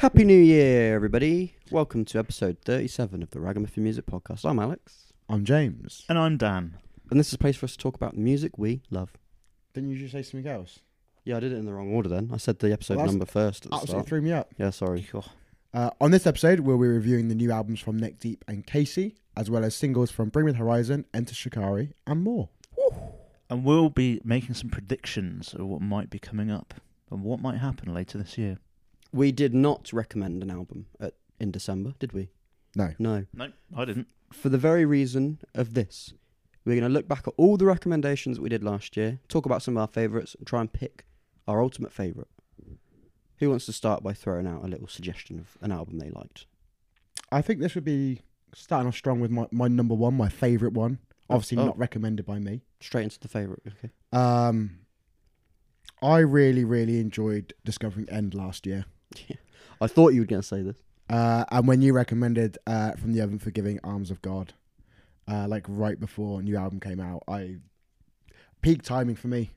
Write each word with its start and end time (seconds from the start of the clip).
Happy 0.00 0.24
New 0.24 0.32
Year, 0.40 0.94
everybody. 0.94 1.54
Welcome 1.70 2.06
to 2.06 2.18
episode 2.18 2.56
37 2.64 3.22
of 3.22 3.30
the 3.32 3.38
Ragamuffin 3.38 3.84
Music 3.84 4.06
Podcast. 4.06 4.48
I'm 4.48 4.58
Alex, 4.58 5.12
I'm 5.28 5.44
James. 5.44 6.06
And 6.08 6.18
I'm 6.18 6.38
Dan. 6.38 6.78
and 7.10 7.20
this 7.20 7.28
is 7.28 7.34
a 7.34 7.38
place 7.38 7.56
for 7.56 7.66
us 7.66 7.72
to 7.72 7.78
talk 7.78 7.96
about 7.96 8.14
the 8.14 8.20
music 8.20 8.56
we 8.56 8.80
love. 8.90 9.12
Didn't 9.74 9.90
you 9.90 9.98
just 9.98 10.12
say 10.12 10.22
something 10.22 10.50
else? 10.50 10.78
Yeah, 11.24 11.36
I 11.36 11.40
did 11.40 11.52
it 11.52 11.56
in 11.56 11.66
the 11.66 11.74
wrong 11.74 11.92
order 11.92 12.08
then. 12.08 12.30
I 12.32 12.38
said 12.38 12.60
the 12.60 12.72
episode 12.72 12.96
Well, 12.96 13.04
that's 13.04 13.12
number 13.12 13.26
first 13.26 13.66
at 13.66 13.72
the 13.72 13.76
Absolutely 13.76 13.92
start. 14.00 14.08
threw 14.08 14.22
me 14.22 14.32
up. 14.32 14.54
Yeah, 14.56 14.70
sorry. 14.70 15.06
Uh, 15.74 15.90
on 16.00 16.12
this 16.12 16.26
episode, 16.26 16.60
we'll 16.60 16.78
be 16.78 16.88
reviewing 16.88 17.28
the 17.28 17.34
new 17.34 17.52
albums 17.52 17.80
from 17.80 17.98
Neck 17.98 18.18
Deep 18.18 18.42
and 18.48 18.66
Casey, 18.66 19.16
as 19.36 19.50
well 19.50 19.64
as 19.64 19.74
singles 19.76 20.10
from 20.10 20.30
Bring 20.30 20.46
Me 20.46 20.52
the 20.52 20.58
Horizon, 20.58 21.04
Enter 21.12 21.34
Shikari, 21.34 21.92
and 22.06 22.24
more. 22.24 22.48
And 23.50 23.64
we'll 23.66 23.90
be 23.90 24.18
making 24.24 24.54
some 24.54 24.70
predictions 24.70 25.52
of 25.52 25.66
what 25.66 25.82
might 25.82 26.08
be 26.08 26.18
coming 26.18 26.50
up 26.50 26.72
and 27.10 27.22
what 27.22 27.40
might 27.40 27.58
happen 27.58 27.92
later 27.92 28.16
this 28.16 28.38
year. 28.38 28.58
We 29.12 29.32
did 29.32 29.54
not 29.54 29.92
recommend 29.92 30.42
an 30.42 30.50
album 30.50 30.86
at, 31.00 31.14
in 31.38 31.50
December, 31.50 31.94
did 31.98 32.12
we? 32.12 32.30
No. 32.76 32.94
No. 32.98 33.26
No, 33.34 33.48
I 33.76 33.84
didn't. 33.84 34.06
For 34.32 34.48
the 34.48 34.58
very 34.58 34.84
reason 34.84 35.38
of 35.54 35.74
this, 35.74 36.12
we're 36.64 36.74
going 36.78 36.88
to 36.88 36.94
look 36.94 37.08
back 37.08 37.26
at 37.26 37.34
all 37.36 37.56
the 37.56 37.66
recommendations 37.66 38.36
that 38.36 38.42
we 38.42 38.48
did 38.48 38.62
last 38.62 38.96
year, 38.96 39.18
talk 39.28 39.46
about 39.46 39.62
some 39.62 39.76
of 39.76 39.80
our 39.80 39.88
favourites, 39.88 40.36
and 40.36 40.46
try 40.46 40.60
and 40.60 40.72
pick 40.72 41.04
our 41.48 41.60
ultimate 41.60 41.92
favourite. 41.92 42.28
Who 43.38 43.50
wants 43.50 43.66
to 43.66 43.72
start 43.72 44.02
by 44.02 44.12
throwing 44.12 44.46
out 44.46 44.62
a 44.64 44.68
little 44.68 44.86
suggestion 44.86 45.38
of 45.40 45.56
an 45.62 45.72
album 45.72 45.98
they 45.98 46.10
liked? 46.10 46.46
I 47.32 47.42
think 47.42 47.58
this 47.60 47.74
would 47.74 47.84
be 47.84 48.20
starting 48.54 48.86
off 48.86 48.96
strong 48.96 49.18
with 49.20 49.30
my, 49.30 49.46
my 49.50 49.66
number 49.66 49.94
one, 49.94 50.14
my 50.16 50.28
favourite 50.28 50.74
one. 50.74 50.98
Obviously, 51.28 51.58
Oh. 51.58 51.66
not 51.66 51.78
recommended 51.78 52.26
by 52.26 52.38
me. 52.38 52.62
Straight 52.80 53.04
into 53.04 53.18
the 53.20 53.28
favourite. 53.28 53.62
Okay. 53.66 53.90
Um, 54.12 54.80
I 56.02 56.18
really, 56.18 56.64
really 56.64 57.00
enjoyed 57.00 57.52
discovering 57.64 58.08
End 58.10 58.34
last 58.34 58.66
year. 58.66 58.84
I 59.80 59.86
thought 59.86 60.14
you 60.14 60.20
were 60.20 60.26
going 60.26 60.42
to 60.42 60.46
say 60.46 60.62
this. 60.62 60.76
Uh, 61.08 61.44
and 61.50 61.66
when 61.66 61.82
you 61.82 61.92
recommended 61.92 62.58
uh, 62.66 62.92
from 62.92 63.12
the 63.12 63.20
Unforgiving 63.20 63.80
Arms 63.82 64.10
of 64.10 64.22
God, 64.22 64.52
uh, 65.26 65.48
like 65.48 65.64
right 65.68 65.98
before 65.98 66.40
a 66.40 66.42
new 66.42 66.56
album 66.56 66.80
came 66.80 67.00
out, 67.00 67.22
I 67.26 67.56
peak 68.62 68.82
timing 68.82 69.16
for 69.16 69.28
me. 69.28 69.50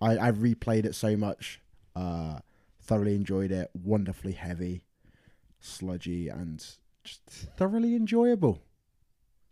I, 0.00 0.16
I 0.16 0.30
replayed 0.30 0.84
it 0.84 0.94
so 0.94 1.16
much, 1.16 1.60
uh, 1.94 2.38
thoroughly 2.80 3.14
enjoyed 3.14 3.50
it. 3.50 3.70
Wonderfully 3.74 4.32
heavy, 4.32 4.84
sludgy, 5.60 6.28
and 6.28 6.64
just 7.04 7.22
thoroughly 7.28 7.94
enjoyable. 7.94 8.62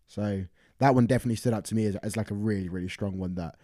So 0.07 0.45
that 0.79 0.95
one 0.95 1.07
definitely 1.07 1.37
stood 1.37 1.55
out 1.55 1.65
to 1.67 1.75
me 1.75 1.87
as, 1.87 1.97
as 1.97 2.17
like 2.17 2.31
a 2.31 2.35
really, 2.35 2.69
really 2.69 2.89
strong 2.89 3.19
one 3.19 3.35
that 3.35 3.57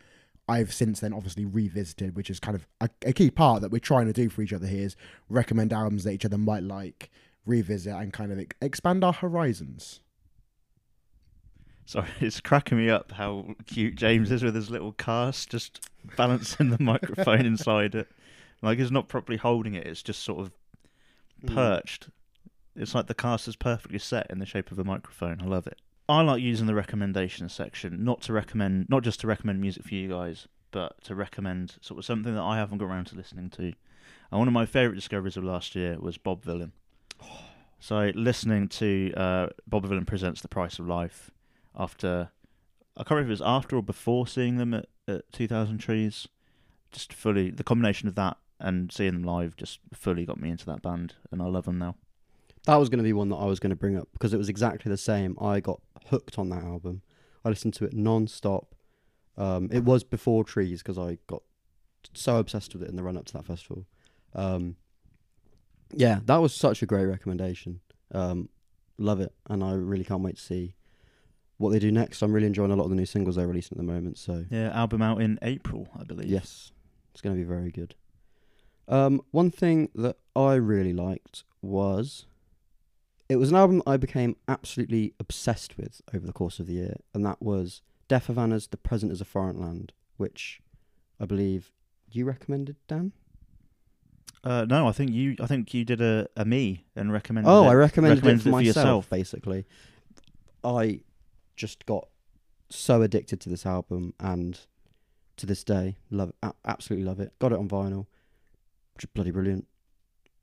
I've 0.51 0.73
since 0.73 1.01
then 1.01 1.13
obviously 1.13 1.45
revisited, 1.45 2.17
which 2.17 2.29
is 2.31 2.41
kind 2.41 2.55
of 2.57 2.67
a, 2.81 2.89
a 3.07 3.13
key 3.13 3.31
part 3.31 3.63
that 3.63 3.71
we're 3.71 3.79
trying 3.79 4.07
to 4.07 4.13
do 4.13 4.29
for 4.29 4.43
each 4.43 4.53
other 4.53 4.67
here 4.67 4.85
is 4.87 4.97
recommend 5.29 5.73
albums 5.73 6.05
that 6.05 6.13
each 6.13 6.25
other 6.25 6.39
might 6.39 6.63
like, 6.65 7.11
revisit, 7.47 7.95
and 7.95 8.13
kind 8.13 8.33
of 8.33 8.39
ex- 8.39 8.57
expand 8.61 9.05
our 9.05 9.13
horizons. 9.13 10.01
Sorry, 11.87 12.09
it's 12.21 12.41
cracking 12.41 12.79
me 12.79 12.91
up 12.91 13.13
how 13.13 13.55
cute 13.67 13.95
James 13.97 14.31
is 14.31 14.43
with 14.43 14.55
his 14.55 14.71
little 14.71 14.93
cast, 14.93 15.51
just 15.51 15.89
balancing 16.17 16.71
the 16.71 16.83
microphone 16.83 17.47
inside 17.47 17.95
it. 17.95 18.09
Like 18.63 18.79
he's 18.79 18.91
not 18.93 19.09
properly 19.09 19.39
holding 19.39 19.75
it, 19.75 19.87
it's 19.87 20.03
just 20.03 20.23
sort 20.23 20.41
of 20.41 20.53
Mm. 21.43 21.55
perched. 21.55 22.11
It's 22.77 22.95
like 22.95 23.07
the 23.07 23.15
cast 23.15 23.49
is 23.49 23.57
perfectly 23.57 23.99
set 23.99 24.27
in 24.31 24.41
the 24.41 24.45
shape 24.45 24.71
of 24.71 24.79
a 24.79 24.85
microphone. 24.85 25.41
I 25.41 25.47
love 25.47 25.67
it. 25.67 25.79
I 26.11 26.23
like 26.23 26.43
using 26.43 26.67
the 26.67 26.75
recommendation 26.75 27.49
section, 27.49 28.03
not 28.03 28.21
to 28.23 28.33
recommend, 28.33 28.89
not 28.89 29.05
just 29.05 29.21
to 29.21 29.29
recommend 29.29 29.61
music 29.61 29.85
for 29.85 29.95
you 29.95 30.09
guys, 30.09 30.49
but 30.73 31.03
to 31.05 31.15
recommend 31.15 31.77
sort 31.81 31.99
of 31.99 32.05
something 32.05 32.35
that 32.35 32.43
I 32.43 32.57
haven't 32.57 32.79
got 32.79 32.87
around 32.87 33.07
to 33.07 33.17
listening 33.17 33.49
to. 33.51 33.63
And 33.63 34.39
one 34.39 34.49
of 34.49 34.53
my 34.53 34.67
favourite 34.67 34.97
discoveries 34.97 35.37
of 35.37 35.45
last 35.45 35.77
year 35.77 35.99
was 36.01 36.19
Bob 36.19 36.45
Vylan. 36.45 36.73
So 37.83 38.13
listening 38.15 38.69
to 38.69 39.11
uh, 39.17 39.47
Bob 39.67 39.87
Vylan 39.87 40.07
presents 40.07 40.43
The 40.43 40.49
Price 40.49 40.79
of 40.79 40.87
Life 40.87 41.31
after, 41.75 42.31
I 42.95 43.05
can't 43.05 43.13
remember 43.13 43.33
if 43.33 43.39
it 43.39 43.43
was 43.43 43.49
after 43.49 43.77
or 43.77 43.83
before 43.83 44.27
seeing 44.27 44.59
them 44.59 44.75
at, 44.75 44.85
at 45.09 45.33
2000 45.33 45.79
Trees. 45.79 46.29
Just 46.93 47.15
fully, 47.15 47.51
the 47.51 47.65
combination 47.65 48.07
of 48.07 48.17
that 48.17 48.37
and 48.59 48.93
seeing 48.93 49.15
them 49.15 49.23
live 49.23 49.57
just 49.57 49.79
fully 49.95 50.27
got 50.27 50.39
me 50.39 50.51
into 50.51 50.67
that 50.67 50.83
band, 50.83 51.15
and 51.33 51.41
I 51.41 51.47
love 51.47 51.65
them 51.65 51.79
now. 51.79 51.97
That 52.67 52.77
was 52.77 52.89
going 52.89 52.99
to 52.99 53.05
be 53.05 53.13
one 53.13 53.29
that 53.31 53.37
I 53.37 53.47
was 53.47 53.59
going 53.59 53.71
to 53.71 53.77
bring 53.77 53.97
up 53.97 54.09
because 54.13 54.35
it 54.35 54.39
was 54.39 54.49
exactly 54.49 54.91
the 54.91 54.99
same. 54.99 55.37
I 55.41 55.61
got 55.61 55.81
hooked 56.09 56.39
on 56.39 56.51
that 56.51 56.63
album. 56.63 57.03
I 57.45 57.49
listened 57.49 57.75
to 57.75 57.85
it 57.85 57.95
non-stop. 57.95 58.75
Um, 59.37 59.69
it 59.73 59.85
was 59.85 60.05
before 60.05 60.45
Trees 60.45 60.83
because 60.83 60.99
I 60.99 61.19
got 61.27 61.43
so 62.15 62.37
obsessed 62.37 62.75
with 62.75 62.83
it 62.83 62.91
in 62.91 62.97
the 62.97 63.03
run-up 63.03 63.25
to 63.27 63.33
that 63.35 63.47
festival. 63.47 63.87
Um, 64.35 64.77
yeah, 65.93 66.21
that 66.27 66.37
was 66.37 66.55
such 66.55 66.83
a 66.83 66.87
great 66.87 67.07
recommendation. 67.07 67.81
Um, 68.13 68.51
love 68.99 69.21
it, 69.21 69.33
and 69.49 69.65
I 69.65 69.73
really 69.73 70.05
can't 70.05 70.23
wait 70.23 70.37
to 70.37 70.43
see 70.43 70.75
what 71.57 71.71
they 71.71 71.79
do 71.79 71.91
next. 71.93 72.23
I'm 72.23 72.33
really 72.33 72.47
enjoying 72.47 72.71
a 72.71 72.77
lot 72.77 72.85
of 72.85 72.91
the 72.91 72.97
new 72.97 73.07
singles 73.07 73.37
they're 73.37 73.47
releasing 73.47 73.77
at 73.77 73.79
the 73.79 73.93
moment. 73.93 74.19
So 74.19 74.45
Yeah, 74.51 74.71
album 74.71 75.03
out 75.03 75.21
in 75.21 75.39
April, 75.43 75.89
I 75.99 76.05
believe. 76.05 76.29
Yes, 76.29 76.73
it's 77.13 77.21
going 77.21 77.35
to 77.35 77.39
be 77.39 77.49
very 77.49 77.71
good. 77.71 77.95
Um, 78.89 79.21
one 79.31 79.51
thing 79.51 79.91
that 79.95 80.17
I 80.35 80.55
really 80.55 80.93
liked 80.93 81.45
was 81.63 82.27
it 83.31 83.37
was 83.37 83.51
an 83.51 83.57
album 83.57 83.81
I 83.87 83.97
became 83.97 84.35
absolutely 84.49 85.15
obsessed 85.21 85.79
with 85.79 86.03
over 86.13 86.27
the 86.27 86.33
course 86.33 86.59
of 86.59 86.67
the 86.67 86.73
year, 86.73 86.97
and 87.15 87.25
that 87.25 87.41
was 87.41 87.81
Deaf 88.09 88.27
Havana's 88.27 88.67
"The 88.67 88.77
Present 88.77 89.13
Is 89.13 89.21
a 89.21 89.25
Foreign 89.25 89.61
Land," 89.61 89.93
which 90.17 90.61
I 91.21 91.27
believe 91.27 91.71
you 92.11 92.25
recommended, 92.25 92.75
Dan. 92.89 93.13
Uh, 94.43 94.67
no, 94.69 94.89
I 94.89 94.93
think 94.93 95.13
you. 95.13 95.37
I 95.41 95.47
think 95.47 95.73
you 95.73 95.85
did 95.85 96.01
a, 96.01 96.27
a 96.37 96.45
me 96.45 96.87
and 96.97 97.13
recommended. 97.13 97.49
Oh, 97.49 97.65
it, 97.65 97.69
I 97.69 97.75
recommended, 97.75 98.17
recommended 98.17 98.41
it 98.41 98.43
for 98.43 98.49
it 98.49 98.53
for 98.53 98.57
myself, 98.57 98.77
yourself. 98.77 99.11
basically. 99.11 99.65
I 100.65 101.01
just 101.57 101.87
got 101.87 102.09
so 102.69 103.01
addicted 103.03 103.41
to 103.43 103.49
this 103.49 103.65
album, 103.65 104.13
and 104.19 104.59
to 105.37 105.47
this 105.47 105.63
day, 105.63 105.99
love, 106.11 106.33
a- 106.43 106.55
absolutely 106.65 107.07
love 107.07 107.21
it. 107.21 107.33
Got 107.39 107.53
it 107.53 107.59
on 107.61 107.69
vinyl, 107.69 108.07
just 108.99 109.15
bloody 109.15 109.31
brilliant. 109.31 109.69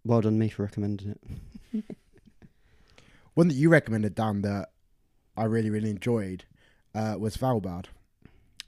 Well 0.06 0.22
done 0.22 0.40
me 0.40 0.48
for 0.48 0.64
recommending 0.64 1.10
it. 1.74 1.84
One 3.38 3.50
that 3.50 3.54
you 3.54 3.70
recommended, 3.70 4.16
Dan, 4.16 4.42
that 4.42 4.70
I 5.38 5.44
really, 5.44 5.70
really 5.70 5.92
enjoyed 5.92 6.46
uh, 6.96 7.18
was 7.20 7.38
Svalbard 7.38 7.86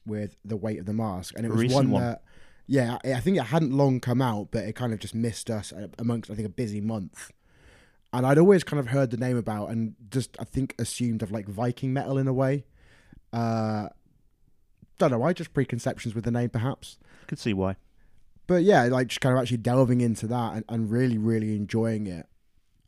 with 0.05 0.35
The 0.45 0.55
Weight 0.55 0.77
of 0.77 0.85
the 0.85 0.93
Mask. 0.93 1.33
And 1.35 1.43
it 1.43 1.51
was 1.51 1.73
one, 1.73 1.89
one. 1.89 2.03
that, 2.03 2.21
yeah, 2.67 2.99
I 3.03 3.13
I 3.13 3.19
think 3.19 3.37
it 3.37 3.45
hadn't 3.45 3.75
long 3.75 3.99
come 3.99 4.21
out, 4.21 4.49
but 4.51 4.65
it 4.65 4.75
kind 4.75 4.93
of 4.93 4.99
just 4.99 5.15
missed 5.15 5.49
us 5.49 5.73
uh, 5.73 5.87
amongst, 5.97 6.29
I 6.29 6.35
think, 6.35 6.45
a 6.45 6.51
busy 6.51 6.81
month. 6.81 7.31
And 8.13 8.27
I'd 8.27 8.37
always 8.37 8.63
kind 8.63 8.79
of 8.79 8.89
heard 8.89 9.09
the 9.09 9.17
name 9.17 9.37
about 9.37 9.71
and 9.71 9.95
just, 10.11 10.37
I 10.39 10.43
think, 10.43 10.75
assumed 10.77 11.23
of 11.23 11.31
like 11.31 11.47
Viking 11.47 11.91
metal 11.91 12.19
in 12.19 12.27
a 12.27 12.33
way. 12.33 12.65
Uh, 13.33 13.89
don't 14.99 15.09
know, 15.09 15.23
I 15.23 15.33
just 15.33 15.51
preconceptions 15.51 16.13
with 16.13 16.25
the 16.25 16.31
name 16.31 16.51
perhaps. 16.51 16.99
Could 17.25 17.39
see 17.39 17.55
why. 17.55 17.77
But 18.45 18.61
yeah, 18.61 18.83
like 18.83 19.07
just 19.07 19.21
kind 19.21 19.35
of 19.35 19.41
actually 19.41 19.57
delving 19.57 20.01
into 20.01 20.27
that 20.27 20.53
and, 20.53 20.65
and 20.69 20.91
really, 20.91 21.17
really 21.17 21.55
enjoying 21.55 22.05
it. 22.05 22.27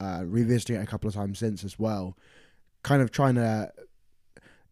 Uh, 0.01 0.23
revisiting 0.25 0.77
it 0.77 0.83
a 0.83 0.87
couple 0.87 1.07
of 1.07 1.13
times 1.13 1.37
since 1.37 1.63
as 1.63 1.77
well. 1.77 2.17
Kind 2.81 3.03
of 3.03 3.11
trying 3.11 3.35
to. 3.35 3.71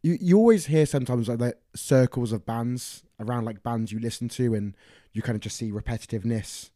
You 0.02 0.18
you 0.20 0.38
always 0.38 0.66
hear 0.66 0.86
sometimes 0.86 1.28
like 1.28 1.38
the 1.38 1.56
circles 1.76 2.32
of 2.32 2.46
bands 2.46 3.04
around 3.20 3.46
like 3.46 3.62
bands 3.62 3.92
you 3.92 4.00
listen 4.00 4.28
to, 4.30 4.56
and 4.56 4.76
you 5.14 5.22
kind 5.22 5.36
of 5.36 5.42
just 5.42 5.58
see 5.58 5.72
repetitiveness. 5.72 6.72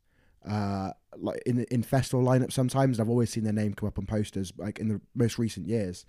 Uh, 0.47 0.91
like 1.17 1.41
in 1.45 1.63
in 1.71 1.81
festival 1.83 2.23
lineup 2.23 2.51
sometimes 2.51 2.99
I've 2.99 3.09
always 3.09 3.29
seen 3.29 3.45
their 3.45 3.53
name 3.53 3.73
come 3.73 3.87
up 3.87 3.97
on 3.97 4.05
posters 4.05 4.51
like 4.57 4.77
in 4.77 4.89
the 4.89 5.01
most 5.15 5.39
recent 5.39 5.67
years, 5.67 6.05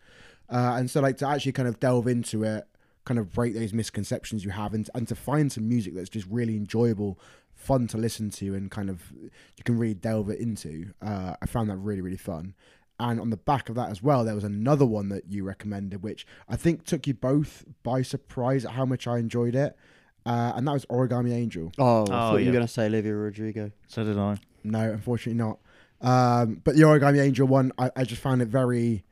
uh, 0.50 0.74
and 0.76 0.90
so 0.90 1.00
like 1.00 1.16
to 1.18 1.28
actually 1.28 1.52
kind 1.52 1.68
of 1.68 1.78
delve 1.80 2.08
into 2.08 2.42
it, 2.42 2.66
kind 3.04 3.18
of 3.18 3.32
break 3.32 3.54
those 3.54 3.72
misconceptions 3.72 4.44
you 4.44 4.50
have, 4.50 4.74
and 4.74 4.88
and 4.94 5.06
to 5.08 5.14
find 5.14 5.50
some 5.52 5.68
music 5.68 5.94
that's 5.94 6.08
just 6.10 6.26
really 6.30 6.56
enjoyable, 6.56 7.18
fun 7.54 7.86
to 7.88 7.98
listen 7.98 8.30
to, 8.30 8.54
and 8.54 8.70
kind 8.70 8.88
of 8.90 9.12
you 9.12 9.64
can 9.64 9.78
really 9.78 9.94
delve 9.94 10.30
it 10.30 10.40
into. 10.40 10.92
Uh, 11.02 11.34
I 11.42 11.46
found 11.46 11.68
that 11.70 11.76
really 11.76 12.00
really 12.00 12.16
fun. 12.16 12.54
And 13.00 13.18
on 13.20 13.30
the 13.30 13.36
back 13.36 13.68
of 13.68 13.74
that 13.74 13.90
as 13.90 14.02
well, 14.04 14.24
there 14.24 14.36
was 14.36 14.44
another 14.44 14.86
one 14.86 15.08
that 15.08 15.24
you 15.28 15.42
recommended, 15.42 16.04
which 16.04 16.24
I 16.48 16.54
think 16.54 16.84
took 16.84 17.08
you 17.08 17.14
both 17.14 17.64
by 17.82 18.02
surprise 18.02 18.64
at 18.64 18.70
how 18.72 18.84
much 18.84 19.08
I 19.08 19.18
enjoyed 19.18 19.56
it, 19.56 19.76
uh, 20.24 20.52
and 20.54 20.66
that 20.68 20.72
was 20.72 20.86
Origami 20.86 21.32
Angel. 21.32 21.72
Oh, 21.76 21.98
I 21.98 22.00
Oh, 22.02 22.04
thought 22.06 22.36
you 22.36 22.40
yeah. 22.42 22.46
were 22.46 22.52
going 22.52 22.66
to 22.66 22.72
say 22.72 22.86
Olivia 22.86 23.14
Rodrigo. 23.14 23.72
So 23.88 24.04
did 24.04 24.16
I. 24.16 24.38
No, 24.62 24.92
unfortunately 24.92 25.36
not. 25.42 25.58
Um, 26.00 26.60
but 26.64 26.76
the 26.76 26.82
Origami 26.82 27.20
Angel 27.20 27.46
one, 27.48 27.72
I, 27.78 27.90
I 27.96 28.04
just 28.04 28.22
found 28.22 28.42
it 28.42 28.48
very 28.48 29.04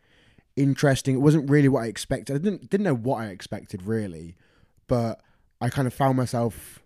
interesting. 0.57 1.15
It 1.15 1.19
wasn't 1.19 1.49
really 1.51 1.69
what 1.69 1.85
I 1.85 1.87
expected. 1.87 2.37
I 2.37 2.39
didn't 2.39 2.71
didn't 2.71 2.85
know 2.85 2.95
what 2.95 3.21
I 3.23 3.27
expected 3.27 3.83
really, 3.83 4.37
but 4.87 5.21
I 5.61 5.69
kind 5.69 5.87
of 5.87 5.95
found 5.95 6.17
myself 6.17 6.81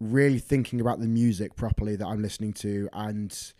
really 0.00 0.38
thinking 0.38 0.80
about 0.80 1.00
the 1.00 1.06
music 1.06 1.56
properly 1.56 1.96
that 1.96 2.06
I'm 2.06 2.20
listening 2.22 2.52
to 2.54 2.88
and 2.92 3.52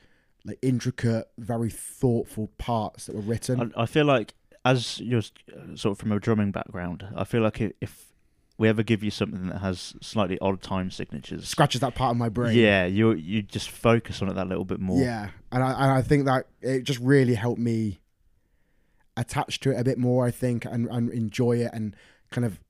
like 0.44 0.58
intricate, 0.62 1.28
very 1.38 1.70
thoughtful 1.70 2.50
parts 2.58 3.06
that 3.06 3.14
were 3.14 3.22
written. 3.22 3.72
I, 3.76 3.82
I 3.82 3.86
feel 3.86 4.04
like 4.04 4.34
as 4.64 5.00
you're 5.00 5.22
uh, 5.52 5.76
sort 5.76 5.92
of 5.92 5.98
from 5.98 6.12
a 6.12 6.20
drumming 6.20 6.52
background, 6.52 7.06
I 7.16 7.24
feel 7.24 7.40
like 7.42 7.60
if 7.80 8.06
we 8.58 8.68
ever 8.68 8.82
give 8.82 9.02
you 9.02 9.10
something 9.10 9.48
that 9.48 9.58
has 9.58 9.94
slightly 10.00 10.38
odd 10.40 10.62
time 10.62 10.90
signatures, 10.90 11.48
Scratches 11.48 11.80
that 11.80 11.94
part 11.94 12.12
of 12.12 12.16
my 12.16 12.28
brain. 12.28 12.56
yeah, 12.56 12.84
you 12.86 13.12
you 13.12 13.42
just 13.42 13.70
focus 13.70 14.22
on 14.22 14.28
it 14.28 14.34
that 14.34 14.48
little 14.48 14.64
bit 14.64 14.80
more. 14.80 15.00
Yeah, 15.00 15.30
and 15.52 15.62
I 15.62 15.72
and 15.72 15.92
I 15.92 16.02
think 16.02 16.26
that 16.26 16.46
it 16.60 16.84
just 16.84 17.00
really 17.00 17.34
helped 17.34 17.60
me 17.60 18.00
attach 19.16 19.60
to 19.60 19.70
it 19.70 19.80
a 19.80 19.84
bit 19.84 19.98
more. 19.98 20.26
I 20.26 20.30
think 20.30 20.64
and 20.64 20.88
and 20.88 21.10
enjoy 21.10 21.58
it 21.58 21.70
and 21.72 21.94
kind 22.30 22.44
of 22.44 22.60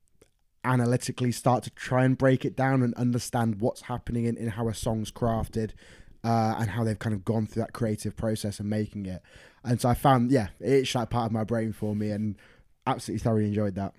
analytically 0.64 1.32
start 1.32 1.62
to 1.64 1.70
try 1.70 2.04
and 2.04 2.18
break 2.18 2.44
it 2.44 2.56
down 2.56 2.82
and 2.82 2.92
understand 2.94 3.60
what's 3.60 3.82
happening 3.82 4.26
in, 4.26 4.36
in 4.36 4.48
how 4.48 4.68
a 4.68 4.74
song's 4.74 5.12
crafted 5.12 5.70
uh, 6.24 6.56
and 6.58 6.70
how 6.70 6.82
they've 6.82 6.98
kind 6.98 7.14
of 7.14 7.24
gone 7.24 7.46
through 7.46 7.62
that 7.62 7.72
creative 7.72 8.16
process 8.16 8.58
and 8.58 8.68
making 8.68 9.06
it. 9.06 9.22
And 9.64 9.80
so 9.80 9.88
I 9.88 9.94
found, 9.94 10.32
yeah, 10.32 10.48
it 10.60 10.72
itched 10.72 10.94
that 10.94 11.08
part 11.08 11.26
of 11.26 11.32
my 11.32 11.44
brain 11.44 11.72
for 11.72 11.94
me 11.94 12.10
and 12.10 12.36
absolutely 12.86 13.22
thoroughly 13.22 13.46
enjoyed 13.46 13.76
that. 13.76 13.94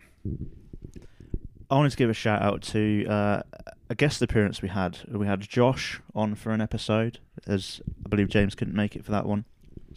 I 1.69 1.75
wanted 1.75 1.91
to 1.91 1.97
give 1.97 2.09
a 2.09 2.13
shout 2.13 2.41
out 2.41 2.61
to 2.63 3.05
uh, 3.07 3.41
a 3.89 3.95
guest 3.95 4.21
appearance 4.21 4.61
we 4.61 4.69
had. 4.69 4.99
We 5.09 5.25
had 5.25 5.41
Josh 5.41 6.01
on 6.13 6.35
for 6.35 6.51
an 6.51 6.61
episode, 6.61 7.19
as 7.45 7.81
I 8.05 8.09
believe 8.09 8.27
James 8.27 8.55
couldn't 8.55 8.75
make 8.75 8.95
it 8.95 9.05
for 9.05 9.11
that 9.11 9.25
one. 9.25 9.45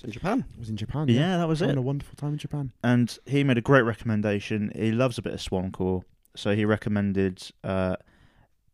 It's 0.01 0.05
in 0.07 0.13
Japan. 0.13 0.45
It 0.55 0.59
was 0.59 0.71
in 0.71 0.77
Japan. 0.77 1.09
Yeah, 1.09 1.37
that 1.37 1.47
was 1.49 1.61
Having 1.61 1.77
it. 1.77 1.79
a 1.79 1.83
wonderful 1.83 2.17
time 2.17 2.33
in 2.33 2.39
Japan. 2.39 2.73
and 2.83 3.19
he 3.27 3.45
made 3.45 3.59
a 3.59 3.63
great 3.63 3.83
recommendation. 3.83 4.73
He 4.75 4.93
loves 4.93 5.19
a 5.19 5.23
bit 5.23 5.35
of 5.35 5.41
Swancore, 5.41 6.03
so 6.35 6.55
he 6.55 6.65
recommended 6.65 7.43
uh, 7.63 7.97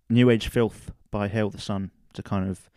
New 0.08 0.30
Age 0.30 0.48
Filth 0.48 0.92
by 1.10 1.26
Hail 1.28 1.50
the 1.50 1.60
Sun 1.60 1.90
to 2.14 2.22
kind 2.22 2.48
of 2.48 2.70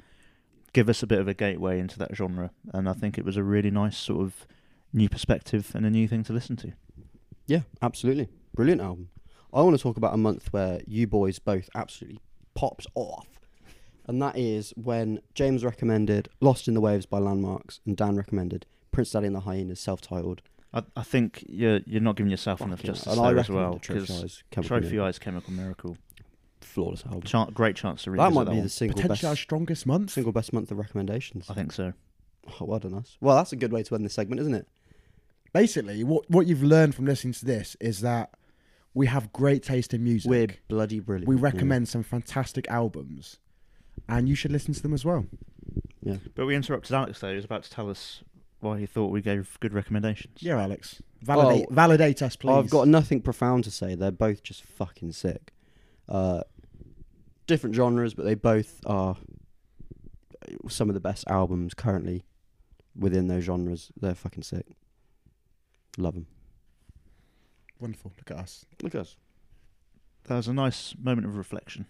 give 0.74 0.90
us 0.90 1.04
a 1.04 1.08
bit 1.08 1.20
of 1.20 1.28
a 1.28 1.34
gateway 1.34 1.80
into 1.80 1.98
that 2.00 2.16
genre. 2.16 2.50
And 2.74 2.90
I 2.90 2.94
think 2.94 3.18
it 3.18 3.26
was 3.26 3.38
a 3.38 3.44
really 3.44 3.72
nice 3.72 3.98
sort 3.98 4.22
of 4.22 4.48
new 4.94 5.10
perspective 5.10 5.72
and 5.76 5.86
a 5.86 5.90
new 5.92 6.08
thing 6.08 6.24
to 6.24 6.34
listen 6.34 6.56
to. 6.58 6.74
Yeah, 7.46 7.62
absolutely. 7.82 8.30
Brilliant 8.56 8.82
album. 8.82 9.10
I 9.54 9.62
want 9.62 9.76
to 9.78 9.82
talk 9.82 9.98
about 9.98 10.14
a 10.14 10.18
month 10.18 10.52
where 10.54 10.82
you 10.88 11.06
boys 11.08 11.38
both 11.40 11.70
absolutely 11.76 12.20
popped 12.56 12.86
off. 12.96 13.28
And 14.10 14.20
that 14.24 14.36
is 14.36 14.74
when 14.76 15.20
James 15.36 15.64
recommended 15.64 16.30
Lost 16.42 16.68
in 16.68 16.74
the 16.74 16.82
Waves 16.82 17.06
by 17.06 17.20
Landmvrks 17.20 17.80
and 17.86 17.96
Dan 17.96 18.16
recommended 18.16 18.66
Prince 18.92 19.12
Daddy 19.12 19.28
and 19.28 19.36
the 19.36 19.42
Hyenas 19.42 19.80
self 19.80 20.02
titled. 20.02 20.42
I, 20.74 20.82
I 20.96 21.04
think 21.04 21.46
you're 21.48 21.82
you're 21.86 22.02
not 22.02 22.16
giving 22.16 22.32
yourself 22.32 22.60
enough 22.62 22.82
justice 22.82 23.14
and 23.14 23.22
I 23.22 23.34
there 23.34 23.42
as 23.42 23.50
well 23.50 23.78
Trophy 23.78 24.02
because 24.02 24.24
Eyes, 24.24 24.44
Chemical 24.50 24.68
Trophy 24.68 24.96
Miracle. 24.96 25.08
Eyes 25.08 25.20
Chemical 25.20 25.54
Miracle, 25.54 25.98
Flawless 26.60 27.06
album. 27.06 27.22
Chan 27.22 27.52
great 27.54 27.76
chance 27.76 28.02
to 28.04 28.12
read 28.12 28.20
that 28.20 28.34
might 28.34 28.46
be 28.46 28.56
one. 28.56 28.64
the 28.64 28.70
single 28.70 28.96
Potentially 28.96 29.28
our 29.28 29.34
best, 29.34 29.42
strongest 29.44 29.86
month. 29.86 30.10
single 30.10 30.32
best 30.32 30.54
month 30.54 30.72
of 30.72 30.80
recommendations. 30.80 31.46
I 31.48 31.54
think 31.54 31.72
so. 31.72 31.94
Oh, 32.60 32.66
well 32.66 32.80
done 32.80 32.96
us. 32.96 33.16
Well, 33.22 33.36
that's 33.36 33.52
a 33.52 33.56
good 33.56 33.72
way 33.72 33.84
to 33.84 33.94
end 33.94 34.06
this 34.06 34.16
segment, 34.16 34.42
isn't 34.42 34.56
it? 34.56 34.68
Basically, 35.54 36.04
what 36.04 36.28
what 36.32 36.48
you've 36.48 36.64
learned 36.64 36.96
from 36.96 37.06
listening 37.06 37.34
to 37.34 37.46
this 37.46 37.78
is 37.80 38.02
that 38.02 38.32
we 38.96 39.06
have 39.06 39.32
great 39.32 39.62
taste 39.62 39.94
in 39.94 40.04
music. 40.04 40.30
We're 40.32 40.48
bloody 40.68 41.00
brilliant. 41.00 41.28
we 41.28 41.36
yeah. 41.36 41.44
recommend 41.44 41.88
some 41.88 42.02
fantastic 42.02 42.68
albums, 42.70 43.38
and 44.10 44.28
you 44.28 44.36
should 44.36 44.52
listen 44.52 44.74
to 44.74 44.82
them 44.82 44.94
as 44.94 45.06
well. 45.06 45.26
Yeah. 46.02 46.18
But 46.36 46.46
we 46.46 46.56
interrupted 46.56 46.94
Alex 46.94 47.20
though. 47.20 47.30
He 47.30 47.36
was 47.36 47.46
about 47.46 47.64
to 47.64 47.70
tell 47.70 47.90
us 47.90 48.24
why 48.60 48.80
he 48.80 48.86
thought 48.86 49.08
we 49.12 49.22
gave 49.22 49.58
good 49.62 49.74
recommendations. 49.74 50.42
Yeah, 50.42 50.62
Alex, 50.62 51.02
validate 51.22 51.68
Oh, 51.70 51.74
validate 51.74 52.22
us, 52.22 52.36
please. 52.36 52.52
I've 52.52 52.70
got 52.70 52.88
nothing 52.88 53.22
profound 53.22 53.64
to 53.66 53.72
say. 53.72 53.96
They're 53.96 54.12
both 54.12 54.44
just 54.44 54.64
fucking 54.64 55.14
sick. 55.14 55.54
Uh, 56.10 56.42
different 57.48 57.76
genres, 57.76 58.14
but 58.14 58.26
they 58.26 58.36
both 58.36 58.82
are 58.86 59.16
some 60.68 60.90
of 60.90 60.94
the 60.94 61.00
best 61.00 61.26
albums 61.28 61.74
currently 61.74 62.26
within 62.98 63.28
those 63.28 63.44
genres. 63.44 63.92
They're 64.00 64.16
fucking 64.16 64.44
sick. 64.44 64.66
Love 65.98 66.16
them. 66.16 66.28
wonderful. 67.80 68.14
Look 68.18 68.32
at 68.32 68.38
us. 68.44 68.66
Look 68.82 68.96
at 68.96 69.02
us. 69.02 69.16
That 70.26 70.36
was 70.36 70.48
a 70.48 70.54
nice 70.54 70.96
moment 71.02 71.28
of 71.28 71.38
reflection. 71.38 71.86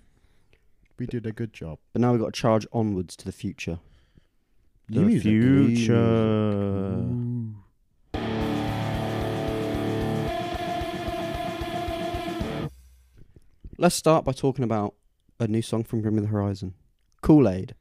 We 1.00 1.08
did 1.08 1.26
a 1.26 1.32
good 1.32 1.54
job. 1.54 1.80
But 1.94 2.02
now 2.02 2.12
we've 2.12 2.20
got 2.20 2.34
to 2.34 2.40
charge 2.40 2.68
onwards 2.74 3.16
to 3.16 3.26
the 3.26 3.32
future. 3.32 3.80
The 4.90 5.00
music. 5.00 5.32
future. 5.32 5.96
Ooh. 5.96 7.56
Let's 13.78 13.96
start 13.96 14.26
by 14.26 14.34
talking 14.34 14.66
about 14.66 14.96
a 15.40 15.48
new 15.48 15.62
song 15.62 15.86
from 15.86 16.02
Bring 16.02 16.16
Me 16.16 16.22
the 16.22 16.28
Horizon, 16.28 16.74
Kool 17.22 17.48
Aid. 17.48 17.76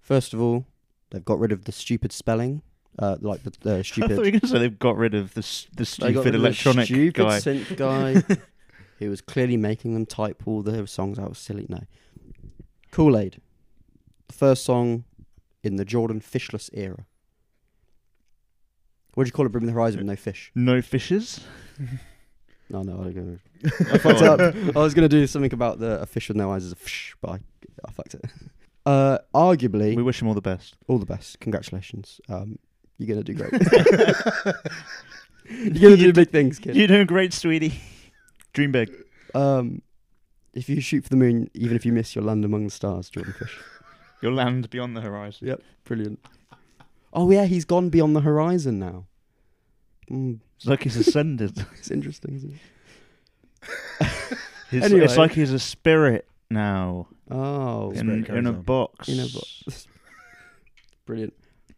First 0.00 0.34
of 0.34 0.40
all, 0.40 0.66
they've 1.10 1.24
got 1.24 1.38
rid 1.38 1.52
of 1.52 1.66
the 1.66 1.72
stupid 1.72 2.10
spelling, 2.10 2.62
uh, 2.98 3.16
like 3.20 3.44
the, 3.44 3.52
the 3.60 3.74
I 3.78 3.82
stupid. 3.82 4.16
thought 4.16 4.24
you 4.24 4.24
were 4.24 4.30
going 4.32 4.40
to 4.40 4.48
say 4.48 4.58
they've 4.58 4.76
got 4.76 4.96
rid 4.96 5.14
of 5.14 5.34
the 5.34 5.66
the 5.76 5.84
stupid 5.84 6.16
of 6.16 6.24
the 6.24 6.34
electronic 6.34 6.86
stupid 6.86 7.14
guy. 7.14 7.38
synth 7.38 7.76
guy 7.76 8.36
who 8.98 9.08
was 9.08 9.20
clearly 9.20 9.56
making 9.56 9.94
them 9.94 10.04
type 10.04 10.42
all 10.46 10.62
their 10.62 10.84
songs 10.88 11.16
out 11.16 11.36
silly. 11.36 11.66
No, 11.68 11.84
Kool 12.90 13.16
Aid, 13.16 13.40
the 14.28 14.34
first 14.34 14.64
song 14.64 15.04
in 15.62 15.76
the 15.76 15.84
Jordan 15.84 16.20
Fishless 16.20 16.70
era. 16.72 17.06
What 19.14 19.24
do 19.24 19.28
you 19.28 19.32
call 19.32 19.46
it? 19.46 19.52
Bring 19.52 19.66
the 19.66 19.72
Horizon 19.72 19.98
with 19.98 20.06
no 20.06 20.16
fish. 20.16 20.50
No 20.54 20.80
fishes. 20.82 21.40
No, 22.68 22.82
no, 22.82 23.02
I, 23.04 23.10
go- 23.10 23.38
I 23.92 23.98
fucked 23.98 24.22
up. 24.22 24.40
I 24.40 24.78
was 24.78 24.94
gonna 24.94 25.08
do 25.08 25.26
something 25.26 25.52
about 25.52 25.78
the 25.80 26.00
a 26.00 26.06
fish 26.06 26.28
with 26.28 26.36
no 26.36 26.52
eyes 26.52 26.64
is 26.64 26.72
a 26.72 26.76
fish, 26.76 27.16
but 27.20 27.30
I, 27.32 27.38
I 27.86 27.90
fucked 27.92 28.14
it. 28.14 28.24
Uh, 28.86 29.18
arguably, 29.34 29.94
We 29.94 30.02
wish 30.02 30.22
him 30.22 30.26
all 30.28 30.32
the 30.34 30.40
best. 30.40 30.74
all 30.88 30.96
the 30.98 31.04
best. 31.04 31.38
Congratulations. 31.40 32.18
Um, 32.30 32.58
you're 32.96 33.08
gonna 33.08 33.22
do 33.22 33.34
great. 33.34 33.52
you're 35.50 35.82
gonna 35.90 35.96
do 35.98 36.12
big 36.14 36.30
things, 36.30 36.58
kid. 36.58 36.74
You're 36.74 36.88
doing 36.88 37.06
great, 37.06 37.34
sweetie. 37.34 37.74
Dream 38.54 38.72
big. 38.72 38.90
Um, 39.34 39.82
if 40.54 40.68
you 40.68 40.80
shoot 40.80 41.02
for 41.04 41.08
the 41.10 41.16
moon, 41.16 41.48
even 41.54 41.76
if 41.76 41.84
you 41.86 41.92
miss, 41.92 42.14
you'll 42.14 42.24
land 42.24 42.44
among 42.44 42.64
the 42.64 42.70
stars, 42.70 43.08
Jordan 43.10 43.32
Fish. 43.38 43.58
You'll 44.22 44.34
land 44.34 44.68
beyond 44.68 44.94
the 44.94 45.00
horizon. 45.00 45.46
Yep, 45.48 45.62
brilliant. 45.84 46.18
Oh 47.12 47.30
yeah, 47.30 47.46
he's 47.46 47.64
gone 47.64 47.88
beyond 47.88 48.14
the 48.14 48.20
horizon 48.20 48.78
now. 48.78 49.06
Mm, 50.10 50.40
It's 50.56 50.66
like 50.66 50.82
he's 50.82 50.96
ascended. 50.98 51.64
it's 51.78 51.90
interesting, 51.90 52.34
isn't 52.36 52.52
it? 52.52 54.08
It's, 54.72 54.84
Anyway. 54.86 55.04
it's 55.04 55.16
like 55.16 55.32
he's 55.32 55.52
a 55.52 55.58
spirit 55.58 56.28
now 56.50 57.08
Oh, 57.30 57.90
in, 57.92 58.24
in 58.26 58.46
a 58.46 58.50
on. 58.50 58.62
box. 58.62 59.08
In 59.08 59.18
a 59.18 59.22
box. 59.26 59.86
brilliant. 61.06 61.34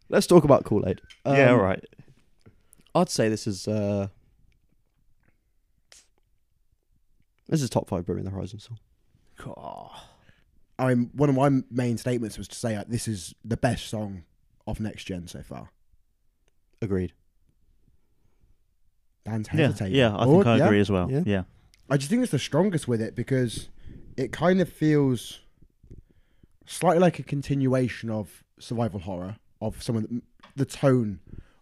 Let's 0.09 0.27
talk 0.27 0.43
about 0.43 0.63
Kool 0.63 0.87
Aid. 0.87 1.01
yeah, 1.25 1.49
all 1.51 1.57
right. 1.57 1.83
I'd 2.93 3.09
say 3.09 3.29
this 3.29 3.47
is 3.47 3.67
uh, 3.67 4.09
this 7.53 7.61
is 7.61 7.69
top 7.69 7.87
five 7.87 8.03
Bring 8.03 8.23
the 8.23 8.31
Horizon 8.31 8.57
song. 8.59 8.79
I 10.79 10.87
mean, 10.95 11.11
one 11.13 11.29
of 11.29 11.35
my 11.35 11.49
main 11.69 11.99
statements 11.99 12.35
was 12.35 12.47
to 12.47 12.55
say 12.55 12.75
uh, 12.75 12.83
this 12.87 13.07
is 13.07 13.35
the 13.45 13.55
best 13.57 13.87
song 13.87 14.23
of 14.65 14.79
next 14.79 15.03
gen 15.03 15.27
so 15.27 15.43
far. 15.43 15.69
Agreed. 16.81 17.13
Dan's 19.23 19.47
Yeah, 19.53 19.67
hesitating. 19.67 19.95
yeah, 19.95 20.15
I 20.15 20.25
Oh, 20.25 20.31
think 20.33 20.47
I 20.47 20.57
yeah. 20.57 20.65
agree 20.65 20.79
as 20.79 20.89
well. 20.89 21.11
Yeah. 21.11 21.21
Yeah. 21.27 21.43
I 21.91 21.97
just 21.97 22.09
think 22.09 22.23
it's 22.23 22.31
the 22.31 22.39
strongest 22.39 22.87
with 22.87 23.01
it 23.01 23.15
because 23.15 23.69
it 24.17 24.31
kind 24.31 24.59
of 24.59 24.67
feels 24.67 25.41
slightly 26.65 26.99
like 26.99 27.19
a 27.19 27.23
continuation 27.23 28.09
of 28.09 28.43
survival 28.59 29.01
horror 29.01 29.37
of 29.61 29.81
some 29.83 29.95
of 29.97 30.07
the, 30.55 30.65
tone 30.65 31.19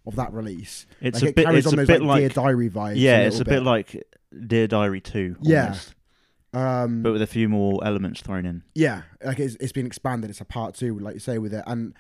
of 0.08 0.16
that 0.16 0.32
release. 0.32 0.86
It's 1.02 1.16
like 1.22 1.24
a 1.24 1.28
it 1.30 1.36
bit. 1.36 1.46
carries 1.46 1.66
It's 1.66 1.74
on 1.74 1.80
a 1.80 1.86
bit 1.86 2.02
like, 2.02 2.20
Dear. 2.22 2.30
Diary 2.30 2.70
vibes. 2.70 2.94
Yeah, 2.96 3.20
a 3.20 3.28
it's 3.28 3.36
a 3.36 3.40
little 3.40 3.54
bit 3.54 3.64
like 3.64 4.04
Dear 4.48 4.68
Diary 4.68 5.02
Two. 5.02 5.36
Yeah. 5.42 5.64
almost, 5.64 5.96
um, 6.54 7.04
but 7.04 7.14
with 7.14 7.22
a 7.22 7.28
few 7.28 7.48
more 7.50 7.80
elements 7.86 8.22
thrown 8.22 8.46
in. 8.46 8.64
yeah, 8.76 9.04
like 9.24 9.40
it's, 9.40 9.56
it's 9.56 9.72
been 9.72 9.86
expanded. 9.86 10.30
It's 10.30 10.42
a 10.42 10.46
part 10.46 10.76
two, 10.76 10.98
like 11.00 11.14
you 11.16 11.20
say, 11.20 11.38
with 11.38 11.54
it, 11.54 11.64
and 11.68 11.94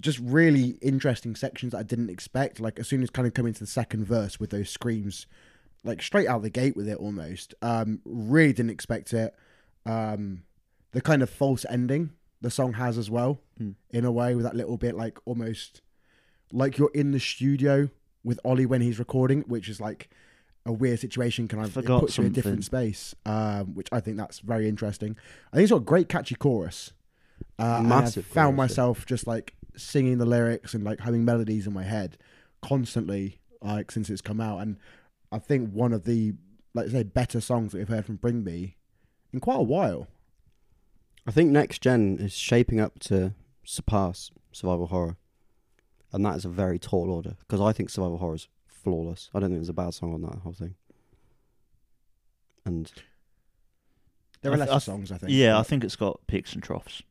just 0.00 0.18
really 0.20 0.78
interesting 0.80 1.34
sections 1.36 1.72
that 1.72 1.78
I 1.78 1.82
didn't 1.82 2.10
expect. 2.10 2.60
Like 2.60 2.78
as 2.78 2.88
soon 2.88 3.02
as 3.02 3.10
kind 3.10 3.26
of 3.28 3.34
come 3.34 3.46
into 3.46 3.60
the 3.60 3.66
second 3.66 4.04
verse 4.06 4.40
with 4.40 4.50
those 4.50 4.70
screams, 4.70 5.26
like 5.84 6.02
straight 6.02 6.28
out 6.28 6.42
the 6.42 6.50
gate 6.50 6.76
with 6.76 6.88
it 6.88 6.96
almost. 6.98 7.54
Um, 7.62 8.00
really 8.04 8.52
didn't 8.52 8.70
expect 8.70 9.12
it. 9.12 9.34
Um, 9.84 10.44
the 10.92 11.00
kind 11.00 11.22
of 11.22 11.30
false 11.30 11.64
ending 11.68 12.10
the 12.40 12.50
song 12.50 12.72
has 12.74 12.98
as 12.98 13.10
well, 13.10 13.40
Mm. 13.60 13.74
in 13.90 14.04
a 14.04 14.10
way, 14.12 14.34
with 14.34 14.44
that 14.44 14.56
little 14.56 14.76
bit 14.76 14.96
like 14.96 15.18
almost 15.26 15.80
like 16.52 16.76
you're 16.78 16.90
in 16.94 17.12
the 17.12 17.20
studio 17.20 17.88
with 18.24 18.40
Oli 18.44 18.66
when 18.66 18.80
he's 18.80 18.98
recording, 18.98 19.42
which 19.42 19.68
is 19.68 19.80
like 19.80 20.10
a 20.64 20.72
weird 20.72 21.00
situation. 21.00 21.48
Kind 21.48 21.64
of 21.64 21.70
it 21.70 21.80
Forgot 21.80 22.00
puts 22.00 22.18
you 22.18 22.24
in 22.24 22.30
a 22.30 22.34
different 22.34 22.64
space, 22.64 23.14
um, 23.26 23.74
which 23.74 23.88
I 23.92 24.00
think 24.00 24.16
that's 24.16 24.40
very 24.40 24.68
interesting. 24.68 25.16
I 25.52 25.56
think 25.56 25.64
it's 25.64 25.72
got 25.72 25.78
a 25.78 25.80
great 25.80 26.08
catchy 26.08 26.34
chorus. 26.34 26.92
Uh, 27.58 27.76
and 27.78 27.88
Massive 27.88 28.26
I 28.30 28.34
found 28.34 28.56
chorus, 28.56 28.70
yeah. 28.70 28.74
myself 28.74 29.06
just 29.06 29.26
like 29.26 29.54
singing 29.76 30.18
the 30.18 30.26
lyrics 30.26 30.74
and 30.74 30.84
like 30.84 31.00
having 31.00 31.24
melodies 31.24 31.66
in 31.66 31.72
my 31.72 31.84
head 31.84 32.18
constantly, 32.60 33.40
like 33.60 33.90
since 33.90 34.10
it's 34.10 34.20
come 34.20 34.40
out. 34.40 34.58
And 34.60 34.76
I 35.30 35.38
think 35.38 35.70
one 35.72 35.92
of 35.92 36.04
the 36.04 36.34
like 36.74 36.86
I 36.86 36.90
say 36.90 37.02
better 37.02 37.40
songs 37.40 37.72
that 37.72 37.78
we've 37.78 37.88
heard 37.88 38.06
from 38.06 38.16
Bring 38.16 38.44
Me 38.44 38.76
in 39.32 39.40
quite 39.40 39.58
a 39.58 39.62
while. 39.62 40.08
I 41.26 41.30
think 41.30 41.50
next 41.50 41.82
gen 41.82 42.18
is 42.18 42.32
shaping 42.32 42.80
up 42.80 42.98
to 43.00 43.34
surpass 43.64 44.30
survival 44.50 44.88
horror, 44.88 45.16
and 46.12 46.24
that 46.26 46.36
is 46.36 46.44
a 46.44 46.48
very 46.48 46.78
tall 46.78 47.10
order 47.10 47.36
because 47.40 47.60
I 47.60 47.72
think 47.72 47.90
survival 47.90 48.18
horror 48.18 48.36
is 48.36 48.48
flawless. 48.82 49.30
I 49.34 49.40
don't 49.40 49.50
think 49.50 49.58
there's 49.60 49.68
a 49.68 49.72
bad 49.74 49.94
song 49.94 50.14
on 50.14 50.22
that 50.22 50.36
whole 50.40 50.52
thing. 50.52 50.74
And 52.64 52.90
There 54.42 54.52
are 54.52 54.56
th- 54.56 54.68
lesser 54.68 54.76
I- 54.76 54.78
songs, 54.78 55.12
I 55.12 55.18
think. 55.18 55.32
Yeah, 55.32 55.58
I 55.58 55.62
think 55.62 55.84
it's 55.84 55.96
got 55.96 56.20
peaks 56.26 56.52
and 56.54 56.62
troughs, 56.62 57.02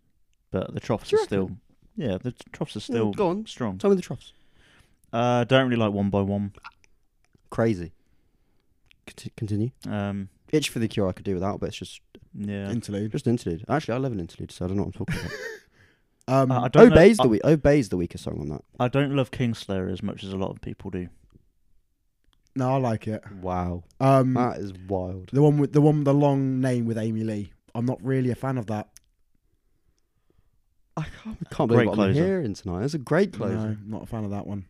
but 0.52 0.74
the 0.74 0.80
troughs 0.80 1.12
are 1.14 1.18
still. 1.18 1.52
Yeah, 1.96 2.18
the 2.18 2.32
troughs 2.54 2.76
are 2.76 2.80
still 2.82 3.12
Mm, 3.12 3.16
go 3.16 3.28
on. 3.30 3.46
strong. 3.46 3.78
Tell 3.78 3.90
me 3.90 3.96
the 3.96 4.02
troughs. 4.02 4.34
Uh, 5.12 5.44
don't 5.44 5.66
really 5.70 5.76
like 5.82 5.92
one 5.92 6.10
by 6.10 6.22
one. 6.22 6.54
Crazy. 7.50 7.92
Conti- 9.06 9.34
continue. 9.36 9.72
Um, 9.88 10.30
Itch 10.52 10.70
for 10.70 10.80
the 10.80 10.88
Cure 10.88 11.08
I 11.10 11.12
could 11.12 11.26
do 11.26 11.34
without, 11.34 11.60
but 11.60 11.68
it's 11.68 11.78
just 11.78 12.00
yeah, 12.34 12.70
interlude. 12.72 13.12
just 13.12 13.28
an 13.28 13.32
interlude. 13.32 13.66
Actually, 13.68 13.96
I 13.96 13.98
love 13.98 14.14
an 14.14 14.20
interlude, 14.22 14.52
so 14.52 14.64
I 14.64 14.68
don't 14.70 14.78
know 14.78 14.84
what 14.84 14.96
I'm 14.96 15.06
talking 15.06 15.20
about. 15.20 15.32
Um, 16.28 16.52
I- 16.52 16.64
I 16.66 16.68
don't 16.70 16.90
know- 16.90 16.96
Obey's 16.96 17.20
I- 17.20 17.24
the 17.24 17.30
we- 17.30 17.42
Obey's 17.44 17.90
the 17.90 17.98
weakest 17.98 18.24
song 18.24 18.40
on 18.40 18.48
that. 18.50 18.64
I 18.80 18.88
don't 18.88 19.16
love 19.16 19.32
Kingslayer 19.32 19.92
as 19.92 20.02
much 20.04 20.24
as 20.24 20.32
a 20.32 20.38
lot 20.38 20.52
of 20.52 20.62
people 20.62 20.90
do. 20.92 21.10
No, 22.56 22.74
I 22.74 22.78
like 22.78 23.08
it. 23.08 23.24
Wow, 23.42 23.84
Um, 24.00 24.34
that 24.34 24.58
is 24.58 24.74
wild. 24.88 25.30
the 25.34 25.42
one 25.42 25.58
with 25.58 25.74
the 25.74 25.82
one 25.82 25.98
with 25.98 26.06
the 26.06 26.14
long 26.14 26.60
name 26.62 26.86
with 26.86 26.98
Amy 26.98 27.24
Lee. 27.24 27.52
I'm 27.74 27.86
not 27.86 28.04
really 28.04 28.32
a 28.32 28.36
fan 28.36 28.58
of 28.58 28.68
that. 28.68 28.90
I 30.98 31.06
can't, 31.24 31.38
can't 31.50 31.68
believe 31.70 31.86
Great 31.86 31.98
what 31.98 32.00
I'm 32.00 32.14
hearing 32.14 32.54
tonight. 32.54 32.84
It's 32.84 32.94
a 32.94 32.98
great 33.00 33.32
closer. 33.34 33.56
No, 33.56 33.78
not 33.98 34.04
a 34.04 34.06
fan 34.06 34.26
of 34.26 34.32
that 34.32 34.46
one. 34.46 34.66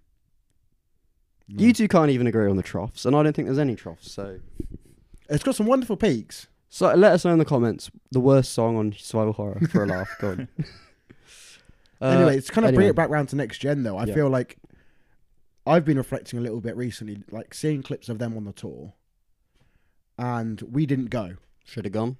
No. 1.49 1.63
You 1.63 1.73
two 1.73 1.87
can't 1.87 2.11
even 2.11 2.27
agree 2.27 2.49
on 2.49 2.57
the 2.57 2.63
troughs, 2.63 3.05
and 3.05 3.15
I 3.15 3.23
don't 3.23 3.35
think 3.35 3.47
there's 3.47 3.57
any 3.59 3.75
troughs. 3.75 4.11
So, 4.11 4.39
It's 5.29 5.43
got 5.43 5.55
some 5.55 5.65
wonderful 5.65 5.97
peaks. 5.97 6.47
so 6.69 6.93
let 6.93 7.11
us 7.13 7.25
know 7.25 7.33
in 7.33 7.39
the 7.39 7.45
comments 7.45 7.89
the 8.11 8.19
worst 8.19 8.53
song 8.53 8.77
on 8.77 8.93
survival 8.97 9.33
horror 9.33 9.59
for 9.71 9.83
a 9.83 9.87
laugh. 9.87 10.09
Go 10.19 10.29
on. 10.29 10.47
Uh, 12.03 12.07
anyway, 12.17 12.35
it's 12.35 12.49
kind 12.49 12.65
of 12.65 12.69
bring 12.73 12.85
anyway. 12.85 12.89
it 12.89 12.95
back 12.95 13.09
round 13.11 13.29
to 13.29 13.35
next 13.35 13.59
gen 13.59 13.83
though. 13.83 13.95
I 13.95 14.05
Yeah. 14.05 14.15
feel 14.15 14.27
like 14.27 14.57
I've 15.71 15.85
been 15.85 15.97
reflecting 15.97 16.37
a 16.37 16.41
little 16.41 16.59
bit 16.59 16.75
recently, 16.75 17.23
like 17.31 17.53
seeing 17.53 17.81
clips 17.81 18.09
of 18.09 18.19
them 18.19 18.35
on 18.35 18.43
the 18.43 18.51
tour, 18.51 18.91
and 20.17 20.61
we 20.63 20.85
didn't 20.85 21.09
go. 21.09 21.37
should 21.63 21.85
have 21.85 21.93
gone. 21.93 22.17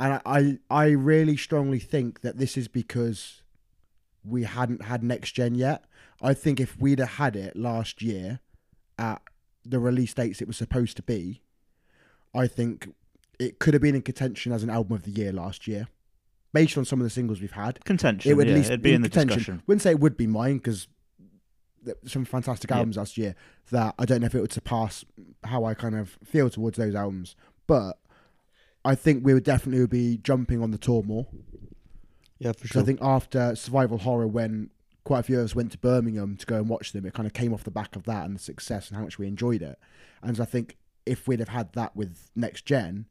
And 0.00 0.14
I, 0.14 0.20
I, 0.26 0.58
I 0.68 0.86
really 0.88 1.36
strongly 1.36 1.78
think 1.78 2.22
that 2.22 2.38
this 2.38 2.56
is 2.56 2.66
because 2.66 3.42
we 4.24 4.42
hadn't 4.42 4.82
had 4.82 5.04
next 5.04 5.32
gen 5.32 5.54
yet. 5.54 5.84
I 6.20 6.34
think 6.34 6.58
if 6.58 6.76
we'd 6.80 6.98
have 6.98 7.10
had 7.10 7.36
it 7.36 7.54
last 7.54 8.02
year 8.02 8.40
at 8.98 9.22
the 9.64 9.78
release 9.78 10.14
dates 10.14 10.42
it 10.42 10.48
was 10.48 10.56
supposed 10.56 10.96
to 10.96 11.02
be, 11.04 11.42
I 12.34 12.48
think 12.48 12.88
it 13.38 13.60
could 13.60 13.74
have 13.74 13.82
been 13.82 13.94
in 13.94 14.02
contention 14.02 14.50
as 14.50 14.64
an 14.64 14.70
album 14.70 14.96
of 14.96 15.04
the 15.04 15.12
year 15.12 15.32
last 15.32 15.68
year, 15.68 15.86
based 16.52 16.76
on 16.76 16.84
some 16.84 16.98
of 16.98 17.04
the 17.04 17.10
singles 17.10 17.40
we've 17.40 17.52
had. 17.52 17.84
Contention. 17.84 18.28
It 18.28 18.34
would 18.34 18.48
yeah, 18.48 18.54
at 18.54 18.58
least 18.58 18.70
it'd 18.70 18.82
be 18.82 18.92
in 18.92 19.02
the 19.02 19.08
contention. 19.08 19.38
discussion. 19.38 19.62
Wouldn't 19.68 19.82
say 19.82 19.92
it 19.92 20.00
would 20.00 20.16
be 20.16 20.26
mine 20.26 20.56
because 20.56 20.88
some 22.04 22.24
fantastic 22.24 22.70
Yeah. 22.70 22.76
albums 22.78 22.96
last 22.96 23.16
year 23.18 23.34
that 23.70 23.94
I 23.98 24.04
don't 24.04 24.20
know 24.20 24.26
if 24.26 24.34
it 24.34 24.40
would 24.40 24.52
surpass 24.52 25.04
how 25.44 25.64
I 25.64 25.74
kind 25.74 25.94
of 25.94 26.18
feel 26.24 26.50
towards 26.50 26.76
those 26.78 26.94
albums, 26.94 27.36
but 27.66 27.98
I 28.84 28.94
think 28.94 29.24
we 29.24 29.34
would 29.34 29.44
definitely 29.44 29.86
be 29.86 30.18
jumping 30.18 30.62
on 30.62 30.70
the 30.70 30.78
tour 30.78 31.02
more. 31.02 31.26
Yeah, 32.38 32.52
for 32.52 32.60
'Cause 32.62 32.70
sure. 32.70 32.82
I 32.82 32.84
think 32.84 33.00
after 33.02 33.54
Survival 33.56 33.98
Horror, 33.98 34.28
when 34.28 34.70
quite 35.04 35.20
a 35.20 35.22
few 35.24 35.38
of 35.38 35.44
us 35.44 35.54
went 35.54 35.72
to 35.72 35.78
Birmingham 35.78 36.36
to 36.36 36.46
go 36.46 36.56
and 36.56 36.68
watch 36.68 36.92
them, 36.92 37.04
it 37.06 37.14
kind 37.14 37.26
of 37.26 37.32
came 37.32 37.52
off 37.52 37.64
the 37.64 37.70
back 37.70 37.96
of 37.96 38.04
that 38.04 38.26
and 38.26 38.36
the 38.36 38.40
success 38.40 38.88
and 38.88 38.96
how 38.96 39.02
much 39.04 39.18
we 39.18 39.26
enjoyed 39.26 39.62
it. 39.62 39.78
And 40.22 40.36
so 40.36 40.42
I 40.42 40.46
think 40.46 40.76
if 41.06 41.26
we'd 41.26 41.40
have 41.40 41.48
had 41.48 41.72
that 41.72 41.96
with 41.96 42.30
Next 42.36 42.64
Gen, 42.66 43.06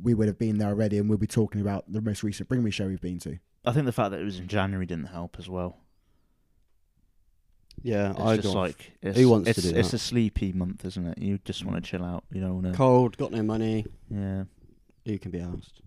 we 0.00 0.14
would 0.14 0.28
have 0.28 0.38
been 0.38 0.58
there 0.58 0.68
already, 0.68 0.98
and 0.98 1.08
we'll 1.08 1.18
be 1.18 1.26
talking 1.26 1.60
about 1.60 1.90
the 1.92 2.00
most 2.00 2.22
recent 2.22 2.48
Bring 2.48 2.62
Me 2.62 2.70
show 2.70 2.86
we've 2.86 3.00
been 3.00 3.18
to. 3.20 3.38
I 3.64 3.72
think 3.72 3.86
the 3.86 3.92
fact 3.92 4.10
that 4.12 4.20
it 4.20 4.24
was 4.24 4.38
in 4.38 4.46
January 4.46 4.86
didn't 4.86 5.06
help 5.08 5.36
as 5.38 5.48
well. 5.48 5.78
Yeah, 7.82 8.10
It's 8.10 8.20
I 8.20 8.36
just 8.36 8.48
go 8.54 8.60
like 8.60 8.92
it's, 9.02 9.18
Who 9.18 9.28
wants 9.28 9.44
to 9.46 9.50
it's, 9.50 9.62
do 9.62 9.76
It's 9.76 9.90
that? 9.90 9.96
a 9.96 9.98
sleepy 9.98 10.52
month, 10.52 10.84
isn't 10.84 11.06
it? 11.06 11.18
You 11.18 11.38
just 11.44 11.64
want 11.64 11.82
to 11.82 11.90
chill 11.90 12.04
out. 12.04 12.24
You 12.32 12.40
don't 12.40 12.54
want 12.62 12.66
to. 12.66 12.72
cold, 12.72 13.16
got 13.16 13.32
no 13.32 13.42
money. 13.42 13.86
Yeah. 14.10 14.44
Who 15.06 15.18
can 15.18 15.30
be 15.30 15.40
asked? 15.40 15.80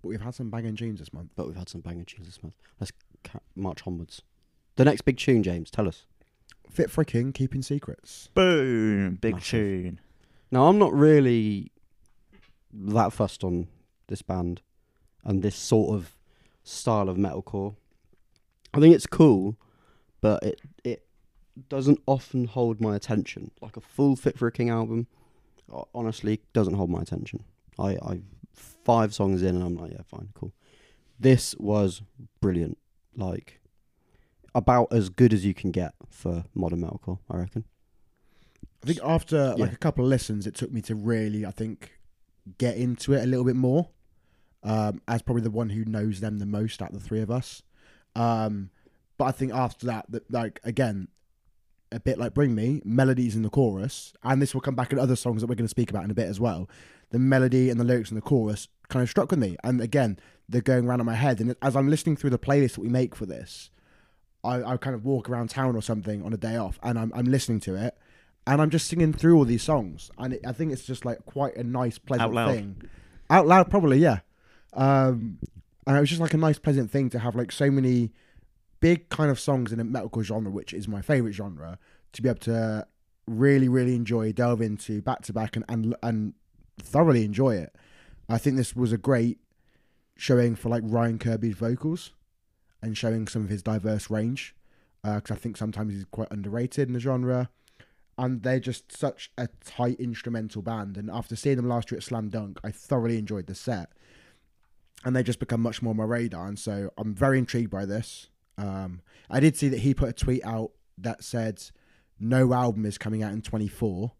But 0.00 0.08
we've 0.08 0.20
had 0.20 0.34
some 0.34 0.48
banging 0.50 0.76
tunes 0.76 1.00
this 1.00 1.12
month. 1.12 1.30
But 1.36 1.46
we've 1.46 1.56
had 1.56 1.68
some 1.68 1.80
banging 1.80 2.04
tunes 2.04 2.26
this 2.26 2.42
month. 2.42 2.54
Let's 2.80 2.92
ca- 3.24 3.40
march 3.56 3.82
onwards. 3.86 4.22
The 4.76 4.84
next 4.84 5.02
big 5.02 5.16
tune, 5.18 5.42
James. 5.42 5.70
Tell 5.70 5.88
us. 5.88 6.06
Fit 6.70 6.90
for 6.90 7.00
a 7.00 7.04
King, 7.04 7.32
Keeping 7.32 7.62
Secrets. 7.62 8.28
Boom! 8.34 9.16
Big 9.16 9.34
Massive. 9.34 9.48
tune. 9.50 10.00
Now, 10.50 10.66
I'm 10.68 10.78
not 10.78 10.92
really 10.92 11.72
that 12.72 13.12
fussed 13.12 13.42
on 13.42 13.68
this 14.06 14.22
band 14.22 14.60
and 15.24 15.42
this 15.42 15.56
sort 15.56 15.94
of 15.94 16.14
style 16.62 17.08
of 17.08 17.16
metalcore. 17.16 17.74
I 18.72 18.80
think 18.80 18.94
it's 18.94 19.06
cool, 19.06 19.56
but 20.20 20.42
it 20.42 20.60
it 20.84 21.04
doesn't 21.68 22.00
often 22.06 22.46
hold 22.46 22.80
my 22.80 22.94
attention. 22.96 23.50
Like 23.60 23.76
a 23.76 23.80
full 23.80 24.16
Fit 24.16 24.38
for 24.38 24.46
a 24.46 24.52
King 24.52 24.70
album, 24.70 25.06
honestly, 25.94 26.40
doesn't 26.52 26.74
hold 26.74 26.90
my 26.90 27.00
attention. 27.02 27.44
I 27.78 27.90
I 28.02 28.20
five 28.52 29.14
songs 29.14 29.42
in 29.42 29.54
and 29.56 29.62
I'm 29.64 29.76
like, 29.76 29.92
yeah, 29.92 30.02
fine, 30.06 30.28
cool. 30.34 30.52
This 31.20 31.54
was 31.56 32.02
brilliant. 32.40 32.78
Like 33.16 33.60
about 34.54 34.92
as 34.92 35.08
good 35.08 35.32
as 35.32 35.44
you 35.44 35.54
can 35.54 35.70
get 35.70 35.94
for 36.08 36.44
modern 36.54 36.80
metalcore, 36.80 37.18
I 37.30 37.36
reckon. 37.38 37.64
I 38.82 38.86
think 38.86 39.00
after 39.02 39.50
like 39.56 39.70
Yeah. 39.70 39.74
a 39.74 39.76
couple 39.78 40.04
of 40.04 40.08
listens, 40.10 40.46
it 40.46 40.54
took 40.54 40.72
me 40.72 40.80
to 40.82 40.94
really, 40.94 41.44
I 41.44 41.50
think, 41.50 41.98
get 42.58 42.76
into 42.76 43.12
it 43.12 43.22
a 43.22 43.26
little 43.26 43.44
bit 43.44 43.56
more. 43.56 43.88
Um, 44.62 45.00
as 45.06 45.22
probably 45.22 45.42
the 45.42 45.50
one 45.50 45.70
who 45.70 45.84
knows 45.84 46.20
them 46.20 46.38
the 46.38 46.46
most 46.46 46.82
out 46.82 46.90
of 46.92 46.94
the 47.00 47.06
three 47.08 47.20
of 47.20 47.30
us. 47.30 47.62
Um, 48.16 48.70
but 49.18 49.24
I 49.26 49.32
think 49.32 49.52
after 49.52 49.86
that, 49.86 50.06
that 50.10 50.30
like 50.30 50.60
again, 50.64 51.08
a 51.92 52.00
bit 52.00 52.18
like 52.18 52.34
Bring 52.34 52.54
Me, 52.54 52.80
melodies 52.84 53.36
in 53.36 53.42
the 53.42 53.50
chorus, 53.50 54.14
and 54.22 54.40
this 54.40 54.54
will 54.54 54.60
come 54.60 54.74
back 54.74 54.92
in 54.92 54.98
other 54.98 55.16
songs 55.16 55.40
that 55.40 55.48
we're 55.48 55.56
going 55.56 55.66
to 55.66 55.70
speak 55.70 55.90
about 55.90 56.04
in 56.04 56.10
a 56.10 56.14
bit 56.14 56.28
as 56.28 56.40
well. 56.40 56.68
The 57.10 57.18
melody 57.18 57.70
and 57.70 57.80
the 57.80 57.84
lyrics 57.84 58.10
in 58.10 58.14
the 58.14 58.22
chorus 58.22 58.68
kind 58.88 59.02
of 59.02 59.10
struck 59.10 59.30
with 59.30 59.40
me, 59.40 59.56
and 59.64 59.80
again, 59.80 60.18
they're 60.48 60.60
going 60.62 60.86
around 60.86 61.00
in 61.00 61.06
my 61.06 61.14
head. 61.14 61.40
And 61.40 61.54
as 61.60 61.76
I'm 61.76 61.88
listening 61.88 62.16
through 62.16 62.30
the 62.30 62.38
playlist 62.38 62.74
that 62.74 62.80
we 62.80 62.88
make 62.88 63.14
for 63.14 63.26
this, 63.26 63.70
I, 64.44 64.62
I 64.62 64.76
kind 64.76 64.94
of 64.94 65.04
walk 65.04 65.28
around 65.28 65.50
town 65.50 65.74
or 65.76 65.82
something 65.82 66.22
on 66.22 66.32
a 66.32 66.38
day 66.38 66.56
off, 66.56 66.78
and 66.82 66.98
I'm 66.98 67.12
I'm 67.14 67.26
listening 67.26 67.60
to 67.60 67.74
it, 67.74 67.96
and 68.46 68.62
I'm 68.62 68.70
just 68.70 68.86
singing 68.86 69.12
through 69.12 69.36
all 69.36 69.44
these 69.44 69.62
songs, 69.62 70.10
and 70.18 70.34
it, 70.34 70.40
I 70.46 70.52
think 70.52 70.72
it's 70.72 70.84
just 70.84 71.04
like 71.04 71.24
quite 71.26 71.56
a 71.56 71.64
nice, 71.64 71.98
pleasant 71.98 72.36
Out 72.36 72.50
thing. 72.50 72.82
Out 73.30 73.46
loud, 73.46 73.68
probably, 73.68 73.98
yeah. 73.98 74.20
Um, 74.74 75.38
and 75.86 75.96
it 75.96 76.00
was 76.00 76.08
just 76.08 76.20
like 76.20 76.34
a 76.34 76.38
nice, 76.38 76.58
pleasant 76.58 76.90
thing 76.90 77.10
to 77.10 77.18
have 77.18 77.34
like 77.34 77.50
so 77.50 77.70
many 77.70 78.12
big 78.80 79.08
kind 79.08 79.30
of 79.30 79.40
songs 79.40 79.72
in 79.72 79.80
a 79.80 79.84
metalcore 79.84 80.22
genre, 80.22 80.50
which 80.50 80.72
is 80.72 80.88
my 80.88 81.02
favorite 81.02 81.32
genre, 81.32 81.78
to 82.12 82.22
be 82.22 82.28
able 82.28 82.38
to 82.40 82.86
really, 83.26 83.68
really 83.68 83.94
enjoy, 83.94 84.32
delve 84.32 84.60
into 84.60 85.02
back 85.02 85.22
to 85.22 85.32
back, 85.32 85.56
and 85.56 85.64
and 85.68 85.94
and 86.02 86.34
thoroughly 86.78 87.24
enjoy 87.24 87.56
it. 87.56 87.74
I 88.28 88.38
think 88.38 88.56
this 88.56 88.76
was 88.76 88.92
a 88.92 88.98
great 88.98 89.38
showing 90.16 90.54
for 90.56 90.68
like 90.68 90.82
Ryan 90.84 91.18
Kirby's 91.18 91.56
vocals 91.56 92.12
and 92.82 92.96
showing 92.96 93.26
some 93.26 93.42
of 93.42 93.48
his 93.48 93.62
diverse 93.62 94.10
range 94.10 94.54
uh, 95.04 95.16
because 95.16 95.36
I 95.36 95.38
think 95.38 95.56
sometimes 95.56 95.94
he's 95.94 96.04
quite 96.10 96.28
underrated 96.30 96.88
in 96.88 96.94
the 96.94 97.00
genre. 97.00 97.50
And 98.16 98.42
they're 98.42 98.58
just 98.58 98.96
such 98.96 99.30
a 99.38 99.48
tight 99.64 100.00
instrumental 100.00 100.60
band. 100.60 100.96
And 100.96 101.08
after 101.08 101.36
seeing 101.36 101.56
them 101.56 101.68
last 101.68 101.90
year 101.90 101.98
at 101.98 102.02
Slam 102.02 102.30
Dunk, 102.30 102.58
I 102.64 102.72
thoroughly 102.72 103.16
enjoyed 103.16 103.46
the 103.46 103.54
set. 103.54 103.90
And 105.04 105.14
they 105.14 105.22
just 105.22 105.38
become 105.38 105.62
much 105.62 105.82
more 105.82 105.92
on 105.92 105.98
my 105.98 106.04
radar. 106.04 106.48
And 106.48 106.58
so 106.58 106.90
I'm 106.98 107.14
very 107.14 107.38
intrigued 107.38 107.70
by 107.70 107.86
this. 107.86 108.28
Um, 108.58 109.00
I 109.30 109.40
did 109.40 109.56
see 109.56 109.68
that 109.68 109.80
he 109.80 109.94
put 109.94 110.08
a 110.10 110.12
tweet 110.12 110.44
out 110.44 110.72
that 110.98 111.24
said, 111.24 111.62
no 112.20 112.52
album 112.52 112.84
is 112.84 112.98
coming 112.98 113.22
out 113.22 113.32
in 113.32 113.40
24, 113.40 114.12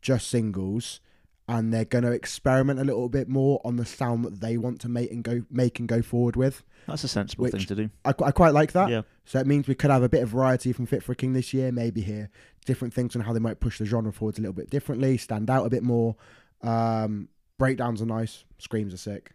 just 0.00 0.28
singles. 0.28 1.00
And 1.48 1.74
they're 1.74 1.84
going 1.84 2.04
to 2.04 2.12
experiment 2.12 2.78
a 2.78 2.84
little 2.84 3.08
bit 3.08 3.28
more 3.28 3.60
on 3.64 3.76
the 3.76 3.84
sound 3.84 4.24
that 4.24 4.40
they 4.40 4.56
want 4.56 4.80
to 4.82 4.88
make 4.88 5.10
and 5.10 5.24
go 5.24 5.42
make 5.50 5.80
and 5.80 5.88
go 5.88 6.00
forward 6.00 6.36
with. 6.36 6.62
That's 6.86 7.02
a 7.02 7.08
sensible 7.08 7.48
thing 7.48 7.60
to 7.66 7.74
do. 7.74 7.90
I, 8.04 8.14
I 8.24 8.30
quite 8.30 8.54
like 8.54 8.72
that. 8.72 8.88
Yeah. 8.88 9.02
So 9.24 9.40
it 9.40 9.46
means 9.46 9.66
we 9.66 9.74
could 9.74 9.90
have 9.90 10.04
a 10.04 10.08
bit 10.08 10.22
of 10.22 10.28
variety 10.28 10.72
from 10.72 10.86
Fit 10.86 11.02
for 11.02 11.12
a 11.12 11.16
King 11.16 11.32
this 11.32 11.52
year. 11.52 11.72
Maybe 11.72 12.00
hear 12.00 12.30
different 12.64 12.94
things 12.94 13.16
on 13.16 13.22
how 13.22 13.32
they 13.32 13.40
might 13.40 13.58
push 13.58 13.78
the 13.78 13.84
genre 13.84 14.12
forwards 14.12 14.38
a 14.38 14.40
little 14.40 14.54
bit 14.54 14.70
differently, 14.70 15.18
stand 15.18 15.50
out 15.50 15.66
a 15.66 15.70
bit 15.70 15.82
more. 15.82 16.14
Um, 16.62 17.28
breakdowns 17.58 18.00
are 18.00 18.06
nice. 18.06 18.44
Screams 18.58 18.94
are 18.94 18.98
sick. 18.98 19.32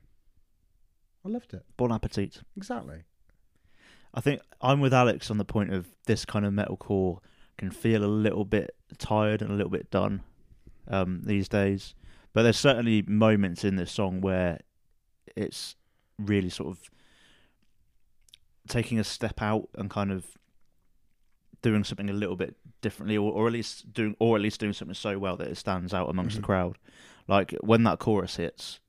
I 1.25 1.29
loved 1.29 1.53
it. 1.53 1.65
Bon 1.75 1.91
appetit. 1.91 2.41
Exactly. 2.55 3.03
I 4.17 4.19
think 4.19 4.41
I'm 4.61 4.79
with 4.79 4.95
Alex 4.95 5.29
on 5.29 5.37
the 5.37 5.45
point 5.45 5.71
of 5.71 5.85
this 6.07 6.25
kind 6.25 6.43
of 6.43 6.51
metalcore 6.51 7.19
can 7.59 7.69
feel 7.69 8.03
a 8.03 8.07
little 8.07 8.45
bit 8.45 8.75
tired 8.97 9.43
and 9.43 9.51
a 9.51 9.53
little 9.53 9.69
bit 9.69 9.91
done 9.91 10.21
um, 10.87 11.21
these 11.23 11.47
days. 11.47 11.93
But 12.33 12.41
there's 12.41 12.57
certainly 12.57 13.03
moments 13.03 13.63
in 13.63 13.75
this 13.75 13.91
song 13.91 14.19
where 14.21 14.59
it's 15.35 15.75
really 16.17 16.49
sort 16.49 16.69
of 16.69 16.89
taking 18.67 18.97
a 18.97 19.03
step 19.03 19.39
out 19.39 19.69
and 19.75 19.87
kind 19.87 20.11
of 20.11 20.25
doing 21.61 21.83
something 21.83 22.09
a 22.09 22.13
little 22.13 22.35
bit 22.35 22.55
differently, 22.81 23.17
or, 23.17 23.31
or 23.31 23.45
at 23.45 23.53
least 23.53 23.93
doing, 23.93 24.15
or 24.19 24.35
at 24.35 24.41
least 24.41 24.59
doing 24.59 24.73
something 24.73 24.95
so 24.95 25.19
well 25.19 25.37
that 25.37 25.47
it 25.47 25.57
stands 25.57 25.93
out 25.93 26.09
amongst 26.09 26.33
Mhm. 26.37 26.41
the 26.41 26.45
crowd. 26.45 26.77
Like 27.27 27.51
when 27.61 27.83
that 27.83 27.99
chorus 27.99 28.37
hits, 28.37 28.79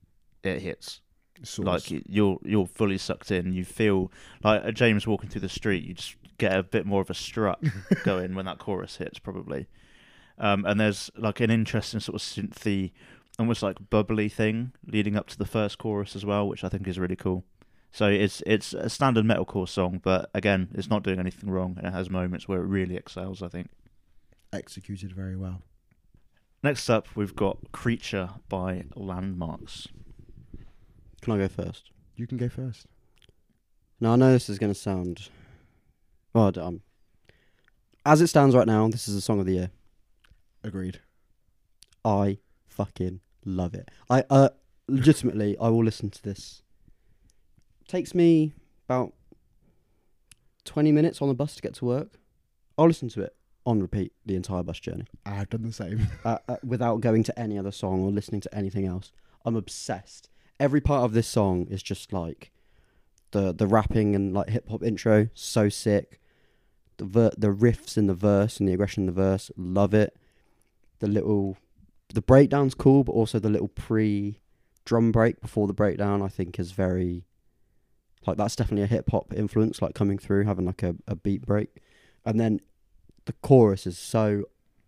it 0.42 0.62
hits 0.62 1.02
Source. 1.42 1.66
like 1.66 1.90
you- 1.90 2.02
you're 2.06 2.38
you're 2.44 2.66
fully 2.66 2.98
sucked 2.98 3.30
in. 3.30 3.52
You 3.52 3.64
feel 3.64 4.10
like 4.42 4.62
a 4.64 4.72
James 4.72 5.06
walking 5.06 5.28
through 5.30 5.40
the 5.42 5.48
street. 5.48 5.84
You 5.84 5.94
just 5.94 6.16
get 6.38 6.56
a 6.56 6.62
bit 6.62 6.86
more 6.86 7.00
of 7.02 7.10
a 7.10 7.14
strut 7.14 7.60
going 8.04 8.34
when 8.34 8.44
that 8.46 8.58
chorus 8.58 8.96
hits, 8.96 9.18
probably. 9.18 9.66
Um, 10.38 10.64
and 10.64 10.78
there's 10.78 11.10
like 11.16 11.40
an 11.40 11.50
interesting 11.50 12.00
sort 12.00 12.14
of 12.14 12.22
synthy 12.22 12.92
almost 13.40 13.62
like 13.62 13.76
bubbly 13.90 14.28
thing 14.28 14.72
leading 14.86 15.16
up 15.16 15.28
to 15.28 15.38
the 15.38 15.46
first 15.46 15.78
chorus 15.78 16.16
as 16.16 16.24
well, 16.26 16.48
which 16.48 16.64
I 16.64 16.68
think 16.68 16.86
is 16.88 16.98
really 16.98 17.16
cool. 17.16 17.44
So 17.92 18.06
it's 18.08 18.42
it's 18.46 18.72
a 18.74 18.88
standard 18.90 19.24
metalcore 19.24 19.68
song, 19.68 20.00
but 20.02 20.28
again, 20.34 20.68
it's 20.74 20.90
not 20.90 21.02
doing 21.02 21.18
anything 21.18 21.48
wrong, 21.50 21.74
and 21.78 21.86
it 21.86 21.92
has 21.92 22.10
moments 22.10 22.46
where 22.48 22.60
it 22.60 22.66
really 22.66 22.96
excels. 22.96 23.42
I 23.42 23.48
think. 23.48 23.70
Executed 24.52 25.12
very 25.12 25.36
well. 25.36 25.62
Next 26.62 26.88
up, 26.90 27.06
we've 27.14 27.34
got 27.36 27.58
"Creature" 27.72 28.30
by 28.48 28.84
Landmvrks. 28.96 29.86
Can 31.20 31.32
I 31.34 31.38
go 31.38 31.48
first? 31.48 31.90
You 32.16 32.26
can 32.26 32.38
go 32.38 32.48
first. 32.48 32.86
Now 34.00 34.12
I 34.12 34.16
know 34.16 34.32
this 34.32 34.48
is 34.48 34.58
going 34.58 34.72
to 34.72 34.78
sound. 34.78 35.28
Well, 36.32 36.52
um, 36.58 36.82
as 38.06 38.20
it 38.20 38.28
stands 38.28 38.54
right 38.54 38.66
now, 38.66 38.88
this 38.88 39.08
is 39.08 39.14
the 39.14 39.20
song 39.20 39.40
of 39.40 39.46
the 39.46 39.54
year. 39.54 39.70
Agreed. 40.62 41.00
I 42.04 42.38
fucking 42.66 43.20
love 43.44 43.74
it. 43.74 43.90
I 44.08 44.24
uh, 44.30 44.50
legitimately, 44.88 45.56
I 45.60 45.68
will 45.68 45.84
listen 45.84 46.10
to 46.10 46.22
this. 46.22 46.62
Takes 47.88 48.14
me 48.14 48.52
about 48.88 49.14
twenty 50.64 50.92
minutes 50.92 51.20
on 51.20 51.28
the 51.28 51.34
bus 51.34 51.54
to 51.56 51.62
get 51.62 51.74
to 51.74 51.84
work. 51.84 52.18
I'll 52.76 52.86
listen 52.86 53.08
to 53.10 53.22
it 53.22 53.34
on 53.66 53.80
repeat 53.80 54.12
the 54.24 54.34
entire 54.34 54.62
bus 54.62 54.78
journey 54.80 55.04
I've 55.26 55.50
done 55.50 55.62
the 55.62 55.72
same. 55.72 56.06
uh, 56.24 56.38
uh, 56.48 56.56
without 56.64 57.00
going 57.00 57.22
to 57.24 57.38
any 57.38 57.58
other 57.58 57.72
song 57.72 58.02
or 58.02 58.10
listening 58.10 58.40
to 58.42 58.54
anything 58.54 58.86
else. 58.86 59.12
I'm 59.44 59.56
obsessed. 59.56 60.30
Every 60.60 60.80
part 60.80 61.04
of 61.04 61.12
this 61.12 61.28
song 61.28 61.66
is 61.70 61.82
just 61.82 62.12
like 62.12 62.50
the 63.30 63.52
the 63.52 63.66
rapping 63.66 64.14
and 64.14 64.34
like 64.34 64.48
hip 64.48 64.68
hop 64.68 64.82
intro, 64.82 65.28
so 65.34 65.68
sick. 65.68 66.20
The 66.96 67.04
ver- 67.04 67.32
the 67.36 67.48
riffs 67.48 67.96
in 67.96 68.08
the 68.08 68.14
verse 68.14 68.58
and 68.58 68.68
the 68.68 68.72
aggression 68.72 69.02
in 69.02 69.06
the 69.06 69.12
verse, 69.12 69.50
love 69.56 69.94
it. 69.94 70.16
The 70.98 71.06
little 71.06 71.56
the 72.12 72.22
breakdown's 72.22 72.74
cool, 72.74 73.04
but 73.04 73.12
also 73.12 73.38
the 73.38 73.50
little 73.50 73.68
pre 73.68 74.40
drum 74.84 75.12
break 75.12 75.40
before 75.40 75.66
the 75.66 75.74
breakdown, 75.74 76.22
I 76.22 76.28
think 76.28 76.58
is 76.58 76.72
very 76.72 77.24
like 78.26 78.36
that's 78.36 78.56
definitely 78.56 78.84
a 78.84 78.86
hip 78.86 79.10
hop 79.10 79.32
influence, 79.34 79.80
like 79.80 79.94
coming 79.94 80.18
through, 80.18 80.44
having 80.44 80.66
like 80.66 80.82
a, 80.82 80.96
a 81.06 81.14
beat 81.14 81.46
break. 81.46 81.80
And 82.24 82.38
then 82.40 82.60
the 83.26 83.32
chorus 83.42 83.86
is 83.86 83.98
so 83.98 84.44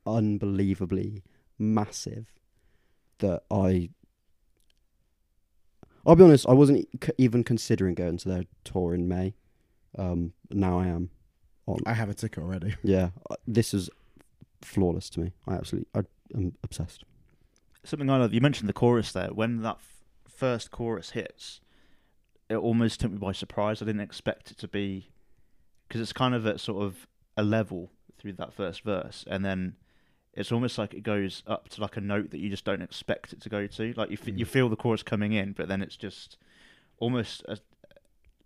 unbelievably 0.07 1.23
massive 1.59 2.27
that 3.19 3.43
I. 3.50 3.91
I'll 6.07 6.16
be 6.16 6.25
honest. 6.25 6.47
I 6.49 6.52
wasn't 6.52 6.88
c- 7.02 7.12
even 7.19 7.45
considering 7.45 7.95
going 7.95 8.16
to 8.19 8.28
their 8.28 8.45
tour 8.64 8.95
in 8.95 9.09
May. 9.09 9.35
Um, 9.99 10.33
now 10.50 10.78
I 10.78 10.87
am. 10.87 11.11
On 11.66 11.78
I 11.87 11.92
have 11.95 12.09
a 12.09 12.14
ticket 12.14 12.42
already. 12.42 12.75
yeah, 12.83 13.11
uh, 13.30 13.37
this 13.47 13.75
is 13.75 13.90
flawless 14.62 15.11
to 15.11 15.21
me. 15.21 15.33
I 15.47 15.54
absolutely, 15.54 15.88
I 15.95 16.37
am 16.37 16.52
obsessed. 16.62 17.04
Something 17.85 18.11
I 18.11 18.19
love. 18.19 18.35
You 18.35 18.40
mentioned 18.40 18.69
the 18.69 18.75
chorus 18.75 19.12
there. 19.12 19.28
When 19.28 19.62
that 19.62 19.76
f- 19.76 20.04
first 20.28 20.71
chorus 20.71 21.11
hits, 21.11 21.61
it 22.49 22.57
almost 22.57 23.00
took 23.00 23.12
me 23.12 23.19
by 23.19 23.33
surprise. 23.33 23.80
I 23.80 23.85
didn't 23.87 24.00
expect 24.02 24.50
it 24.50 24.59
to 24.59 24.69
be 24.69 25.11
because 25.87 26.00
it's 26.00 26.12
kind 26.12 26.35
of 26.35 26.47
at 26.47 26.61
sort 26.61 26.83
of 26.83 27.07
a 27.37 27.42
level 27.42 27.90
through 28.19 28.35
that 28.35 28.52
first 28.52 28.83
verse, 28.83 29.25
and 29.28 29.45
then 29.45 29.76
it's 30.41 30.51
almost 30.53 30.79
like 30.79 30.95
it 30.95 31.03
goes 31.03 31.43
up 31.47 31.69
to 31.71 31.81
like 31.81 31.97
a 31.97 32.01
note 32.01 32.31
that 32.31 32.39
you 32.41 32.51
just 32.51 32.65
don't 32.65 32.83
expect 32.83 33.33
it 33.33 33.41
to 33.43 33.49
go 33.49 33.67
to. 33.67 33.93
Like 33.97 34.11
you 34.11 34.19
f- 34.21 34.27
you 34.29 34.45
Mm. 34.47 34.49
feel 34.49 34.69
the 34.69 34.77
chorus 34.77 35.03
coming 35.03 35.33
in, 35.33 35.53
but 35.53 35.69
then 35.69 35.83
it's 35.83 35.97
just 35.97 36.37
almost 36.99 37.43
a, 37.49 37.59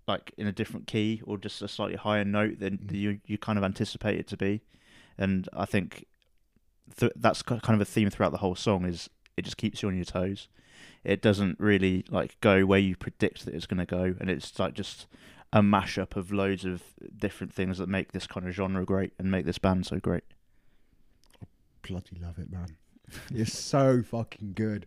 like 0.06 0.32
in 0.36 0.46
a 0.46 0.52
different 0.52 0.86
key 0.86 1.22
or 1.24 1.38
just 1.38 1.62
a 1.62 1.68
slightly 1.68 1.96
higher 1.96 2.24
note 2.24 2.58
than 2.58 2.78
Mm. 2.78 2.92
you 2.92 3.20
you 3.26 3.38
kind 3.38 3.58
of 3.58 3.64
anticipate 3.64 4.18
it 4.18 4.26
to 4.28 4.36
be. 4.36 4.60
And 5.16 5.48
I 5.52 5.64
think 5.64 6.06
th- 6.98 7.12
that's 7.16 7.42
kind 7.42 7.62
of 7.68 7.80
a 7.80 7.84
theme 7.84 8.10
throughout 8.10 8.32
the 8.32 8.38
whole 8.38 8.54
song 8.56 8.84
is 8.84 9.08
it 9.36 9.42
just 9.44 9.56
keeps 9.56 9.82
you 9.82 9.88
on 9.88 9.96
your 9.96 10.04
toes. 10.04 10.48
It 11.04 11.22
doesn't 11.22 11.58
really 11.60 12.04
like 12.08 12.38
go 12.40 12.64
where 12.66 12.78
you 12.78 12.96
predict 12.96 13.44
that 13.44 13.54
it's 13.54 13.66
going 13.66 13.78
to 13.78 13.86
go, 13.86 14.14
and 14.20 14.28
it's 14.30 14.58
like 14.58 14.74
just 14.74 15.06
a 15.52 15.60
mashup 15.62 16.16
of 16.16 16.32
loads 16.32 16.64
of 16.64 16.82
different 17.16 17.52
things 17.52 17.78
that 17.78 17.88
make 17.88 18.12
this 18.12 18.26
kind 18.26 18.46
of 18.48 18.52
genre 18.54 18.84
great 18.84 19.12
and 19.18 19.30
make 19.30 19.44
this 19.46 19.58
band 19.58 19.86
so 19.86 19.98
great. 20.00 20.24
Bloody 21.86 22.16
love 22.20 22.38
it, 22.38 22.50
man. 22.50 22.76
It's 23.34 23.56
so 23.56 24.02
fucking 24.02 24.54
good. 24.54 24.86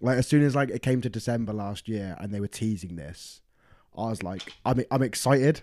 Like 0.00 0.18
as 0.18 0.28
soon 0.28 0.42
as 0.44 0.54
like 0.54 0.70
it 0.70 0.80
came 0.80 1.00
to 1.00 1.08
December 1.08 1.52
last 1.52 1.88
year 1.88 2.16
and 2.20 2.32
they 2.32 2.40
were 2.40 2.46
teasing 2.46 2.94
this, 2.94 3.42
I 3.96 4.10
was 4.10 4.22
like, 4.22 4.52
I'm 4.64 4.84
I'm 4.90 5.02
excited. 5.02 5.62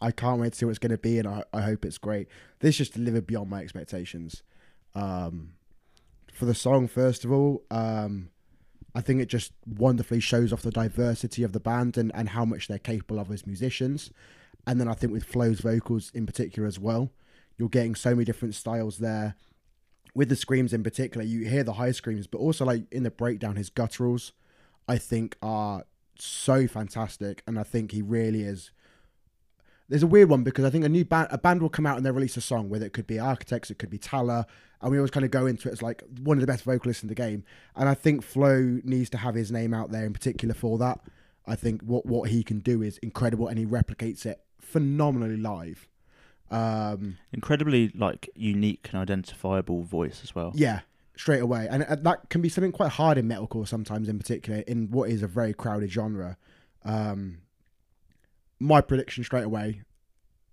I 0.00 0.10
can't 0.10 0.40
wait 0.40 0.52
to 0.52 0.58
see 0.58 0.64
what 0.64 0.70
it's 0.70 0.78
going 0.80 0.90
to 0.90 0.98
be, 0.98 1.18
and 1.18 1.28
I 1.28 1.44
I 1.52 1.60
hope 1.62 1.84
it's 1.84 1.98
great. 1.98 2.28
This 2.58 2.76
just 2.76 2.94
delivered 2.94 3.26
beyond 3.26 3.50
my 3.50 3.60
expectations. 3.60 4.42
Um, 4.94 5.52
for 6.32 6.44
the 6.44 6.54
song, 6.54 6.88
first 6.88 7.24
of 7.24 7.32
all, 7.32 7.62
um, 7.70 8.30
I 8.94 9.00
think 9.00 9.20
it 9.20 9.28
just 9.28 9.52
wonderfully 9.66 10.20
shows 10.20 10.52
off 10.52 10.62
the 10.62 10.70
diversity 10.70 11.42
of 11.42 11.52
the 11.52 11.60
band 11.60 11.96
and, 11.96 12.10
and 12.14 12.30
how 12.30 12.44
much 12.44 12.68
they're 12.68 12.78
capable 12.78 13.20
of 13.20 13.30
as 13.30 13.46
musicians. 13.46 14.10
And 14.66 14.80
then 14.80 14.88
I 14.88 14.94
think 14.94 15.12
with 15.12 15.24
Flo's 15.24 15.60
vocals 15.60 16.10
in 16.14 16.26
particular 16.26 16.66
as 16.66 16.78
well, 16.78 17.10
you're 17.56 17.68
getting 17.68 17.94
so 17.94 18.10
many 18.10 18.24
different 18.24 18.54
styles 18.54 18.98
there. 18.98 19.34
With 20.18 20.30
the 20.30 20.34
screams 20.34 20.72
in 20.72 20.82
particular, 20.82 21.24
you 21.24 21.48
hear 21.48 21.62
the 21.62 21.74
high 21.74 21.92
screams, 21.92 22.26
but 22.26 22.38
also 22.38 22.64
like 22.64 22.92
in 22.92 23.04
the 23.04 23.10
breakdown, 23.12 23.54
his 23.54 23.70
gutturals, 23.70 24.32
I 24.88 24.98
think 24.98 25.36
are 25.40 25.84
so 26.18 26.66
fantastic, 26.66 27.44
and 27.46 27.56
I 27.56 27.62
think 27.62 27.92
he 27.92 28.02
really 28.02 28.42
is. 28.42 28.72
There's 29.88 30.02
a 30.02 30.08
weird 30.08 30.28
one 30.28 30.42
because 30.42 30.64
I 30.64 30.70
think 30.70 30.84
a 30.84 30.88
new 30.88 31.04
band, 31.04 31.28
a 31.30 31.38
band 31.38 31.62
will 31.62 31.68
come 31.68 31.86
out 31.86 31.96
and 31.96 32.04
they'll 32.04 32.12
release 32.12 32.36
a 32.36 32.40
song 32.40 32.68
whether 32.68 32.84
it 32.84 32.92
could 32.92 33.06
be 33.06 33.20
Architects, 33.20 33.70
it 33.70 33.78
could 33.78 33.90
be 33.90 33.96
Tala, 33.96 34.44
and 34.82 34.90
we 34.90 34.98
always 34.98 35.12
kind 35.12 35.24
of 35.24 35.30
go 35.30 35.46
into 35.46 35.68
it 35.68 35.72
as 35.72 35.82
like 35.82 36.02
one 36.24 36.36
of 36.36 36.40
the 36.40 36.48
best 36.48 36.64
vocalists 36.64 37.04
in 37.04 37.08
the 37.08 37.14
game. 37.14 37.44
And 37.76 37.88
I 37.88 37.94
think 37.94 38.24
Flo 38.24 38.80
needs 38.82 39.10
to 39.10 39.18
have 39.18 39.36
his 39.36 39.52
name 39.52 39.72
out 39.72 39.92
there 39.92 40.04
in 40.04 40.12
particular 40.12 40.52
for 40.52 40.78
that. 40.78 40.98
I 41.46 41.54
think 41.54 41.82
what 41.82 42.06
what 42.06 42.28
he 42.28 42.42
can 42.42 42.58
do 42.58 42.82
is 42.82 42.98
incredible, 42.98 43.46
and 43.46 43.56
he 43.56 43.66
replicates 43.66 44.26
it 44.26 44.40
phenomenally 44.60 45.36
live. 45.36 45.87
Um, 46.50 47.18
Incredibly 47.32 47.90
like 47.94 48.30
unique 48.34 48.88
and 48.92 49.00
identifiable 49.00 49.82
voice 49.82 50.20
as 50.22 50.34
well. 50.34 50.52
yeah, 50.54 50.80
straight 51.16 51.42
away, 51.42 51.68
and 51.70 51.82
uh, 51.84 51.96
that 51.96 52.30
can 52.30 52.40
be 52.40 52.48
something 52.48 52.72
quite 52.72 52.92
hard 52.92 53.18
in 53.18 53.28
metalcore 53.28 53.68
sometimes, 53.68 54.08
in 54.08 54.18
particular 54.18 54.60
in 54.60 54.90
what 54.90 55.10
is 55.10 55.22
a 55.22 55.26
very 55.26 55.52
crowded 55.52 55.90
genre. 55.92 56.36
Um, 56.84 57.38
my 58.58 58.80
prediction 58.80 59.24
straight 59.24 59.44
away, 59.44 59.82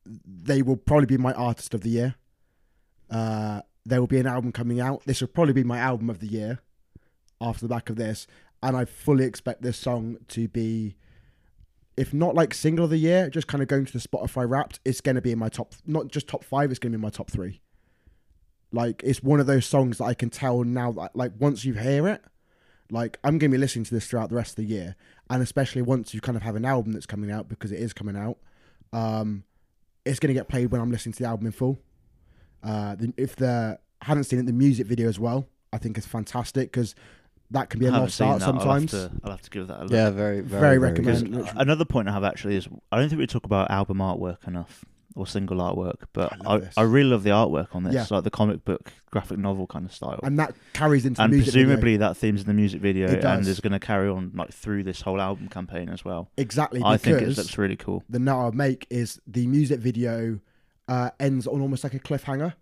they 0.06 0.62
will 0.62 0.76
probably 0.78 1.06
be 1.06 1.18
my 1.18 1.34
artist 1.34 1.74
of 1.74 1.82
the 1.82 1.90
year. 1.90 2.16
Uh, 3.10 3.62
there 3.86 4.00
will 4.00 4.08
be 4.08 4.20
an 4.20 4.28
album 4.28 4.52
coming 4.52 4.80
out. 4.80 5.04
This 5.06 5.22
will 5.22 5.28
probably 5.28 5.54
be 5.54 5.64
my 5.64 5.78
album 5.78 6.10
of 6.10 6.20
the 6.20 6.28
year 6.28 6.60
after 7.40 7.62
the 7.62 7.74
back 7.74 7.90
of 7.90 7.96
this, 7.96 8.28
and 8.62 8.76
I 8.76 8.86
fully 8.86 9.26
expect 9.26 9.62
this 9.62 9.78
song 9.78 10.18
to 10.30 10.48
be, 10.48 10.96
if 11.98 12.14
not 12.14 12.36
like 12.36 12.54
single 12.54 12.86
of 12.86 12.92
the 12.92 12.98
year, 12.98 13.30
just 13.30 13.48
kind 13.48 13.62
of 13.62 13.68
going 13.68 13.86
to 13.86 13.94
the 13.94 14.00
Spotify 14.00 14.48
Wrapped. 14.50 14.80
It's 14.84 15.02
to 15.02 15.22
be 15.22 15.32
in 15.32 15.40
my 15.40 15.50
top, 15.50 15.74
not 15.86 16.08
just 16.10 16.28
top 16.28 16.44
five. 16.44 16.72
It's 16.72 16.80
to 16.80 16.90
be 16.90 16.94
in 16.96 17.02
my 17.02 17.10
top 17.10 17.32
three. 17.32 17.62
Like 18.72 19.02
it's 19.06 19.24
one 19.24 19.40
of 19.40 19.46
those 19.46 19.66
songs 19.66 20.00
that 20.00 20.06
I 20.06 20.14
can 20.14 20.30
tell 20.30 20.64
now 20.64 20.92
that 20.94 21.16
like 21.16 21.32
once 21.40 21.64
you 21.64 21.74
hear 21.74 22.08
it, 22.08 22.22
like 22.92 23.18
I'm 23.24 23.38
gonna 23.38 23.52
be 23.52 23.58
listening 23.58 23.86
to 23.86 23.94
this 23.94 24.08
throughout 24.08 24.30
the 24.30 24.36
rest 24.36 24.52
of 24.52 24.56
the 24.58 24.66
year, 24.66 24.96
and 25.30 25.42
especially 25.42 25.82
once 25.82 26.14
you 26.14 26.22
kind 26.22 26.36
of 26.36 26.44
have 26.44 26.56
an 26.56 26.66
album 26.66 26.92
that's 26.92 27.06
coming 27.06 27.32
out 27.32 27.48
because 27.48 27.72
it 27.72 27.80
is 27.80 27.94
coming 27.94 28.18
out, 28.18 28.38
um, 28.92 29.44
it's 30.04 30.20
gonna 30.20 30.34
get 30.34 30.50
played 30.50 30.72
when 30.72 30.82
I'm 30.82 30.92
listening 30.92 31.14
to 31.14 31.24
the 31.24 31.30
album 31.30 31.46
in 31.46 31.52
full. 31.54 31.80
Uh, 32.62 32.96
if 33.16 33.36
the 33.38 33.80
haven't 34.02 34.26
seen 34.26 34.40
it, 34.40 34.46
the 34.46 34.54
music 34.54 34.88
video 34.88 35.08
as 35.08 35.20
well, 35.20 35.48
I 35.72 35.78
think 35.78 35.98
is 35.98 36.06
fantastic 36.06 36.72
because 36.72 36.96
that 37.52 37.70
can 37.70 37.80
be 37.80 37.86
a 37.86 37.90
I 37.90 37.92
haven't 37.94 38.06
lost 38.06 38.18
seen 38.18 38.28
art 38.28 38.40
that. 38.40 38.48
I'll 38.48 38.54
have 38.54 38.62
sometimes. 38.62 38.92
to- 38.92 39.12
I'll 39.24 39.32
have 39.32 39.42
to 39.42 39.50
give 39.50 39.68
that 39.68 39.80
a 39.80 39.84
look. 39.84 39.92
Yeah, 39.92 40.10
very, 40.10 40.42
very, 40.42 40.42
Very 40.42 40.62
very, 40.62 40.78
recommend- 40.80 41.32
good. 41.34 41.50
Another 41.56 41.86
point 41.86 42.08
I 42.10 42.12
have 42.14 42.24
actually 42.24 42.56
is 42.56 42.68
I 42.92 43.00
don't 43.00 43.10
think 43.10 43.20
we 43.20 43.28
talk 43.28 43.46
about 43.46 43.70
album 43.72 43.98
artwork 44.00 44.48
enough 44.48 44.84
or 45.18 45.26
single 45.26 45.58
artwork, 45.60 46.00
but 46.12 46.34
I 46.46 46.56
I, 46.56 46.62
I, 46.76 46.82
really 46.82 47.10
love 47.12 47.24
the 47.24 47.30
artwork 47.30 47.74
on 47.74 47.84
this, 47.84 47.94
Yeah. 47.94 48.06
like 48.10 48.26
the 48.26 48.30
comic 48.30 48.66
book 48.66 48.92
graphic 49.12 49.38
novel 49.38 49.66
kind 49.66 49.86
of 49.86 49.94
style. 49.94 50.20
and 50.24 50.38
that 50.40 50.54
carries 50.74 51.06
into 51.06 51.22
And 51.22 51.32
the 51.32 51.38
music 51.38 51.54
video. 51.54 51.68
presumably 51.68 51.98
that 51.98 52.18
theme's 52.18 52.42
in 52.42 52.48
the 52.48 52.54
music 52.54 52.82
video 52.82 53.08
It 53.08 53.24
and 53.24 53.48
is 53.48 53.62
going 53.62 53.72
to 53.72 53.80
carry 53.80 54.10
on 54.10 54.32
like 54.36 54.52
through 54.52 54.84
this 54.84 55.00
whole 55.02 55.22
album 55.22 55.48
campaign 55.48 55.88
as 55.88 56.04
well. 56.04 56.30
exactly 56.36 56.82
I 56.84 56.98
think 56.98 57.22
it 57.22 57.30
looks 57.38 57.58
really 57.58 57.78
cool. 57.78 58.04
the 58.10 58.20
note 58.20 58.40
I'll 58.42 58.52
make 58.52 58.88
is 58.90 59.22
the 59.26 59.48
music 59.48 59.80
video 59.80 60.40
uh, 60.90 61.12
ends 61.20 61.48
on 61.48 61.62
almost 61.62 61.84
like 61.86 61.94
a 61.94 62.00
cliffhanger. 62.00 62.54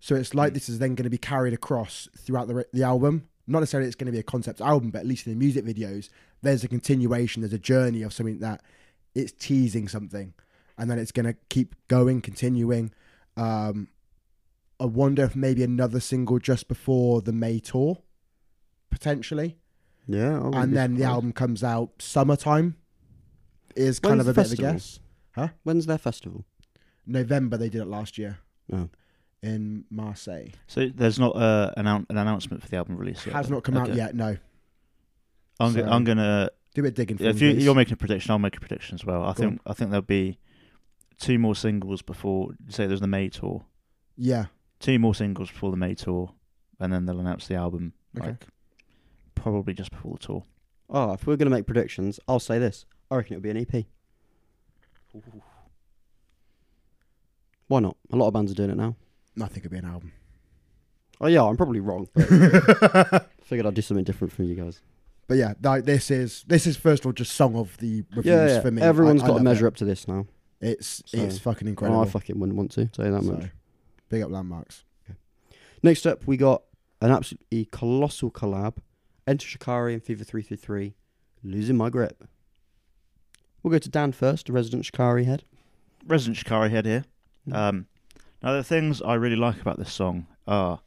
So 0.00 0.14
it's 0.14 0.32
like 0.34 0.52
Mm. 0.52 0.54
this 0.54 0.68
is 0.70 0.78
then 0.78 0.94
going 0.94 1.04
to 1.04 1.10
be 1.10 1.18
carried 1.18 1.52
across 1.52 2.08
throughout 2.16 2.48
the 2.48 2.64
the 2.72 2.84
album. 2.84 3.24
Not 3.48 3.60
necessarily 3.60 3.86
it's 3.88 3.96
going 3.96 4.06
to 4.06 4.12
be 4.12 4.18
a 4.18 4.22
concept 4.22 4.60
album, 4.60 4.90
but 4.90 5.00
at 5.00 5.06
least 5.06 5.26
in 5.26 5.32
the 5.32 5.38
music 5.38 5.64
videos, 5.64 6.10
there's 6.42 6.62
a 6.62 6.68
continuation, 6.68 7.42
there's 7.42 7.52
a 7.52 7.58
journey 7.58 8.02
of 8.02 8.12
something 8.12 8.38
that 8.40 8.62
it's 9.14 9.32
teasing 9.32 9.88
something, 9.88 10.34
and 10.76 10.90
then 10.90 10.98
it's 10.98 11.12
going 11.12 11.26
to 11.26 11.34
keep 11.48 11.74
going, 11.88 12.20
continuing. 12.20 12.92
Um, 13.36 13.88
I 14.78 14.84
wonder 14.84 15.24
if 15.24 15.34
maybe 15.34 15.64
another 15.64 15.98
single 15.98 16.38
just 16.38 16.68
before 16.68 17.22
the 17.22 17.32
May 17.32 17.58
tour, 17.58 17.98
potentially 18.90 19.58
Yeah, 20.06 20.50
and 20.54 20.76
then 20.76 20.94
the 20.96 21.04
album 21.04 21.32
comes 21.32 21.64
out 21.64 21.90
summertime 22.00 22.76
is 23.76 23.98
kind 24.00 24.16
When's 24.18 24.28
of 24.28 24.38
a 24.38 24.40
bit 24.42 24.46
of 24.46 24.52
a 24.52 24.56
guess 24.56 25.00
When's 25.62 25.86
their 25.86 25.98
festival? 25.98 26.44
november 27.06 27.56
they 27.56 27.68
did 27.70 27.80
it 27.80 27.86
last 27.86 28.18
year 28.18 28.38
Oh. 28.72 28.88
In 29.42 29.84
marseille 29.90 30.48
So 30.66 30.88
there's 30.92 31.18
not 31.18 31.36
uh, 31.36 31.70
an, 31.76 31.86
an 31.86 32.06
announcement 32.10 32.62
for 32.62 32.68
the 32.68 32.76
album 32.76 32.96
release 32.96 33.24
yet. 33.24 33.34
has 33.34 33.46
then? 33.46 33.54
not 33.54 33.64
come 33.64 33.76
out 33.76 33.94
yet 33.94 34.14
no 34.14 34.36
I'm, 35.60 35.72
So- 35.72 35.84
I'm 35.84 36.04
gonna. 36.04 36.50
Do 36.74 36.82
a 36.82 36.84
bit 36.84 36.88
of 36.90 36.94
digging 36.94 37.16
for 37.18 37.24
If 37.24 37.40
you, 37.40 37.48
you're 37.50 37.74
making 37.74 37.94
a 37.94 37.96
prediction, 37.96 38.30
I'll 38.30 38.38
make 38.38 38.56
a 38.56 38.60
prediction 38.60 38.94
as 38.94 39.04
well. 39.04 39.24
I 39.24 39.28
Go 39.28 39.32
think 39.34 39.60
I 39.66 39.72
think 39.72 39.90
there'll 39.90 40.02
be 40.02 40.38
two 41.18 41.38
more 41.38 41.56
singles 41.56 42.02
before. 42.02 42.50
Say 42.68 42.86
there's 42.86 43.00
the 43.00 43.06
May 43.08 43.28
tour. 43.28 43.64
Yeah. 44.16 44.46
Two 44.78 44.98
more 44.98 45.14
singles 45.14 45.50
before 45.50 45.70
the 45.72 45.76
May 45.76 45.94
tour, 45.94 46.32
and 46.78 46.92
then 46.92 47.06
they'll 47.06 47.18
announce 47.18 47.48
the 47.48 47.56
album. 47.56 47.94
Okay. 48.16 48.28
Like 48.28 48.46
probably 49.34 49.74
just 49.74 49.90
before 49.90 50.12
the 50.20 50.26
tour. 50.26 50.44
Oh, 50.90 51.14
if 51.14 51.26
we're 51.26 51.36
gonna 51.36 51.50
make 51.50 51.66
predictions, 51.66 52.20
I'll 52.28 52.38
say 52.38 52.58
this. 52.58 52.86
I 53.10 53.16
reckon 53.16 53.36
it'll 53.38 53.42
be 53.42 53.50
an 53.50 53.56
EP. 53.56 53.86
Why 57.66 57.80
not? 57.80 57.96
A 58.12 58.16
lot 58.16 58.28
of 58.28 58.34
bands 58.34 58.52
are 58.52 58.54
doing 58.54 58.70
it 58.70 58.76
now. 58.76 58.94
I 59.42 59.46
think 59.46 59.58
it'd 59.58 59.70
be 59.70 59.78
an 59.78 59.84
album. 59.84 60.12
Oh 61.20 61.26
yeah, 61.26 61.42
I'm 61.44 61.56
probably 61.56 61.80
wrong. 61.80 62.08
But 62.14 63.28
figured 63.42 63.66
I'd 63.66 63.74
do 63.74 63.82
something 63.82 64.04
different 64.04 64.32
for 64.32 64.42
you 64.44 64.54
guys. 64.54 64.80
But 65.26 65.36
yeah, 65.36 65.54
like, 65.62 65.84
this 65.84 66.10
is 66.10 66.44
this 66.46 66.66
is 66.66 66.76
first 66.76 67.02
of 67.02 67.06
all 67.06 67.12
just 67.12 67.32
song 67.32 67.54
of 67.56 67.76
the 67.78 68.04
reviews 68.14 68.24
Yeah, 68.26 68.46
yeah. 68.46 68.60
for 68.60 68.70
me. 68.70 68.80
Everyone's 68.82 69.22
I- 69.22 69.24
I 69.24 69.26
got 69.28 69.32
to 69.32 69.36
love 69.38 69.42
measure 69.42 69.66
it. 69.66 69.68
up 69.68 69.76
to 69.76 69.84
this 69.84 70.06
now. 70.08 70.26
It's 70.60 71.02
So- 71.06 71.18
it's 71.18 71.38
fucking 71.38 71.66
Well, 71.66 71.70
incredible. 71.70 72.00
I 72.00 72.06
fucking 72.06 72.38
wouldn't 72.38 72.56
want 72.56 72.70
to 72.72 72.88
say 72.94 73.10
that 73.10 73.22
So, 73.24 73.32
much. 73.32 73.50
big 74.08 74.22
up 74.22 74.30
Landmvrks. 74.30 74.82
Next 75.82 76.06
up, 76.06 76.26
we 76.26 76.36
got 76.36 76.62
an 77.00 77.10
absolutely 77.12 77.66
colossal 77.66 78.30
collab. 78.30 78.78
Enter 79.26 79.46
Shikari 79.46 79.92
and 79.94 80.02
Fever 80.02 80.24
333, 80.24 80.94
Losing 81.44 81.76
My 81.76 81.90
Grip. 81.90 82.26
We'll 83.62 83.70
go 83.70 83.78
to 83.78 83.88
Dan 83.88 84.12
first, 84.12 84.48
a 84.48 84.52
resident 84.52 84.84
Shikari 84.86 85.24
head. 85.24 85.44
Resident 86.06 86.36
Shikari 86.38 86.70
head 86.70 86.86
here. 86.86 87.04
Mm. 87.48 87.54
Um, 87.54 87.86
now 88.42 88.52
the 88.52 88.64
things 88.64 89.02
I 89.02 89.14
really 89.14 89.36
like 89.36 89.60
about 89.60 89.78
this 89.78 89.92
song 89.92 90.26
are 90.46 90.80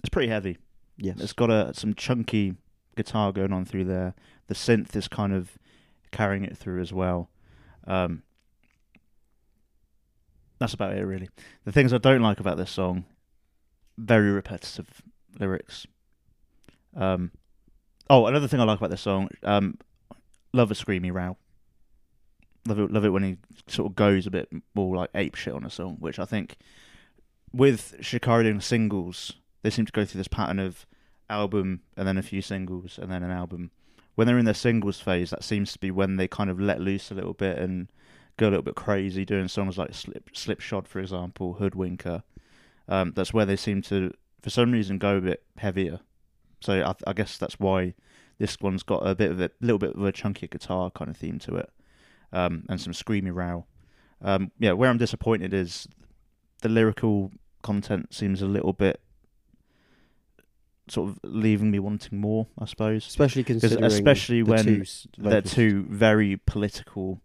it's 0.00 0.08
pretty 0.08 0.28
heavy. 0.28 0.58
yes. 0.98 1.20
It's 1.20 1.32
got 1.32 1.50
a 1.50 1.72
some 1.74 1.94
chunky 1.94 2.54
guitar 2.96 3.32
going 3.32 3.52
on 3.52 3.64
through 3.64 3.84
there. 3.84 4.14
The 4.48 4.54
synth 4.54 4.94
is 4.94 5.08
kind 5.08 5.32
of 5.32 5.58
carrying 6.12 6.44
it 6.44 6.56
through 6.56 6.80
as 6.80 6.92
well. 6.92 7.30
Um, 7.86 8.22
that's 10.58 10.74
about 10.74 10.96
it, 10.96 11.04
really. 11.04 11.28
The 11.64 11.72
things 11.72 11.92
I 11.92 11.98
don't 11.98 12.22
like 12.22 12.40
about 12.40 12.56
this 12.56 12.70
song, 12.70 13.04
very 13.98 14.30
repetitive 14.30 15.02
lyrics. 15.38 15.86
Um, 16.96 17.32
oh, 18.08 18.26
another 18.26 18.48
thing 18.48 18.60
I 18.60 18.64
like 18.64 18.78
about 18.78 18.90
this 18.90 19.00
song, 19.00 19.28
um, 19.42 19.78
love 20.52 20.70
a 20.70 20.74
screamy 20.74 21.12
row. 21.12 21.36
Love 22.66 22.78
it, 22.78 22.90
love 22.90 23.04
it 23.04 23.10
when 23.10 23.22
he 23.22 23.36
sort 23.66 23.90
of 23.90 23.96
goes 23.96 24.26
a 24.26 24.30
bit 24.30 24.48
more 24.74 24.96
like 24.96 25.10
ape 25.14 25.34
shit 25.34 25.52
on 25.52 25.64
a 25.64 25.70
song, 25.70 25.96
which 26.00 26.18
I 26.18 26.24
think 26.24 26.56
with 27.52 27.96
Shikari 28.00 28.44
doing 28.44 28.60
singles, 28.60 29.32
they 29.62 29.70
seem 29.70 29.86
to 29.86 29.92
go 29.92 30.04
through 30.04 30.18
this 30.18 30.28
pattern 30.28 30.58
of 30.58 30.86
album 31.28 31.80
and 31.96 32.06
then 32.06 32.18
a 32.18 32.22
few 32.22 32.42
singles 32.42 32.98
and 32.98 33.10
then 33.10 33.22
an 33.22 33.30
album. 33.30 33.70
When 34.14 34.26
they're 34.26 34.38
in 34.38 34.44
their 34.44 34.54
singles 34.54 35.00
phase, 35.00 35.30
that 35.30 35.44
seems 35.44 35.72
to 35.72 35.78
be 35.78 35.90
when 35.90 36.16
they 36.16 36.28
kind 36.28 36.50
of 36.50 36.60
let 36.60 36.80
loose 36.80 37.10
a 37.10 37.14
little 37.14 37.32
bit 37.34 37.58
and 37.58 37.88
go 38.36 38.48
a 38.48 38.50
little 38.50 38.62
bit 38.62 38.74
crazy, 38.74 39.24
doing 39.24 39.48
songs 39.48 39.78
like 39.78 39.94
Slip 39.94 40.30
Slipshod, 40.32 40.88
for 40.88 41.00
example, 41.00 41.56
Hoodwinker. 41.60 42.22
Um, 42.88 43.12
that's 43.14 43.32
where 43.32 43.46
they 43.46 43.56
seem 43.56 43.82
to, 43.82 44.12
for 44.42 44.50
some 44.50 44.72
reason, 44.72 44.98
go 44.98 45.16
a 45.16 45.20
bit 45.20 45.42
heavier. 45.58 46.00
So 46.60 46.82
I, 46.82 46.94
I 47.08 47.12
guess 47.12 47.38
that's 47.38 47.58
why 47.58 47.94
this 48.38 48.60
one's 48.60 48.82
got 48.82 49.06
a 49.06 49.14
bit 49.14 49.30
of 49.30 49.40
a 49.40 49.50
little 49.60 49.78
bit 49.78 49.94
of 49.94 50.02
a 50.02 50.12
chunky 50.12 50.48
guitar 50.48 50.90
kind 50.90 51.10
of 51.10 51.16
theme 51.16 51.38
to 51.40 51.56
it, 51.56 51.70
um, 52.34 52.64
and 52.68 52.80
some 52.80 52.92
screamy 52.92 53.32
row. 53.32 53.64
Um, 54.20 54.50
yeah, 54.58 54.72
where 54.72 54.90
I'm 54.90 54.98
disappointed 54.98 55.54
is 55.54 55.88
the 56.62 56.68
lyrical 56.68 57.30
content 57.62 58.12
seems 58.12 58.42
a 58.42 58.46
little 58.46 58.72
bit 58.72 59.00
sort 60.88 61.10
of 61.10 61.18
leaving 61.22 61.70
me 61.70 61.78
wanting 61.78 62.20
more, 62.20 62.46
I 62.58 62.66
suppose. 62.66 63.06
especially 63.06 63.44
considering 63.44 63.84
especially 63.84 64.42
the 64.42 64.50
when 64.50 64.64
two 64.64 64.84
They're 65.16 65.40
two 65.40 65.86
very 65.88 66.36
political, 66.36 67.22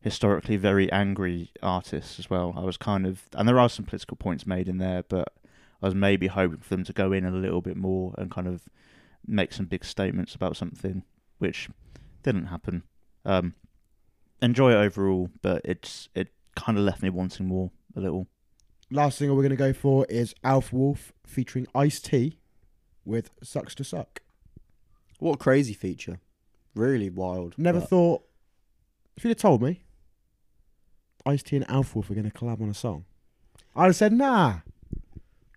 historically 0.00 0.56
very 0.56 0.90
angry 0.90 1.50
artists 1.62 2.18
as 2.18 2.30
well. 2.30 2.54
I 2.56 2.60
was 2.60 2.76
kind 2.76 3.06
of, 3.06 3.24
and 3.34 3.46
there 3.48 3.58
are 3.58 3.68
some 3.68 3.84
political 3.84 4.16
points 4.16 4.46
made 4.46 4.68
in 4.68 4.78
there, 4.78 5.02
but 5.02 5.28
I 5.82 5.86
was 5.86 5.94
maybe 5.94 6.28
hoping 6.28 6.58
for 6.58 6.70
them 6.70 6.84
to 6.84 6.92
go 6.92 7.12
in 7.12 7.26
a 7.26 7.30
little 7.30 7.60
bit 7.60 7.76
more 7.76 8.14
and 8.16 8.30
kind 8.30 8.46
of 8.46 8.62
make 9.26 9.52
some 9.52 9.66
big 9.66 9.84
statements 9.84 10.34
about 10.34 10.56
something, 10.56 11.02
which 11.38 11.68
didn't 12.22 12.46
happen. 12.46 12.84
Um, 13.26 13.54
enjoy 14.44 14.72
it 14.72 14.76
overall, 14.76 15.30
but 15.42 15.62
it's 15.64 16.08
it 16.14 16.28
kind 16.54 16.78
of 16.78 16.84
left 16.84 17.02
me 17.02 17.10
wanting 17.10 17.46
more 17.46 17.70
a 17.96 18.00
little. 18.00 18.28
Last 18.90 19.18
single 19.18 19.36
we're 19.36 19.42
gonna 19.42 19.56
go 19.56 19.72
for 19.72 20.06
is 20.08 20.34
Alpha 20.44 20.76
Wolf 20.76 21.12
featuring 21.26 21.66
Ice 21.74 22.00
T 22.00 22.38
with 23.04 23.30
Sucks 23.42 23.74
to 23.76 23.84
Suck. 23.84 24.20
What 25.18 25.34
a 25.34 25.38
crazy 25.38 25.74
feature. 25.74 26.20
Really 26.74 27.10
wild. 27.10 27.54
Never 27.56 27.80
but 27.80 27.88
thought 27.88 28.22
if 29.16 29.24
you'd 29.24 29.30
have 29.30 29.38
told 29.38 29.62
me 29.62 29.84
Ice 31.26 31.42
T 31.42 31.56
and 31.56 31.68
Alpha 31.70 31.94
Wolf 31.98 32.10
are 32.10 32.14
gonna 32.14 32.30
collab 32.30 32.60
on 32.60 32.68
a 32.68 32.74
song, 32.74 33.04
I'd 33.74 33.86
have 33.86 33.96
said 33.96 34.12
nah. 34.12 34.60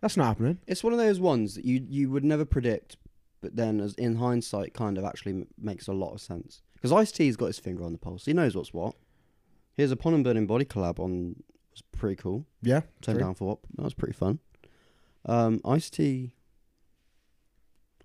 That's 0.02 0.15
not 0.15 0.28
happening. 0.28 0.60
It's 0.67 0.84
one 0.84 0.93
of 0.93 1.00
those 1.00 1.19
ones 1.19 1.56
that 1.56 1.65
you, 1.65 1.84
you 1.89 2.12
would 2.12 2.23
never 2.23 2.45
predict, 2.45 2.97
but 3.41 3.56
then 3.56 3.80
as 3.80 3.95
in 3.95 4.17
hindsight, 4.17 4.73
kind 4.76 4.95
of 4.97 5.04
actually 5.04 5.32
m- 5.32 5.47
makes 5.58 5.88
a 5.88 5.93
lot 5.93 6.13
of 6.13 6.21
sense. 6.21 6.62
Because 6.78 6.92
Ice 6.92 7.12
T's 7.12 7.36
got 7.36 7.48
his 7.48 7.60
finger 7.60 7.84
on 7.84 7.92
the 7.92 7.98
pulse. 7.98 8.26
He 8.26 8.34
knows 8.34 8.56
what's 8.56 8.74
what. 8.74 8.96
Here's 9.74 9.92
a 9.92 9.96
Pon 9.96 10.13
and 10.13 10.24
Burning 10.24 10.48
Body 10.48 10.66
collab 10.66 11.00
on 11.00 11.36
was 11.72 11.82
pretty 11.92 12.16
cool. 12.16 12.46
Yeah. 12.62 12.82
Turn 13.02 13.16
true. 13.16 13.24
down 13.24 13.36
for 13.36 13.48
what? 13.48 13.60
That 13.76 13.84
was 13.84 13.94
pretty 13.94 14.13
fun. 14.13 14.40
Um, 15.26 15.62
Ice 15.66 15.90
T. 15.90 16.34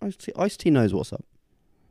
Ice 0.01 0.17
T. 0.17 0.33
Ice 0.37 0.57
T 0.57 0.71
knows 0.71 0.93
what's 0.93 1.13
up. 1.13 1.25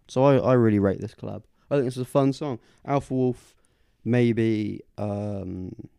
So 0.08 0.24
I, 0.24 0.38
I 0.38 0.54
really 0.54 0.80
rate 0.80 1.00
this 1.00 1.16
collab. 1.16 1.44
I 1.70 1.76
think 1.76 1.86
this 1.86 1.96
is 1.96 2.04
a 2.04 2.06
fun 2.06 2.34
song. 2.34 2.60
Alpha 2.86 3.14
Wolf, 3.14 3.56
maybe. 4.04 4.82
Um, 4.98 5.90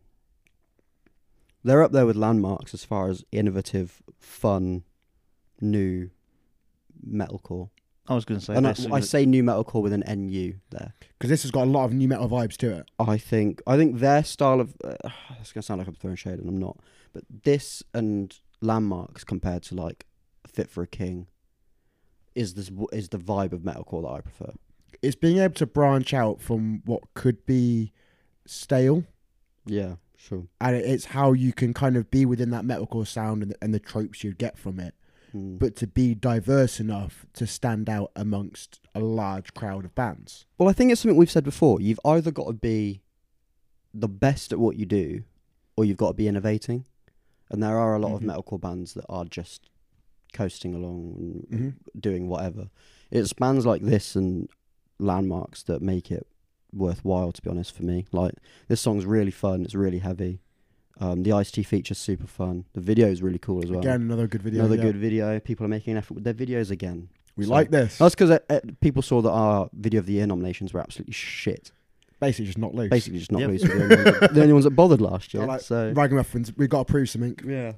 they're 1.63 1.81
up 1.81 1.91
there 1.91 2.05
with 2.05 2.15
Landmvrks 2.15 2.73
as 2.73 2.85
far 2.85 3.09
as 3.09 3.23
innovative, 3.31 4.03
fun, 4.19 4.83
new 5.59 6.09
metalcore. 7.05 7.69
I 8.07 8.15
was 8.15 8.25
going 8.25 8.39
to 8.39 8.45
say 8.45 8.53
And 8.55 8.67
I, 8.67 8.73
this. 8.73 8.85
I 8.91 8.99
say 8.99 9.25
new 9.25 9.43
metalcore 9.43 9.81
with 9.81 9.93
an 9.93 10.03
NU 10.07 10.53
there. 10.71 10.93
Because 11.17 11.29
this 11.29 11.43
has 11.43 11.51
got 11.51 11.63
a 11.67 11.69
lot 11.71 11.85
of 11.85 11.93
new 11.93 12.07
metal 12.09 12.27
vibes 12.27 12.57
to 12.57 12.69
it. 12.77 12.89
I 12.99 13.17
think 13.17 13.61
I 13.65 13.77
think 13.77 13.99
their 13.99 14.23
style 14.25 14.59
of 14.59 14.75
uh, 14.83 14.95
it's 15.39 15.53
gonna 15.53 15.61
sound 15.63 15.79
like 15.79 15.87
I'm 15.87 15.95
throwing 15.95 16.17
shade 16.17 16.39
and 16.39 16.49
I'm 16.49 16.57
not, 16.57 16.79
but 17.13 17.23
this 17.43 17.81
and 17.93 18.37
Landmvrks 18.61 19.25
compared 19.25 19.63
to 19.63 19.75
like 19.75 20.05
Fit 20.47 20.69
for 20.69 20.83
a 20.83 20.87
King 20.87 21.27
is 22.35 22.55
this 22.55 22.69
is 22.91 23.09
the 23.09 23.17
vibe 23.19 23.53
of 23.53 23.61
metalcore 23.61 24.01
that 24.03 24.09
I 24.09 24.21
prefer. 24.21 24.53
It's 25.01 25.15
being 25.15 25.37
able 25.37 25.53
to 25.55 25.65
branch 25.65 26.13
out 26.13 26.41
from 26.41 26.81
what 26.85 27.03
could 27.13 27.45
be 27.45 27.91
stale, 28.45 29.03
Yeah, 29.65 29.95
sure. 30.17 30.47
and 30.59 30.75
it's 30.75 31.05
how 31.05 31.31
you 31.33 31.53
can 31.53 31.73
kind 31.73 31.95
of 31.95 32.09
be 32.11 32.25
within 32.25 32.49
that 32.51 32.63
metalcore 32.65 33.07
sound 33.07 33.43
and 33.43 33.51
the, 33.51 33.55
and 33.61 33.73
the 33.73 33.79
tropes 33.79 34.23
you'd 34.23 34.37
get 34.37 34.57
from 34.57 34.79
it, 34.79 34.93
Mm. 35.35 35.57
but 35.59 35.75
to 35.77 35.87
be 35.87 36.13
diverse 36.13 36.79
enough 36.79 37.25
to 37.33 37.47
stand 37.47 37.89
out 37.89 38.11
amongst 38.15 38.79
a 38.93 38.99
large 38.99 39.53
crowd 39.53 39.83
of 39.85 39.95
bands. 39.95 40.45
well, 40.57 40.69
I 40.69 40.73
think 40.73 40.91
it's 40.91 41.01
something 41.01 41.17
we've 41.17 41.31
said 41.31 41.43
before. 41.43 41.81
You've 41.81 41.99
either 42.05 42.29
got 42.31 42.47
to 42.47 42.53
be 42.53 43.01
the 43.93 44.07
best 44.07 44.51
at 44.51 44.59
what 44.59 44.75
you 44.77 44.85
do, 44.85 45.23
or 45.75 45.85
you've 45.85 45.97
got 45.97 46.09
to 46.09 46.13
be 46.13 46.27
innovating. 46.27 46.85
And 47.49 47.61
there 47.63 47.77
are 47.79 47.95
a 47.95 47.99
lot 47.99 48.11
Mhm. 48.11 48.15
of 48.15 48.21
metalcore 48.45 48.61
bands 48.61 48.93
that 48.93 49.05
are 49.09 49.25
just 49.25 49.69
coasting 50.33 50.73
along 50.75 51.15
and 51.17 51.47
Mm-hmm. 51.49 51.99
doing 51.99 52.27
whatever. 52.27 52.69
It's 53.11 53.33
bands 53.33 53.65
like 53.65 53.81
this 53.81 54.15
and 54.15 54.49
Landmvrks 54.99 55.63
that 55.65 55.81
make 55.81 56.11
it 56.11 56.27
worthwhile. 56.71 57.31
To 57.31 57.41
be 57.41 57.49
honest, 57.49 57.71
for 57.75 57.83
me, 57.83 58.05
like 58.11 58.35
this 58.67 58.81
song's 58.81 59.05
really 59.05 59.31
fun. 59.31 59.63
It's 59.65 59.75
really 59.75 59.99
heavy. 59.99 60.41
Um, 60.99 61.23
the 61.23 61.31
Ice 61.33 61.51
T 61.51 61.63
feature's 61.63 61.97
super 61.97 62.27
fun. 62.27 62.65
The 62.73 62.81
video 62.81 63.07
is 63.07 63.21
really 63.21 63.39
cool 63.39 63.63
as 63.63 63.69
well. 63.71 63.79
Again, 63.79 64.01
another 64.01 64.27
good 64.27 64.43
video. 64.43 64.59
Another 64.61 64.75
yeah. 64.75 64.83
good 64.83 64.97
video. 64.97 65.39
People 65.39 65.65
are 65.65 65.69
making 65.69 65.91
an 65.91 65.97
effort 65.97 66.13
with 66.13 66.23
their 66.23 66.33
videos 66.35 66.69
again. 66.71 67.09
We 67.35 67.45
So- 67.45 67.51
like 67.51 67.71
this. 67.71 67.97
That's 67.97 68.13
because 68.15 68.29
uh, 68.31 68.39
uh, 68.49 68.59
people 68.79 69.01
saw 69.01 69.21
that 69.21 69.31
our 69.31 69.69
video 69.73 69.99
of 69.99 70.05
the 70.05 70.13
year 70.13 70.27
nominations 70.27 70.71
were 70.73 70.79
absolutely 70.81 71.13
shit. 71.13 71.71
Basically, 72.19 72.45
just 72.45 72.59
not 72.59 72.73
loose. 72.75 72.89
Basically, 72.89 73.19
just 73.19 73.31
not 73.31 73.41
Yep. 73.41 73.49
loose. 73.49 73.61
The, 73.63 73.73
only 73.73 73.95
ones 73.95 74.19
that, 74.19 74.33
the 74.33 74.41
only 74.41 74.53
ones 74.53 74.63
that 74.65 74.71
bothered 74.71 75.01
last 75.01 75.33
year. 75.33 75.43
I 75.43 75.45
like 75.47 75.61
so 75.61 75.91
Ragamuffins, 75.93 76.55
we 76.55 76.67
got 76.67 76.87
to 76.87 76.91
prove 76.91 77.09
something. 77.09 77.37
yeah. 77.45 77.73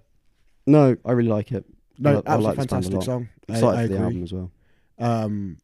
No, 0.68 0.96
I 1.06 1.12
really 1.14 1.30
like 1.30 1.52
it. 1.52 1.66
No, 1.98 2.10
I 2.12 2.16
li- 2.16 2.22
I 2.28 2.36
like 2.36 2.54
a 2.54 2.58
fantastic 2.58 2.94
lot. 2.96 3.04
song. 3.04 3.30
I, 3.48 3.54
Excited 3.54 3.80
I 3.80 3.82
for 3.84 3.88
the 3.88 3.94
agree. 3.96 4.06
album 4.06 4.24
as 4.24 4.34
well. 4.34 4.52
Um, 5.00 5.58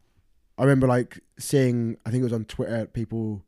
I 0.58 0.64
remember 0.64 0.88
like 0.88 1.20
seeing, 1.38 1.98
I 2.06 2.12
think 2.12 2.22
it 2.22 2.24
was 2.26 2.34
on 2.34 2.46
Twitter, 2.46 2.86
people 2.88 3.44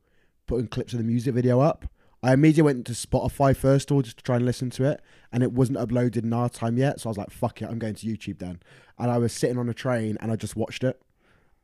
putting 0.46 0.68
clips 0.68 0.94
of 0.94 1.00
the 1.00 1.06
music 1.06 1.34
video 1.34 1.62
up. 1.62 1.86
I 2.24 2.32
immediately 2.34 2.64
went 2.64 2.86
to 2.88 2.94
Spotify 2.94 3.56
first 3.56 3.92
of 3.92 3.96
all 3.96 4.02
just 4.02 4.18
to 4.18 4.24
try 4.24 4.38
and 4.38 4.46
listen 4.46 4.70
to 4.72 4.86
it, 4.86 5.02
and 5.32 5.44
it 5.44 5.52
wasn't 5.52 5.78
uploaded 5.78 6.24
in 6.24 6.32
our 6.32 6.50
time 6.50 6.78
yet. 6.78 7.02
So 7.02 7.10
I 7.10 7.12
was 7.12 7.18
like, 7.18 7.32
"Fuck 7.32 7.62
it, 7.62 7.66
I'm 7.66 7.80
going 7.80 7.96
to 7.96 8.08
YouTube 8.08 8.40
then." 8.40 8.62
And 8.98 9.12
I 9.12 9.18
was 9.18 9.34
sitting 9.34 9.58
on 9.58 9.68
a 9.68 9.74
train 9.74 10.18
and 10.22 10.32
I 10.32 10.38
just 10.38 10.56
watched 10.56 10.86
it, 10.86 11.02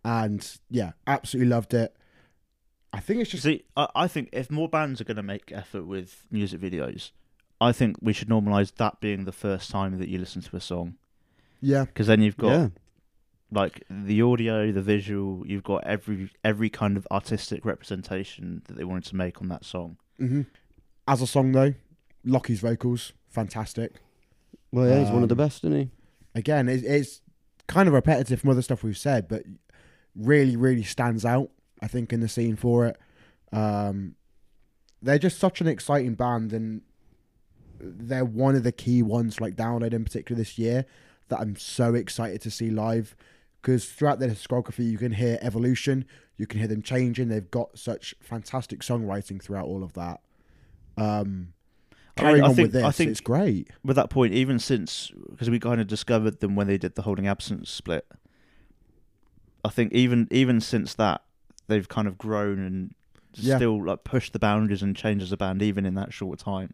and 0.04 0.46
yeah, 0.70 0.92
absolutely 1.08 1.50
loved 1.50 1.74
it. 1.74 1.96
I 2.92 3.00
think 3.00 3.22
it's 3.22 3.32
just 3.32 3.44
See, 3.44 3.64
I, 3.78 3.88
I 3.96 4.08
think 4.08 4.30
if 4.34 4.52
more 4.52 4.68
bands 4.68 5.00
are 5.00 5.06
going 5.06 5.18
to 5.18 5.24
make 5.24 5.52
effort 5.54 5.86
with 5.86 6.28
music 6.30 6.60
videos, 6.60 7.12
I 7.62 7.72
think 7.72 7.98
we 8.02 8.12
should 8.12 8.28
normalise 8.28 8.76
that 8.76 9.00
being 9.00 9.24
the 9.24 9.32
first 9.32 9.72
time 9.72 9.98
that 10.00 10.10
you 10.10 10.18
listen 10.18 10.42
to 10.42 10.56
a 10.58 10.62
song, 10.62 10.96
yeah, 11.62 11.86
because 11.86 12.08
then 12.08 12.22
you've 12.22 12.38
got 12.38 12.52
yeah. 12.52 12.68
like 13.50 13.86
the 13.90 14.22
audio, 14.22 14.74
the 14.74 14.82
visual. 14.82 15.48
You've 15.48 15.64
got 15.64 15.86
every 15.86 16.32
every 16.44 16.70
kind 16.70 16.98
of 16.98 17.08
artistic 17.12 17.64
representation 17.64 18.62
that 18.66 18.76
they 18.76 18.84
wanted 18.84 19.06
to 19.06 19.16
make 19.16 19.42
on 19.42 19.48
that 19.48 19.64
song. 19.64 19.96
Hmm 20.20 20.42
As 21.08 21.22
a 21.22 21.28
song 21.28 21.52
though, 21.52 21.74
Lochie's 22.26 22.60
vocals 22.60 23.14
fantastic. 23.30 23.96
Well, 24.72 24.88
yeah, 24.88 25.00
he's 25.00 25.10
one 25.10 25.24
of 25.24 25.30
the 25.30 25.34
Um, 25.36 25.38
best, 25.38 25.64
isn't 25.64 25.78
he? 25.78 25.90
Again, 26.36 26.70
it's, 26.70 26.84
it's 26.84 27.22
kind 27.68 27.88
of 27.88 27.94
repetitive 27.94 28.42
from 28.42 28.52
other 28.52 28.62
stuff 28.62 28.84
we've 28.84 28.98
said, 28.98 29.28
but 29.28 29.44
really, 30.16 30.56
really 30.56 30.84
stands 30.84 31.26
out. 31.26 31.50
I 31.82 31.88
think 31.88 32.12
in 32.12 32.20
the 32.20 32.28
scene 32.28 32.56
for 32.56 32.88
it. 32.88 32.98
Um, 33.54 34.16
they're 35.02 35.18
just 35.18 35.40
such 35.40 35.62
an 35.62 35.68
exciting 35.68 36.16
band, 36.16 36.52
and 36.52 36.82
they're 37.80 38.26
one 38.26 38.56
of 38.56 38.64
the 38.64 38.72
key 38.72 39.02
ones 39.02 39.40
like 39.40 39.56
Download 39.56 39.94
in 39.94 40.04
particular 40.04 40.38
this 40.38 40.58
year 40.60 40.86
that 41.30 41.40
I'm 41.40 41.56
so 41.56 41.94
excited 41.96 42.42
to 42.42 42.52
see 42.52 42.70
live. 42.70 43.16
Because 43.62 43.86
throughout 43.86 44.20
their 44.20 44.30
discography, 44.30 44.90
you 44.90 44.98
can 44.98 45.12
hear 45.12 45.38
evolution, 45.42 46.06
you 46.38 46.48
can 46.48 46.60
hear 46.60 46.68
them 46.68 46.82
changing. 46.82 47.28
They've 47.28 47.52
got 47.52 47.78
such 47.78 48.16
fantastic 48.22 48.80
songwriting 48.80 49.42
throughout 49.42 49.66
all 49.66 49.84
of 49.84 49.94
that. 49.94 50.22
Um, 50.98 51.54
I 52.18 52.22
carrying 52.22 52.44
I 52.44 52.48
on 52.50 52.56
think- 52.56 52.66
with 52.68 52.74
this, 52.74 52.84
I 52.84 52.92
think- 52.92 53.12
it's 53.12 53.22
great. 53.22 53.70
With 53.84 53.96
that 53.98 54.10
point, 54.10 54.34
even 54.34 54.60
since 54.60 55.12
because 55.30 55.50
we 55.50 55.60
kind 55.60 55.82
of 55.82 55.88
discovered 55.88 56.40
them 56.40 56.56
when 56.56 56.68
they 56.68 56.78
did 56.78 56.96
the 56.96 57.02
Holding 57.02 57.28
Absence 57.28 57.70
split. 57.70 58.08
I 59.66 59.70
think 59.70 59.92
even 59.94 60.28
even 60.32 60.62
since 60.62 60.94
that, 60.96 61.22
they've 61.68 61.88
kind 61.88 62.08
of 62.08 62.18
grown 62.18 62.60
and 62.60 62.96
Yeah. 63.36 63.58
still 63.58 63.84
like 63.86 64.04
pushed 64.06 64.32
the 64.34 64.40
boundaries 64.40 64.82
and 64.82 64.96
changed 64.96 65.24
as 65.24 65.32
a 65.34 65.38
band, 65.38 65.62
even 65.62 65.86
in 65.86 65.96
that 65.96 66.14
short 66.14 66.40
time. 66.40 66.74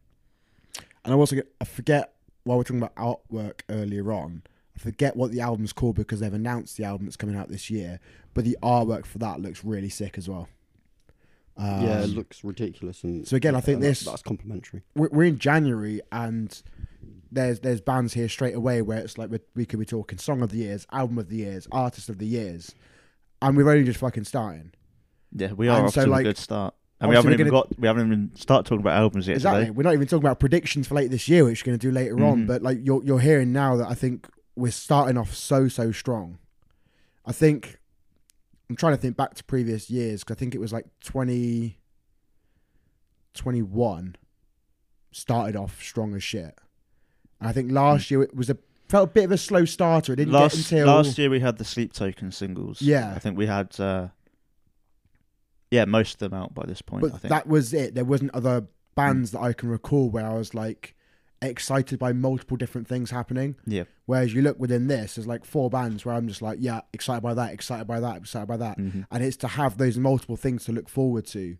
And 1.03 1.13
I 1.13 1.17
also 1.17 1.35
get, 1.35 1.47
I 1.59 1.65
forget 1.65 2.13
while 2.43 2.57
we're 2.57 2.63
talking 2.63 2.81
about 2.81 2.95
artwork 2.95 3.61
earlier 3.69 4.11
on. 4.11 4.43
I 4.75 4.79
forget 4.79 5.15
what 5.15 5.31
the 5.31 5.41
album's 5.41 5.73
called 5.73 5.95
because 5.95 6.19
they've 6.19 6.33
announced 6.33 6.77
the 6.77 6.83
album 6.83 7.05
that's 7.05 7.15
coming 7.17 7.35
out 7.35 7.49
this 7.49 7.69
year. 7.69 7.99
But 8.33 8.43
the 8.43 8.57
artwork 8.61 9.05
for 9.05 9.17
that 9.19 9.39
looks 9.39 9.63
really 9.63 9.89
sick 9.89 10.17
as 10.17 10.27
well. 10.27 10.49
Um, 11.57 11.83
yeah, 11.85 12.01
it 12.03 12.07
looks 12.09 12.43
ridiculous. 12.43 13.03
And 13.03 13.25
so 13.27 13.37
again, 13.37 13.55
I 13.55 13.61
think 13.61 13.75
and 13.75 13.83
this- 13.83 14.01
that's 14.03 14.21
complimentary. 14.21 14.83
we're, 14.95 15.09
we're 15.09 15.23
in 15.23 15.39
January 15.39 16.01
and 16.11 16.61
there's 17.31 17.59
there's 17.61 17.81
bands 17.81 18.13
here 18.13 18.27
straight 18.29 18.55
away 18.55 18.81
where 18.81 18.99
it's 18.99 19.17
like 19.17 19.29
we 19.31 19.39
we 19.55 19.65
could 19.65 19.79
be 19.79 19.85
talking 19.85 20.17
song 20.17 20.41
of 20.41 20.51
the 20.51 20.57
years, 20.57 20.85
album 20.91 21.17
of 21.17 21.29
the 21.29 21.37
years, 21.37 21.67
artist 21.71 22.09
of 22.09 22.17
the 22.17 22.25
years, 22.27 22.73
and 23.41 23.55
we're 23.55 23.69
only 23.69 23.83
just 23.85 23.99
fucking 23.99 24.25
starting. 24.25 24.71
Yeah, 25.31 25.53
we 25.53 25.67
are 25.69 25.77
And 25.77 25.87
off 25.87 25.93
so, 25.93 26.05
to 26.05 26.11
like, 26.11 26.21
a 26.21 26.29
good 26.29 26.37
start. 26.37 26.73
And 27.01 27.09
we 27.09 27.15
haven't 27.15 27.31
we're 27.31 27.35
even 27.39 27.49
got 27.49 27.77
we 27.79 27.87
haven't 27.87 28.07
even 28.07 28.31
started 28.35 28.67
talking 28.67 28.81
about 28.81 28.97
albums 28.97 29.27
yet 29.27 29.35
Exactly. 29.35 29.61
today. 29.63 29.71
We're 29.71 29.83
not 29.83 29.93
even 29.93 30.07
talking 30.07 30.25
about 30.25 30.39
predictions 30.39 30.87
for 30.87 30.95
later 30.95 31.09
this 31.09 31.27
year, 31.27 31.43
which 31.45 31.61
we're 31.65 31.71
going 31.71 31.79
to 31.79 31.87
do 31.87 31.91
later 31.91 32.15
on. 32.23 32.43
Mhm. 32.43 32.47
But 32.47 32.61
like 32.61 32.79
you're 32.81 33.03
you're 33.03 33.19
hearing 33.19 33.51
now 33.53 33.75
that 33.77 33.89
I 33.89 33.93
think 33.95 34.27
we're 34.55 34.71
starting 34.71 35.17
off 35.17 35.33
so 35.33 35.67
so 35.67 35.91
strong. 35.91 36.39
I 37.25 37.31
think 37.31 37.79
I'm 38.69 38.75
trying 38.75 38.93
to 38.93 39.01
think 39.01 39.17
back 39.17 39.35
to 39.35 39.43
previous 39.43 39.89
years 39.89 40.23
because 40.23 40.35
I 40.35 40.39
think 40.39 40.55
it 40.55 40.59
was 40.59 40.73
like 40.73 40.85
20, 41.03 41.77
21 43.33 44.15
started 45.11 45.55
off 45.55 45.81
strong 45.81 46.15
as 46.15 46.23
shit. 46.23 46.57
And 47.39 47.49
I 47.49 47.51
think 47.51 47.71
last 47.71 48.09
year 48.09 48.23
it 48.23 48.35
was 48.35 48.49
a 48.49 48.57
felt 48.87 49.09
a 49.09 49.11
bit 49.11 49.25
of 49.25 49.31
a 49.31 49.37
slow 49.37 49.65
starter. 49.65 50.13
It 50.13 50.17
didn't. 50.17 50.33
Last 50.33 50.55
get 50.55 50.71
until 50.71 50.87
last 50.87 51.17
year 51.17 51.29
we 51.29 51.39
had 51.39 51.57
the 51.57 51.65
Sleep 51.65 51.93
Token 51.93 52.31
singles. 52.31 52.81
Yeah. 52.81 53.13
I 53.15 53.19
think 53.19 53.37
we 53.37 53.45
had 53.47 53.79
uh, 53.79 54.07
yeah 55.69 55.85
most 55.85 56.21
of 56.21 56.31
them 56.31 56.39
out 56.39 56.53
by 56.53 56.65
this 56.65 56.81
point. 56.81 57.03
I 57.05 57.09
but 57.09 57.21
think 57.21 57.29
that 57.29 57.47
was 57.47 57.73
it. 57.73 57.93
There 57.95 58.05
wasn't 58.05 58.33
other 58.33 58.67
bands 58.95 59.31
that 59.31 59.41
I 59.41 59.53
can 59.53 59.69
recall 59.69 60.09
where 60.09 60.25
I 60.25 60.33
was 60.35 60.53
like 60.53 60.94
excited 61.49 61.99
by 61.99 62.13
multiple 62.13 62.57
different 62.57 62.87
things 62.87 63.11
happening. 63.11 63.55
yeah. 63.65 63.83
Whereas 64.05 64.33
you 64.33 64.41
look 64.41 64.59
within 64.59 64.87
this, 64.87 65.15
there's 65.15 65.25
like 65.27 65.45
four 65.45 65.69
bands 65.69 66.05
where 66.05 66.13
I'm 66.15 66.27
just 66.27 66.41
like, 66.41 66.59
yeah, 66.61 66.81
excited 66.93 67.21
by 67.21 67.33
that, 67.33 67.53
excited 67.53 67.85
by 67.87 67.99
that, 67.99 68.17
excited 68.17 68.47
by 68.47 68.57
that. 68.57 68.77
hmm 68.77 69.01
And 69.11 69.23
it's 69.23 69.37
to 69.37 69.47
have 69.47 69.77
those 69.77 69.97
multiple 69.97 70.37
things 70.37 70.65
to 70.65 70.71
look 70.71 70.87
forward 70.89 71.25
to. 71.27 71.57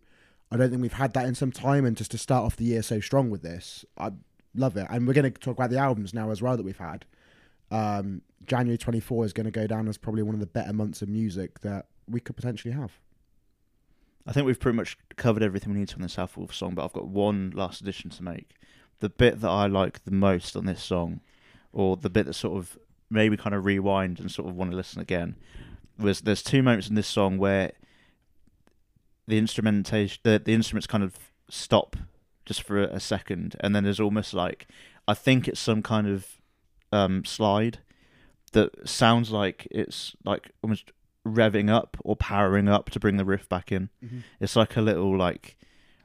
I 0.50 0.56
don't 0.56 0.70
think 0.70 0.80
we've 0.80 0.92
had 0.92 1.12
that 1.14 1.26
in 1.26 1.34
some 1.34 1.50
time. 1.50 1.84
And 1.84 1.96
just 1.96 2.12
to 2.12 2.18
start 2.18 2.44
off 2.44 2.56
the 2.56 2.64
year 2.64 2.82
so 2.82 3.00
strong 3.00 3.30
with 3.30 3.42
this, 3.42 3.84
I 3.98 4.12
love 4.54 4.76
it. 4.76 4.86
And 4.90 5.06
we're 5.06 5.12
going 5.14 5.30
to 5.32 5.40
talk 5.40 5.56
about 5.56 5.70
the 5.70 5.78
albums 5.78 6.14
now 6.14 6.30
as 6.30 6.40
well 6.40 6.56
that 6.56 6.62
we've 6.62 6.78
had. 6.78 7.04
Um, 7.72 8.22
January 8.46 8.78
24 8.78 9.24
is 9.24 9.32
going 9.32 9.46
to 9.46 9.50
go 9.50 9.66
down 9.66 9.88
as 9.88 9.98
probably 9.98 10.22
one 10.22 10.34
of 10.34 10.40
the 10.40 10.46
better 10.46 10.72
months 10.72 11.02
of 11.02 11.08
music 11.08 11.60
that 11.62 11.86
we 12.08 12.20
could 12.20 12.36
potentially 12.36 12.72
have. 12.72 12.92
I 14.24 14.32
think 14.32 14.46
we've 14.46 14.58
pretty 14.58 14.76
much 14.76 14.96
covered 15.16 15.42
everything 15.42 15.72
we 15.72 15.80
need 15.80 15.88
to 15.88 15.96
on 15.96 16.02
the 16.02 16.14
Alpha 16.18 16.40
Wolf 16.40 16.54
song, 16.54 16.74
but 16.74 16.84
I've 16.84 16.92
got 16.92 17.06
one 17.08 17.52
last 17.54 17.80
addition 17.80 18.10
to 18.10 18.22
make. 18.22 18.54
The 19.00 19.08
bit 19.08 19.40
that 19.40 19.50
I 19.50 19.66
like 19.66 20.04
the 20.04 20.10
most 20.10 20.56
on 20.56 20.66
this 20.66 20.82
song, 20.82 21.20
or 21.72 21.96
the 21.96 22.10
bit 22.10 22.26
that 22.26 22.34
sort 22.34 22.56
of 22.58 22.78
maybe 23.10 23.36
kind 23.36 23.54
of 23.54 23.64
rewind 23.64 24.18
and 24.18 24.30
sort 24.30 24.48
of 24.48 24.56
want 24.56 24.70
to 24.70 24.76
listen 24.76 25.00
again, 25.00 25.36
was 25.98 26.22
there's 26.22 26.42
two 26.42 26.62
moments 26.62 26.88
in 26.88 26.94
this 26.94 27.06
song 27.06 27.38
where 27.38 27.72
the 29.26 29.38
instrumentation, 29.38 30.20
the, 30.22 30.40
the 30.42 30.54
instruments 30.54 30.86
kind 30.86 31.04
of 31.04 31.16
stop 31.48 31.96
just 32.44 32.62
for 32.62 32.82
a, 32.82 32.94
a 32.94 33.00
second, 33.00 33.56
and 33.60 33.74
then 33.74 33.84
there's 33.84 34.00
almost 34.00 34.32
like 34.32 34.66
I 35.08 35.14
think 35.14 35.46
it's 35.48 35.60
some 35.60 35.82
kind 35.82 36.06
of 36.08 36.26
um, 36.92 37.24
slide 37.24 37.78
that 38.52 38.88
sounds 38.88 39.30
like 39.30 39.68
it's 39.70 40.14
like 40.24 40.50
almost 40.62 40.92
revving 41.26 41.68
up 41.68 41.96
or 42.04 42.16
powering 42.16 42.68
up 42.68 42.88
to 42.90 43.00
bring 43.00 43.16
the 43.16 43.24
riff 43.24 43.48
back 43.48 43.70
in. 43.72 43.90
It's 44.40 44.56
like 44.56 44.76
a 44.76 44.80
little 44.80 45.16
like 45.16 45.56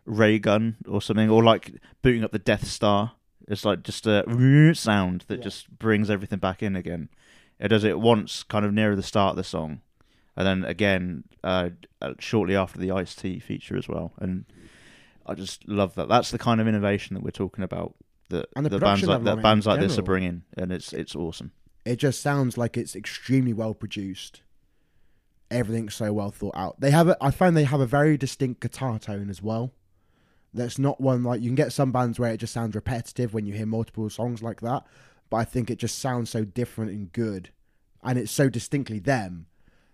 ray 0.06 0.40
gun 0.40 0.78
or 0.88 1.02
something, 1.02 1.30
or 1.30 1.44
like 1.44 1.74
booting 2.02 2.24
up 2.24 2.32
the 2.32 2.40
Death 2.40 2.68
Star. 2.68 3.14
It's 3.48 3.66
like 3.66 3.84
just 3.84 4.06
a 4.08 4.24
sound 4.76 5.26
that 5.28 5.38
Yeah. 5.40 5.44
just 5.44 5.70
brings 5.78 6.10
everything 6.10 6.40
back 6.40 6.64
in 6.64 6.76
again. 6.76 7.10
It 7.60 7.68
does 7.68 7.84
it 7.84 8.00
once, 8.00 8.44
kind 8.44 8.66
of 8.66 8.74
near 8.74 8.96
the 8.96 9.04
start 9.04 9.32
of 9.32 9.36
the 9.38 9.44
song, 9.44 9.82
and 10.36 10.48
then 10.48 10.64
again 10.64 11.26
uh, 11.44 11.70
uh, 12.02 12.14
shortly 12.20 12.56
after 12.56 12.80
the 12.80 12.92
Ice 12.92 13.14
T 13.16 13.40
feature 13.40 13.78
as 13.78 13.88
well. 13.88 14.14
And 14.20 14.46
I 15.26 15.34
just 15.36 15.68
love 15.68 15.94
that. 15.96 16.08
That's 16.10 16.32
the 16.32 16.40
kind 16.40 16.60
of 16.62 16.68
innovation 16.68 17.14
that 17.16 17.24
we're 17.24 17.32
talking 17.32 17.64
about. 17.64 17.94
That 18.30 18.48
And 18.56 18.66
the 18.66 18.70
the 18.70 18.80
bands 18.80 19.04
like 19.04 19.24
that 19.26 19.42
bands 19.44 19.68
like 19.68 19.80
this 19.80 19.94
are 19.94 19.96
general. 19.98 20.06
bringing, 20.06 20.44
and 20.58 20.72
it's 20.72 20.94
it's 20.94 21.16
awesome. 21.16 21.52
It 21.86 21.98
just 21.98 22.22
sounds 22.22 22.58
like 22.58 22.78
it's 22.78 22.96
extremely 22.96 23.54
well 23.54 23.74
produced. 23.74 24.42
Everything's 25.50 25.96
so 25.96 26.14
well 26.14 26.32
thought 26.32 26.56
out. 26.56 26.80
They 26.80 26.92
have 26.92 27.10
a, 27.10 27.18
I 27.20 27.30
find 27.32 27.58
they 27.58 27.66
have 27.66 27.82
a 27.82 27.86
very 27.86 28.18
distinct 28.18 28.62
guitar 28.62 28.98
tone 29.00 29.30
as 29.30 29.42
well. 29.42 29.74
That's 30.54 30.78
not 30.78 31.00
one 31.00 31.24
like 31.24 31.42
you 31.42 31.48
can 31.50 31.56
get 31.56 31.72
some 31.72 31.92
bands 31.92 32.20
where 32.20 32.32
it 32.34 32.38
just 32.38 32.54
sounds 32.54 32.76
repetitive 32.76 33.34
when 33.34 33.46
you 33.46 33.54
hear 33.54 33.66
multiple 33.66 34.10
songs 34.10 34.44
like 34.44 34.62
that, 34.62 34.84
but 35.30 35.38
I 35.38 35.44
think 35.46 35.70
it 35.70 35.78
just 35.80 36.00
sounds 36.00 36.30
so 36.30 36.44
different 36.44 36.92
and 36.92 37.12
good, 37.14 37.50
and 38.04 38.20
it's 38.20 38.32
so 38.32 38.50
distinctly 38.50 39.00
them 39.00 39.46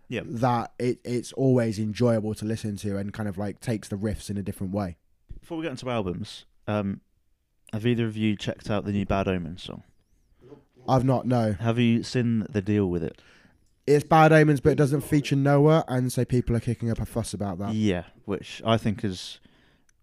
Yeah. 0.09 0.21
that 0.25 0.71
it 0.79 0.99
it's 1.03 1.31
always 1.33 1.77
enjoyable 1.77 2.33
to 2.35 2.45
listen 2.45 2.75
to 2.77 2.97
and 2.97 3.13
kind 3.13 3.29
of 3.29 3.37
like 3.37 3.59
takes 3.59 3.87
the 3.87 3.97
riffs 3.97 4.29
in 4.31 4.37
a 4.37 4.41
different 4.43 4.73
way. 4.73 4.97
Before 5.39 5.57
we 5.59 5.63
get 5.63 5.71
into 5.71 5.89
albums, 5.89 6.45
um, 6.67 7.01
have 7.71 7.85
either 7.85 8.05
of 8.07 8.17
you 8.17 8.35
checked 8.35 8.69
out 8.71 8.83
the 8.85 8.91
new 8.91 9.05
Bad 9.05 9.27
Omen 9.27 9.57
song? 9.57 9.83
I've 10.89 11.03
not 11.05 11.27
no. 11.27 11.51
Have 11.53 11.77
you 11.77 12.01
seen 12.01 12.47
the 12.49 12.61
deal 12.61 12.89
with 12.89 13.03
it? 13.03 13.21
It's 13.85 14.03
Bad 14.03 14.33
Omens, 14.33 14.59
but 14.59 14.71
it 14.71 14.75
doesn't 14.77 15.01
feature 15.01 15.35
Noah, 15.35 15.85
and 15.87 16.11
so 16.11 16.25
people 16.25 16.55
are 16.55 16.59
kicking 16.61 16.89
up 16.89 16.99
a 16.99 17.05
fuss 17.05 17.33
about 17.33 17.59
that. 17.59 17.73
Yeah, 17.73 18.03
which 18.25 18.61
I 18.65 18.77
think 18.77 19.03
is 19.03 19.39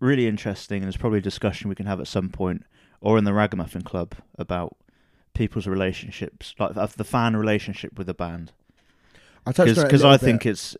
really 0.04 0.26
interesting, 0.26 0.82
and 0.82 0.88
it's 0.88 0.96
probably 0.96 1.18
a 1.18 1.22
discussion 1.22 1.68
we 1.68 1.74
can 1.74 1.86
have 1.86 2.00
at 2.00 2.06
some 2.06 2.28
point, 2.28 2.64
or 3.00 3.18
in 3.18 3.24
the 3.24 3.32
Ragamuffin 3.32 3.82
Club 3.82 4.14
about 4.38 4.76
people's 5.34 5.66
relationships, 5.66 6.54
like 6.58 6.76
of 6.76 6.96
the 6.96 7.04
fan 7.04 7.36
relationship 7.36 7.98
with 7.98 8.06
the 8.06 8.14
band. 8.14 8.52
I 9.46 9.52
touched 9.52 9.76
on 9.76 9.78
it 9.78 9.78
a 9.78 9.82
Because 9.84 10.04
I 10.04 10.12
bit. 10.12 10.20
think 10.20 10.46
it's 10.46 10.76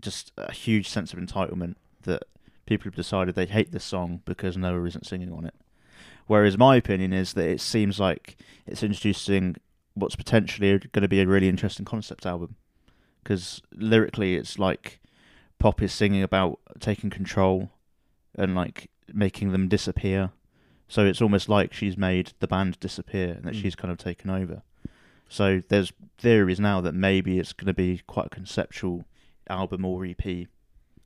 just 0.00 0.32
a 0.36 0.52
huge 0.52 0.88
sense 0.88 1.12
of 1.12 1.18
entitlement 1.18 1.76
that 2.02 2.24
people 2.66 2.84
have 2.84 2.94
decided 2.94 3.34
they 3.34 3.46
hate 3.46 3.72
this 3.72 3.84
song 3.84 4.20
because 4.24 4.56
Noah 4.56 4.84
isn't 4.84 5.06
singing 5.06 5.32
on 5.32 5.46
it. 5.46 5.54
Whereas 6.26 6.58
my 6.58 6.76
opinion 6.76 7.12
is 7.12 7.32
that 7.34 7.48
it 7.48 7.60
seems 7.60 7.98
like 8.00 8.36
it's 8.66 8.82
introducing 8.82 9.56
what's 9.94 10.16
potentially 10.16 10.78
going 10.78 11.02
to 11.02 11.08
be 11.08 11.20
a 11.20 11.26
really 11.26 11.48
interesting 11.48 11.84
concept 11.84 12.26
album. 12.26 12.56
Because 13.22 13.62
lyrically, 13.72 14.34
it's 14.34 14.58
like 14.58 15.00
Pop 15.58 15.80
is 15.80 15.92
singing 15.92 16.22
about 16.22 16.58
taking 16.80 17.10
control 17.10 17.70
and 18.36 18.54
like 18.54 18.90
making 19.12 19.52
them 19.52 19.68
disappear. 19.68 20.30
So 20.88 21.04
it's 21.04 21.20
almost 21.20 21.48
like 21.48 21.72
she's 21.72 21.96
made 21.96 22.32
the 22.38 22.46
band 22.46 22.78
disappear 22.78 23.32
and 23.32 23.44
that 23.44 23.54
Mm. 23.54 23.62
she's 23.62 23.74
kind 23.74 23.90
of 23.90 23.98
taken 23.98 24.30
over. 24.30 24.62
So 25.28 25.60
there's 25.68 25.92
theories 26.18 26.60
now 26.60 26.80
that 26.80 26.94
maybe 26.94 27.38
it's 27.40 27.52
going 27.52 27.66
to 27.66 27.74
be 27.74 28.02
quite 28.06 28.26
a 28.26 28.30
conceptual 28.30 29.04
album 29.48 29.84
or 29.84 30.04
EP 30.04 30.46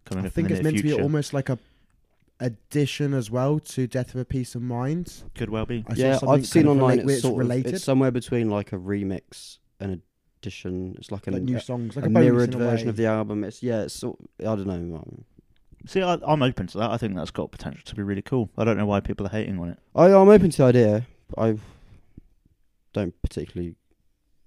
coming 0.05 0.25
I 0.25 0.27
up 0.29 0.33
think 0.33 0.51
in 0.51 0.57
it's 0.57 0.59
the 0.59 0.63
near 0.65 0.73
meant 0.73 0.77
to 0.77 0.83
be 0.97 1.03
almost 1.03 1.33
like 1.33 1.49
a 1.49 1.59
addition 2.39 3.15
as 3.15 3.31
well 3.31 3.59
to 3.61 3.87
Death 3.87 4.15
of 4.15 4.21
a 4.21 4.25
Peace 4.25 4.55
of 4.55 4.63
Mind. 4.63 5.23
Could 5.35 5.51
well 5.51 5.67
be. 5.67 5.85
I 5.89 5.95
yeah, 5.95 6.19
I've 6.27 6.47
seen 6.47 6.65
kind 6.65 6.79
of 6.79 6.83
online 6.83 7.09
it's 7.09 7.23
sort 7.23 7.37
related. 7.37 7.69
of 7.69 7.75
it's 7.75 7.85
somewhere 7.85 8.11
between 8.11 8.51
like 8.51 8.73
a 8.73 8.77
remix 8.77 9.59
and 9.79 10.01
addition. 10.41 10.95
It's 10.99 11.11
like 11.11 11.27
a, 11.27 11.33
like 11.33 11.43
new 11.43 11.57
a, 11.57 11.61
songs, 11.61 11.97
like 11.97 12.05
a 12.07 12.09
a, 12.09 12.11
bonus 12.11 12.25
mirrored 12.33 12.55
in 12.55 12.61
a 12.61 12.65
version 12.65 12.89
of 12.89 12.97
the 12.97 13.07
album. 13.07 13.45
It's 13.45 13.63
yeah, 13.63 13.83
it's 13.83 13.95
sort. 13.95 14.19
I 14.41 14.45
don't 14.45 14.67
know. 14.67 15.23
See, 15.87 16.03
I, 16.03 16.19
I'm 16.27 16.43
open 16.43 16.67
to 16.69 16.79
that. 16.79 16.91
I 16.91 16.97
think 16.99 17.15
that's 17.17 17.31
got 17.31 17.51
potential 17.51 17.83
to 17.85 17.95
be 17.95 18.03
really 18.03 18.23
cool. 18.23 18.51
I 18.59 18.65
don't 18.65 18.77
know 18.77 18.87
why 18.87 19.01
people 19.01 19.27
are 19.27 19.31
hating 19.31 19.59
on 19.59 19.71
it. 19.71 19.79
I 19.95 20.07
I'm 20.07 20.29
open 20.29 20.51
to 20.51 20.57
the 20.59 20.65
idea. 20.65 21.07
I 21.39 21.57
don't 22.93 23.15
particularly 23.23 23.77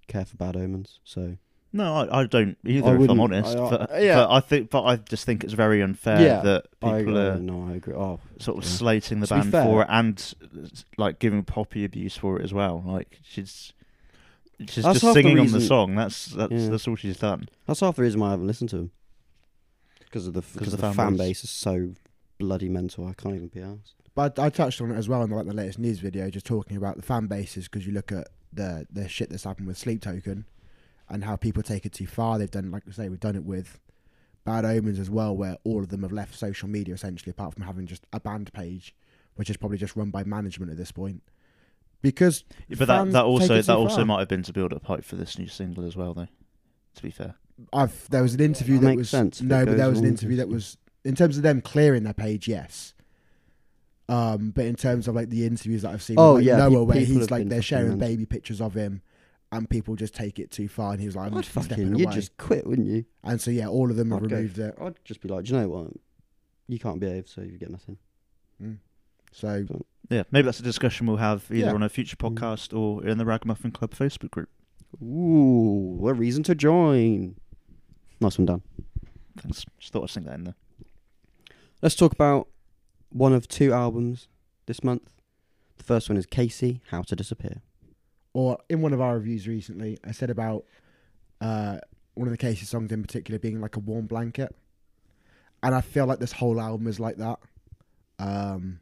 care 0.08 0.26
for 0.26 0.36
Bad 0.38 0.56
Omens, 0.56 1.00
so 1.04 1.38
No, 1.72 1.96
I, 1.96 2.22
I 2.22 2.26
don't 2.28 2.58
either. 2.66 2.88
I 2.90 2.92
if 2.96 3.10
I'm 3.10 3.18
wouldn't- 3.18 3.20
honest, 3.46 3.58
I- 3.58 3.66
I- 3.66 3.70
but, 3.70 4.02
yeah. 4.04 4.16
but 4.16 4.32
I 4.32 4.40
think, 4.42 4.70
but 4.70 4.84
I 4.84 4.96
just 4.98 5.26
think 5.26 5.44
it's 5.44 5.54
very 5.54 5.82
unfair 5.82 6.22
Yeah, 6.22 6.42
that 6.42 6.66
I 6.82 7.00
people 7.00 7.18
agree. 7.18 7.30
are 7.30 7.40
No, 7.40 7.68
I 7.70 7.76
agree. 7.78 7.94
Oh, 7.96 8.20
sort 8.40 8.58
of 8.58 8.64
yeah. 8.66 8.70
slating 8.70 9.20
the 9.22 9.28
To 9.28 9.34
be 9.36 9.40
band 9.42 9.52
fair- 9.52 9.64
for 9.64 9.82
it 9.84 9.88
and 9.90 10.34
like 10.98 11.20
giving 11.20 11.44
Poppy 11.44 11.86
abuse 11.86 12.16
for 12.18 12.40
it 12.40 12.44
as 12.44 12.54
well. 12.54 12.84
Like 12.86 13.20
she's 13.24 13.74
she's 14.60 14.84
That's 14.84 15.00
just 15.00 15.02
the 15.06 15.14
singing 15.14 15.40
on 15.40 15.48
the 15.48 15.54
reason- 15.54 15.62
song. 15.62 15.96
That's 15.96 16.26
that's 16.28 16.52
Yeah. 16.52 16.70
that's 16.70 16.88
all 16.88 16.96
she's 16.96 17.18
done. 17.18 17.48
that's 17.66 17.80
half 17.80 17.96
the 17.96 18.02
reason 18.04 18.20
why 18.20 18.28
I 18.28 18.32
haven't 18.32 18.48
listened 18.48 18.70
to 18.72 18.78
him. 18.78 18.92
Because 20.14 20.28
of 20.28 20.34
the 20.36 20.42
because 20.42 20.70
the 20.70 20.78
the, 20.78 20.84
fan 20.84 20.94
fan 20.94 21.12
base. 21.14 21.20
base 21.20 21.44
is 21.46 21.50
so 21.50 21.94
bloody 22.38 22.70
mental. 22.70 23.08
I 23.08 23.14
can't 23.14 23.34
even 23.34 23.48
be 23.48 23.62
asked. 23.62 23.96
But 24.14 24.38
I 24.38 24.52
touched 24.52 24.80
on 24.80 24.92
it 24.92 24.96
as 24.96 25.10
well 25.10 25.24
in 25.24 25.32
like 25.32 25.48
the 25.48 25.56
latest 25.56 25.80
news 25.80 25.98
video, 25.98 26.30
just 26.30 26.46
talking 26.46 26.78
about 26.78 26.98
the 26.98 27.02
fan 27.02 27.26
bases 27.26 27.68
because 27.68 27.88
you 27.88 27.94
look 27.94 28.12
at 28.12 28.28
the 28.52 28.86
the 28.92 29.10
shit 29.10 29.32
that's 29.32 29.44
happened 29.44 29.66
with 29.66 29.76
Sleep 29.76 30.04
Token 30.04 30.46
and 31.10 31.24
how 31.24 31.36
people 31.36 31.64
take 31.64 31.88
it 31.88 31.94
too 31.94 32.06
far. 32.06 32.38
They've 32.38 32.52
done, 32.52 32.70
like 32.70 32.84
I 32.88 32.92
say, 32.92 33.10
we've 33.10 33.20
done 33.20 33.36
it 33.36 33.44
with 33.44 33.80
Bad 34.46 34.66
Omens 34.66 35.00
as 35.00 35.10
well, 35.10 35.36
where 35.36 35.58
all 35.64 35.80
of 35.80 35.90
them 35.90 36.04
have 36.04 36.12
left 36.12 36.36
social 36.36 36.70
media 36.70 36.94
essentially, 36.94 37.32
apart 37.32 37.56
from 37.56 37.64
having 37.64 37.88
just 37.88 38.06
a 38.14 38.20
band 38.20 38.54
page, 38.54 38.94
which 39.34 39.50
is 39.50 39.58
probably 39.58 39.80
just 39.80 39.96
run 39.96 40.12
by 40.12 40.24
management 40.24 40.72
at 40.72 40.78
this 40.78 40.92
point. 40.92 41.24
Because 42.04 42.44
But 42.70 42.88
that 42.88 43.12
that 43.14 43.26
also 43.26 43.56
that 43.56 43.66
too 43.66 43.72
also 43.72 43.96
far. 43.96 44.06
might 44.06 44.20
have 44.20 44.28
been 44.28 44.44
to 44.44 44.54
build 44.54 44.74
up 44.74 44.86
hype 44.86 45.06
for 45.06 45.16
this 45.16 45.40
new 45.40 45.48
single 45.48 45.86
as 45.86 45.96
well, 45.96 46.14
though. 46.14 46.28
To 46.98 47.02
be 47.02 47.10
fair, 47.10 47.34
I've 47.72 48.10
there 48.10 48.22
was 48.22 48.34
an 48.34 48.40
interview 48.42 48.76
That 48.76 48.82
that 48.82 48.88
makes 48.90 48.98
was 49.00 49.10
sense 49.10 49.42
no, 49.42 49.66
but 49.66 49.78
there 49.78 49.90
was 49.90 50.00
an 50.00 50.06
interview 50.06 50.38
that 50.38 50.50
was 50.50 50.78
in 51.06 51.16
terms 51.16 51.38
of 51.38 51.44
them 51.44 51.62
clearing 51.62 52.04
their 52.04 52.14
page, 52.14 52.48
yes. 52.48 52.94
Um, 54.10 54.52
but 54.52 54.66
in 54.66 54.76
terms 54.76 55.08
of 55.08 55.16
like 55.16 55.30
the 55.30 55.46
interviews 55.46 55.82
that 55.84 55.92
I've 55.92 56.04
seen, 56.04 56.18
Oh, 56.20 56.34
like, 56.34 56.44
yeah, 56.46 56.58
Noah, 56.58 56.70
pe- 56.70 56.76
where 56.76 56.98
people 56.98 57.14
he's 57.14 57.24
have 57.24 57.32
like 57.32 57.50
they're 57.50 57.62
sharing 57.62 57.98
baby 57.98 58.26
pictures 58.26 58.60
of 58.62 58.74
him, 58.74 59.02
and 59.52 59.70
people 59.70 59.96
just 59.96 60.14
take 60.14 60.40
it 60.40 60.52
too 60.52 60.68
far, 60.68 60.92
and 60.92 61.00
he 61.00 61.06
was 61.06 61.16
like, 61.16 61.32
"I'm 61.32 61.38
I'd 61.38 61.46
stepping 61.46 61.70
fucking, 61.70 61.96
you'd 61.96 62.12
just 62.12 62.36
quit, 62.38 62.68
wouldn't 62.68 62.88
you? 62.88 63.06
And 63.24 63.40
so 63.40 63.50
yeah, 63.50 63.68
all 63.68 63.90
of 63.90 63.96
them 63.96 64.12
have 64.12 64.24
I'd 64.24 64.30
go- 64.30 64.36
removed 64.36 64.60
it. 64.60 64.76
I'd 64.80 64.96
just 65.06 65.22
be 65.22 65.30
like, 65.30 65.46
do 65.46 65.54
you 65.54 65.60
know 65.62 65.70
what? 65.70 65.88
You 66.68 66.80
can't 66.80 67.00
behave, 67.00 67.28
so 67.30 67.42
you 67.42 67.58
get 67.58 67.70
nothing. 67.72 67.98
So 69.32 69.66
yeah, 70.10 70.24
maybe 70.32 70.46
that's 70.46 70.60
a 70.60 70.64
discussion 70.64 71.08
we'll 71.08 71.18
have 71.18 71.46
either 71.50 71.58
Yeah. 71.68 71.74
on 71.74 71.82
a 71.82 71.90
future 71.90 72.16
Mm. 72.16 72.36
podcast 72.36 72.78
or 72.78 73.04
in 73.06 73.18
the 73.18 73.26
Ragamuffin 73.26 73.72
Club 73.72 73.92
Facebook 73.92 74.30
group. 74.32 74.50
Ooh, 75.02 76.08
a 76.08 76.14
reason 76.14 76.44
to 76.44 76.54
join. 76.56 77.36
Nice 78.24 78.38
one, 78.38 78.46
Dan. 78.46 78.62
Thanks. 79.38 79.66
Just 79.80 79.92
thought 79.92 80.04
I'd 80.04 80.10
sink 80.10 80.26
that 80.28 80.36
in 80.36 80.44
there. 80.46 80.56
Let's 81.82 81.96
talk 81.96 82.14
about 82.14 82.48
one 83.10 83.34
of 83.34 83.48
two 83.50 83.74
albums 83.74 84.28
this 84.66 84.84
month. 84.84 85.12
The 85.78 85.84
first 85.84 86.08
one 86.10 86.18
is 86.18 86.26
Casey, 86.26 86.82
How 86.90 87.02
to 87.02 87.16
Disappear. 87.16 87.62
or 88.34 88.58
in 88.70 88.82
one 88.82 88.94
of 88.94 89.02
our 89.02 89.16
reviews 89.16 89.48
recently, 89.48 89.98
I 90.06 90.12
said 90.12 90.30
about 90.30 90.64
uh, 91.42 91.80
one 92.14 92.28
of 92.28 92.32
the 92.32 92.38
Casey 92.38 92.66
songs 92.66 92.92
in 92.94 93.02
particular 93.02 93.38
being 93.40 93.60
like 93.60 93.76
a 93.76 93.80
warm 93.80 94.06
blanket, 94.08 94.56
and 95.62 95.76
I 95.76 95.82
feel 95.82 96.06
like 96.06 96.20
this 96.20 96.32
whole 96.34 96.62
album 96.62 96.88
is 96.88 97.00
like 97.00 97.18
that. 97.18 97.40
Um, 98.20 98.80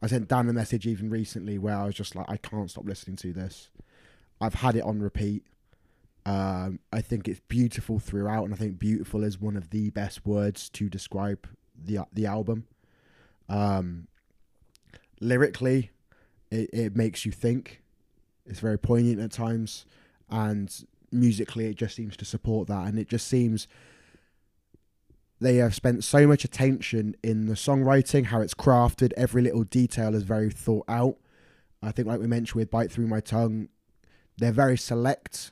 I 0.00 0.06
sent 0.06 0.28
Dan 0.28 0.48
a 0.48 0.52
message 0.54 0.86
even 0.86 1.10
recently 1.10 1.58
where 1.58 1.76
I 1.76 1.84
was 1.84 1.94
just 1.94 2.16
like, 2.16 2.26
I 2.28 2.38
can't 2.38 2.70
stop 2.70 2.86
listening 2.86 3.16
to 3.16 3.32
this. 3.34 3.68
I've 4.40 4.54
had 4.54 4.76
it 4.76 4.82
on 4.82 5.00
repeat. 5.00 5.44
Um, 6.24 6.78
I 6.92 7.00
think 7.00 7.26
it's 7.26 7.40
beautiful 7.48 7.98
throughout, 7.98 8.44
and 8.44 8.54
I 8.54 8.56
think 8.56 8.78
beautiful 8.78 9.24
is 9.24 9.40
one 9.40 9.56
of 9.56 9.70
the 9.70 9.90
best 9.90 10.24
words 10.24 10.68
to 10.70 10.88
describe 10.88 11.48
the 11.76 12.06
the 12.12 12.26
album. 12.26 12.66
Um, 13.48 14.06
lyrically, 15.20 15.90
it, 16.50 16.70
it 16.72 16.96
makes 16.96 17.26
you 17.26 17.32
think. 17.32 17.82
It's 18.46 18.60
very 18.60 18.78
poignant 18.78 19.20
at 19.20 19.32
times, 19.32 19.84
and 20.30 20.84
musically, 21.10 21.66
it 21.66 21.76
just 21.76 21.96
seems 21.96 22.16
to 22.18 22.24
support 22.24 22.68
that. 22.68 22.86
And 22.86 22.98
it 22.98 23.08
just 23.08 23.26
seems 23.26 23.66
they 25.40 25.56
have 25.56 25.74
spent 25.74 26.04
so 26.04 26.26
much 26.26 26.44
attention 26.44 27.16
in 27.22 27.46
the 27.46 27.54
songwriting, 27.54 28.26
how 28.26 28.40
it's 28.40 28.54
crafted. 28.54 29.12
Every 29.16 29.42
little 29.42 29.64
detail 29.64 30.14
is 30.14 30.22
very 30.22 30.50
thought 30.50 30.84
out. 30.88 31.16
I 31.82 31.90
think, 31.90 32.06
like 32.06 32.20
we 32.20 32.28
mentioned 32.28 32.60
with 32.60 32.70
"Bite 32.70 32.92
Through 32.92 33.08
My 33.08 33.20
Tongue," 33.20 33.68
they're 34.36 34.52
very 34.52 34.78
select 34.78 35.50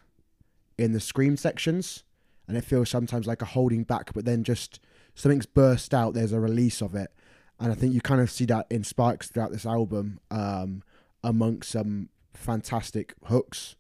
in 0.81 0.93
the 0.93 1.01
scream 1.01 1.37
sections, 1.37 2.03
and 2.49 2.57
it 2.57 2.65
feels 2.65 2.89
sometimes 2.91 3.27
like 3.27 3.43
a 3.43 3.47
holding 3.47 3.85
back. 3.85 4.13
But 4.13 4.25
then 4.25 4.43
just 4.45 4.81
something's 5.15 5.47
burst 5.47 5.93
out. 5.95 6.15
There's 6.15 6.33
a 6.33 6.41
release 6.41 6.81
of 6.81 6.95
it, 6.95 7.13
and 7.59 7.71
I 7.71 7.75
think 7.75 7.95
you 7.95 8.01
kind 8.01 8.21
of 8.21 8.31
see 8.31 8.45
that 8.47 8.67
in 8.71 8.85
sparks 8.85 9.29
throughout 9.29 9.53
this 9.53 9.67
album, 9.67 10.21
um, 10.31 10.83
amongst 11.23 11.71
some 11.71 12.09
fantastic 12.35 13.15
hooks, 13.27 13.77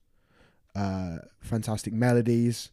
uh, 0.74 1.18
fantastic 1.40 1.92
melodies. 1.92 2.70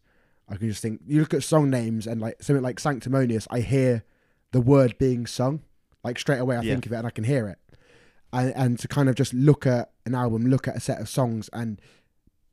I 0.50 0.56
can 0.56 0.70
just 0.70 0.82
think 0.82 1.02
you 1.06 1.20
look 1.20 1.34
at 1.34 1.44
song 1.44 1.70
names 1.70 2.08
and 2.08 2.22
like 2.22 2.42
something 2.42 2.64
like 2.64 2.80
Sanctimonious, 2.80 3.48
I 3.52 3.60
hear 3.62 4.04
the 4.52 4.62
word 4.62 4.98
being 4.98 5.26
sung. 5.26 5.62
Like 6.04 6.18
straight 6.20 6.40
away 6.40 6.56
I 6.56 6.62
Yeah. 6.62 6.74
think 6.74 6.86
of 6.86 6.94
it 6.94 6.96
and 6.98 7.08
I 7.08 7.10
can 7.10 7.26
hear 7.26 7.48
it. 7.50 7.60
And 8.32 8.54
and 8.56 8.80
to 8.80 8.88
kind 8.88 9.10
of 9.10 9.16
just 9.16 9.34
look 9.34 9.66
at 9.68 9.92
an 10.06 10.16
album, 10.16 10.46
look 10.48 10.68
at 10.68 10.76
a 10.78 10.80
set 10.80 11.02
of 11.02 11.10
songs 11.10 11.50
and 11.52 11.82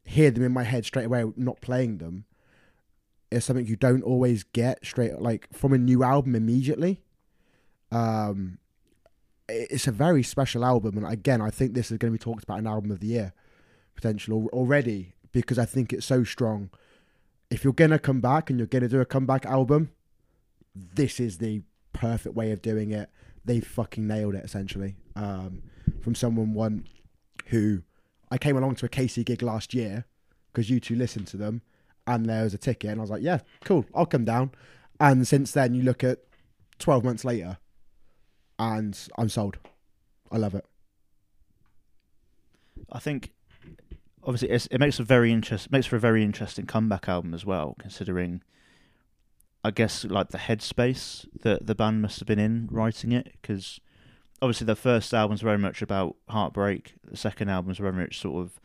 hear 0.05 0.31
them 0.31 0.45
in 0.45 0.53
my 0.53 0.62
head 0.64 0.85
straight 0.85 1.07
away, 1.07 1.25
not 1.37 1.61
playing 1.61 1.99
them, 1.99 2.25
is 3.31 3.45
something 3.45 3.67
you 3.67 3.77
don't 3.77 4.03
always 4.03 4.45
get 4.45 4.85
straight 4.85 5.19
like 5.21 5.49
from 5.53 5.73
a 5.73 5.79
new 5.79 6.03
album 6.03 6.35
immediately. 6.35 7.03
Um 7.90 8.59
it's 9.49 9.87
a 9.87 9.93
very 9.93 10.23
special 10.23 10.64
album 10.64 10.97
and 10.97 11.07
again 11.07 11.40
I 11.43 11.51
think 11.51 11.75
this 11.75 11.90
is 11.90 11.99
going 11.99 12.12
to 12.12 12.19
be 12.19 12.23
talked 12.23 12.45
about 12.45 12.59
an 12.59 12.67
album 12.67 12.90
of 12.90 13.01
the 13.01 13.09
year 13.09 13.35
potential 13.95 14.49
already 14.53 15.14
because 15.33 15.59
I 15.59 15.64
think 15.64 15.93
it's 15.93 16.07
so 16.07 16.25
strong. 16.25 16.71
If 17.51 17.64
you're 17.64 17.73
gonna 17.73 17.99
come 17.99 18.21
back 18.21 18.51
and 18.51 18.59
you're 18.59 18.67
gonna 18.67 18.88
do 18.88 19.01
a 19.01 19.05
comeback 19.05 19.45
album, 19.45 19.90
this 20.75 21.21
is 21.21 21.38
the 21.38 21.62
perfect 21.93 22.35
way 22.35 22.53
of 22.53 22.62
doing 22.62 22.90
it. 22.90 23.11
They 23.45 23.61
fucking 23.61 24.07
nailed 24.07 24.35
it 24.35 24.45
essentially. 24.45 24.97
Um, 25.14 25.62
from 26.01 26.14
someone 26.14 26.55
one 26.55 26.87
who 27.47 27.83
I 28.31 28.39
came 28.39 28.57
along 28.57 28.77
to 28.77 28.87
a 28.87 28.89
Casey 28.89 29.25
gig 29.25 29.43
last 29.43 29.75
year 29.75 30.07
because 30.53 30.71
you 30.71 30.81
two 30.81 30.97
listened 30.97 31.27
to 31.29 31.37
them, 31.37 31.63
and 32.07 32.27
there 32.27 32.45
was 32.45 32.55
a 32.55 32.59
ticket, 32.59 32.91
and 32.91 33.01
I 33.01 33.03
was 33.03 33.11
like, 33.11 33.23
yeah, 33.23 33.41
cool, 33.65 33.85
I'll 33.95 34.07
come 34.07 34.25
down. 34.25 34.51
And 35.01 35.27
since 35.27 35.53
then, 35.53 35.75
you 35.75 35.83
look 35.83 36.05
at 36.05 36.21
twelve 36.79 37.05
months 37.05 37.25
later, 37.25 37.59
and 38.59 38.99
I'm 39.19 39.29
sold. 39.29 39.59
I 40.31 40.39
love 40.39 40.55
it. 40.55 40.65
I 42.93 42.99
think 42.99 43.33
obviously 44.23 44.51
it 44.51 44.81
makes 44.81 44.99
a 44.99 45.05
very 45.05 45.33
interest 45.33 45.71
makes 45.71 45.87
for 45.87 45.97
a 45.97 46.01
very 46.01 46.23
interesting 46.23 46.67
comeback 46.67 47.09
album 47.09 47.35
as 47.35 47.45
well, 47.45 47.77
considering 47.79 48.43
I 49.63 49.71
guess 49.71 50.05
like 50.05 50.29
the 50.29 50.39
headspace 50.39 51.27
that 51.43 51.67
the 51.67 51.75
band 51.75 52.03
must 52.03 52.21
have 52.21 52.29
been 52.29 52.39
in 52.39 52.69
writing 52.71 53.13
it, 53.13 53.33
because 53.41 53.81
obviously 54.45 54.67
the 54.67 54.77
first 54.77 55.15
album's 55.15 55.41
very 55.41 55.57
much 55.57 55.81
about 55.81 56.17
heartbreak. 56.29 56.97
The 57.11 57.17
second 57.17 57.49
album's 57.49 57.79
very 57.79 57.95
much 57.95 58.21
sort 58.21 58.45
of 58.45 58.61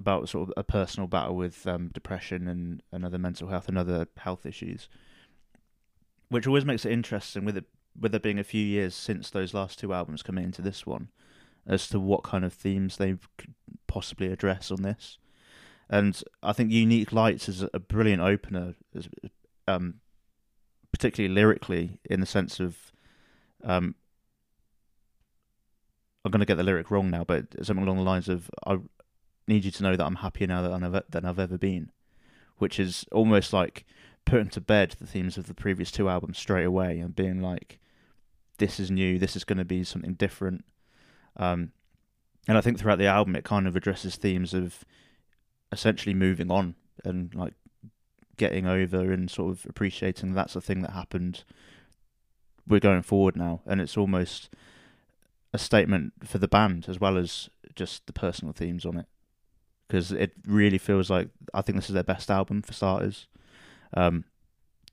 about 0.00 0.28
sort 0.28 0.48
of 0.48 0.54
a 0.56 0.64
personal 0.64 1.06
battle 1.06 1.36
with 1.36 1.64
um, 1.64 1.90
depression 1.94 2.48
and, 2.48 2.82
and 2.90 3.04
other 3.04 3.16
mental 3.16 3.46
health 3.46 3.68
and 3.68 3.78
other 3.78 4.08
health 4.16 4.44
issues, 4.44 4.88
which 6.28 6.44
always 6.44 6.64
makes 6.64 6.84
it 6.84 6.90
interesting 6.90 7.44
with 7.44 7.56
it 7.56 7.66
with 7.98 8.16
it 8.16 8.22
being 8.22 8.40
a 8.40 8.44
few 8.44 8.64
years 8.64 8.96
since 8.96 9.30
those 9.30 9.54
last 9.54 9.78
two 9.78 9.94
albums 9.94 10.24
coming 10.24 10.42
into 10.42 10.60
this 10.60 10.84
one, 10.84 11.08
as 11.68 11.88
to 11.88 12.00
what 12.00 12.24
kind 12.24 12.44
of 12.44 12.52
themes 12.52 12.96
they 12.96 13.16
could 13.38 13.54
possibly 13.86 14.32
address 14.32 14.72
on 14.72 14.82
this. 14.82 15.18
And 15.88 16.20
I 16.42 16.52
think 16.52 16.72
Unique 16.72 17.12
Lights 17.12 17.48
is 17.48 17.64
a 17.72 17.78
brilliant 17.78 18.22
opener, 18.22 18.74
um, 19.68 20.00
particularly 20.90 21.32
lyrically, 21.32 22.00
in 22.04 22.18
the 22.18 22.26
sense 22.26 22.58
of, 22.58 22.90
um, 23.62 23.94
I'm 26.26 26.32
going 26.32 26.40
to 26.40 26.46
get 26.46 26.56
the 26.56 26.64
lyric 26.64 26.90
wrong 26.90 27.08
now, 27.08 27.22
but 27.22 27.46
something 27.64 27.84
along 27.84 27.98
the 27.98 28.02
lines 28.02 28.28
of, 28.28 28.50
"I 28.66 28.78
need 29.46 29.64
you 29.64 29.70
to 29.70 29.82
know 29.84 29.94
that 29.94 30.04
I'm 30.04 30.16
happier 30.16 30.48
now 30.48 30.60
than 30.60 30.82
I've, 30.82 31.02
than 31.08 31.24
I've 31.24 31.38
ever 31.38 31.56
been," 31.56 31.92
which 32.56 32.80
is 32.80 33.06
almost 33.12 33.52
like 33.52 33.86
putting 34.24 34.48
to 34.50 34.60
bed 34.60 34.96
the 34.98 35.06
themes 35.06 35.38
of 35.38 35.46
the 35.46 35.54
previous 35.54 35.92
two 35.92 36.08
albums 36.08 36.36
straight 36.36 36.64
away 36.64 36.98
and 36.98 37.14
being 37.14 37.40
like, 37.40 37.78
"This 38.58 38.80
is 38.80 38.90
new. 38.90 39.20
This 39.20 39.36
is 39.36 39.44
going 39.44 39.58
to 39.58 39.64
be 39.64 39.84
something 39.84 40.14
different." 40.14 40.64
Um, 41.36 41.70
and 42.48 42.58
I 42.58 42.60
think 42.60 42.80
throughout 42.80 42.98
the 42.98 43.06
album, 43.06 43.36
it 43.36 43.44
kind 43.44 43.68
of 43.68 43.76
addresses 43.76 44.16
themes 44.16 44.52
of 44.52 44.84
essentially 45.70 46.14
moving 46.14 46.50
on 46.50 46.74
and 47.04 47.32
like 47.36 47.54
getting 48.36 48.66
over 48.66 49.12
and 49.12 49.30
sort 49.30 49.52
of 49.52 49.64
appreciating 49.68 50.34
that's 50.34 50.54
the 50.54 50.60
thing 50.60 50.82
that 50.82 50.90
happened. 50.90 51.44
We're 52.66 52.80
going 52.80 53.02
forward 53.02 53.36
now, 53.36 53.60
and 53.64 53.80
it's 53.80 53.96
almost 53.96 54.50
a 55.56 55.58
statement 55.58 56.12
for 56.22 56.38
the 56.38 56.48
band 56.48 56.86
as 56.88 57.00
well 57.00 57.16
as 57.16 57.48
just 57.74 58.06
the 58.06 58.12
personal 58.12 58.52
themes 58.52 58.86
on 58.86 58.96
it. 58.96 59.06
Because 59.88 60.12
it 60.12 60.32
really 60.46 60.78
feels 60.78 61.10
like 61.10 61.28
I 61.54 61.62
think 61.62 61.76
this 61.76 61.88
is 61.88 61.94
their 61.94 62.02
best 62.04 62.30
album 62.30 62.62
for 62.62 62.72
starters. 62.72 63.26
Um, 63.94 64.24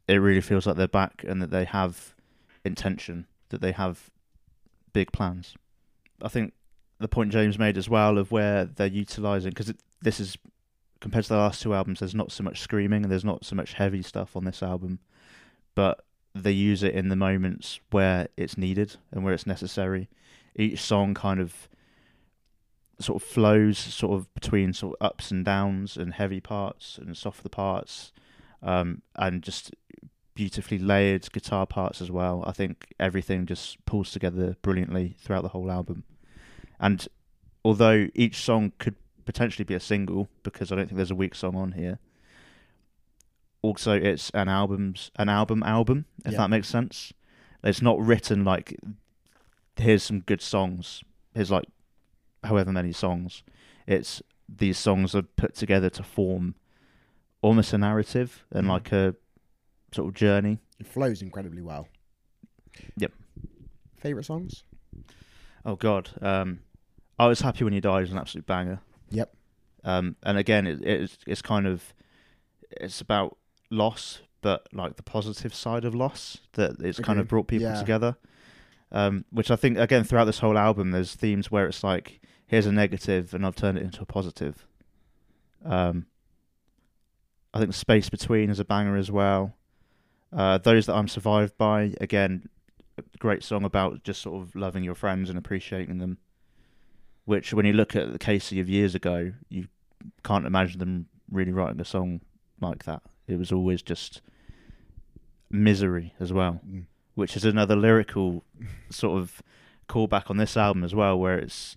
it 0.07 0.15
really 0.15 0.41
feels 0.41 0.65
like 0.65 0.75
they're 0.75 0.87
back 0.87 1.23
and 1.27 1.41
that 1.41 1.51
they 1.51 1.65
have 1.65 2.15
intention, 2.63 3.27
that 3.49 3.61
they 3.61 3.71
have 3.71 4.09
big 4.93 5.11
plans. 5.11 5.55
I 6.21 6.29
think 6.29 6.53
the 6.99 7.07
point 7.07 7.31
James 7.31 7.59
made 7.59 7.77
as 7.77 7.89
well 7.89 8.17
of 8.17 8.31
where 8.31 8.65
they're 8.65 8.87
utilizing 8.87 9.49
because 9.49 9.73
this 10.01 10.19
is 10.19 10.37
compared 11.01 11.25
to 11.25 11.33
the 11.33 11.37
last 11.37 11.61
two 11.61 11.73
albums, 11.73 11.99
there's 11.99 12.15
not 12.15 12.31
so 12.31 12.43
much 12.43 12.61
screaming 12.61 13.03
and 13.03 13.11
there's 13.11 13.25
not 13.25 13.43
so 13.43 13.55
much 13.55 13.73
heavy 13.73 14.01
stuff 14.01 14.37
on 14.37 14.45
this 14.45 14.63
album, 14.63 14.99
but 15.75 16.05
they 16.33 16.51
use 16.51 16.81
it 16.81 16.93
in 16.93 17.09
the 17.09 17.15
moments 17.15 17.79
where 17.91 18.29
it's 18.37 18.57
needed 18.57 18.95
and 19.11 19.23
where 19.23 19.33
it's 19.33 19.45
necessary. 19.45 20.09
Each 20.55 20.81
song 20.81 21.13
kind 21.13 21.39
of 21.39 21.67
sort 22.99 23.21
of 23.21 23.27
flows 23.27 23.77
sort 23.77 24.13
of 24.17 24.33
between 24.35 24.71
sort 24.73 24.95
of 24.99 25.05
ups 25.05 25.31
and 25.31 25.43
downs 25.43 25.97
and 25.97 26.13
heavy 26.13 26.39
parts 26.39 26.97
and 26.97 27.17
softer 27.17 27.49
parts 27.49 28.11
um, 28.61 29.01
and 29.15 29.41
just 29.41 29.73
beautifully 30.35 30.77
layered 30.79 31.29
guitar 31.31 31.65
parts 31.65 32.01
as 32.01 32.09
well. 32.11 32.43
I 32.47 32.51
think 32.51 32.93
everything 32.99 33.45
just 33.45 33.83
pulls 33.85 34.11
together 34.11 34.55
brilliantly 34.61 35.15
throughout 35.19 35.41
the 35.41 35.49
whole 35.49 35.71
album. 35.71 36.03
And 36.79 37.07
although 37.65 38.07
each 38.13 38.37
song 38.37 38.71
could 38.77 38.95
potentially 39.25 39.63
be 39.65 39.73
a 39.73 39.79
single 39.79 40.29
because 40.43 40.71
I 40.71 40.75
don't 40.75 40.85
think 40.87 40.97
there's 40.97 41.11
a 41.11 41.15
weak 41.15 41.35
song 41.35 41.55
on 41.55 41.73
here. 41.73 41.99
Also, 43.61 43.93
it's 43.93 44.29
an 44.31 44.49
album's 44.49 45.09
an 45.15 45.29
album 45.29 45.63
album 45.63 46.05
if 46.25 46.33
Yeah. 46.33 46.39
that 46.39 46.49
makes 46.49 46.67
sense. 46.67 47.13
It's 47.63 47.81
not 47.81 47.99
written 47.99 48.43
like 48.43 48.77
here's 49.77 50.03
some 50.03 50.19
good 50.21 50.41
songs. 50.41 51.03
Here's 51.33 51.51
like 51.51 51.65
however 52.43 52.71
many 52.71 52.91
songs. 52.91 53.43
It's 53.87 54.21
these 54.47 54.77
songs 54.77 55.15
are 55.15 55.21
put 55.23 55.55
together 55.55 55.89
to 55.91 56.03
form 56.03 56.55
almost 57.41 57.73
a 57.73 57.77
narrative 57.77 58.45
and 58.51 58.67
Mhm. 58.67 58.69
like 58.69 58.91
a 58.91 59.15
sort 59.91 60.07
of 60.09 60.13
journey. 60.13 60.59
It 60.79 60.87
flows 60.87 61.21
incredibly 61.21 61.61
well. 61.61 61.87
Yep. 62.97 63.11
Favorite 63.97 64.25
songs? 64.25 64.63
Oh 65.65 65.75
God, 65.75 66.09
um, 66.21 66.59
I 67.17 67.27
was 67.27 67.41
happy 67.41 67.63
when 67.63 67.73
you 67.73 67.81
died 67.81 68.03
is 68.03 68.11
an 68.11 68.17
absolute 68.17 68.45
banger. 68.45 68.79
Yep. 69.11 69.33
Um, 69.85 70.15
and 70.23 70.37
again, 70.37 70.67
it, 70.67 70.81
it's 70.81 71.17
it's 71.27 71.41
kind 71.41 71.67
of 71.67 71.93
it's 72.71 73.01
about 73.01 73.37
loss, 73.69 74.21
but 74.41 74.67
like 74.73 74.95
the 74.97 75.03
positive 75.03 75.53
side 75.53 75.85
of 75.85 75.93
loss 75.95 76.39
that 76.53 76.79
it's 76.81 76.99
kind 76.99 77.19
of 77.19 77.27
brought 77.27 77.47
people 77.47 77.67
Yeah. 77.67 77.79
together. 77.79 78.17
Um, 78.93 79.25
which 79.31 79.49
I 79.49 79.55
think 79.55 79.77
again 79.77 80.03
throughout 80.03 80.25
this 80.25 80.39
whole 80.39 80.57
album, 80.57 80.91
there's 80.91 81.15
themes 81.15 81.49
where 81.49 81.65
it's 81.65 81.83
like 81.83 82.21
here's 82.45 82.67
a 82.67 82.71
negative 82.71 83.33
and 83.33 83.45
I've 83.45 83.55
turned 83.55 83.77
it 83.77 83.83
into 83.83 84.01
a 84.01 84.05
positive. 84.05 84.67
Um, 85.65 86.05
I 87.53 87.59
think 87.59 87.73
space 87.73 88.09
between 88.09 88.49
is 88.49 88.59
a 88.59 88.65
banger 88.65 88.95
as 88.97 89.11
well. 89.11 89.55
Uh, 90.31 90.57
those 90.57 90.85
that 90.87 90.95
I'm 90.95 91.07
survived 91.07 91.57
by 91.57 91.93
again, 92.01 92.49
a 92.97 93.03
great 93.19 93.43
song 93.43 93.63
about 93.63 94.03
just 94.03 94.21
sort 94.21 94.41
of 94.41 94.55
loving 94.55 94.83
your 94.83 94.95
friends 94.95 95.29
and 95.29 95.37
appreciating 95.37 95.97
them. 95.99 96.17
Which, 97.25 97.53
when 97.53 97.65
you 97.65 97.73
look 97.73 97.95
at 97.95 98.11
the 98.11 98.19
Casey 98.19 98.59
of 98.59 98.67
years 98.67 98.95
ago, 98.95 99.31
you 99.47 99.67
can't 100.23 100.45
imagine 100.45 100.79
them 100.79 101.05
really 101.31 101.53
writing 101.53 101.79
a 101.79 101.85
song 101.85 102.19
like 102.59 102.83
that. 102.83 103.01
It 103.27 103.39
was 103.39 103.51
always 103.51 103.81
just 103.81 104.21
misery 105.49 106.13
as 106.19 106.33
well, 106.33 106.59
Mm. 106.67 106.85
Which 107.15 107.35
is 107.35 107.45
another 107.45 107.75
lyrical 107.75 108.43
sort 108.89 109.19
of 109.19 109.41
callback 109.87 110.29
on 110.29 110.37
this 110.37 110.57
album 110.57 110.83
as 110.83 110.95
well, 110.95 111.17
where 111.17 111.37
it's 111.37 111.75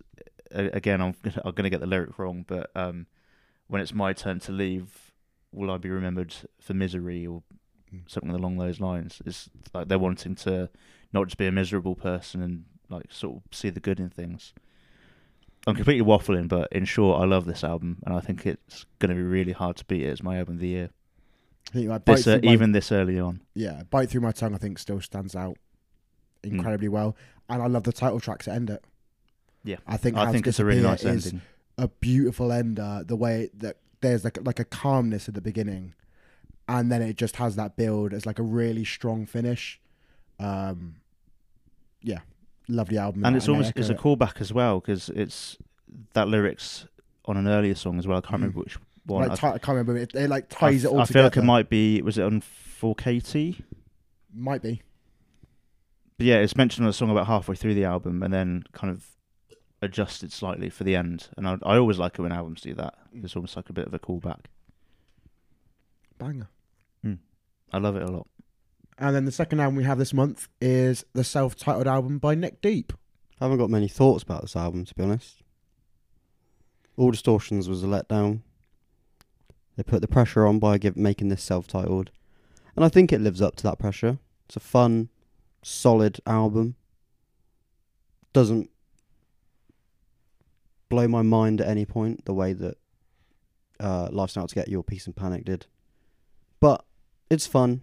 again 0.50 1.00
I'm 1.00 1.14
I'm 1.44 1.52
gonna 1.52 1.70
get 1.70 1.80
the 1.80 1.86
lyric 1.86 2.18
wrong, 2.18 2.44
but 2.46 2.70
um, 2.74 3.06
when 3.66 3.82
it's 3.82 3.94
my 3.94 4.12
turn 4.12 4.40
to 4.40 4.52
leave, 4.52 5.12
will 5.52 5.70
I 5.70 5.78
be 5.78 5.90
remembered 5.90 6.34
for 6.60 6.74
misery 6.74 7.26
or 7.26 7.42
something 8.06 8.30
along 8.30 8.58
those 8.58 8.80
lines? 8.80 9.20
It's 9.24 9.50
like 9.74 9.88
they're 9.88 9.98
wanting 9.98 10.34
to 10.36 10.70
not 11.12 11.26
just 11.26 11.38
be 11.38 11.46
a 11.46 11.52
miserable 11.52 11.94
person 11.94 12.42
and 12.42 12.64
like 12.88 13.12
sort 13.12 13.36
of 13.36 13.42
see 13.50 13.70
the 13.70 13.80
good 13.80 14.00
in 14.00 14.10
things. 14.10 14.52
I'm 15.66 15.74
completely 15.74 16.06
waffling, 16.06 16.46
but 16.46 16.70
in 16.70 16.84
short, 16.84 17.20
I 17.20 17.24
love 17.24 17.44
this 17.44 17.64
album, 17.64 17.98
and 18.06 18.14
I 18.14 18.20
think 18.20 18.46
it's 18.46 18.86
going 19.00 19.08
to 19.08 19.16
be 19.16 19.22
really 19.22 19.52
hard 19.52 19.76
to 19.78 19.84
beat 19.84 20.02
it 20.02 20.10
as 20.10 20.22
my 20.22 20.38
album 20.38 20.54
of 20.54 20.60
the 20.60 20.68
year. 20.68 20.90
I 20.90 20.90
think 20.90 20.90
like 20.90 20.94
Bite 20.94 21.55
This, 21.72 22.26
uh, 22.26 22.38
Through 22.38 22.46
My- 22.48 22.52
even 22.52 22.72
this 22.72 22.92
early 22.92 23.18
on. 23.18 23.40
yeah, 23.54 23.82
Bite 23.90 24.08
Through 24.10 24.20
My 24.22 24.32
Tongue 24.32 24.54
I 24.54 24.58
think 24.58 24.78
still 24.78 25.00
stands 25.00 25.34
out 25.36 25.56
Mm. 26.42 26.52
incredibly 26.52 26.88
well. 26.88 27.16
And 27.48 27.62
I 27.62 27.66
love 27.66 27.82
the 27.84 27.92
title 27.92 28.20
track 28.20 28.42
to 28.44 28.52
end 28.52 28.70
it. 28.70 28.84
Yeah. 29.64 29.76
I 29.86 29.96
think 29.96 30.16
I 30.16 30.30
think 30.32 30.46
it's 30.46 30.60
a 30.60 30.64
really 30.64 30.82
nice 30.82 31.04
ending. 31.04 31.42
a 31.78 31.88
beautiful 31.88 32.52
ender. 32.52 33.02
The 33.06 33.16
way 33.16 33.50
that 33.54 33.78
there's 34.00 34.22
like 34.24 34.38
like 34.46 34.60
a 34.60 34.64
calmness 34.64 35.28
at 35.28 35.34
the 35.34 35.40
beginning, 35.40 35.94
and 36.68 36.90
then 36.90 37.02
it 37.02 37.16
just 37.16 37.36
has 37.36 37.56
that 37.56 37.76
build 37.76 38.12
as 38.12 38.26
like 38.26 38.38
a 38.38 38.42
really 38.44 38.84
strong 38.84 39.26
finish. 39.26 39.80
Um, 40.38 40.96
yeah, 42.02 42.20
lovely 42.68 42.96
album, 42.98 43.24
and 43.24 43.34
it's 43.36 43.48
almost 43.48 43.72
it's 43.76 43.88
a 43.88 43.94
callback 43.94 44.40
as 44.40 44.52
well 44.52 44.78
because 44.80 45.08
it's 45.10 45.56
that 46.12 46.28
lyrics 46.28 46.86
on 47.24 47.36
an 47.36 47.48
earlier 47.48 47.74
song 47.74 47.98
as 47.98 48.06
well. 48.06 48.18
I 48.18 48.20
can't 48.20 48.34
Mhm. 48.34 48.44
remember 48.44 48.60
which 48.60 48.78
one. 49.06 49.28
Like, 49.28 49.42
I, 49.42 49.58
can't 49.58 49.68
remember. 49.68 49.96
It, 49.96 50.14
it 50.14 50.28
like 50.28 50.48
ties 50.48 50.84
f- 50.84 50.90
it 50.90 50.94
all 50.94 51.00
I 51.00 51.04
together. 51.04 51.12
feel 51.12 51.24
like 51.24 51.36
it 51.36 51.46
might 51.46 51.68
be. 51.68 52.02
Was 52.02 52.18
it 52.18 52.24
on 52.24 52.42
4KT? 52.80 53.62
might 54.34 54.62
be. 54.62 54.82
But 56.18 56.26
yeah, 56.26 56.36
it's 56.36 56.56
mentioned 56.56 56.84
on 56.84 56.90
a 56.90 56.92
song 56.92 57.10
about 57.10 57.26
halfway 57.26 57.56
through 57.56 57.74
the 57.74 57.84
album, 57.84 58.22
and 58.22 58.32
then 58.32 58.64
kind 58.72 58.90
of 58.90 59.06
adjusted 59.82 60.32
slightly 60.32 60.68
for 60.70 60.84
the 60.84 60.96
end. 60.96 61.28
And 61.36 61.48
I, 61.48 61.56
I 61.62 61.76
always 61.76 61.98
like 61.98 62.18
it 62.18 62.22
when 62.22 62.32
albums 62.32 62.60
do 62.60 62.74
that. 62.74 62.94
Mm. 63.14 63.24
It's 63.24 63.36
almost 63.36 63.56
like 63.56 63.70
a 63.70 63.72
bit 63.72 63.86
of 63.86 63.94
a 63.94 63.98
callback. 63.98 64.44
Banger. 66.18 66.48
I 67.72 67.78
love 67.78 67.96
it 67.96 68.02
a 68.02 68.10
lot. 68.10 68.26
And 68.98 69.14
then 69.14 69.24
the 69.24 69.32
second 69.32 69.60
album 69.60 69.76
we 69.76 69.84
have 69.84 69.98
this 69.98 70.14
month 70.14 70.48
is 70.60 71.04
the 71.12 71.24
self-titled 71.24 71.86
album 71.86 72.18
by 72.18 72.34
Neck 72.34 72.60
Deep. 72.62 72.92
I 73.40 73.44
haven't 73.44 73.58
got 73.58 73.68
many 73.70 73.88
thoughts 73.88 74.22
about 74.22 74.42
this 74.42 74.56
album, 74.56 74.84
to 74.86 74.94
be 74.94 75.02
honest. 75.02 75.42
All 76.96 77.10
Distortions 77.10 77.68
was 77.68 77.84
a 77.84 77.86
letdown. 77.86 78.40
They 79.76 79.82
put 79.82 80.00
the 80.00 80.08
pressure 80.08 80.46
on 80.46 80.58
by 80.58 80.78
give, 80.78 80.96
making 80.96 81.28
this 81.28 81.42
self-titled, 81.42 82.10
and 82.74 82.84
I 82.84 82.88
think 82.88 83.12
it 83.12 83.20
lives 83.20 83.42
up 83.42 83.56
to 83.56 83.62
that 83.64 83.78
pressure. 83.78 84.18
It's 84.46 84.56
a 84.56 84.60
fun, 84.60 85.08
solid 85.62 86.20
album. 86.26 86.76
Doesn't 88.32 88.70
blow 90.88 91.08
my 91.08 91.22
mind 91.22 91.60
at 91.60 91.68
any 91.68 91.84
point 91.84 92.24
the 92.24 92.34
way 92.34 92.52
that 92.52 92.78
uh, 93.80 94.08
Life's 94.10 94.34
to 94.34 94.46
Get 94.54 94.68
Your 94.68 94.82
Peace 94.82 95.06
and 95.06 95.16
Panic 95.16 95.44
did, 95.44 95.66
but 96.60 96.84
it's 97.28 97.46
fun. 97.46 97.82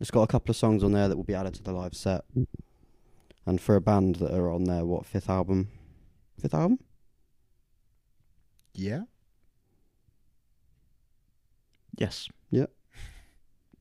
It's 0.00 0.10
got 0.10 0.22
a 0.22 0.26
couple 0.26 0.50
of 0.50 0.56
songs 0.56 0.82
on 0.82 0.92
there 0.92 1.08
that 1.08 1.16
will 1.16 1.24
be 1.24 1.34
added 1.34 1.54
to 1.54 1.62
the 1.62 1.72
live 1.72 1.94
set. 1.94 2.24
And 3.46 3.60
for 3.60 3.76
a 3.76 3.80
band 3.80 4.16
that 4.16 4.34
are 4.34 4.50
on 4.50 4.64
their 4.64 4.84
what 4.84 5.04
fifth 5.04 5.28
album, 5.28 5.68
fifth 6.40 6.54
album, 6.54 6.78
Yeah. 8.72 9.02
Yes. 12.00 12.28
Yep. 12.50 12.70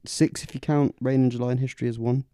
six 0.06 0.44
if 0.44 0.54
you 0.54 0.60
count 0.60 0.94
Rain 1.02 1.24
in 1.24 1.30
July 1.32 1.52
and 1.52 1.60
History 1.60 1.88
as 1.88 1.98
one. 1.98 2.26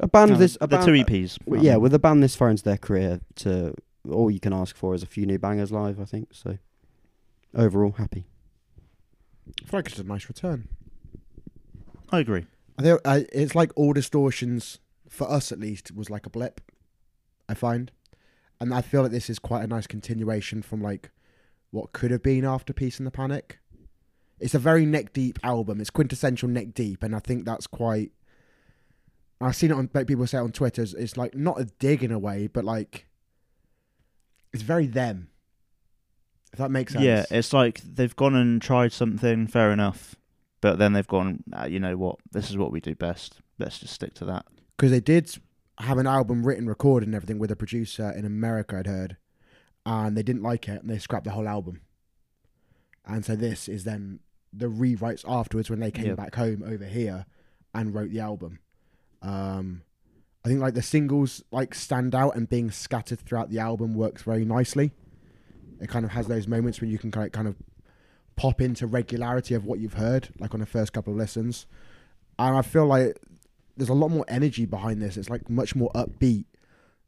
A 0.00 0.06
band 0.08 0.30
No, 0.30 0.36
this, 0.38 0.56
a 0.56 0.60
the 0.60 0.68
band, 0.68 0.84
two 0.86 0.92
EPs. 0.92 1.38
w- 1.44 1.62
yeah, 1.62 1.76
with 1.76 1.92
a 1.92 1.98
band 1.98 2.22
this 2.22 2.36
far 2.36 2.48
into 2.48 2.62
their 2.62 2.76
career, 2.78 3.20
to 3.36 3.74
all 4.08 4.30
you 4.30 4.38
can 4.40 4.52
ask 4.52 4.76
for 4.76 4.94
is 4.94 5.02
a 5.02 5.06
few 5.06 5.26
new 5.26 5.38
bangers 5.38 5.72
live. 5.72 6.00
I 6.00 6.04
think 6.04 6.28
so. 6.32 6.58
Overall, 7.54 7.92
happy. 7.92 8.26
I 9.62 9.66
feel 9.66 9.78
like 9.78 9.88
it's 9.88 9.98
a 9.98 10.04
nice 10.04 10.28
return. 10.28 10.68
I 12.10 12.20
agree. 12.20 12.46
I 12.78 12.82
think 12.82 13.00
uh, 13.04 13.20
it's 13.32 13.54
like 13.56 13.72
all 13.74 13.92
distortions 13.92 14.78
for 15.08 15.28
us 15.28 15.50
at 15.50 15.58
least 15.58 15.94
was 15.94 16.10
like 16.10 16.26
a 16.26 16.30
blip. 16.30 16.60
I 17.48 17.54
find, 17.54 17.90
and 18.60 18.72
I 18.72 18.82
feel 18.82 19.02
like 19.02 19.10
this 19.10 19.28
is 19.28 19.38
quite 19.40 19.64
a 19.64 19.66
nice 19.66 19.86
continuation 19.88 20.62
from 20.62 20.80
like 20.80 21.10
what 21.70 21.92
could 21.92 22.10
have 22.12 22.22
been 22.22 22.44
after 22.44 22.72
Peace 22.72 22.98
and 22.98 23.06
the 23.06 23.10
Panic. 23.10 23.58
It's 24.40 24.54
a 24.54 24.58
very 24.58 24.86
neck 24.86 25.12
deep 25.12 25.38
album. 25.42 25.80
It's 25.80 25.90
quintessential 25.90 26.48
neck 26.48 26.74
deep, 26.74 27.02
and 27.02 27.14
I 27.14 27.18
think 27.18 27.44
that's 27.44 27.66
quite. 27.66 28.12
I've 29.40 29.54
seen 29.56 29.70
it 29.70 29.74
on 29.74 29.88
like 29.94 30.06
people 30.06 30.26
say 30.26 30.38
it 30.38 30.42
on 30.42 30.52
Twitter. 30.52 30.82
It's, 30.82 30.94
it's 30.94 31.16
like 31.16 31.34
not 31.34 31.60
a 31.60 31.64
dig 31.64 32.02
in 32.02 32.10
a 32.12 32.18
way, 32.18 32.46
but 32.48 32.64
like 32.64 33.06
it's 34.52 34.62
very 34.62 34.86
them. 34.86 35.28
If 36.52 36.58
that 36.58 36.70
makes 36.70 36.92
sense. 36.92 37.04
Yeah, 37.04 37.24
it's 37.30 37.52
like 37.52 37.80
they've 37.82 38.14
gone 38.16 38.34
and 38.34 38.60
tried 38.62 38.92
something. 38.92 39.46
Fair 39.46 39.70
enough, 39.70 40.16
but 40.60 40.78
then 40.78 40.92
they've 40.92 41.06
gone. 41.06 41.42
Ah, 41.52 41.66
you 41.66 41.78
know 41.78 41.96
what? 41.96 42.16
This 42.32 42.50
is 42.50 42.56
what 42.56 42.72
we 42.72 42.80
do 42.80 42.94
best. 42.94 43.40
Let's 43.58 43.78
just 43.78 43.92
stick 43.94 44.14
to 44.14 44.24
that. 44.26 44.46
because 44.76 44.90
they 44.92 45.00
did 45.00 45.30
have 45.80 45.98
an 45.98 46.06
album 46.06 46.44
written, 46.44 46.66
recorded, 46.68 47.06
and 47.06 47.14
everything 47.14 47.38
with 47.38 47.50
a 47.50 47.56
producer 47.56 48.10
in 48.10 48.24
America. 48.24 48.76
I'd 48.78 48.86
heard, 48.86 49.16
and 49.84 50.16
they 50.16 50.22
didn't 50.22 50.42
like 50.42 50.68
it, 50.68 50.80
and 50.80 50.90
they 50.90 50.98
scrapped 50.98 51.24
the 51.24 51.32
whole 51.32 51.48
album. 51.48 51.80
And 53.04 53.24
so 53.24 53.36
this 53.36 53.68
is 53.68 53.84
then 53.84 54.20
the 54.52 54.66
rewrites 54.66 55.24
afterwards 55.28 55.68
when 55.70 55.80
they 55.80 55.90
came 55.90 56.06
Yeah. 56.06 56.14
back 56.14 56.34
home 56.34 56.62
over 56.66 56.84
here 56.84 57.26
and 57.74 57.94
wrote 57.94 58.10
the 58.10 58.20
album. 58.20 58.58
Um, 59.22 59.82
I 60.44 60.48
think 60.48 60.60
like 60.60 60.74
the 60.74 60.82
singles 60.82 61.42
like 61.50 61.74
stand 61.74 62.14
out 62.14 62.36
and 62.36 62.48
being 62.48 62.70
scattered 62.70 63.20
throughout 63.20 63.50
the 63.50 63.58
album 63.58 63.94
works 63.94 64.22
very 64.22 64.44
nicely. 64.44 64.92
It 65.80 65.88
kind 65.88 66.04
of 66.04 66.12
has 66.12 66.26
those 66.26 66.48
moments 66.48 66.80
when 66.80 66.90
you 66.90 66.98
can 66.98 67.10
kind 67.10 67.26
of, 67.26 67.32
kind 67.32 67.48
of 67.48 67.56
pop 68.36 68.60
into 68.60 68.86
regularity 68.86 69.54
of 69.54 69.64
what 69.64 69.78
you've 69.80 69.94
heard, 69.94 70.28
like 70.38 70.54
on 70.54 70.60
the 70.60 70.66
first 70.66 70.92
couple 70.92 71.12
of 71.12 71.18
listens. 71.18 71.66
And 72.38 72.56
I 72.56 72.62
feel 72.62 72.86
like 72.86 73.18
there's 73.76 73.88
a 73.90 73.94
lot 73.94 74.08
more 74.10 74.24
energy 74.28 74.64
behind 74.64 75.02
this. 75.02 75.16
It's 75.16 75.28
like 75.30 75.50
much 75.50 75.74
more 75.76 75.90
upbeat. 75.94 76.44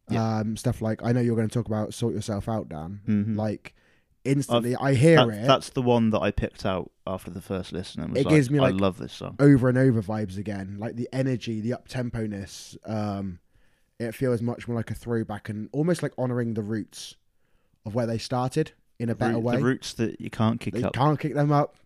Yeah. 0.09 0.38
Um, 0.38 0.57
stuff 0.57 0.82
like 0.82 1.03
I 1.05 1.12
know 1.12 1.20
you're 1.20 1.36
going 1.36 1.49
to 1.49 1.55
talk 1.55 1.66
about 1.66 1.95
"Sort 1.95 2.14
Yourself 2.14 2.49
Out," 2.49 2.68
Dan. 2.68 3.01
Mhm. 3.07 3.36
Like 3.36 3.74
instantly. 4.25 4.77
I 4.77 4.95
hear 4.95 5.16
That- 5.16 5.29
it 5.29 5.47
That's 5.47 5.71
the 5.71 5.83
one 5.83 6.11
that 6.11 6.21
I 6.21 6.31
picked 6.31 6.64
out 6.66 6.91
after 7.07 7.31
the 7.31 7.41
first 7.41 7.73
listen. 7.73 8.03
And 8.03 8.12
was 8.12 8.21
It 8.21 8.27
like, 8.27 8.35
gives 8.35 8.51
me, 8.51 8.61
like 8.61 8.75
I 8.75 8.77
love 8.77 8.99
this 8.99 9.12
song. 9.12 9.37
over 9.39 9.68
and 9.68 9.79
over 9.79 10.03
vibes 10.03 10.37
again. 10.39 10.77
Like 10.79 10.97
the 10.97 11.09
energy, 11.12 11.61
the 11.61 11.73
up 11.75 11.89
temponess. 11.89 12.77
Um, 12.85 13.39
it 13.99 14.14
feels 14.14 14.41
much 14.43 14.66
more 14.68 14.77
like 14.77 14.91
a 14.91 14.95
throwback 14.95 15.49
and 15.49 15.68
almost 15.73 16.03
like 16.03 16.12
honoring 16.18 16.55
the 16.55 16.62
roots 16.62 17.16
of 17.85 17.95
where 17.95 18.07
they 18.07 18.18
started 18.18 18.73
in 18.99 19.09
a 19.09 19.14
better 19.14 19.35
Root- 19.35 19.43
way. 19.45 19.57
The 19.57 19.64
roots 19.64 19.93
that 19.95 20.21
you 20.21 20.31
can't 20.31 20.61
kick 20.61 20.75
They 20.75 20.83
up. 20.83 20.93
can't 20.95 21.18
kick 21.18 21.35
them 21.35 21.51
up. 21.53 21.77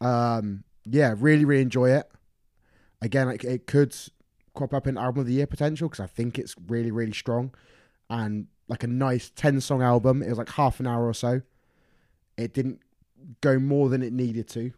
Um, 0.00 0.64
yeah, 0.84 1.14
really, 1.18 1.44
really 1.44 1.62
enjoy 1.62 1.90
it. 1.90 2.10
Again, 3.00 3.28
it, 3.28 3.44
it 3.44 3.66
could 3.66 3.94
crop 4.54 4.72
up 4.74 4.86
in 4.86 4.96
album 4.96 5.20
of 5.20 5.26
the 5.26 5.32
year 5.34 5.46
potential 5.46 5.88
because 5.88 6.02
I 6.02 6.06
think 6.06 6.38
it's 6.38 6.54
really, 6.68 6.90
really 6.90 7.12
strong 7.12 7.54
and 8.10 8.46
like 8.68 8.82
a 8.82 8.86
nice 8.86 9.30
ten 9.34 9.60
song 9.60 9.82
album. 9.82 10.22
It 10.22 10.28
was 10.28 10.38
like 10.38 10.50
half 10.50 10.80
an 10.80 10.86
hour 10.86 11.06
or 11.06 11.14
so. 11.14 11.42
It 12.36 12.52
didn't 12.52 12.80
go 13.40 13.58
more 13.58 13.88
than 13.88 14.02
it 14.02 14.12
needed 14.12 14.48
to. 14.48 14.72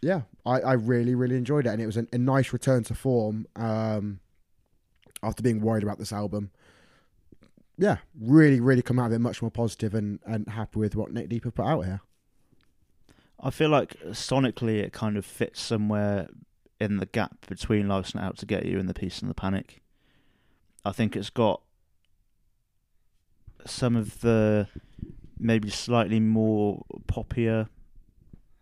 Yeah, 0.00 0.22
I, 0.46 0.60
I 0.60 0.72
really, 0.74 1.14
really 1.14 1.36
enjoyed 1.36 1.66
it, 1.66 1.70
and 1.70 1.82
it 1.82 1.86
was 1.86 1.96
a, 1.96 2.06
a 2.12 2.18
nice 2.18 2.52
return 2.52 2.84
to 2.84 2.94
form 2.94 3.46
um, 3.56 4.20
after 5.22 5.42
being 5.42 5.60
worried 5.60 5.82
about 5.82 5.98
this 5.98 6.12
album. 6.12 6.50
Yeah, 7.76 7.98
really, 8.20 8.60
really 8.60 8.82
come 8.82 8.98
out 8.98 9.06
of 9.06 9.12
it 9.12 9.18
much 9.20 9.42
more 9.42 9.50
positive 9.50 9.94
and, 9.94 10.20
and 10.24 10.48
happy 10.48 10.78
with 10.78 10.96
what 10.96 11.12
Nick 11.12 11.28
Deeper 11.28 11.50
put 11.50 11.66
out 11.66 11.82
here. 11.82 12.00
I 13.40 13.50
feel 13.50 13.70
like 13.70 13.98
sonically 14.06 14.82
it 14.82 14.92
kind 14.92 15.16
of 15.16 15.24
fits 15.24 15.60
somewhere 15.60 16.28
in 16.80 16.96
the 16.96 17.06
gap 17.06 17.46
between 17.46 17.88
Life's 17.88 18.14
Not 18.14 18.24
Out 18.24 18.38
to 18.38 18.46
Get 18.46 18.66
You 18.66 18.78
and 18.78 18.88
The 18.88 18.94
Peace 18.94 19.20
and 19.20 19.30
the 19.30 19.34
Panic. 19.34 19.80
I 20.84 20.92
think 20.92 21.16
it's 21.16 21.30
got 21.30 21.60
some 23.66 23.96
of 23.96 24.20
the 24.20 24.68
maybe 25.38 25.70
slightly 25.70 26.20
more 26.20 26.84
poppier 27.06 27.68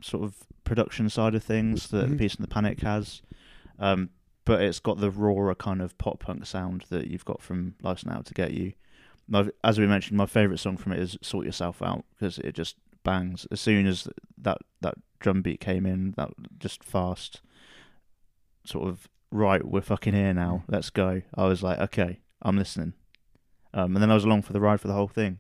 sort 0.03 0.25
of 0.25 0.35
production 0.65 1.09
side 1.09 1.35
of 1.35 1.43
things 1.43 1.89
that 1.89 2.09
The 2.09 2.15
Mhm. 2.15 2.19
Peace 2.19 2.35
and 2.35 2.45
the 2.45 2.49
Panic 2.49 2.81
has. 2.81 3.23
Um, 3.79 4.11
but 4.45 4.61
it's 4.61 4.79
got 4.81 4.99
the 4.99 5.11
rawer 5.11 5.55
kind 5.55 5.81
of 5.83 5.97
pop 5.99 6.21
punk 6.21 6.47
sound 6.47 6.85
that 6.91 7.09
you've 7.09 7.25
got 7.25 7.41
from 7.43 7.75
Life's 7.83 8.05
now 8.07 8.21
to 8.21 8.35
Get 8.35 8.53
You. 8.53 8.73
My, 9.29 9.49
as 9.65 9.79
we 9.79 9.87
mentioned, 9.87 10.17
my 10.17 10.27
favourite 10.27 10.61
song 10.61 10.77
from 10.77 10.93
it 10.93 11.01
is 11.01 11.19
Sort 11.23 11.47
Yourself 11.47 11.83
Out 11.83 12.05
because 12.15 12.39
it 12.39 12.53
just 12.53 12.77
bangs. 13.03 13.47
As 13.51 13.61
soon 13.61 13.87
as 13.87 14.07
that, 14.39 14.59
that 14.83 14.95
drum 15.19 15.43
beat 15.43 15.61
came 15.61 15.85
in, 15.87 16.13
that 16.17 16.31
just 16.59 16.85
fast, 16.85 17.41
sort 18.65 18.89
of, 18.89 19.09
right, 19.33 19.65
we're 19.67 19.81
fucking 19.81 20.15
here 20.15 20.33
now, 20.35 20.63
let's 20.69 20.91
go. 20.91 21.23
I 21.35 21.47
was 21.47 21.63
like, 21.63 21.79
okay, 21.79 22.21
I'm 22.43 22.57
listening. 22.57 22.93
Um, 23.75 23.97
and 23.97 24.03
then 24.03 24.11
I 24.11 24.15
was 24.15 24.25
along 24.25 24.43
for 24.43 24.53
the 24.53 24.61
ride 24.61 24.81
for 24.81 24.89
the 24.89 24.95
whole 24.95 25.09
thing. 25.09 25.39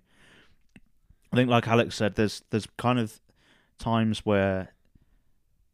I 1.33 1.37
think, 1.37 1.51
like 1.51 1.66
Alex 1.68 1.95
said, 1.97 2.14
there's 2.14 2.43
there's 2.51 2.66
kind 2.77 2.99
of 2.99 3.20
times 3.79 4.20
where 4.24 4.72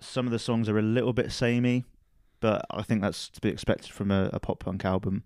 some 0.01 0.27
of 0.27 0.33
the 0.33 0.39
songs 0.39 0.69
are 0.69 0.79
a 0.79 0.83
little 0.83 1.13
bit 1.13 1.31
samey, 1.31 1.85
but 2.41 2.65
I 2.71 2.83
think 2.83 3.03
that's 3.03 3.29
to 3.31 3.41
be 3.41 3.49
expected 3.49 3.93
from 3.93 4.11
a, 4.11 4.31
a 4.33 4.41
pop 4.41 4.61
punk 4.61 4.85
album. 4.85 5.25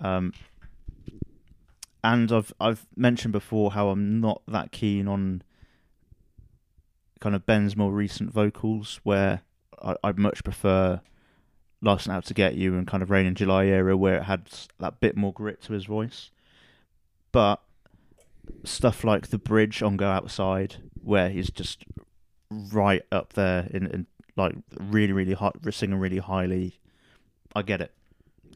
Um, 0.00 0.32
and 2.04 2.30
I've 2.32 2.52
I've 2.60 2.86
mentioned 2.96 3.32
before 3.32 3.72
how 3.72 3.88
I'm 3.90 4.20
not 4.20 4.42
that 4.48 4.72
keen 4.72 5.06
on 5.08 5.42
kind 7.20 7.34
of 7.36 7.46
Ben's 7.46 7.76
more 7.76 7.92
recent 7.92 8.32
vocals, 8.32 9.00
where 9.04 9.42
I, 9.80 9.94
I'd 10.02 10.18
much 10.18 10.42
prefer 10.42 11.00
"Life's 11.80 12.08
Not 12.08 12.16
Out 12.16 12.24
to 12.26 12.34
Get 12.34 12.56
You" 12.56 12.74
and 12.76 12.86
kind 12.86 13.02
of 13.02 13.10
"Rain 13.10 13.26
in 13.26 13.34
July" 13.36 13.66
era, 13.66 13.96
where 13.96 14.16
it 14.16 14.24
had 14.24 14.48
that 14.80 15.00
bit 15.00 15.16
more 15.16 15.32
grit 15.32 15.62
to 15.62 15.72
his 15.72 15.84
voice. 15.84 16.30
But 17.30 17.62
stuff 18.64 19.04
like 19.04 19.28
the 19.28 19.38
bridge 19.38 19.82
on 19.82 19.96
"Go 19.96 20.06
Outside," 20.08 20.76
where 21.02 21.28
he's 21.28 21.50
just 21.50 21.84
right 22.50 23.02
up 23.10 23.32
there 23.32 23.68
in, 23.70 23.86
in 23.86 24.06
like 24.36 24.54
really 24.78 25.12
really 25.12 25.34
hot, 25.34 25.56
singing 25.72 25.98
really 25.98 26.18
highly. 26.18 26.78
I 27.54 27.62
get 27.62 27.80
it. 27.80 27.92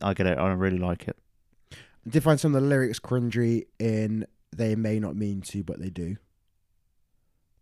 I 0.02 0.14
get 0.14 0.26
it. 0.26 0.38
I 0.38 0.52
really 0.52 0.78
like 0.78 1.08
it. 1.08 1.16
I 1.72 2.10
did 2.10 2.22
find 2.22 2.38
some 2.38 2.54
of 2.54 2.62
the 2.62 2.68
lyrics 2.68 3.00
cringy 3.00 3.66
in 3.78 4.26
"They 4.54 4.74
May 4.74 4.98
Not 5.00 5.16
Mean 5.16 5.40
to, 5.48 5.62
but 5.64 5.80
They 5.80 5.90
Do." 5.90 6.16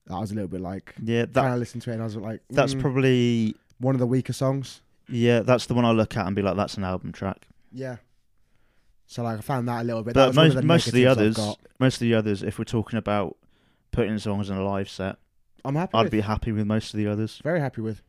That 0.07 0.19
was 0.21 0.33
a 0.33 0.35
little 0.35 0.49
bit 0.49 0.61
like 0.61 0.95
Yeah, 1.03 1.25
that 1.25 1.49
to 1.49 1.57
listen 1.57 1.81
to 1.81 1.91
it, 1.91 1.95
and 1.95 2.03
I 2.03 2.05
was 2.05 2.17
like, 2.17 2.43
that's 2.51 2.75
mm, 2.75 2.81
probably 2.81 3.55
one 3.79 3.95
of 3.95 3.99
the 4.01 4.07
weaker 4.07 4.35
songs. 4.35 4.83
yeah, 5.09 5.41
that's 5.41 5.67
the 5.67 5.75
one 5.75 5.85
I 5.87 5.93
look 5.93 6.17
at 6.17 6.27
and 6.27 6.37
be 6.37 6.43
like, 6.43 6.57
that's 6.57 6.77
an 6.77 6.85
album 6.85 7.11
track. 7.13 7.47
Yeah. 7.73 7.97
So 9.07 9.23
like 9.23 9.39
I 9.39 9.41
found 9.41 9.69
that 9.69 9.83
a 9.83 9.85
little 9.85 10.03
bit. 10.03 10.15
But 10.15 10.33
that 10.33 10.35
most 10.35 10.57
of 10.57 10.65
most 10.65 10.87
of 10.87 10.93
the 10.93 11.07
others, 11.07 11.39
most 11.79 11.97
of 11.97 12.01
the 12.01 12.15
others, 12.15 12.43
if 12.43 12.59
we're 12.59 12.65
talking 12.65 12.99
about 12.99 13.37
putting 13.93 14.19
songs 14.19 14.51
in 14.51 14.57
a 14.57 14.65
live 14.65 14.89
set, 14.89 15.17
I'm 15.65 15.75
happy. 15.75 15.93
I'd 15.95 16.03
with. 16.05 16.13
be 16.13 16.21
happy 16.21 16.53
with 16.53 16.67
most 16.67 16.95
of 16.95 16.99
the 16.99 17.07
others. 17.07 17.41
very 17.43 17.61
happy 17.61 17.81
with, 17.81 18.03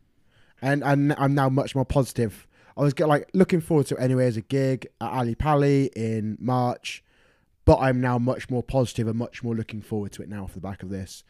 and 0.61 0.83
and 0.83 1.13
I'm 1.17 1.35
now 1.35 1.49
much 1.49 1.75
more 1.75 1.85
positive. 1.85 2.47
I 2.77 2.81
was 2.81 2.93
get 2.93 3.07
like 3.07 3.29
looking 3.33 3.61
forward 3.61 3.87
to 3.87 3.95
it 3.95 4.01
anyway 4.01 4.27
as 4.27 4.37
a 4.37 4.41
gig 4.41 4.87
at 4.99 5.09
Ali 5.09 5.35
Pali 5.35 5.85
in 5.95 6.37
March, 6.39 7.03
but 7.63 7.77
I'm 7.79 8.01
now 8.01 8.17
much 8.17 8.49
more 8.49 8.63
positive 8.63 9.07
and 9.07 9.17
much 9.17 9.43
more 9.43 9.55
looking 9.55 9.81
forward 9.81 10.11
to 10.13 10.23
it 10.23 10.29
now 10.29 10.43
off 10.43 10.53
the 10.53 10.59
back 10.59 10.83
of 10.83 10.89
this. 10.89 11.23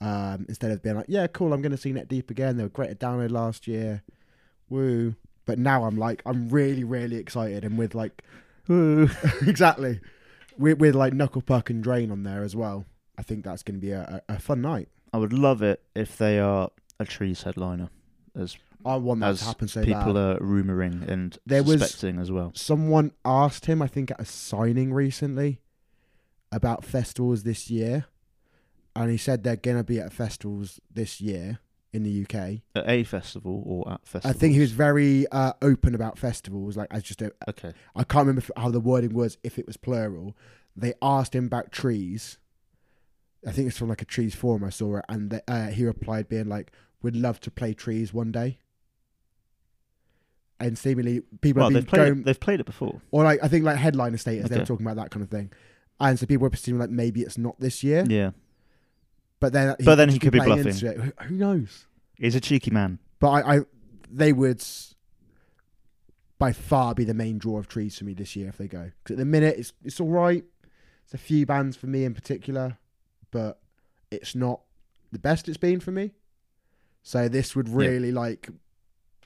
Um, 0.00 0.44
instead 0.48 0.70
of 0.70 0.82
being 0.82 0.96
like, 0.96 1.06
yeah, 1.08 1.26
cool, 1.26 1.54
I'm 1.54 1.62
going 1.62 1.72
to 1.72 1.78
see 1.78 1.92
Neck 1.92 2.08
Deep 2.08 2.30
again. 2.30 2.58
They 2.58 2.64
were 2.64 2.68
great 2.68 2.90
at 2.90 3.00
download 3.00 3.30
last 3.30 3.66
year, 3.66 4.02
woo. 4.68 5.14
But 5.46 5.58
now 5.58 5.84
I'm 5.84 5.96
like, 5.96 6.22
I'm 6.26 6.48
really, 6.48 6.84
really 6.84 7.16
excited, 7.16 7.64
and 7.64 7.78
with 7.78 7.94
like, 7.94 8.22
exactly, 9.46 10.00
with 10.58 10.78
with 10.78 10.94
like 10.94 11.12
Knuckle 11.12 11.42
Puck 11.42 11.70
and 11.70 11.82
Drain 11.82 12.10
on 12.10 12.22
there 12.22 12.42
as 12.42 12.54
well. 12.56 12.84
I 13.18 13.22
think 13.22 13.44
that's 13.44 13.62
going 13.62 13.76
to 13.76 13.80
be 13.80 13.92
a, 13.92 14.22
a, 14.28 14.34
a 14.34 14.38
fun 14.40 14.60
night. 14.62 14.88
I 15.12 15.18
would 15.18 15.32
love 15.32 15.62
it 15.62 15.82
if 15.94 16.18
they 16.18 16.38
are 16.40 16.70
a 16.98 17.04
Trees 17.04 17.42
headliner, 17.42 17.90
as 18.34 18.56
I 18.84 18.96
want 18.96 19.20
that 19.20 19.30
as 19.30 19.38
to 19.40 19.44
happen 19.44 19.68
so 19.68 19.84
people 19.84 20.14
bad. 20.14 20.16
are 20.16 20.38
rumouring 20.40 21.04
and 21.08 21.38
There 21.46 21.62
was- 21.62 21.80
suspecting 21.80 22.18
as 22.20 22.30
well. 22.32 22.52
someone 22.54 23.12
asked 23.24 23.66
him, 23.66 23.80
I 23.80 23.86
think 23.86 24.10
at 24.10 24.20
a 24.20 24.24
signing 24.24 24.92
recently, 24.92 25.60
about 26.50 26.84
festivals 26.84 27.44
this 27.44 27.70
year, 27.70 28.06
and 28.96 29.10
he 29.10 29.16
said 29.16 29.42
they're 29.44 29.56
gonna 29.56 29.84
be 29.84 30.00
at 30.00 30.12
festivals 30.12 30.80
this 30.92 31.20
year 31.20 31.60
in 31.94 32.02
the 32.02 32.22
UK. 32.22 32.60
At 32.74 32.88
a 32.88 33.04
festival 33.04 33.62
or 33.64 33.92
at 33.92 34.06
festivals? 34.06 34.34
I 34.36 34.38
think 34.38 34.54
he 34.54 34.60
was 34.60 34.72
very 34.72 35.26
uh, 35.28 35.52
open 35.62 35.94
about 35.94 36.18
festivals, 36.18 36.76
like 36.76 36.88
I 36.92 37.00
just 37.00 37.18
don't, 37.20 37.32
okay. 37.48 37.72
I 37.94 38.04
can't 38.04 38.26
remember 38.26 38.42
how 38.56 38.70
the 38.70 38.80
wording 38.80 39.14
was 39.14 39.38
if 39.44 39.58
it 39.58 39.66
was 39.66 39.76
plural. 39.76 40.36
They 40.76 40.94
asked 41.00 41.34
him 41.34 41.46
about 41.46 41.70
trees. 41.72 42.38
I 43.46 43.52
think 43.52 43.68
it's 43.68 43.78
from 43.78 43.88
like 43.88 44.02
a 44.02 44.06
trees 44.06 44.34
forum 44.34 44.64
I 44.64 44.70
saw 44.70 44.96
it, 44.96 45.04
and 45.08 45.30
the, 45.30 45.42
uh, 45.46 45.68
he 45.68 45.84
replied 45.84 46.28
being 46.28 46.48
like, 46.48 46.72
"We'd 47.02 47.14
love 47.14 47.38
to 47.40 47.50
play 47.50 47.74
trees 47.74 48.12
one 48.12 48.32
day." 48.32 48.58
And 50.60 50.78
seemingly 50.78 51.20
people 51.40 51.60
Well, 51.60 51.70
have 51.70 51.74
they've 51.74 51.82
been 51.84 51.90
played 51.90 52.06
going, 52.08 52.18
it, 52.20 52.24
they've 52.24 52.40
played 52.40 52.60
it 52.60 52.66
before. 52.66 53.02
or 53.10 53.24
like 53.24 53.40
I 53.42 53.48
think 53.48 53.64
like 53.64 53.76
headliner 53.76 54.16
status. 54.16 54.48
They 54.48 54.58
were 54.58 54.64
talking 54.64 54.86
about 54.86 54.96
that 54.96 55.10
kind 55.10 55.22
of 55.22 55.28
thing, 55.30 55.52
and 56.00 56.18
so 56.18 56.26
people 56.26 56.42
were 56.44 56.50
presuming 56.50 56.80
like 56.80 56.90
maybe 56.90 57.22
it's 57.22 57.36
not 57.36 57.58
this 57.60 57.82
year, 57.84 58.04
Yeah, 58.08 58.30
but 59.44 59.52
then 59.52 59.76
But 59.84 59.96
then 59.96 60.08
he 60.08 60.18
could 60.18 60.32
be 60.32 60.40
bluffing. 60.40 60.74
Who, 60.74 61.12
who 61.24 61.34
knows? 61.36 61.86
he's 62.16 62.34
a 62.34 62.40
cheeky 62.40 62.70
man. 62.70 62.98
But 63.18 63.28
I, 63.30 63.56
I, 63.56 63.60
they 64.10 64.32
would 64.32 64.64
by 66.38 66.52
far 66.52 66.94
be 66.94 67.04
the 67.04 67.14
main 67.14 67.38
draw 67.38 67.58
of 67.58 67.68
trees 67.68 67.98
for 67.98 68.04
me 68.04 68.14
this 68.14 68.34
year 68.36 68.48
if 68.48 68.56
they 68.56 68.68
go. 68.68 68.90
Because 69.02 69.14
at 69.14 69.18
the 69.18 69.24
minute 69.24 69.56
it's 69.58 69.72
it's 69.82 70.00
all 70.00 70.08
right. 70.08 70.44
It's 71.04 71.12
a 71.14 71.18
few 71.18 71.44
bands 71.44 71.76
for 71.76 71.86
me 71.86 72.04
in 72.04 72.14
particular, 72.14 72.78
but 73.30 73.60
it's 74.10 74.34
not 74.34 74.60
the 75.12 75.18
best 75.18 75.46
it's 75.48 75.58
been 75.58 75.78
for 75.80 75.90
me. 75.92 76.12
So 77.02 77.28
this 77.28 77.54
would 77.54 77.68
Yeah. 77.68 77.76
really 77.76 78.12
like 78.12 78.48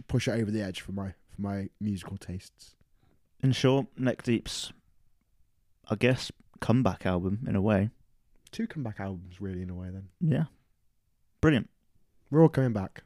push 0.09 0.27
it 0.27 0.33
over 0.33 0.51
the 0.51 0.63
edge 0.63 0.81
for 0.81 0.91
my 0.93 1.11
for 1.31 1.41
my 1.41 1.69
musical 1.81 2.17
tastes. 2.17 2.75
In 3.41 3.53
short, 3.53 3.87
Neck 3.97 4.25
Deep's, 4.25 4.73
I 5.89 5.95
guess, 5.95 6.33
comeback 6.61 7.07
album 7.07 7.45
in 7.47 7.55
a 7.55 7.63
way. 7.63 7.91
Two 8.51 8.67
comeback 8.67 9.01
albums, 9.01 9.41
really, 9.41 9.63
in 9.63 9.71
a 9.71 9.75
way. 9.75 9.89
Then 9.91 10.09
Yeah, 10.21 10.45
brilliant. 11.41 11.69
we're 12.31 12.43
all 12.43 12.49
coming 12.49 12.73
back. 12.73 13.03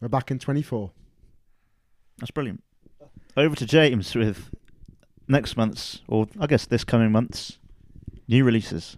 We're 0.00 0.08
back 0.08 0.30
in 0.30 0.38
twenty 0.38 0.62
four. 0.62 0.90
That's 2.18 2.30
brilliant. 2.30 2.62
Over 3.36 3.56
to 3.56 3.66
James 3.66 4.14
with 4.14 4.50
next 5.28 5.56
month's, 5.56 6.02
or 6.08 6.26
I 6.40 6.46
guess 6.46 6.66
this 6.66 6.84
coming 6.84 7.10
month's, 7.12 7.58
new 8.28 8.44
releases. 8.44 8.96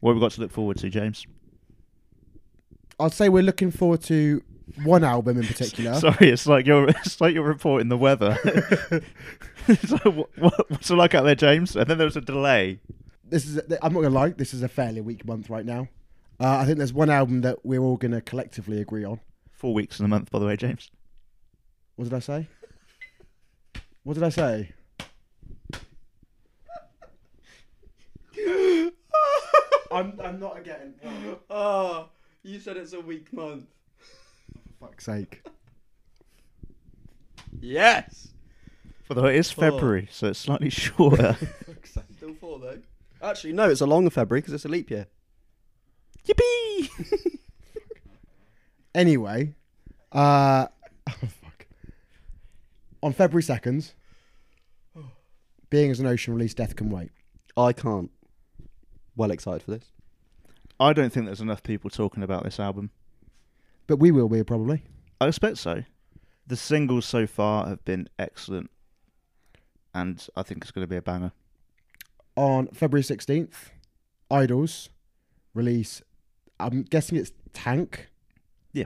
What 0.00 0.10
have 0.12 0.16
we 0.16 0.20
got 0.20 0.32
to 0.32 0.40
look 0.42 0.50
forward 0.52 0.76
to, 0.78 0.90
James? 0.90 1.26
I'd 3.00 3.12
say 3.12 3.28
we're 3.28 3.42
looking 3.42 3.70
forward 3.70 4.02
to 4.04 4.42
one 4.84 5.02
album 5.04 5.38
in 5.38 5.46
particular. 5.48 5.94
Sorry, 5.98 6.30
it's 6.30 6.46
like 6.46 6.66
you're 6.66 6.88
it's 6.88 7.20
like 7.20 7.34
you're 7.34 7.42
reporting 7.44 7.88
the 7.88 7.98
weather. 7.98 8.38
like, 9.68 10.04
what, 10.04 10.38
what, 10.38 10.70
what's 10.70 10.90
it 10.90 10.94
like 10.94 11.14
out 11.14 11.24
there, 11.24 11.34
James? 11.34 11.74
And 11.76 11.86
then 11.88 11.98
there 11.98 12.06
was 12.06 12.16
a 12.16 12.20
delay. 12.20 12.80
This 13.28 13.46
is 13.46 13.58
I'm 13.82 13.92
not 13.92 14.02
gonna 14.02 14.14
lie, 14.14 14.30
this 14.30 14.54
is 14.54 14.62
a 14.62 14.68
fairly 14.68 15.00
weak 15.00 15.24
month 15.26 15.50
right 15.50 15.64
now. 15.64 15.88
Uh, 16.40 16.56
I 16.58 16.64
think 16.64 16.78
there's 16.78 16.92
one 16.92 17.10
album 17.10 17.42
that 17.42 17.64
we're 17.64 17.80
all 17.80 17.96
gonna 17.96 18.20
collectively 18.20 18.80
agree 18.80 19.04
on. 19.04 19.20
Four 19.52 19.72
weeks 19.74 19.98
in 19.98 20.04
a 20.04 20.08
month, 20.08 20.30
by 20.30 20.38
the 20.38 20.46
way, 20.46 20.56
James. 20.56 20.90
What 21.96 22.04
did 22.04 22.14
I 22.14 22.18
say? 22.18 22.48
What 24.02 24.14
did 24.14 24.22
I 24.24 24.28
say? 24.28 24.72
I'm, 29.90 30.18
I'm 30.20 30.40
not 30.40 30.58
again. 30.58 30.94
oh, 31.50 32.08
you 32.42 32.58
said 32.58 32.76
it's 32.76 32.92
a 32.92 33.00
weak 33.00 33.32
month. 33.32 33.66
For 34.78 34.86
fuck's 34.86 35.04
sake. 35.04 35.42
Yes. 37.60 38.28
Although 39.08 39.26
it 39.26 39.36
is 39.36 39.52
Oh. 39.56 39.60
February, 39.60 40.08
so 40.10 40.28
it's 40.28 40.40
slightly 40.40 40.70
shorter. 40.70 41.36
Still 42.16 42.34
four 42.34 42.58
though. 42.58 42.78
Actually, 43.24 43.54
no, 43.54 43.68
it's 43.70 43.80
a 43.80 43.86
longer 43.86 44.10
February 44.10 44.40
because 44.40 44.54
it's 44.54 44.64
a 44.64 44.68
leap 44.68 44.90
year. 44.90 45.06
Yippee! 46.26 47.38
Anyway, 48.94 49.54
uh, 50.12 50.66
oh, 51.08 51.12
fuck. 51.42 51.66
On 53.02 53.12
February 53.12 53.42
2nd, 53.42 53.92
Being 55.68 55.90
as 55.90 55.98
an 55.98 56.06
Ocean 56.06 56.34
released 56.34 56.56
Death 56.56 56.76
Can 56.76 56.90
Wait. 56.90 57.10
I 57.56 57.72
can't. 57.72 58.10
Well 59.16 59.32
excited 59.32 59.62
for 59.62 59.72
this. 59.72 59.90
I 60.78 60.92
don't 60.92 61.12
think 61.12 61.26
there's 61.26 61.40
enough 61.40 61.62
people 61.62 61.90
talking 61.90 62.22
about 62.22 62.44
this 62.44 62.60
album. 62.60 62.90
But 63.86 63.96
we 63.96 64.12
will 64.12 64.28
be, 64.28 64.42
probably. 64.44 64.82
I 65.20 65.26
expect 65.26 65.58
so. 65.58 65.82
The 66.46 66.56
singles 66.56 67.04
so 67.04 67.26
far 67.26 67.66
have 67.66 67.84
been 67.84 68.08
excellent, 68.18 68.70
and 69.92 70.24
I 70.36 70.42
think 70.42 70.62
it's 70.62 70.70
going 70.70 70.84
to 70.84 70.90
be 70.90 70.96
a 70.96 71.02
banger. 71.02 71.32
On 72.36 72.66
February 72.68 73.02
16th, 73.02 73.70
Idles 74.30 74.88
release, 75.54 76.02
I'm 76.58 76.82
guessing 76.82 77.18
it's 77.18 77.32
Tank. 77.52 78.10
Yeah. 78.72 78.84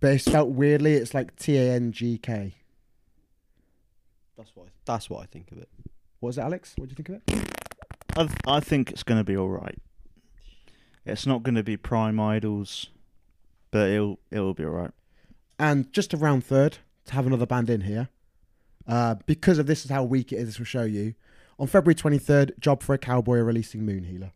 But 0.00 0.14
it's 0.14 0.24
spelled 0.24 0.56
weirdly, 0.56 0.94
it's 0.94 1.14
like 1.14 1.36
T 1.36 1.56
A 1.56 1.72
N 1.72 1.92
G 1.92 2.18
K. 2.18 2.54
That's 4.36 4.50
what. 4.54 4.66
I, 4.66 4.70
that's 4.84 5.08
what 5.08 5.22
I 5.22 5.26
think 5.26 5.52
of 5.52 5.58
it. 5.58 5.68
What 6.20 6.30
is 6.30 6.38
it, 6.38 6.42
Alex? 6.42 6.74
What 6.76 6.88
do 6.88 6.92
you 6.92 6.96
think 6.96 7.08
of 7.10 7.14
it? 7.16 7.54
I 8.16 8.56
I 8.56 8.60
think 8.60 8.90
it's 8.90 9.02
going 9.02 9.20
to 9.20 9.24
be 9.24 9.36
all 9.36 9.48
right. 9.48 9.78
It's 11.06 11.26
not 11.26 11.42
going 11.42 11.54
to 11.54 11.62
be 11.62 11.76
prime 11.76 12.18
Idles, 12.18 12.90
but 13.70 13.90
it'll 13.90 14.18
it'll 14.30 14.54
be 14.54 14.64
all 14.64 14.70
right. 14.70 14.90
And 15.58 15.92
just 15.92 16.10
to 16.10 16.16
round 16.16 16.44
third, 16.44 16.78
to 17.06 17.14
have 17.14 17.26
another 17.26 17.46
band 17.46 17.70
in 17.70 17.82
here, 17.82 18.08
uh, 18.88 19.16
because 19.26 19.58
of 19.58 19.66
this 19.66 19.84
is 19.84 19.90
how 19.90 20.02
weak 20.02 20.32
it 20.32 20.36
is, 20.36 20.46
this 20.46 20.58
will 20.58 20.66
show 20.66 20.84
you. 20.84 21.14
On 21.58 21.66
February 21.66 21.94
23rd, 21.94 22.58
Job 22.58 22.82
for 22.82 22.94
a 22.94 22.98
Cowboy 22.98 23.36
are 23.38 23.44
releasing 23.44 23.84
Moon 23.84 24.04
Healer. 24.04 24.32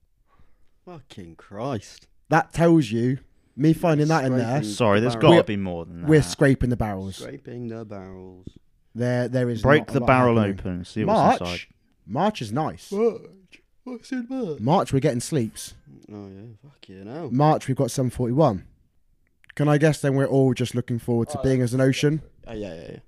Fucking 0.85 1.37
Christ. 1.37 2.07
That 2.29 2.53
tells 2.53 2.91
you, 2.91 3.19
me 3.57 3.73
finding 3.73 4.09
that 4.09 4.25
in 4.25 4.37
there, 4.37 4.47
Scraping 4.59 4.71
Sorry, 4.71 5.01
there's 5.01 5.15
the 5.15 5.21
got 5.21 5.29
barrel. 5.31 5.43
to 5.43 5.47
be 5.47 5.57
more 5.57 5.85
than 5.85 6.03
that. 6.03 6.09
we're 6.09 6.23
scraping 6.23 6.71
the 6.71 6.77
barrels. 6.77 7.17
Scraping 7.17 7.69
the 7.69 7.85
barrels. 7.85 8.47
There, 8.95 9.29
there 9.29 9.51
is 9.51 9.63
Break 9.63 9.83
not 9.89 9.91
a 9.91 9.93
the 9.95 10.01
lot 10.01 10.07
barrel 10.07 10.37
happening. 10.37 10.59
open, 10.61 10.85
see 10.85 11.05
what's 11.05 11.41
inside. 11.41 11.45
March, 11.47 11.69
March 12.07 12.43
is 12.43 12.53
nice. 12.53 12.93
March. 12.93 13.21
What's 13.85 14.13
in 14.13 14.27
March? 14.29 14.61
March, 14.61 14.93
we're 14.93 15.01
getting 15.01 15.21
sleeps. 15.21 15.75
Oh 16.13 16.29
yeah, 16.29 16.43
fuck 16.63 16.89
you 16.89 17.05
now. 17.05 17.29
March, 17.33 17.69
we've 17.69 17.77
got 17.77 17.91
741. 17.91 18.65
Can 19.55 19.69
I 19.69 19.79
guess 19.79 20.01
then 20.01 20.15
we're 20.15 20.27
all 20.27 20.55
just 20.55 20.75
looking 20.75 20.99
forward 20.99 21.29
to 21.31 21.39
Oh, 21.39 21.43
being 21.43 21.63
as 21.63 21.75
an 21.75 21.81
ocean? 21.81 22.23
Oh 22.47 22.53
yeah, 22.55 22.75
yeah, 22.75 22.91
yeah. 22.93 22.99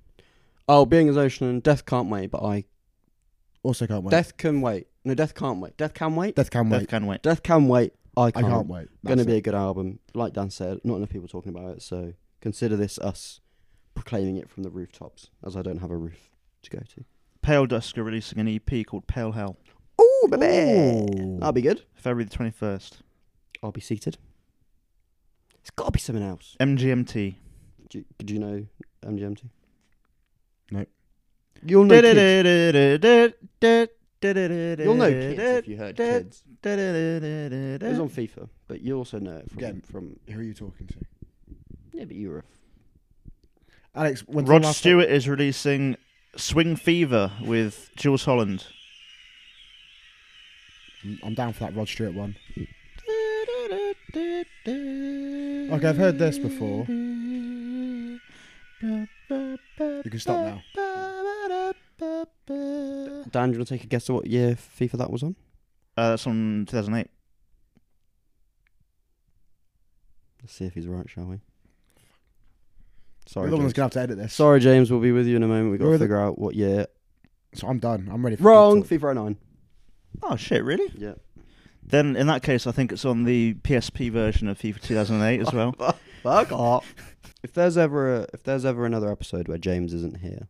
Oh, 0.68 0.84
being 0.86 1.08
as 1.08 1.16
ocean 1.16 1.48
and 1.48 1.62
death 1.62 1.86
can't 1.86 2.08
wait, 2.08 2.30
but 2.30 2.42
I 2.42 2.64
Also 3.62 3.86
can't 3.86 4.02
wait. 4.02 4.10
death 4.10 4.36
can 4.36 4.60
wait. 4.60 4.86
No, 5.04 5.14
death 5.14 5.34
can't 5.34 5.60
wait. 5.60 5.76
Death 5.76 5.94
can 5.94 6.16
wait. 6.16 6.34
Death 6.34 6.50
can 6.50 6.68
Death 6.68 6.80
wait. 6.80 6.88
can 6.88 7.06
wait. 7.06 7.22
Death 7.22 7.42
can 7.42 7.68
wait. 7.68 7.92
I 8.16 8.22
I 8.24 8.30
can't. 8.32 8.46
can't 8.46 8.66
wait. 8.68 8.88
Going 9.06 9.18
to 9.18 9.24
That's 9.24 9.26
be 9.26 9.36
a 9.36 9.40
good 9.40 9.54
album. 9.54 9.98
Like 10.14 10.32
Dan 10.32 10.50
said, 10.50 10.80
not 10.84 10.96
enough 10.96 11.10
people 11.10 11.28
talking 11.28 11.54
about 11.54 11.70
it, 11.76 11.82
so 11.82 12.12
consider 12.40 12.76
this 12.76 12.98
us 12.98 13.40
proclaiming 13.94 14.36
it 14.36 14.48
from 14.50 14.62
the 14.62 14.70
rooftops, 14.70 15.30
as 15.46 15.56
I 15.56 15.62
don't 15.62 15.78
have 15.78 15.90
a 15.90 15.96
roof 15.96 16.30
to 16.62 16.70
go 16.70 16.78
to. 16.78 17.04
Paledusk 17.42 17.96
are 17.98 18.02
releasing 18.02 18.38
an 18.38 18.48
EP 18.48 18.86
called 18.86 19.06
Pale 19.06 19.32
Hell, 19.32 19.56
Oh, 19.98 20.28
baby! 20.30 21.14
Ooh. 21.22 21.38
That'll 21.38 21.52
be 21.52 21.62
good. 21.62 21.84
February 21.94 22.24
the 22.24 22.30
twenty 22.30 22.50
first. 22.50 23.02
I'll 23.62 23.72
be 23.72 23.80
seated. 23.80 24.16
It's 25.60 25.70
got 25.70 25.86
to 25.86 25.90
be 25.92 25.98
something 26.00 26.24
else. 26.24 26.56
MGMT. 26.60 27.34
Do 27.90 27.98
you, 27.98 28.04
do 28.18 28.34
you 28.34 28.40
know 28.40 28.66
MGMT? 29.04 29.44
No. 30.70 30.84
You'll 31.64 31.84
know 31.84 32.00
kids. 32.00 33.62
You'll 33.62 34.84
You'll 34.84 34.94
know 34.94 35.10
kids 35.10 35.40
if 35.42 35.68
you 35.68 35.76
heard 35.76 35.96
kids. 35.96 36.42
It 36.62 37.82
was 37.82 37.98
on 38.00 38.08
FIFA, 38.10 38.48
but 38.68 38.80
you 38.82 38.96
also 38.96 39.18
know 39.18 39.36
it 39.38 39.50
from 39.50 39.58
Again. 39.58 39.80
from 39.90 40.16
Who 40.28 40.38
are 40.38 40.42
you 40.42 40.54
talking 40.54 40.86
to? 40.88 40.94
yeah, 41.92 42.04
but 42.04 42.16
you 42.16 42.30
were. 42.30 42.44
a 43.94 43.98
Alex, 43.98 44.20
when's 44.26 44.46
the 44.46 44.52
Rod 44.52 44.62
last 44.64 44.78
Stewart 44.78 45.08
is 45.08 45.28
releasing 45.28 45.96
Swing 46.36 46.76
Fever 46.76 47.32
with 47.42 47.90
Jools 47.96 48.24
Holland. 48.24 48.66
I'm- 51.04 51.18
I'm 51.22 51.34
down 51.34 51.52
for 51.54 51.60
that 51.60 51.74
Rod 51.74 51.88
Stewart 51.88 52.12
one. 52.14 52.36
Okay, 55.72 55.88
I've 55.88 55.96
heard 55.96 56.18
this 56.18 56.38
before. 56.38 56.84
You 56.88 58.20
can 60.10 60.18
stop 60.18 60.44
now. 60.44 60.62
Dan, 62.00 62.26
do 62.46 62.54
you 62.54 63.58
want 63.58 63.68
to 63.68 63.74
take 63.76 63.84
a 63.84 63.86
guess 63.86 64.08
at 64.08 64.14
what 64.14 64.26
year 64.26 64.56
FIFA 64.56 64.92
that 64.92 65.10
was 65.10 65.22
on? 65.22 65.36
Uh, 65.96 66.10
that's 66.10 66.26
on 66.26 66.66
2008. 66.68 67.08
Let's 70.42 70.54
see 70.54 70.64
if 70.64 70.74
he's 70.74 70.86
right, 70.86 71.08
shall 71.08 71.24
we? 71.24 71.36
We're 71.36 71.40
Sorry, 73.26 73.50
the 73.50 73.56
one 73.56 73.64
James. 73.66 73.72
gonna 73.74 73.84
have 73.84 73.92
to 73.92 74.00
edit 74.00 74.18
this. 74.18 74.32
Sorry, 74.34 74.58
James. 74.60 74.90
We'll 74.90 75.00
be 75.00 75.12
with 75.12 75.26
you 75.26 75.36
in 75.36 75.42
a 75.42 75.48
moment. 75.48 75.70
We've 75.70 75.78
got 75.78 75.86
We're 75.86 75.92
to 75.92 75.98
the- 75.98 76.04
figure 76.04 76.20
out 76.20 76.38
what 76.38 76.54
year. 76.54 76.86
So 77.54 77.68
I'm 77.68 77.78
done. 77.78 78.08
I'm 78.10 78.24
ready 78.24 78.36
for 78.36 78.44
Wrong. 78.44 78.80
Good 78.80 79.00
FIFA 79.00 79.14
09. 79.14 79.36
Oh 80.22 80.36
shit, 80.36 80.64
really? 80.64 80.90
Yeah. 80.96 81.14
Then 81.82 82.16
in 82.16 82.26
that 82.28 82.42
case, 82.42 82.66
I 82.66 82.72
think 82.72 82.92
it's 82.92 83.04
on 83.04 83.24
the 83.24 83.54
PSP 83.54 84.10
version 84.10 84.48
of 84.48 84.58
FIFA 84.58 84.80
2008 84.80 85.40
as 85.40 85.52
well. 85.52 85.72
Fuck 86.22 86.52
off. 86.52 86.94
If 87.42 87.54
there's 87.54 87.78
ever 87.78 88.16
a, 88.16 88.26
if 88.34 88.42
there's 88.42 88.66
ever 88.66 88.84
another 88.84 89.10
episode 89.10 89.48
where 89.48 89.56
James 89.56 89.94
isn't 89.94 90.18
here, 90.18 90.48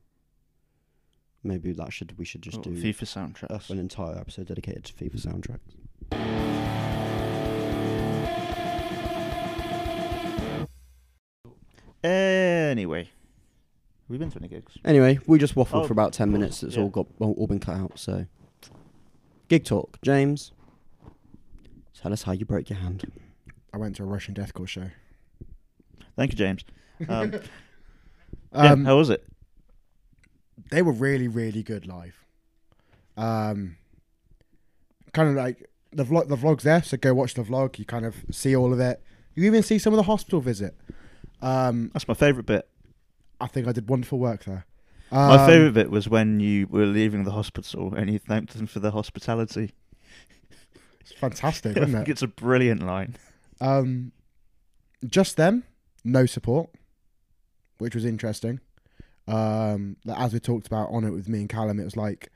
maybe 1.42 1.72
that 1.72 1.92
should 1.92 2.16
we 2.18 2.24
should 2.24 2.42
just 2.42 2.58
Oh, 2.58 2.62
do 2.62 2.70
FIFA 2.70 3.34
soundtracks. 3.34 3.70
an 3.70 3.78
entire 3.78 4.16
episode 4.18 4.46
dedicated 4.48 4.84
to 4.84 4.92
FIFA 4.94 5.20
soundtracks. 5.26 6.80
Anyway, 12.02 13.10
we've 14.08 14.18
been 14.18 14.30
to 14.30 14.38
any 14.38 14.48
gigs. 14.48 14.72
Anyway, 14.84 15.18
we 15.26 15.38
just 15.38 15.54
waffled 15.54 15.84
Oh, 15.84 15.86
for 15.86 15.92
about 15.92 16.12
ten 16.12 16.32
minutes. 16.32 16.62
It's 16.62 16.76
yeah. 16.76 16.82
all 16.82 16.88
got 16.88 17.06
all, 17.18 17.32
all 17.32 17.46
been 17.46 17.60
cut 17.60 17.76
out. 17.76 17.98
So, 17.98 18.26
gig 19.48 19.64
talk, 19.64 19.98
James. 20.02 20.52
Tell 22.00 22.12
us 22.12 22.22
how 22.22 22.32
you 22.32 22.46
broke 22.46 22.70
your 22.70 22.78
hand. 22.78 23.10
I 23.74 23.76
went 23.76 23.96
to 23.96 24.02
a 24.02 24.06
Russian 24.06 24.34
deathcore 24.34 24.66
show. 24.66 24.90
Thank 26.16 26.32
you, 26.32 26.38
James. 26.38 26.64
Um, 27.08 27.32
Um, 28.52 28.80
yeah, 28.82 28.86
how 28.90 28.96
was 28.96 29.10
it? 29.10 29.24
They 30.70 30.82
were 30.82 30.92
really, 30.92 31.28
really 31.28 31.62
good 31.62 31.86
live. 31.86 32.24
Um, 33.16 33.76
kind 35.12 35.28
of 35.28 35.34
like 35.34 35.68
the 35.92 36.04
vlog. 36.04 36.28
The 36.28 36.36
vlog's 36.36 36.64
there, 36.64 36.82
so 36.82 36.96
go 36.96 37.14
watch 37.14 37.34
the 37.34 37.42
vlog. 37.42 37.78
You 37.78 37.84
kind 37.84 38.04
of 38.06 38.16
see 38.30 38.54
all 38.54 38.72
of 38.72 38.80
it. 38.80 39.02
You 39.34 39.44
even 39.44 39.62
see 39.62 39.78
some 39.78 39.92
of 39.92 39.96
the 39.96 40.02
hospital 40.04 40.40
visit. 40.40 40.76
Um, 41.42 41.90
That's 41.92 42.08
my 42.08 42.14
favourite 42.14 42.46
bit. 42.46 42.68
I 43.40 43.46
think 43.46 43.66
I 43.66 43.72
did 43.72 43.88
wonderful 43.88 44.18
work 44.18 44.44
there. 44.44 44.66
My 45.10 45.36
Um, 45.42 45.46
favourite 45.48 45.74
bit 45.74 45.90
was 45.90 46.08
when 46.08 46.38
you 46.40 46.66
were 46.68 46.86
leaving 46.86 47.24
the 47.24 47.32
hospital 47.32 47.94
and 47.94 48.10
you 48.10 48.18
thanked 48.18 48.54
them 48.54 48.66
for 48.66 48.78
their 48.80 48.90
hospitality. 48.92 49.72
It's 51.00 51.12
fantastic, 51.12 51.76
isn't 51.76 51.92
think 51.92 52.08
it? 52.08 52.12
it's 52.12 52.22
a 52.22 52.28
brilliant 52.28 52.82
line. 52.82 53.16
Um, 53.60 54.12
just 55.06 55.36
them, 55.36 55.64
no 56.04 56.26
support, 56.26 56.70
which 57.78 57.94
was 57.94 58.04
interesting. 58.04 58.60
Um, 59.30 59.96
as 60.16 60.32
we 60.32 60.40
talked 60.40 60.66
about 60.66 60.90
on 60.90 61.04
it 61.04 61.10
with 61.10 61.28
me 61.28 61.40
and 61.40 61.48
Callum, 61.48 61.78
it 61.78 61.84
was 61.84 61.96
like 61.96 62.30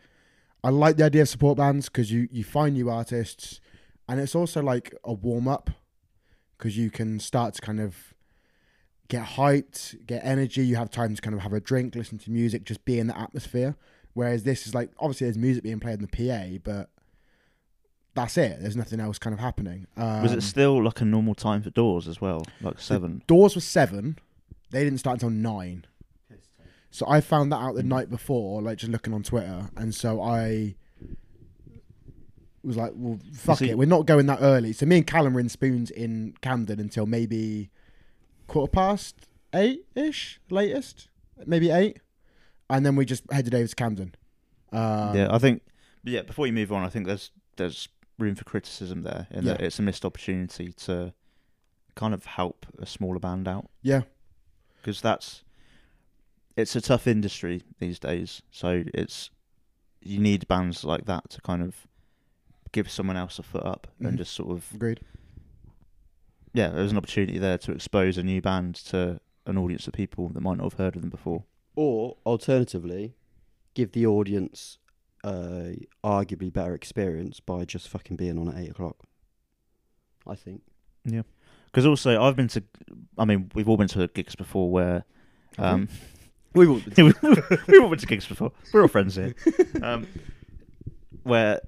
I 0.62 0.70
like 0.70 0.96
the 0.96 1.04
idea 1.04 1.22
of 1.22 1.28
support 1.28 1.58
bands 1.58 1.88
because 1.88 2.10
you 2.10 2.28
you 2.30 2.44
find 2.44 2.74
new 2.74 2.88
artists, 2.88 3.60
and 4.08 4.20
it's 4.20 4.34
also 4.34 4.62
like 4.62 4.94
a 5.04 5.12
warm 5.12 5.48
up 5.48 5.70
because 6.56 6.78
you 6.78 6.90
can 6.90 7.20
start 7.20 7.54
to 7.54 7.60
kind 7.60 7.80
of 7.80 8.14
get 9.08 9.24
hyped, 9.24 10.06
get 10.06 10.24
energy. 10.24 10.64
You 10.64 10.76
have 10.76 10.90
time 10.90 11.14
to 11.14 11.20
kind 11.20 11.34
of 11.34 11.42
have 11.42 11.52
a 11.52 11.60
drink, 11.60 11.94
listen 11.94 12.18
to 12.18 12.30
music, 12.30 12.64
just 12.64 12.84
be 12.84 12.98
in 12.98 13.08
the 13.08 13.18
atmosphere. 13.18 13.76
Whereas 14.14 14.44
this 14.44 14.66
is 14.66 14.74
like 14.74 14.90
obviously 14.98 15.26
there's 15.26 15.38
music 15.38 15.64
being 15.64 15.80
played 15.80 16.00
in 16.00 16.08
the 16.08 16.28
PA, 16.28 16.58
but 16.64 16.90
that's 18.14 18.38
it. 18.38 18.58
There's 18.60 18.76
nothing 18.76 19.00
else 19.00 19.18
kind 19.18 19.34
of 19.34 19.40
happening. 19.40 19.86
Um, 19.96 20.22
was 20.22 20.32
it 20.32 20.42
still 20.42 20.82
like 20.82 21.00
a 21.00 21.04
normal 21.04 21.34
time 21.34 21.62
for 21.62 21.70
doors 21.70 22.06
as 22.08 22.20
well? 22.20 22.44
Like 22.60 22.78
seven? 22.78 23.22
Doors 23.26 23.54
was 23.54 23.64
seven. 23.64 24.18
They 24.70 24.84
didn't 24.84 24.98
start 24.98 25.14
until 25.14 25.30
nine. 25.30 25.84
So 26.94 27.04
I 27.08 27.20
found 27.20 27.50
that 27.50 27.56
out 27.56 27.74
the 27.74 27.82
Mhm. 27.82 27.86
night 27.86 28.08
before, 28.08 28.62
like 28.62 28.78
just 28.78 28.92
looking 28.92 29.12
on 29.12 29.24
Twitter, 29.24 29.68
and 29.76 29.92
so 29.92 30.20
I 30.22 30.76
was 32.62 32.76
like, 32.76 32.92
"Well, 32.94 33.18
fuck 33.32 33.58
see- 33.58 33.70
it, 33.70 33.76
we're 33.78 33.86
not 33.86 34.06
going 34.06 34.26
that 34.26 34.38
early." 34.40 34.72
So 34.72 34.86
me 34.86 34.98
and 34.98 35.06
Callum 35.06 35.34
were 35.34 35.40
in 35.40 35.48
Spoons 35.48 35.90
in 35.90 36.34
Camden 36.40 36.78
until 36.78 37.04
maybe 37.06 37.70
quarter 38.46 38.70
past 38.70 39.26
eight 39.52 39.86
ish, 39.96 40.40
latest, 40.50 41.08
maybe 41.46 41.70
eight, 41.70 41.98
and 42.70 42.86
then 42.86 42.94
we 42.94 43.04
just 43.04 43.24
headed 43.32 43.54
over 43.56 43.66
to 43.66 43.74
Camden. 43.74 44.14
Um, 44.72 45.16
yeah, 45.16 45.28
I 45.30 45.38
think. 45.38 45.62
Yeah, 46.04 46.22
before 46.22 46.46
you 46.46 46.52
move 46.52 46.70
on, 46.72 46.84
I 46.84 46.88
think 46.90 47.06
there's 47.06 47.30
there's 47.56 47.88
room 48.18 48.34
for 48.36 48.44
criticism 48.44 49.02
there, 49.02 49.26
in 49.30 49.44
Yeah. 49.44 49.54
that 49.54 49.62
it's 49.62 49.78
a 49.78 49.82
missed 49.82 50.04
opportunity 50.04 50.72
to 50.72 51.12
kind 51.96 52.14
of 52.14 52.24
help 52.26 52.66
a 52.78 52.86
smaller 52.86 53.18
band 53.20 53.46
out 53.48 53.68
Yeah, 53.82 54.02
because 54.80 55.00
that's 55.00 55.43
it's 56.56 56.76
a 56.76 56.80
tough 56.80 57.06
industry 57.06 57.62
these 57.78 57.98
days. 57.98 58.42
So 58.50 58.84
it's 58.94 59.30
you 60.02 60.18
need 60.20 60.46
bands 60.48 60.84
like 60.84 61.06
that 61.06 61.30
to 61.30 61.40
kind 61.40 61.62
of 61.62 61.74
give 62.72 62.90
someone 62.90 63.16
else 63.16 63.38
a 63.38 63.42
foot 63.42 63.64
up 63.64 63.86
Mhm. 64.00 64.08
and 64.08 64.18
just 64.18 64.32
sort 64.34 64.50
of 64.50 64.70
agreed. 64.74 65.00
yeah, 66.52 66.68
there's 66.68 66.90
an 66.92 66.98
opportunity 66.98 67.38
there 67.38 67.58
to 67.58 67.72
expose 67.72 68.16
a 68.18 68.22
new 68.22 68.40
band 68.42 68.74
to 68.76 69.20
an 69.46 69.58
audience 69.58 69.86
of 69.86 69.92
people 69.92 70.28
that 70.30 70.40
might 70.40 70.56
not 70.58 70.64
have 70.64 70.74
heard 70.74 70.94
of 70.96 71.02
them 71.02 71.10
before. 71.10 71.44
Or 71.76 72.16
alternatively, 72.24 73.14
give 73.74 73.92
the 73.92 74.06
audience 74.06 74.78
a 75.24 75.86
arguably 76.04 76.52
better 76.52 76.74
experience 76.74 77.40
by 77.40 77.64
just 77.64 77.88
fucking 77.88 78.16
being 78.16 78.38
on 78.38 78.48
at 78.48 78.56
eight 78.58 78.70
o'clock. 78.70 79.04
I 80.26 80.34
think. 80.34 80.62
Yeah, 81.04 81.22
because 81.66 81.86
also, 81.86 82.22
I've 82.22 82.36
been 82.36 82.48
to, 82.48 82.62
I 83.18 83.24
mean, 83.24 83.50
we've 83.54 83.68
all 83.68 83.76
been 83.76 83.88
to 83.88 84.06
gigs 84.08 84.34
before 84.36 84.70
where, 84.70 85.04
um, 85.58 85.88
We 86.54 86.66
will. 86.66 86.80
we've 86.96 87.14
all 87.82 87.88
been 87.88 87.98
to 87.98 88.06
gigs 88.06 88.26
before. 88.26 88.52
We're 88.72 88.82
all 88.82 88.88
friends 88.88 89.16
here. 89.16 89.34
Um, 89.82 90.06
where 91.24 91.60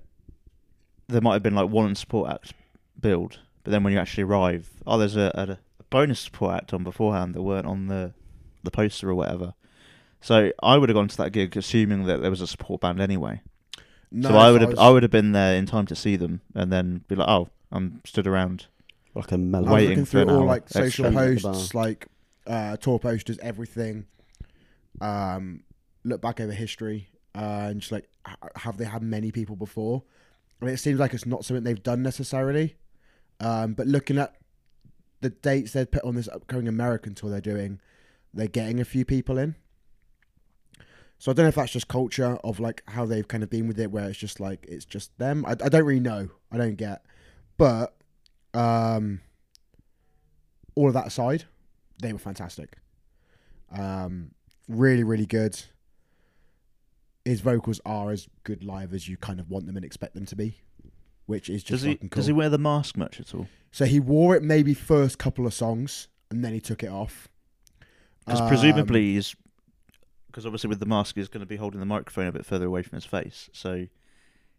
there 1.09 1.21
might 1.21 1.35
have 1.35 1.43
been 1.43 1.55
like 1.55 1.69
one 1.71 1.95
support 1.95 2.31
act 2.31 2.53
build, 3.01 3.41
but 3.65 3.71
then 3.71 3.83
when 3.83 3.93
you 3.93 3.99
actually 3.99 4.25
arrive, 4.25 4.71
oh, 4.87 4.97
there's 4.99 5.17
a, 5.17 5.31
a, 5.35 5.53
a 5.81 5.85
bonus 5.91 6.21
support 6.21 6.55
act 6.57 6.73
on 6.73 6.85
beforehand 6.85 7.35
that 7.35 7.43
weren't 7.43 7.67
on 7.67 7.87
the 7.89 8.13
the 8.63 8.71
poster 8.71 9.11
or 9.11 9.15
whatever. 9.15 9.55
So 10.21 10.53
I 10.63 10.77
would 10.79 10.89
have 10.89 10.95
gone 10.97 11.09
to 11.09 11.17
that 11.19 11.31
gig 11.31 11.57
assuming 11.57 12.05
that 12.05 12.21
there 12.21 12.31
was 12.31 12.41
a 12.41 12.47
support 12.47 12.81
band 12.81 13.01
anyway. 13.01 13.43
No, 14.11 14.29
so 14.31 14.37
I 14.37 14.51
would 14.51 14.61
have 14.61 14.71
was- 14.71 14.79
I 14.79 14.89
would 14.91 15.03
have 15.03 15.13
been 15.13 15.33
there 15.33 15.57
in 15.57 15.67
time 15.67 15.87
to 15.87 15.97
see 15.97 16.17
them 16.17 16.41
and 16.55 16.73
then 16.73 17.05
be 17.09 17.15
like, 17.17 17.29
oh, 17.29 17.49
I'm 17.73 18.01
stood 18.05 18.27
around. 18.27 18.67
Like 19.15 19.33
a 19.33 19.35
I 19.35 19.39
mellow. 19.39 19.65
was 19.65 19.73
waiting 19.73 19.89
looking 19.91 20.05
through 20.05 20.29
all 20.31 20.45
like 20.45 20.69
social 20.69 21.07
at 21.07 21.13
posts, 21.15 21.75
like 21.75 22.07
uh, 22.47 22.77
tour 22.77 22.99
posters, 22.99 23.39
everything. 23.39 24.07
Um, 25.01 25.65
look 26.05 26.21
back 26.21 26.41
over 26.41 26.53
history 26.53 27.09
uh, 27.35 27.69
and 27.69 27.81
just 27.81 27.93
like, 27.93 28.09
have 28.57 28.79
they 28.79 28.85
had 28.85 29.03
many 29.03 29.31
people 29.31 29.57
before? 29.57 30.03
I 30.61 30.65
mean, 30.65 30.75
it 30.75 30.79
seems 30.79 30.99
like 30.99 31.13
it's 31.13 31.27
not 31.27 31.45
something 31.45 31.65
they've 31.65 31.83
done 31.83 32.03
necessarily. 32.03 32.77
Um, 33.41 33.75
but 33.75 33.87
looking 33.87 34.19
at 34.19 34.35
the 35.21 35.31
dates 35.31 35.73
they've 35.73 35.91
put 35.91 36.05
on 36.05 36.15
this 36.15 36.29
upcoming 36.29 36.69
American 36.69 37.15
tour 37.15 37.31
they're 37.31 37.41
doing, 37.41 37.81
they're 38.33 38.47
getting 38.47 38.81
a 38.81 38.85
few 38.85 39.05
people 39.05 39.39
in. 39.39 39.55
So 41.19 41.31
I 41.31 41.35
don't 41.35 41.45
know 41.45 41.49
if 41.49 41.55
that's 41.55 41.73
just 41.73 41.89
culture 41.89 42.39
of 42.45 42.61
like 42.61 42.83
how 42.89 43.07
they've 43.07 43.27
kind 43.27 43.43
of 43.43 43.51
been 43.51 43.67
with 43.67 43.81
it, 43.81 43.91
where 43.91 44.09
it's 44.09 44.19
just 44.19 44.39
like 44.39 44.67
it's 44.69 44.85
just 44.85 45.17
them. 45.19 45.45
I, 45.47 45.53
I 45.53 45.69
don't 45.69 45.85
really 45.85 46.01
know. 46.01 46.29
I 46.53 46.59
don't 46.59 46.77
get, 46.77 47.05
but 47.57 47.97
um, 48.53 49.21
all 50.75 50.89
of 50.89 50.95
that 50.95 51.07
aside, 51.07 51.45
they 52.01 52.13
were 52.13 52.19
fantastic. 52.19 52.77
Um, 53.73 54.33
really, 54.69 55.05
really 55.05 55.27
good. 55.27 55.61
His 57.25 57.41
vocals 57.41 57.81
are 57.85 58.11
as 58.11 58.29
good 58.45 58.63
live 58.63 58.95
as 58.95 59.09
you 59.09 59.17
kind 59.17 59.41
of 59.41 59.51
want 59.51 59.67
them 59.67 59.77
and 59.77 59.85
expect 59.85 60.15
them 60.15 60.27
to 60.27 60.37
be, 60.37 60.59
which 61.27 61.49
is 61.51 61.63
just 61.63 61.71
Does 61.71 61.83
he 61.83 61.95
cool. 61.97 62.09
does 62.11 62.27
he 62.27 62.33
wear 62.33 62.49
the 62.49 62.59
mask 62.59 62.97
much 62.97 63.19
at 63.21 63.35
all? 63.35 63.49
So 63.73 63.85
he 63.85 63.99
wore 63.99 64.37
it 64.37 64.43
maybe 64.43 64.75
first 64.75 65.19
couple 65.19 65.45
of 65.47 65.53
songs 65.53 66.09
and 66.31 66.45
then 66.45 66.53
he 66.53 66.61
took 66.61 66.83
it 66.85 66.91
off. 66.91 67.29
Because 68.25 68.41
Um, 68.41 68.49
presumably 68.49 69.15
he's 69.15 69.35
because 70.29 70.47
obviously 70.47 70.69
with 70.69 70.81
the 70.81 70.87
mask 70.87 71.17
he's 71.17 71.29
going 71.29 71.41
to 71.41 71.47
be 71.47 71.57
holding 71.57 71.81
the 71.81 71.87
microphone 71.87 72.27
a 72.27 72.33
bit 72.33 72.45
further 72.47 72.67
away 72.67 72.83
from 72.83 72.97
his 72.97 73.05
face. 73.05 73.49
So 73.53 73.87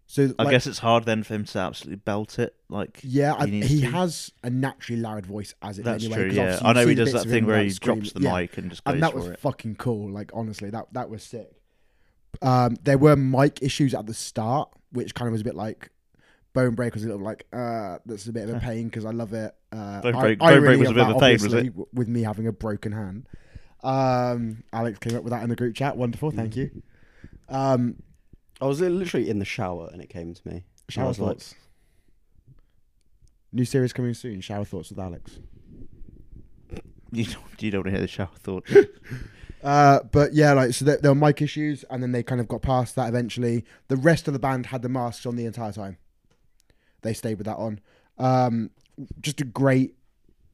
so 0.10 0.34
I 0.40 0.44
like, 0.44 0.52
guess 0.52 0.68
it's 0.68 0.80
hard 0.80 1.04
then 1.04 1.22
for 1.24 1.36
him 1.36 1.44
to 1.46 1.60
absolutely 1.60 1.98
belt 1.98 2.40
it. 2.40 2.56
Like 2.70 3.00
yeah, 3.04 3.34
I, 3.38 3.46
he 3.46 3.52
needs 3.52 3.68
he 3.68 3.82
to. 3.82 3.88
has 3.88 4.32
a 4.42 4.50
naturally 4.50 5.02
loud 5.02 5.26
voice 5.26 5.54
as 5.62 5.80
it 5.80 5.84
that's 5.86 6.06
anyway. 6.06 6.30
true. 6.30 6.32
Yeah, 6.32 6.60
I 6.64 6.74
know 6.74 6.88
he 6.88 6.96
does 6.96 7.12
that 7.14 7.26
thing 7.26 7.46
where 7.46 7.62
he 7.64 7.70
drops 7.72 8.14
the 8.14 8.22
Yeah. 8.22 8.34
mic 8.36 8.58
and 8.58 8.70
just 8.70 8.84
goes 8.84 8.94
and 8.94 9.04
that 9.04 9.14
was 9.14 9.28
it. 9.28 9.40
fucking 9.40 9.76
cool. 9.76 10.10
Like 10.10 10.32
honestly, 10.34 10.70
that 10.70 10.88
that 10.94 11.10
was 11.10 11.24
sick. 11.24 11.52
Um, 12.42 12.78
there 12.84 12.98
were 12.98 13.16
mic 13.16 13.62
issues 13.62 13.94
at 13.94 14.06
the 14.06 14.14
start, 14.14 14.70
which 14.92 15.14
kind 15.16 15.28
of 15.28 15.34
was 15.34 15.42
a 15.42 15.46
bit 15.46 15.56
like 15.56 15.90
Bone 16.54 16.76
Break 16.76 16.94
was 16.94 17.04
a 17.04 17.08
little 17.08 17.22
like 17.22 17.46
uh, 17.52 17.98
that's 18.06 18.28
a 18.28 18.32
bit 18.34 18.48
of 18.50 18.56
a 18.56 18.60
pain 18.60 18.86
because 18.86 19.06
I 19.06 19.12
love 19.12 19.34
it. 19.34 19.54
Uh, 19.72 20.02
Bone 20.02 20.16
I- 20.16 20.22
Break- 20.22 20.42
I 20.42 20.52
Bone 20.54 20.60
Break 20.62 20.70
really 20.72 20.78
was 20.82 20.90
a 20.92 20.94
bit 20.94 21.04
of 21.10 21.16
a 21.18 21.20
pain, 21.20 21.34
was 21.42 21.52
w- 21.52 21.88
With 21.94 22.08
me 22.08 22.24
having 22.24 22.48
a 22.48 22.52
broken 22.54 22.92
hand, 22.94 23.28
um, 23.84 24.64
Alex 24.72 25.00
came 25.00 25.16
up 25.18 25.24
with 25.24 25.32
that 25.32 25.44
in 25.44 25.50
the 25.50 25.56
group 25.56 25.76
chat. 25.76 25.98
Wonderful, 25.98 26.32
thank 26.32 26.56
you. 26.56 26.70
Um, 27.50 27.96
I 28.60 28.66
was 28.66 28.82
literally 28.82 29.30
in 29.30 29.40
the 29.40 29.46
shower 29.46 29.90
and 29.92 30.02
it 30.02 30.10
came 30.10 30.34
to 30.34 30.48
me. 30.48 30.54
And 30.54 30.64
shower 30.90 31.08
was 31.08 31.20
like, 31.20 31.38
thoughts. 31.38 31.56
New 33.52 33.66
series 33.66 33.94
coming 33.94 34.14
soon. 34.14 34.42
Shower 34.42 34.66
thoughts 34.66 34.90
with 34.90 35.00
Alex. 35.00 35.40
You 37.12 37.26
don't, 37.26 37.62
you 37.62 37.72
don't 37.72 37.80
want 37.80 37.88
to 37.88 37.92
hear 37.92 38.02
the 38.02 38.08
shower 38.08 38.30
thought. 38.40 38.68
Uh, 39.64 40.02
but 40.12 40.34
yeah, 40.34 40.54
like 40.54 40.74
so 40.74 40.86
there, 40.86 40.98
there 40.98 41.12
were 41.12 41.16
mic 41.16 41.42
issues, 41.42 41.84
and 41.90 42.02
then 42.02 42.12
they 42.12 42.22
kind 42.22 42.40
of 42.40 42.48
got 42.48 42.62
past 42.62 42.96
that 42.96 43.10
eventually. 43.10 43.66
The 43.88 43.98
rest 43.98 44.28
of 44.28 44.34
the 44.34 44.40
band 44.40 44.68
had 44.68 44.82
the 44.82 44.88
masks 44.88 45.26
on 45.26 45.36
the 45.36 45.46
entire 45.46 45.72
time. 45.72 45.98
They 47.02 47.14
stayed 47.14 47.38
with 47.38 47.48
that 47.48 47.58
on. 47.58 47.82
Um, 48.18 48.70
just 49.20 49.42
a 49.42 49.46
great 49.46 49.96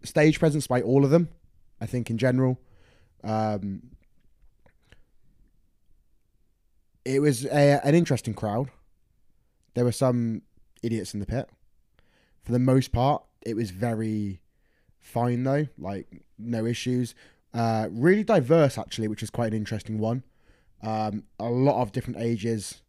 stage 0.03 0.39
presence 0.39 0.67
by 0.67 0.81
all 0.81 1.03
of 1.03 1.11
them. 1.11 1.29
I 1.81 1.85
think 1.85 2.09
in 2.09 2.17
general, 2.17 2.59
um, 3.23 3.83
it 7.05 7.19
was 7.19 7.45
a, 7.45 7.85
an 7.85 7.95
interesting 7.95 8.33
crowd. 8.33 8.69
There 9.73 9.85
were 9.85 9.91
some 9.91 10.43
idiots 10.81 11.13
in 11.13 11.19
the 11.19 11.25
pit. 11.25 11.49
For 12.43 12.51
the 12.51 12.59
most 12.59 12.91
part, 12.91 13.23
it 13.41 13.55
was 13.55 13.71
very 13.71 14.41
fine 14.99 15.43
though. 15.43 15.67
Like 15.77 16.23
no 16.37 16.65
issues. 16.65 17.15
Uh, 17.53 17.87
really 17.91 18.23
diverse 18.23 18.77
actually, 18.77 19.07
which 19.07 19.23
is 19.23 19.29
quite 19.29 19.51
an 19.51 19.57
interesting 19.57 19.97
one. 19.97 20.23
Um, 20.81 21.23
a 21.39 21.49
lot 21.49 21.81
of 21.81 21.91
different 21.91 22.19
ages, 22.19 22.81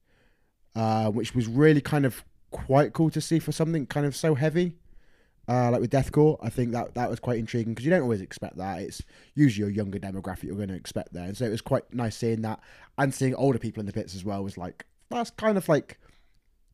uh, 0.75 1.11
which 1.11 1.35
was 1.35 1.47
really 1.47 1.81
kind 1.81 2.05
of 2.05 2.25
quite 2.51 2.93
cool 2.93 3.11
to 3.11 3.21
see 3.21 3.39
for 3.39 3.53
something 3.53 3.87
kind 3.87 4.07
of 4.07 4.17
so 4.17 4.35
heavy. 4.35 4.77
Uh, 5.47 5.71
like 5.71 5.81
with 5.81 5.91
deathcore, 5.91 6.39
I 6.43 6.49
think 6.49 6.73
that 6.73 6.95
that 6.95 7.11
was 7.11 7.21
quite 7.21 7.39
intriguing 7.39 7.75
because 7.75 7.85
you 7.85 7.91
don't 7.91 8.03
always 8.03 8.23
expect 8.23 8.57
that. 8.57 8.81
It's 8.81 9.03
usually 9.35 9.71
a 9.71 9.75
younger 9.75 9.99
demographic 9.99 10.45
you're 10.45 10.57
going 10.57 10.69
to 10.69 10.75
expect 10.75 11.13
there, 11.13 11.25
and 11.25 11.37
so 11.37 11.45
it 11.45 11.51
was 11.51 11.61
quite 11.61 11.93
nice 11.93 12.17
seeing 12.17 12.43
that 12.43 12.61
and 12.97 13.13
seeing 13.13 13.35
older 13.35 13.59
people 13.59 13.81
in 13.81 13.87
the 13.87 13.93
pits 13.93 14.15
as 14.15 14.25
well. 14.25 14.43
Was 14.43 14.57
like 14.57 14.87
that's 15.11 15.31
kind 15.31 15.59
of 15.59 15.69
like 15.69 15.99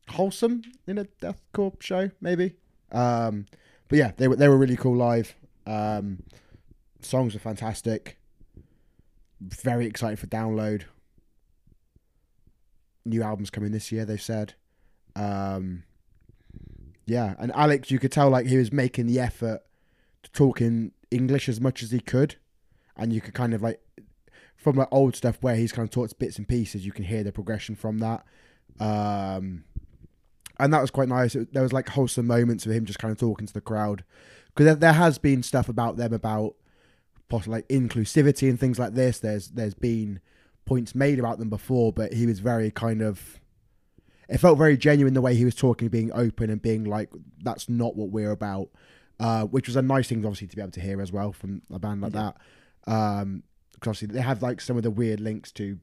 wholesome 0.09 0.63
in 0.87 0.97
a 0.97 1.05
deathcore 1.21 1.81
show, 1.81 2.11
maybe. 2.21 2.55
Um, 2.91 3.45
but 3.87 3.97
yeah, 3.99 4.11
they 4.15 4.27
were 4.27 4.35
they 4.37 4.47
were 4.47 4.57
really 4.57 4.77
cool 4.77 4.95
live. 4.95 5.35
Um, 5.65 6.23
songs 7.01 7.33
were 7.33 7.39
fantastic. 7.39 8.17
Very 9.41 9.85
excited 9.85 10.19
for 10.19 10.27
download. 10.27 10.83
New 13.03 13.23
albums 13.23 13.49
coming 13.49 13.71
this 13.71 13.91
year, 13.91 14.05
they've 14.05 14.21
said. 14.21 14.53
Um, 15.15 15.83
yeah, 17.11 17.35
and 17.39 17.51
Alex, 17.53 17.91
you 17.91 17.99
could 17.99 18.11
tell 18.11 18.29
like 18.29 18.47
he 18.47 18.57
was 18.57 18.71
making 18.71 19.07
the 19.07 19.19
effort 19.19 19.61
to 20.23 20.31
talk 20.31 20.61
in 20.61 20.93
English 21.11 21.49
as 21.49 21.59
much 21.59 21.83
as 21.83 21.91
he 21.91 21.99
could, 21.99 22.37
and 22.95 23.11
you 23.11 23.19
could 23.19 23.33
kind 23.33 23.53
of 23.53 23.61
like 23.61 23.81
from 24.55 24.77
like 24.77 24.87
old 24.91 25.15
stuff 25.15 25.37
where 25.41 25.55
he's 25.55 25.71
kind 25.71 25.85
of 25.85 25.91
talked 25.91 26.17
bits 26.19 26.37
and 26.37 26.47
pieces, 26.47 26.85
you 26.85 26.91
can 26.91 27.03
hear 27.03 27.23
the 27.23 27.31
progression 27.31 27.75
from 27.75 27.97
that. 27.97 28.23
Um, 28.79 29.63
and 30.59 30.71
that 30.71 30.81
was 30.81 30.91
quite 30.91 31.09
nice. 31.09 31.35
It, 31.35 31.51
there 31.51 31.63
was 31.63 31.73
like 31.73 31.89
wholesome 31.89 32.27
moments 32.27 32.65
of 32.65 32.71
him 32.71 32.85
just 32.85 32.99
kind 32.99 33.11
of 33.11 33.17
talking 33.17 33.47
to 33.47 33.53
the 33.53 33.59
crowd 33.59 34.03
because 34.47 34.65
there, 34.65 34.75
there 34.75 34.93
has 34.93 35.17
been 35.17 35.43
stuff 35.43 35.67
about 35.67 35.97
them 35.97 36.13
about 36.13 36.55
possibly 37.27 37.57
like 37.57 37.67
inclusivity 37.69 38.49
and 38.49 38.59
things 38.59 38.77
like 38.77 38.93
this. 38.93 39.19
There's 39.19 39.49
there's 39.49 39.73
been 39.73 40.21
points 40.65 40.93
made 40.93 41.19
about 41.19 41.39
them 41.39 41.49
before, 41.49 41.91
but 41.91 42.13
he 42.13 42.25
was 42.25 42.39
very 42.39 42.71
kind 42.71 43.01
of. 43.01 43.40
It 44.31 44.39
felt 44.39 44.57
very 44.57 44.77
genuine 44.77 45.13
the 45.13 45.21
way 45.21 45.35
he 45.35 45.45
was 45.45 45.55
talking, 45.55 45.89
being 45.89 46.11
open 46.13 46.49
and 46.49 46.61
being 46.61 46.85
like, 46.85 47.09
"That's 47.43 47.69
not 47.69 47.95
what 47.95 48.09
we're 48.09 48.31
about," 48.31 48.69
uh, 49.19 49.43
which 49.45 49.67
was 49.67 49.75
a 49.75 49.81
nice 49.81 50.07
thing, 50.07 50.25
obviously, 50.25 50.47
to 50.47 50.55
be 50.55 50.61
able 50.61 50.71
to 50.71 50.81
hear 50.81 51.01
as 51.01 51.11
well 51.11 51.33
from 51.33 51.61
a 51.71 51.77
band 51.77 52.01
like 52.01 52.13
that. 52.13 52.37
Um, 52.87 53.43
because 53.73 53.89
obviously 53.89 54.15
they 54.15 54.21
have 54.21 54.41
like 54.41 54.61
some 54.61 54.77
of 54.77 54.83
the 54.83 54.91
weird 54.91 55.19
links 55.19 55.51
to 55.53 55.79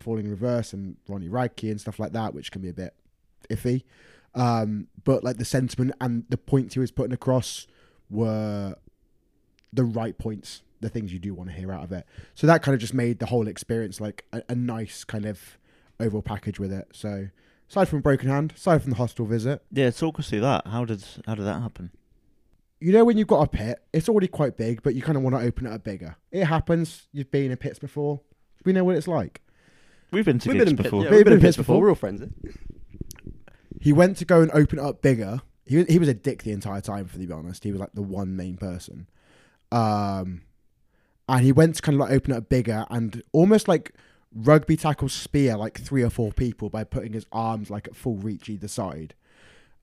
Falling 0.00 0.24
in 0.24 0.30
Reverse 0.30 0.72
and 0.72 0.96
Ronnie 1.08 1.28
Radke 1.28 1.70
and 1.70 1.80
stuff 1.80 1.98
like 1.98 2.12
that, 2.12 2.34
which 2.34 2.50
can 2.50 2.60
be 2.60 2.68
a 2.68 2.74
bit 2.74 2.94
iffy. 3.48 3.84
Um, 4.34 4.88
but 5.04 5.22
like 5.22 5.36
the 5.36 5.44
sentiment 5.44 5.92
and 6.00 6.24
the 6.28 6.38
points 6.38 6.74
he 6.74 6.80
was 6.80 6.90
putting 6.90 7.12
across 7.12 7.66
were 8.10 8.76
the 9.72 9.84
right 9.84 10.16
points, 10.18 10.62
the 10.80 10.88
things 10.88 11.12
you 11.12 11.18
do 11.18 11.34
want 11.34 11.50
to 11.50 11.56
hear 11.56 11.72
out 11.72 11.84
of 11.84 11.92
it. 11.92 12.06
So 12.34 12.46
that 12.46 12.62
kind 12.62 12.74
of 12.74 12.80
just 12.80 12.94
made 12.94 13.18
the 13.18 13.26
whole 13.26 13.46
experience 13.46 14.00
like 14.00 14.24
a, 14.32 14.42
a 14.48 14.54
nice 14.54 15.04
kind 15.04 15.24
of 15.24 15.58
overall 16.00 16.22
package 16.22 16.58
with 16.58 16.72
it. 16.72 16.88
So 16.92 17.28
aside 17.72 17.88
from 17.88 18.00
Broken 18.02 18.28
Hand, 18.28 18.52
aside 18.56 18.82
from 18.82 18.90
the 18.90 18.96
hostel 18.96 19.26
visit, 19.26 19.62
yeah, 19.72 19.90
talk 19.90 20.20
us 20.20 20.28
through 20.30 20.40
that. 20.42 20.66
How 20.68 20.84
did 20.84 21.02
how 21.26 21.34
did 21.34 21.46
that 21.46 21.60
happen? 21.60 21.90
you 22.80 22.92
know 22.92 23.04
when 23.04 23.16
you've 23.16 23.28
got 23.28 23.42
a 23.42 23.46
pit, 23.48 23.78
it's 23.92 24.08
already 24.08 24.26
quite 24.28 24.56
big, 24.56 24.82
but 24.82 24.94
you 24.94 25.02
kind 25.02 25.16
of 25.16 25.22
want 25.22 25.36
to 25.36 25.42
open 25.42 25.66
it 25.66 25.72
up 25.72 25.84
bigger. 25.84 26.16
It 26.32 26.44
happens. 26.44 27.08
You've 27.12 27.30
been 27.30 27.50
in 27.52 27.56
pits 27.56 27.78
before. 27.78 28.20
We 28.64 28.72
know 28.72 28.82
what 28.84 28.96
it's 28.96 29.06
like. 29.08 29.40
We've 30.10 30.24
been 30.24 30.38
to 30.40 30.48
We've 30.50 30.58
been 30.58 30.68
in 30.68 30.76
pits. 30.76 30.84
before. 30.90 31.04
Yeah, 31.04 31.10
We've 31.10 31.18
we've 31.18 31.24
been 31.24 31.24
been 31.24 31.32
in 31.34 31.38
in 31.38 31.46
pits 31.46 31.56
pits 31.56 31.66
before. 31.66 31.74
before. 31.76 31.82
We're 31.82 31.88
all 31.90 31.94
friends. 31.94 32.22
eh? 32.22 32.50
he 33.80 33.92
went 33.92 34.16
to 34.18 34.24
go 34.24 34.42
and 34.42 34.50
open 34.52 34.78
it 34.78 34.84
up 34.84 35.00
bigger. 35.02 35.40
He 35.64 35.76
was, 35.76 35.86
he 35.86 35.98
was 35.98 36.08
a 36.08 36.14
dick 36.14 36.42
the 36.42 36.50
entire 36.52 36.80
time, 36.80 37.06
for 37.06 37.18
to 37.18 37.26
be 37.26 37.32
honest. 37.32 37.62
He 37.64 37.70
was 37.72 37.80
like 37.80 37.92
the 37.94 38.02
one 38.02 38.36
main 38.36 38.56
person. 38.56 39.06
Um, 39.70 40.42
and 41.28 41.40
he 41.44 41.52
went 41.52 41.76
to 41.76 41.82
kind 41.82 41.94
of 41.94 42.00
like 42.00 42.10
open 42.12 42.32
it 42.32 42.36
up 42.36 42.48
bigger 42.48 42.84
and 42.90 43.22
almost 43.32 43.68
like 43.68 43.92
rugby 44.34 44.76
tackle 44.76 45.08
spear 45.08 45.56
like 45.56 45.80
three 45.80 46.02
or 46.02 46.10
four 46.10 46.32
people 46.32 46.70
by 46.70 46.84
putting 46.84 47.12
his 47.12 47.26
arms 47.32 47.70
like 47.70 47.86
at 47.86 47.96
full 47.96 48.16
reach 48.16 48.48
either 48.48 48.68
side. 48.68 49.14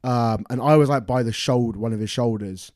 Um, 0.03 0.45
and 0.49 0.61
I 0.61 0.75
was 0.77 0.89
like 0.89 1.05
by 1.05 1.23
the 1.23 1.33
shoulder, 1.33 1.77
one 1.77 1.93
of 1.93 1.99
his 1.99 2.09
shoulders, 2.09 2.71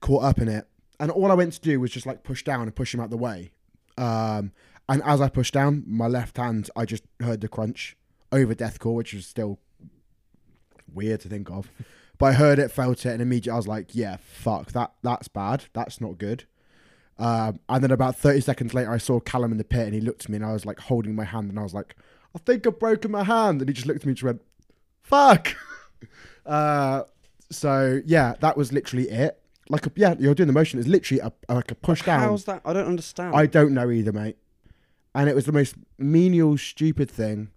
caught 0.00 0.24
up 0.24 0.38
in 0.38 0.48
it. 0.48 0.66
And 1.00 1.10
all 1.10 1.30
I 1.30 1.34
went 1.34 1.52
to 1.54 1.60
do 1.60 1.80
was 1.80 1.90
just 1.90 2.06
like 2.06 2.22
push 2.22 2.42
down 2.42 2.62
and 2.62 2.74
push 2.74 2.94
him 2.94 3.00
out 3.00 3.10
the 3.10 3.16
way. 3.16 3.50
Um, 3.96 4.52
and 4.88 5.02
as 5.04 5.20
I 5.20 5.28
pushed 5.28 5.54
down, 5.54 5.84
my 5.86 6.06
left 6.06 6.36
hand, 6.36 6.70
I 6.76 6.84
just 6.84 7.04
heard 7.20 7.40
the 7.40 7.48
crunch 7.48 7.96
over 8.32 8.54
death 8.54 8.78
deathcore, 8.78 8.94
which 8.94 9.14
was 9.14 9.26
still 9.26 9.58
weird 10.92 11.20
to 11.20 11.28
think 11.28 11.50
of. 11.50 11.70
But 12.16 12.26
I 12.26 12.32
heard 12.34 12.60
it, 12.60 12.70
felt 12.70 13.04
it, 13.04 13.10
and 13.10 13.20
immediately 13.20 13.50
I 13.50 13.56
was 13.56 13.66
like, 13.66 13.92
"Yeah, 13.92 14.18
fuck 14.20 14.70
that. 14.70 14.92
That's 15.02 15.26
bad. 15.26 15.64
That's 15.72 16.00
not 16.00 16.16
good." 16.16 16.44
Um, 17.18 17.60
and 17.68 17.82
then 17.82 17.90
about 17.90 18.16
thirty 18.16 18.40
seconds 18.40 18.74
later, 18.74 18.90
I 18.90 18.98
saw 18.98 19.20
Callum 19.20 19.52
in 19.52 19.58
the 19.58 19.64
pit, 19.64 19.86
and 19.86 19.94
he 19.94 20.00
looked 20.00 20.24
at 20.24 20.28
me, 20.30 20.36
and 20.36 20.44
I 20.44 20.52
was 20.52 20.66
like 20.66 20.80
holding 20.80 21.14
my 21.14 21.24
hand, 21.24 21.50
and 21.50 21.58
I 21.58 21.62
was 21.62 21.74
like, 21.74 21.96
"I 22.34 22.38
think 22.38 22.66
I've 22.66 22.78
broken 22.78 23.10
my 23.10 23.24
hand," 23.24 23.60
and 23.60 23.68
he 23.68 23.74
just 23.74 23.86
looked 23.86 24.00
at 24.00 24.06
me 24.06 24.10
and 24.10 24.16
just 24.16 24.24
went, 24.24 24.42
"Fuck." 25.02 25.54
uh, 26.46 27.02
so 27.50 28.00
yeah, 28.04 28.34
that 28.40 28.56
was 28.56 28.72
literally 28.72 29.08
it. 29.08 29.40
Like, 29.70 29.86
a, 29.86 29.92
yeah, 29.96 30.14
you're 30.18 30.34
doing 30.34 30.46
the 30.46 30.52
motion. 30.52 30.78
It's 30.78 30.88
literally 30.88 31.20
a, 31.20 31.32
like 31.52 31.70
a 31.70 31.74
push 31.74 32.02
down. 32.02 32.20
How's 32.20 32.44
that? 32.44 32.62
I 32.64 32.72
don't 32.72 32.86
understand. 32.86 33.34
I 33.34 33.46
don't 33.46 33.72
know 33.72 33.90
either, 33.90 34.12
mate. 34.12 34.36
And 35.14 35.28
it 35.28 35.34
was 35.34 35.46
the 35.46 35.52
most 35.52 35.76
menial, 35.96 36.58
stupid 36.58 37.10
thing. 37.10 37.50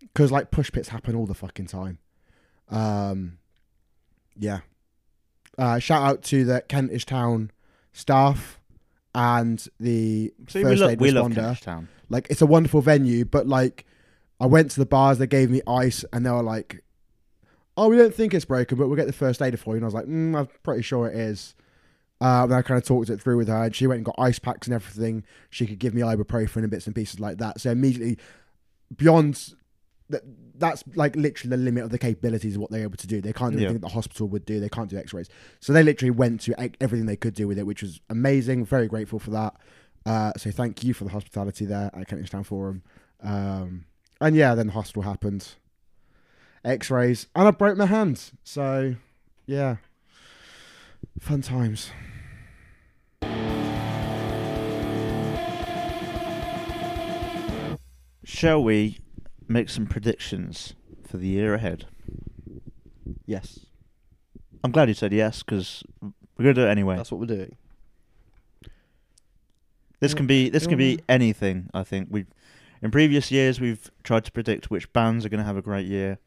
Because 0.00 0.32
like 0.32 0.50
push 0.50 0.72
pits 0.72 0.88
happen 0.88 1.14
all 1.14 1.26
the 1.26 1.34
fucking 1.34 1.66
time. 1.66 1.98
Um, 2.70 3.38
yeah. 4.36 4.60
Uh, 5.58 5.78
shout 5.78 6.02
out 6.02 6.22
to 6.24 6.44
the 6.44 6.62
Kentish 6.62 7.06
Town 7.06 7.50
staff 7.96 8.60
and 9.14 9.66
the 9.80 10.32
See, 10.48 10.62
first 10.62 10.82
we, 11.00 11.08
aid 11.08 11.14
love 11.14 11.32
responder. 11.32 11.88
Like 12.10 12.26
it's 12.30 12.42
a 12.42 12.46
wonderful 12.46 12.82
venue, 12.82 13.24
but 13.24 13.48
like 13.48 13.86
I 14.38 14.46
went 14.46 14.70
to 14.72 14.78
the 14.78 14.86
bars, 14.86 15.18
they 15.18 15.26
gave 15.26 15.50
me 15.50 15.62
ice, 15.66 16.04
and 16.12 16.24
they 16.24 16.30
were 16.30 16.42
like, 16.42 16.84
"Oh, 17.76 17.88
we 17.88 17.96
don't 17.96 18.14
think 18.14 18.34
it's 18.34 18.44
broken, 18.44 18.76
but 18.76 18.86
we'll 18.86 18.96
get 18.96 19.06
the 19.06 19.12
first 19.12 19.40
aider 19.40 19.56
for 19.56 19.70
you." 19.70 19.76
And 19.76 19.84
I 19.84 19.86
was 19.86 19.94
like, 19.94 20.04
mm, 20.04 20.38
"I'm 20.38 20.48
pretty 20.62 20.82
sure 20.82 21.08
it 21.08 21.16
is." 21.16 21.54
Uh, 22.20 22.44
and 22.44 22.54
I 22.54 22.62
kind 22.62 22.78
of 22.78 22.86
talked 22.86 23.10
it 23.10 23.20
through 23.20 23.38
with 23.38 23.48
her, 23.48 23.64
and 23.64 23.74
she 23.74 23.86
went 23.86 23.98
and 23.98 24.04
got 24.04 24.16
ice 24.18 24.38
packs 24.38 24.66
and 24.66 24.74
everything. 24.74 25.24
She 25.50 25.66
could 25.66 25.78
give 25.78 25.94
me 25.94 26.02
ibuprofen 26.02 26.56
and 26.56 26.70
bits 26.70 26.86
and 26.86 26.94
pieces 26.94 27.18
like 27.18 27.38
that. 27.38 27.60
So 27.60 27.70
immediately, 27.70 28.18
beyond 28.94 29.54
that, 30.10 30.22
that's 30.58 30.84
like 30.94 31.16
literally 31.16 31.50
the 31.56 31.62
limit 31.62 31.84
of 31.84 31.90
the 31.90 31.98
capabilities 31.98 32.54
of 32.54 32.60
what 32.60 32.70
they're 32.70 32.82
able 32.82 32.96
to 32.96 33.06
do. 33.06 33.20
They 33.20 33.32
can't 33.32 33.56
do 33.56 33.62
Yeah. 33.62 33.72
that 33.72 33.80
the 33.80 33.88
hospital 33.88 34.28
would 34.28 34.44
do. 34.44 34.60
They 34.60 34.68
can't 34.68 34.88
do 34.88 34.96
X-rays. 34.98 35.28
So 35.60 35.72
they 35.72 35.82
literally 35.82 36.10
went 36.10 36.40
to 36.42 36.54
everything 36.80 37.06
they 37.06 37.16
could 37.16 37.34
do 37.34 37.48
with 37.48 37.58
it, 37.58 37.66
which 37.66 37.82
was 37.82 38.00
amazing. 38.08 38.64
Very 38.64 38.86
grateful 38.88 39.18
for 39.18 39.30
that. 39.30 39.54
Uh, 40.04 40.32
so 40.36 40.50
thank 40.50 40.84
you 40.84 40.94
for 40.94 41.04
the 41.04 41.10
hospitality 41.10 41.64
there 41.64 41.90
at 41.92 42.06
Kentish 42.08 42.30
Town 42.30 42.44
Forum. 42.44 42.82
Um, 43.22 43.86
and 44.20 44.36
yeah, 44.36 44.54
then 44.54 44.68
the 44.68 44.72
hospital 44.72 45.02
happened. 45.02 45.54
X-rays, 46.64 47.26
and 47.34 47.46
I 47.46 47.50
broke 47.52 47.76
my 47.76 47.86
hand. 47.86 48.30
So 48.44 48.94
yeah, 49.46 49.76
fun 51.20 51.42
times. 51.42 51.90
Shall 58.24 58.62
we 58.62 58.98
make 59.48 59.68
some 59.68 59.86
predictions 59.86 60.74
for 61.06 61.16
the 61.18 61.28
year 61.28 61.54
ahead? 61.54 61.86
yes, 63.26 63.66
I'm 64.64 64.72
glad 64.72 64.88
you 64.88 64.94
said 64.94 65.12
yes 65.12 65.42
because 65.42 65.82
we're 66.00 66.44
gonna 66.44 66.54
do 66.54 66.66
it 66.66 66.70
anyway. 66.70 66.96
that's 66.96 67.10
what 67.10 67.20
we're 67.20 67.26
doing. 67.26 67.56
This 70.00 70.14
can 70.14 70.26
be 70.26 70.50
this 70.50 70.66
can 70.66 70.78
be 70.78 71.00
anything. 71.08 71.70
I 71.72 71.82
think 71.82 72.08
we, 72.10 72.26
in 72.82 72.90
previous 72.90 73.30
years, 73.30 73.60
we've 73.60 73.90
tried 74.02 74.24
to 74.26 74.32
predict 74.32 74.70
which 74.70 74.92
bands 74.92 75.24
are 75.24 75.28
going 75.28 75.40
to 75.40 75.46
have 75.46 75.56
a 75.56 75.62
great 75.62 75.86
year, 75.86 76.18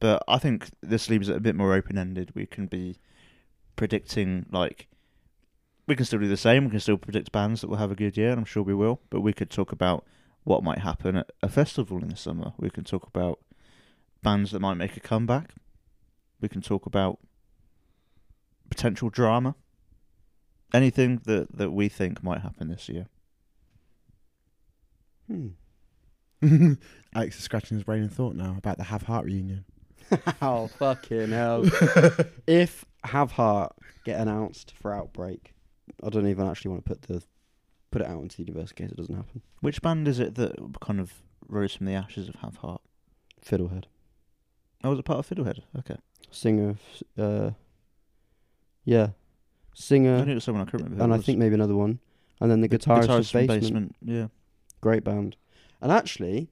but 0.00 0.22
I 0.26 0.38
think 0.38 0.70
this 0.80 1.10
leaves 1.10 1.28
it 1.28 1.36
a 1.36 1.40
bit 1.40 1.54
more 1.54 1.74
open 1.74 1.98
ended. 1.98 2.32
We 2.34 2.46
can 2.46 2.66
be 2.66 2.96
predicting 3.76 4.46
like 4.50 4.88
we 5.86 5.94
can 5.94 6.06
still 6.06 6.20
do 6.20 6.28
the 6.28 6.36
same. 6.36 6.64
We 6.64 6.70
can 6.70 6.80
still 6.80 6.96
predict 6.96 7.32
bands 7.32 7.60
that 7.60 7.68
will 7.68 7.76
have 7.76 7.90
a 7.90 7.96
good 7.96 8.16
year, 8.16 8.30
and 8.30 8.38
I'm 8.38 8.44
sure 8.46 8.62
we 8.62 8.74
will. 8.74 9.00
But 9.10 9.20
we 9.20 9.32
could 9.32 9.50
talk 9.50 9.72
about 9.72 10.06
what 10.44 10.64
might 10.64 10.78
happen 10.78 11.16
at 11.16 11.30
a 11.42 11.48
festival 11.48 12.02
in 12.02 12.08
the 12.08 12.16
summer. 12.16 12.52
We 12.58 12.70
can 12.70 12.84
talk 12.84 13.06
about 13.06 13.38
bands 14.22 14.50
that 14.52 14.60
might 14.60 14.74
make 14.74 14.96
a 14.96 15.00
comeback. 15.00 15.54
We 16.40 16.48
can 16.48 16.60
talk 16.60 16.86
about 16.86 17.18
potential 18.68 19.08
drama. 19.10 19.54
Anything 20.74 21.20
that, 21.26 21.56
that 21.56 21.70
we 21.70 21.88
think 21.88 22.22
might 22.22 22.40
happen 22.40 22.68
this 22.68 22.88
year. 22.88 23.06
Hmm. 25.28 25.48
Alex 27.14 27.38
is 27.38 27.44
scratching 27.44 27.76
his 27.76 27.84
brain 27.84 28.02
in 28.02 28.08
thought 28.08 28.34
now 28.34 28.56
about 28.58 28.78
the 28.78 28.84
Have 28.84 29.02
Heart 29.02 29.26
reunion. 29.26 29.64
oh 30.42 30.66
fucking 30.66 31.30
hell! 31.30 31.64
if 32.46 32.84
Have 33.04 33.32
Heart 33.32 33.74
get 34.04 34.20
announced 34.20 34.74
for 34.80 34.92
Outbreak, 34.92 35.54
I 36.02 36.08
don't 36.08 36.26
even 36.26 36.48
actually 36.48 36.70
want 36.70 36.84
to 36.84 36.88
put 36.88 37.02
the 37.02 37.22
put 37.92 38.02
it 38.02 38.08
out 38.08 38.20
into 38.22 38.36
the 38.38 38.42
universe 38.44 38.70
in 38.72 38.76
case 38.84 38.90
it 38.92 38.96
doesn't 38.96 39.14
happen. 39.14 39.42
Which 39.60 39.80
band 39.82 40.08
is 40.08 40.18
it 40.18 40.34
that 40.34 40.56
kind 40.80 40.98
of 40.98 41.12
rose 41.48 41.74
from 41.74 41.86
the 41.86 41.92
ashes 41.94 42.28
of 42.28 42.34
Have 42.36 42.56
Heart? 42.56 42.80
Fiddlehead 43.44 43.84
Oh, 44.84 44.90
was 44.90 44.98
it 44.98 45.04
part 45.04 45.20
of 45.20 45.28
Fiddlehead? 45.28 45.60
Okay. 45.78 45.96
singer, 46.30 46.74
uh, 47.16 47.50
yeah, 48.84 49.04
I 49.04 49.10
singer, 49.74 50.24
knew 50.24 50.32
it 50.32 50.34
was 50.34 50.44
someone 50.44 50.66
I 50.66 50.70
couldn't 50.70 50.86
remember. 50.86 51.04
and 51.04 51.14
I 51.14 51.18
think 51.18 51.38
maybe 51.38 51.54
another 51.54 51.76
one, 51.76 52.00
and 52.40 52.50
then 52.50 52.60
the 52.62 52.68
The 52.68 52.78
guitarist, 52.78 53.06
guitarist 53.08 53.30
from 53.32 53.46
Basement. 53.46 53.94
Yeah. 54.02 54.26
Great 54.80 55.04
band. 55.04 55.36
And 55.80 55.92
actually, 55.92 56.50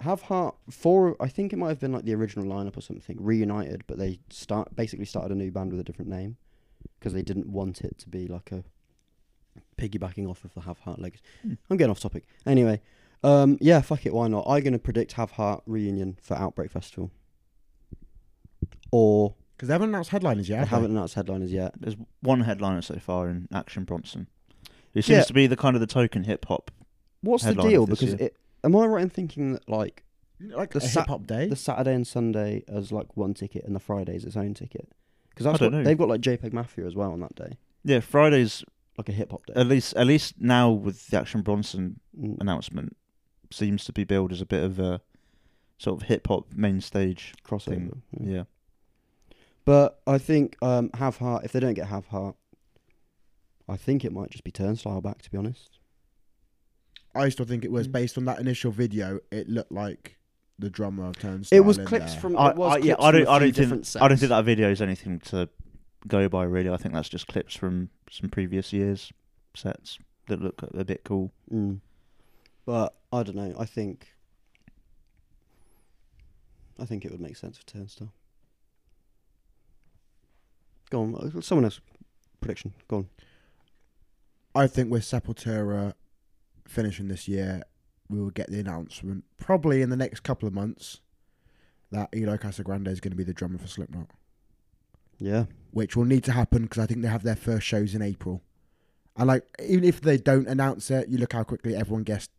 Have 0.00 0.22
Heart 0.22 0.54
four. 0.70 1.16
I 1.20 1.26
think 1.28 1.52
it 1.52 1.56
might 1.56 1.70
have 1.70 1.80
been 1.80 1.92
like 1.92 2.04
the 2.04 2.14
original 2.14 2.46
lineup 2.46 2.76
or 2.76 2.80
something, 2.82 3.16
reunited, 3.20 3.82
but 3.88 3.98
they 3.98 4.20
start 4.30 4.76
basically 4.76 5.06
started 5.06 5.32
a 5.32 5.34
new 5.34 5.50
band 5.50 5.72
with 5.72 5.80
a 5.80 5.84
different 5.84 6.10
name 6.10 6.36
because 6.98 7.12
they 7.12 7.22
didn't 7.22 7.48
want 7.48 7.80
it 7.80 7.98
to 7.98 8.08
be 8.08 8.28
like 8.28 8.52
a 8.52 8.62
piggybacking 9.78 10.28
off 10.28 10.44
of 10.44 10.54
the 10.54 10.60
Have 10.62 10.78
Heart 10.80 11.00
legacy. 11.00 11.22
Hmm. 11.42 11.54
I'm 11.70 11.76
getting 11.76 11.90
off 11.90 12.00
topic. 12.00 12.24
Anyway, 12.46 12.80
um, 13.22 13.58
yeah, 13.60 13.80
fuck 13.80 14.06
it, 14.06 14.14
why 14.14 14.28
not? 14.28 14.44
I'm 14.48 14.62
gonna 14.62 14.78
predict 14.78 15.12
Have 15.12 15.32
Heart 15.32 15.62
reunion 15.66 16.18
for 16.22 16.34
Outbreak 16.36 16.70
Festival, 16.70 17.10
or 18.90 19.34
Because 19.56 19.68
they 19.68 19.74
haven't 19.74 19.90
announced 19.90 20.10
headliners 20.10 20.48
yet. 20.48 20.56
they 20.56 20.60
have 20.60 20.68
haven't 20.68 20.90
announced 20.92 21.14
headliners 21.14 21.52
yet. 21.52 21.74
There's 21.80 21.96
one 22.20 22.42
headliner 22.42 22.82
so 22.82 22.96
far 22.98 23.28
in 23.28 23.48
Action 23.52 23.84
Bronson. 23.84 24.28
Who 24.94 25.02
seems 25.02 25.16
Yeah. 25.18 25.22
to 25.24 25.32
be 25.34 25.46
the 25.46 25.56
kind 25.56 25.76
of 25.76 25.80
the 25.80 25.86
token 25.86 26.24
hip 26.24 26.44
hop. 26.46 26.70
What's 27.20 27.44
the 27.44 27.54
deal? 27.54 27.86
Because 27.86 28.02
year. 28.14 28.16
it, 28.20 28.36
am 28.64 28.76
I 28.76 28.86
right 28.86 29.02
in 29.02 29.10
thinking 29.10 29.52
that 29.54 29.68
like? 29.68 30.04
Like 30.40 30.70
The 30.72 30.80
hip 30.80 31.06
hop 31.06 31.26
day. 31.26 31.48
the 31.48 31.56
Saturday 31.56 31.94
and 31.94 32.06
Sunday 32.06 32.62
as 32.68 32.92
like 32.92 33.16
one 33.16 33.32
ticket 33.34 33.64
and 33.64 33.74
the 33.74 33.80
Friday 33.80 34.14
is 34.16 34.24
its 34.24 34.36
own 34.36 34.52
ticket? 34.54 34.88
Because 35.30 35.46
I 35.46 35.50
that's 35.52 35.60
don't 35.60 35.72
what 35.72 35.78
know. 35.78 35.84
they've 35.84 35.98
got 35.98 36.08
like 36.08 36.20
JPEG 36.20 36.52
Mafia 36.52 36.86
as 36.86 36.94
well 36.94 37.12
on 37.12 37.20
that 37.20 37.34
day, 37.34 37.56
Yeah, 37.84 38.00
Fridays 38.00 38.62
like 38.98 39.08
a 39.08 39.12
hip 39.12 39.30
hop 39.30 39.44
day. 39.46 39.52
at 39.56 39.66
least 39.66 39.94
at 39.94 40.06
least 40.06 40.34
now 40.38 40.70
with 40.70 41.06
the 41.08 41.18
Action 41.18 41.42
Bronson 41.42 42.00
Mm, 42.18 42.40
announcement 42.40 42.96
seems 43.52 43.84
to 43.84 43.92
be 43.92 44.04
billed 44.04 44.32
as 44.32 44.40
a 44.40 44.46
bit 44.46 44.64
of 44.64 44.78
a 44.78 45.00
sort 45.78 46.00
of 46.00 46.08
hip 46.08 46.26
hop 46.26 46.46
main 46.54 46.80
stage 46.80 47.34
crossover. 47.44 47.64
thing. 47.64 48.02
yeah. 48.20 48.32
Yeah. 48.32 48.42
But 49.66 50.00
I 50.06 50.18
think 50.18 50.56
um, 50.62 50.90
Have 50.94 51.18
Heart. 51.18 51.44
If 51.44 51.52
they 51.52 51.60
don't 51.60 51.74
get 51.74 51.88
Have 51.88 52.06
Heart, 52.06 52.36
I 53.68 53.76
think 53.76 54.04
it 54.04 54.12
might 54.12 54.30
just 54.30 54.44
be 54.44 54.50
Turnstile 54.50 55.00
back. 55.00 55.22
To 55.22 55.30
be 55.30 55.36
honest, 55.36 55.78
I 57.14 57.28
still 57.30 57.46
think 57.46 57.64
it 57.64 57.72
was 57.72 57.88
Mm. 57.88 57.92
based 57.92 58.16
on 58.18 58.24
that 58.26 58.38
initial 58.38 58.70
video. 58.70 59.20
It 59.30 59.48
looked 59.48 59.72
like 59.72 60.16
the 60.58 60.70
drummer 60.70 61.06
of 61.06 61.18
Turnstile. 61.18 61.56
it 61.56 61.60
was 61.64 61.78
clips 61.78 62.12
there. 62.12 62.20
from. 62.20 62.38
I, 62.38 62.50
it 62.50 62.56
was 62.56 62.72
I, 62.72 62.76
yeah, 62.78 62.94
clips 62.94 63.04
I 63.04 63.10
from 63.10 63.18
don't, 63.18 63.26
a 63.26 63.30
I 63.30 63.38
don't 63.40 63.54
different 63.54 63.86
think, 63.86 64.02
I 64.02 64.08
don't 64.08 64.16
think 64.18 64.30
that 64.30 64.44
video 64.44 64.70
is 64.70 64.80
anything 64.80 65.18
to 65.20 65.48
go 66.06 66.28
by. 66.28 66.44
Really, 66.44 66.70
I 66.70 66.76
think 66.76 66.94
that's 66.94 67.08
just 67.08 67.26
clips 67.26 67.54
from 67.54 67.90
some 68.10 68.30
previous 68.30 68.72
years 68.72 69.12
sets 69.54 69.98
that 70.28 70.40
look 70.40 70.62
a 70.74 70.84
bit 70.84 71.02
cool. 71.04 71.32
Mm. 71.52 71.80
But 72.64 72.94
I 73.12 73.22
don't 73.22 73.36
know. 73.36 73.54
I 73.58 73.64
think. 73.64 74.08
I 76.78 76.84
think 76.84 77.04
it 77.04 77.10
would 77.10 77.20
make 77.20 77.36
sense 77.36 77.56
for 77.56 77.64
Turnstile. 77.64 78.12
Go 80.90 81.02
on, 81.02 81.14
uh, 81.14 81.40
someone 81.40 81.64
else. 81.64 81.80
Prediction. 82.40 82.74
Go 82.88 82.96
on. 82.96 83.08
I 84.54 84.66
think 84.66 84.90
with 84.90 85.02
Sepultura 85.02 85.94
finishing 86.66 87.08
this 87.08 87.28
year, 87.28 87.62
we 88.08 88.20
will 88.20 88.30
get 88.30 88.50
the 88.50 88.60
announcement 88.60 89.24
probably 89.38 89.82
in 89.82 89.90
the 89.90 89.96
next 89.96 90.20
couple 90.20 90.46
of 90.46 90.54
months 90.54 91.00
that 91.90 92.08
Eloy 92.14 92.36
Casagrande 92.36 92.88
is 92.88 93.00
going 93.00 93.12
to 93.12 93.16
be 93.16 93.24
the 93.24 93.32
drummer 93.32 93.58
for 93.58 93.66
Slipknot, 93.66 94.08
Yeah. 95.18 95.44
Which 95.76 95.94
will 95.94 96.06
need 96.06 96.24
to 96.24 96.32
happen 96.32 96.62
because 96.62 96.82
I 96.82 96.86
think 96.86 97.02
they 97.02 97.08
have 97.08 97.22
their 97.22 97.36
first 97.36 97.66
shows 97.66 97.94
in 97.94 98.00
April. 98.00 98.40
And 99.14 99.26
like, 99.26 99.44
even 99.62 99.84
if 99.84 100.00
they 100.00 100.16
don't 100.16 100.48
announce 100.48 100.90
it, 100.90 101.10
you 101.10 101.18
look 101.18 101.34
how 101.34 101.44
quickly 101.44 101.76
everyone 101.76 102.02
guessed 102.02 102.30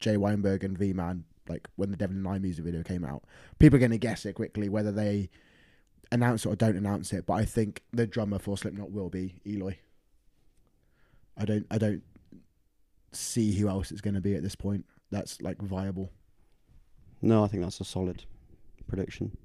Jay 0.00 0.16
Weinberg 0.16 0.64
and 0.64 0.76
V 0.76 0.92
Man 0.92 1.22
like 1.48 1.68
when 1.76 1.92
the 1.92 1.96
Devil 1.96 2.16
and 2.16 2.26
I 2.26 2.40
music 2.40 2.64
video 2.64 2.82
came 2.82 3.04
out. 3.04 3.22
People 3.60 3.76
are 3.76 3.78
going 3.78 3.92
to 3.92 3.98
guess 3.98 4.26
it 4.26 4.32
quickly 4.32 4.68
whether 4.68 4.90
they 4.90 5.30
announce 6.10 6.44
it 6.44 6.48
or 6.48 6.56
don't 6.56 6.76
announce 6.76 7.12
it. 7.12 7.24
But 7.24 7.34
I 7.34 7.44
think 7.44 7.84
the 7.92 8.04
drummer 8.04 8.40
for 8.40 8.58
Slipknot 8.58 8.90
will 8.90 9.10
be 9.10 9.36
Eloy. 9.46 9.78
I 11.38 11.44
don't. 11.44 11.66
I 11.70 11.78
don't 11.78 12.02
see 13.12 13.54
who 13.54 13.68
else 13.68 13.92
it's 13.92 14.00
going 14.00 14.14
to 14.14 14.20
be 14.20 14.34
at 14.34 14.42
this 14.42 14.56
point. 14.56 14.84
That's 15.12 15.40
like 15.40 15.62
viable. 15.62 16.10
No, 17.22 17.44
I 17.44 17.46
think 17.46 17.62
that's 17.62 17.78
a 17.78 17.84
solid 17.84 18.24
prediction. 18.88 19.36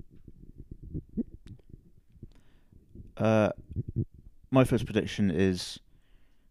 Uh, 3.22 3.51
my 4.49 4.63
first 4.63 4.86
prediction 4.86 5.30
is 5.30 5.80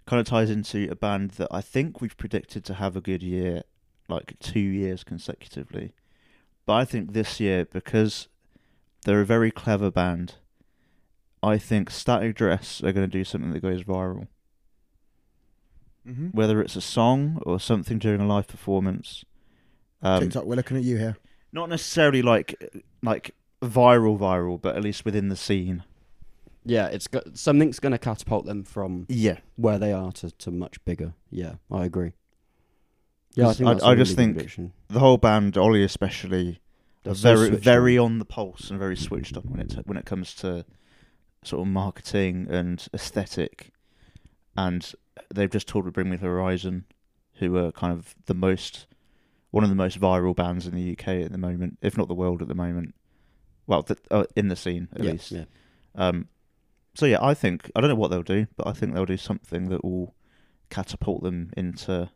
kind 0.06 0.20
of 0.20 0.26
ties 0.26 0.50
into 0.50 0.88
a 0.90 0.94
band 0.94 1.32
that 1.32 1.48
I 1.50 1.60
think 1.60 2.00
we've 2.00 2.16
predicted 2.16 2.64
to 2.64 2.74
have 2.74 2.96
a 2.96 3.00
good 3.00 3.22
year, 3.22 3.62
like 4.08 4.38
two 4.38 4.60
years 4.60 5.02
consecutively. 5.02 5.94
But 6.66 6.74
I 6.74 6.84
think 6.84 7.12
this 7.12 7.40
year, 7.40 7.64
because 7.64 8.28
they're 9.04 9.20
a 9.20 9.26
very 9.26 9.50
clever 9.50 9.90
band, 9.90 10.36
I 11.42 11.58
think 11.58 11.90
Static 11.90 12.36
Dress 12.36 12.82
are 12.82 12.92
going 12.92 13.08
to 13.08 13.18
do 13.18 13.24
something 13.24 13.52
that 13.52 13.60
goes 13.60 13.82
viral. 13.82 14.28
Mm-hmm. 16.06 16.28
Whether 16.28 16.60
it's 16.62 16.76
a 16.76 16.80
song 16.80 17.42
or 17.44 17.58
something 17.58 17.98
during 17.98 18.20
a 18.20 18.26
live 18.26 18.46
performance. 18.46 19.24
Um, 20.02 20.22
TikTok, 20.22 20.44
we're 20.44 20.56
looking 20.56 20.76
at 20.76 20.82
you 20.82 20.96
here. 20.96 21.16
not 21.52 21.68
necessarily 21.68 22.22
like 22.22 22.72
like 23.02 23.34
viral 23.60 24.18
viral, 24.18 24.60
but 24.60 24.76
at 24.76 24.82
least 24.82 25.04
within 25.04 25.28
the 25.28 25.36
scene. 25.36 25.84
Yeah, 26.64 26.86
it's 26.86 27.06
got 27.08 27.36
something's 27.38 27.78
going 27.80 27.92
to 27.92 27.98
catapult 27.98 28.44
them 28.46 28.64
from 28.64 29.06
Yeah. 29.08 29.38
where 29.56 29.78
they 29.78 29.92
are 29.92 30.12
to, 30.12 30.30
to 30.30 30.50
much 30.50 30.82
bigger. 30.84 31.14
Yeah, 31.30 31.54
I 31.70 31.84
agree. 31.84 32.12
Yeah, 33.34 33.48
I 33.48 33.52
think 33.54 33.68
I- 33.68 33.72
I 33.86 33.90
really 33.92 34.04
just 34.04 34.16
think 34.16 34.34
prediction. 34.34 34.72
The 34.88 34.98
whole 35.00 35.16
band, 35.16 35.56
Ollie 35.56 35.84
especially, 35.84 36.60
They're 37.02 37.12
are 37.12 37.16
so 37.16 37.36
very 37.36 37.50
very 37.56 37.98
on. 37.98 38.12
on 38.12 38.18
the 38.18 38.24
pulse 38.24 38.70
and 38.70 38.78
very 38.78 38.96
switched 38.96 39.36
on 39.36 39.44
when 39.44 39.60
it 39.60 39.74
when 39.86 39.96
it 39.96 40.04
comes 40.04 40.34
to 40.36 40.64
sort 41.44 41.62
of 41.66 41.72
marketing 41.72 42.46
and 42.50 42.86
aesthetic. 42.92 43.72
And 44.56 44.92
they've 45.32 45.48
just 45.50 45.68
toured 45.68 45.84
with 45.86 45.94
Bring 45.94 46.10
Me 46.10 46.16
the 46.16 46.26
Horizon, 46.26 46.84
who 47.34 47.56
are 47.56 47.72
kind 47.72 47.92
of 47.92 48.14
the 48.26 48.34
most 48.34 48.86
one 49.52 49.64
of 49.64 49.70
the 49.70 49.76
most 49.76 49.98
viral 50.00 50.34
bands 50.36 50.66
in 50.66 50.74
the 50.74 50.92
UK 50.92 51.08
at 51.24 51.32
the 51.32 51.38
moment, 51.38 51.78
if 51.82 51.96
not 51.96 52.08
the 52.08 52.14
world 52.14 52.42
at 52.42 52.48
the 52.48 52.54
moment. 52.54 52.94
Well, 53.66 53.82
th- 53.82 53.98
uh, 54.10 54.24
in 54.36 54.48
the 54.48 54.56
scene 54.56 54.88
at 54.94 55.02
yeah, 55.02 55.10
least. 55.12 55.30
Yeah. 55.32 55.44
Um, 55.94 56.28
so 56.94 57.06
yeah, 57.06 57.18
I 57.22 57.34
think 57.34 57.70
I 57.74 57.80
don't 57.80 57.88
know 57.90 57.96
what 57.96 58.10
they'll 58.10 58.22
do, 58.22 58.46
but 58.56 58.66
I 58.66 58.72
think 58.72 58.94
they'll 58.94 59.06
do 59.06 59.16
something 59.16 59.68
that 59.68 59.84
will 59.84 60.14
catapult 60.70 61.22
them 61.22 61.50
into 61.56 62.10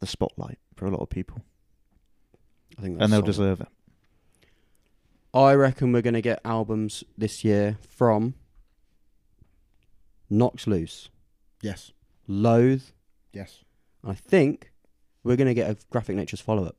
the 0.00 0.06
spotlight 0.06 0.58
for 0.76 0.86
a 0.86 0.90
lot 0.90 1.00
of 1.00 1.08
people, 1.10 1.42
I 2.78 2.82
think 2.82 2.98
that's 2.98 3.04
and 3.04 3.12
they'll 3.12 3.20
solid. 3.20 3.26
deserve 3.56 3.60
it. 3.62 3.68
I 5.32 5.54
reckon 5.54 5.92
we're 5.92 6.02
going 6.02 6.14
to 6.14 6.22
get 6.22 6.40
albums 6.44 7.02
this 7.18 7.42
year 7.44 7.78
from 7.88 8.34
Knocked 10.30 10.66
Loose, 10.66 11.08
Yes. 11.62 11.92
Loathe. 12.26 12.82
Yes. 13.32 13.64
I 14.06 14.14
think 14.14 14.70
we're 15.22 15.36
going 15.36 15.48
to 15.48 15.54
get 15.54 15.70
a 15.70 15.76
Graphic 15.90 16.16
Nature's 16.16 16.40
follow 16.40 16.64
up. 16.64 16.76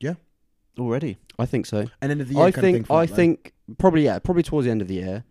Yeah. 0.00 0.14
Already, 0.78 1.18
I 1.38 1.46
think 1.46 1.66
so. 1.66 1.86
And 2.00 2.10
end 2.12 2.20
of 2.20 2.28
the 2.28 2.34
year. 2.34 2.42
I 2.44 2.50
kind 2.50 2.56
of 2.56 2.62
thing 2.62 2.74
think 2.74 2.86
for 2.86 2.98
I 2.98 3.02
it, 3.04 3.06
though. 3.10 3.14
think 3.16 3.52
probably 3.78 4.04
yeah, 4.04 4.18
probably 4.18 4.42
towards 4.42 4.64
the 4.64 4.70
end 4.70 4.82
of 4.82 4.88
the 4.88 4.94
year. 4.94 5.24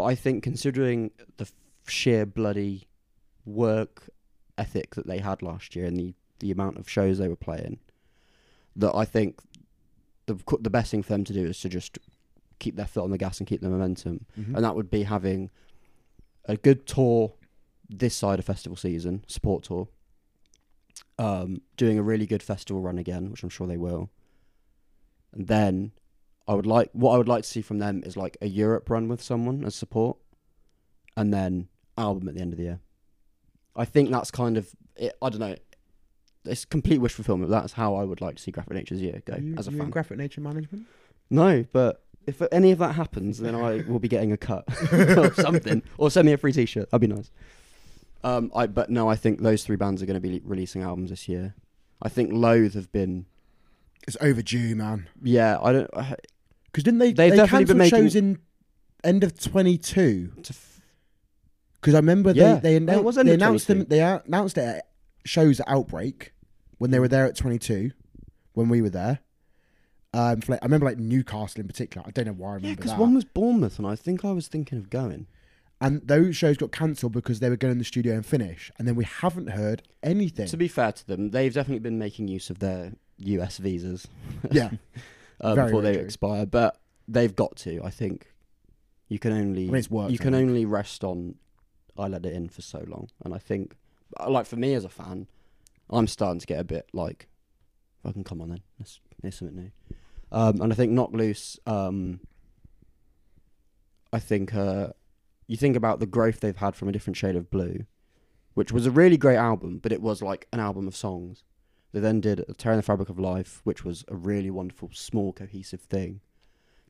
But 0.00 0.06
I 0.06 0.14
think 0.14 0.42
considering 0.42 1.10
the 1.36 1.44
f- 1.44 1.52
sheer 1.86 2.24
bloody 2.24 2.88
work 3.44 4.08
ethic 4.56 4.94
that 4.94 5.06
they 5.06 5.18
had 5.18 5.42
last 5.42 5.76
year 5.76 5.84
and 5.84 5.98
the 5.98 6.14
the 6.38 6.50
amount 6.50 6.78
of 6.78 6.88
shows 6.88 7.18
they 7.18 7.28
were 7.28 7.36
playing, 7.36 7.78
that 8.76 8.94
I 8.96 9.04
think 9.04 9.40
the 10.24 10.36
the 10.58 10.70
best 10.70 10.90
thing 10.90 11.02
for 11.02 11.12
them 11.12 11.24
to 11.24 11.34
do 11.34 11.44
is 11.44 11.60
to 11.60 11.68
just 11.68 11.98
keep 12.60 12.76
their 12.76 12.86
foot 12.86 13.04
on 13.04 13.10
the 13.10 13.18
gas 13.18 13.40
and 13.40 13.46
keep 13.46 13.60
the 13.60 13.68
momentum, 13.68 14.24
Mhm. 14.38 14.54
and 14.54 14.64
that 14.64 14.74
would 14.74 14.90
be 14.90 15.02
having 15.02 15.50
a 16.46 16.56
good 16.56 16.86
tour 16.86 17.34
this 17.90 18.14
side 18.14 18.38
of 18.38 18.46
festival 18.46 18.76
season, 18.76 19.22
support 19.26 19.64
tour. 19.64 19.86
Um, 21.18 21.60
doing 21.76 21.98
a 21.98 22.02
really 22.02 22.24
good 22.26 22.42
festival 22.42 22.80
run 22.80 22.96
again, 22.96 23.30
which 23.30 23.42
I'm 23.42 23.50
sure 23.50 23.66
they 23.66 23.76
will. 23.76 24.08
And 25.34 25.46
then 25.46 25.92
I 26.50 26.54
would 26.54 26.66
like 26.66 26.90
what 26.92 27.12
I 27.14 27.18
would 27.18 27.28
like 27.28 27.44
to 27.44 27.48
see 27.48 27.62
from 27.62 27.78
them 27.78 28.02
is 28.04 28.16
like 28.16 28.36
a 28.40 28.46
Europe 28.46 28.90
run 28.90 29.06
with 29.08 29.22
someone 29.22 29.64
as 29.64 29.74
support, 29.74 30.16
and 31.16 31.32
then 31.32 31.68
album 31.96 32.28
at 32.28 32.34
the 32.34 32.40
end 32.40 32.52
of 32.52 32.56
the 32.58 32.64
year. 32.64 32.80
I 33.76 33.84
think 33.84 34.10
that's 34.10 34.30
kind 34.30 34.56
of 34.56 34.68
it, 34.96 35.12
I 35.22 35.28
don't 35.30 35.40
know. 35.40 35.54
It's 36.44 36.64
complete 36.64 36.98
wish 36.98 37.12
fulfillment. 37.12 37.50
But 37.50 37.60
that's 37.60 37.74
how 37.74 37.94
I 37.94 38.02
would 38.04 38.20
like 38.20 38.36
to 38.36 38.42
see 38.42 38.50
Graphic 38.50 38.72
Nature's 38.74 39.00
year 39.00 39.22
go 39.24 39.36
you, 39.36 39.54
as 39.58 39.68
a 39.68 39.70
you 39.70 39.76
in 39.76 39.82
fan. 39.84 39.90
graphic 39.90 40.18
nature 40.18 40.40
management. 40.40 40.86
no, 41.30 41.64
but 41.72 42.02
if 42.26 42.42
any 42.50 42.70
of 42.72 42.78
that 42.78 42.94
happens, 42.96 43.38
then 43.38 43.54
I 43.54 43.84
will 43.88 43.98
be 44.00 44.08
getting 44.08 44.32
a 44.32 44.36
cut 44.36 44.64
or 44.92 45.32
something, 45.34 45.82
or 45.98 46.10
send 46.10 46.26
me 46.26 46.32
a 46.32 46.36
free 46.38 46.52
T-shirt. 46.52 46.90
That'd 46.90 47.08
be 47.08 47.14
nice. 47.14 47.30
Um, 48.24 48.50
I 48.54 48.66
but 48.66 48.90
no, 48.90 49.08
I 49.08 49.16
think 49.16 49.40
those 49.40 49.64
three 49.64 49.76
bands 49.76 50.02
are 50.02 50.06
going 50.06 50.20
to 50.20 50.28
be 50.28 50.40
releasing 50.44 50.82
albums 50.82 51.10
this 51.10 51.28
year. 51.28 51.54
I 52.02 52.08
think 52.08 52.32
Loathe 52.32 52.74
have 52.74 52.90
been 52.92 53.26
It's 54.08 54.16
overdue, 54.20 54.74
man. 54.74 55.08
yeah. 55.22 55.58
I 55.62 55.72
don't. 55.72 55.90
I, 55.94 56.16
Because 56.70 56.84
didn't 56.84 56.98
they? 57.00 57.12
They've 57.12 57.30
they 57.30 57.36
definitely 57.36 57.64
been 57.66 57.78
cancelled 57.78 57.92
making- 57.92 58.08
shows 58.08 58.16
in 58.16 58.38
end 59.04 59.24
of 59.24 59.38
twenty 59.40 59.76
two. 59.78 60.32
Because 61.80 61.94
I 61.94 61.98
remember 61.98 62.32
Yeah. 62.32 62.56
they 62.56 62.76
announced, 62.76 63.16
they 63.24 63.34
announced 63.34 63.66
them. 63.68 63.84
They 63.86 64.00
announced 64.00 64.58
it 64.58 64.62
at 64.64 64.88
shows 65.24 65.60
at 65.60 65.68
Outbreak 65.68 66.32
when 66.78 66.90
they 66.90 66.98
were 66.98 67.08
there 67.08 67.24
at 67.26 67.36
twenty 67.36 67.58
two, 67.58 67.92
when 68.52 68.68
we 68.68 68.82
were 68.82 68.90
there. 68.90 69.20
Um, 70.12 70.40
like, 70.48 70.58
I 70.60 70.66
remember 70.66 70.86
like 70.86 70.98
Newcastle 70.98 71.60
in 71.60 71.66
particular. 71.68 72.04
I 72.06 72.10
don't 72.10 72.26
know 72.26 72.32
why 72.32 72.48
I 72.48 72.52
yeah, 72.52 72.56
remember 72.62 72.82
because 72.82 72.98
one 72.98 73.14
was 73.14 73.24
Bournemouth, 73.24 73.78
and 73.78 73.86
I 73.86 73.94
think 73.96 74.24
I 74.24 74.32
was 74.32 74.48
thinking 74.48 74.76
of 74.78 74.90
going. 74.90 75.26
and 75.82 76.06
those 76.06 76.36
shows 76.36 76.58
got 76.58 76.72
cancelled 76.72 77.12
because 77.12 77.40
they 77.40 77.48
were 77.48 77.56
going 77.56 77.72
in 77.72 77.78
the 77.78 77.84
studio 77.84 78.14
and 78.14 78.26
finish, 78.26 78.70
and 78.78 78.86
then 78.86 78.94
we 78.96 79.04
haven't 79.04 79.50
heard 79.50 79.82
anything. 80.02 80.46
To 80.48 80.56
be 80.58 80.68
fair 80.68 80.92
to 80.92 81.06
them, 81.06 81.30
they've 81.30 81.54
definitely 81.54 81.78
been 81.78 81.98
making 81.98 82.28
use 82.28 82.50
of 82.50 82.58
their 82.58 82.92
US 83.18 83.56
visas 83.58 84.06
yeah, 84.50 84.72
uh, 85.40 85.54
Very, 85.54 85.68
before 85.68 85.82
very 85.82 85.94
they 85.94 85.98
true. 85.98 86.04
expire, 86.06 86.46
but 86.46 86.78
they've 87.08 87.34
got 87.34 87.56
to. 87.56 87.80
I 87.82 87.90
think 87.90 88.32
you 89.08 89.18
can 89.18 89.32
only 89.32 89.64
I 89.64 89.66
mean 89.66 89.76
it's 89.76 89.90
worked. 89.90 90.12
you 90.12 90.18
can 90.18 90.34
only 90.34 90.64
rest 90.64 91.02
on 91.04 91.36
I 91.98 92.06
let 92.08 92.24
it 92.24 92.32
in 92.32 92.48
for 92.48 92.62
so 92.62 92.84
long, 92.86 93.08
and 93.24 93.34
I 93.34 93.38
think 93.38 93.74
uh, 94.18 94.30
like 94.30 94.46
for 94.46 94.56
me 94.56 94.74
as 94.74 94.84
a 94.84 94.88
fan, 94.88 95.26
I'm 95.90 96.06
starting 96.06 96.40
to 96.40 96.46
get 96.46 96.60
a 96.60 96.64
bit 96.64 96.86
like, 96.92 97.28
fucking 98.02 98.24
come 98.24 98.40
on 98.40 98.50
then, 98.50 98.60
let's 98.78 99.00
here's 99.22 99.36
something 99.38 99.56
new. 99.56 99.70
Um, 100.32 100.60
and 100.60 100.72
I 100.72 100.76
think 100.76 100.92
Knocked 100.92 101.14
Loose, 101.14 101.58
um, 101.66 102.20
I 104.12 104.18
think 104.18 104.54
uh, 104.54 104.88
you 105.46 105.56
think 105.56 105.76
about 105.76 106.00
the 106.00 106.06
growth 106.06 106.40
they've 106.40 106.56
had 106.56 106.76
from 106.76 106.88
a 106.88 106.92
different 106.92 107.16
shade 107.16 107.36
of 107.36 107.50
blue, 107.50 107.84
which 108.54 108.72
was 108.72 108.86
a 108.86 108.90
really 108.90 109.16
great 109.16 109.36
album, 109.36 109.78
but 109.82 109.92
it 109.92 110.00
was 110.00 110.22
like 110.22 110.46
an 110.52 110.60
album 110.60 110.86
of 110.86 110.94
songs. 110.96 111.42
They 111.92 112.00
then 112.00 112.20
did 112.20 112.44
Tearing 112.56 112.78
the 112.78 112.82
Fabric 112.82 113.08
of 113.08 113.18
Life, 113.18 113.60
which 113.64 113.84
was 113.84 114.04
a 114.08 114.14
really 114.14 114.50
wonderful, 114.50 114.90
small, 114.92 115.32
cohesive 115.32 115.80
thing. 115.80 116.20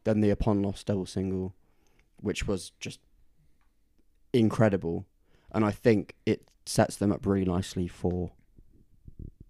Then 0.05 0.21
the 0.21 0.31
Upon 0.31 0.63
Loss 0.63 0.85
double 0.85 1.07
single, 1.07 1.55
which 2.19 2.47
was 2.47 2.73
just 2.81 3.01
incredible. 4.33 5.07
And 5.53 5.65
I 5.65 5.71
think 5.71 6.15
it 6.27 6.51
sets 6.67 6.97
them 6.97 7.13
up 7.13 7.27
really 7.27 7.45
nicely 7.45 7.89
for 7.89 8.33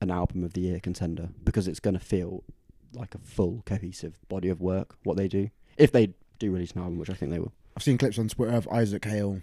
an 0.00 0.10
album 0.10 0.44
of 0.44 0.54
the 0.54 0.62
year 0.62 0.80
contender 0.80 1.30
because 1.44 1.68
it's 1.68 1.80
going 1.80 1.94
to 1.94 2.00
feel 2.00 2.44
like 2.94 3.14
a 3.14 3.18
full, 3.18 3.62
cohesive 3.66 4.18
body 4.28 4.48
of 4.48 4.60
work, 4.60 4.96
what 5.04 5.16
they 5.16 5.28
do. 5.28 5.50
If 5.76 5.92
they 5.92 6.14
do 6.38 6.52
release 6.52 6.72
an 6.72 6.80
album, 6.82 6.98
which 6.98 7.10
I 7.10 7.14
think 7.14 7.32
they 7.32 7.38
will. 7.38 7.52
I've 7.76 7.82
seen 7.82 7.98
clips 7.98 8.18
on 8.18 8.28
Twitter 8.28 8.54
of 8.54 8.68
Isaac 8.68 9.04
Hale 9.04 9.40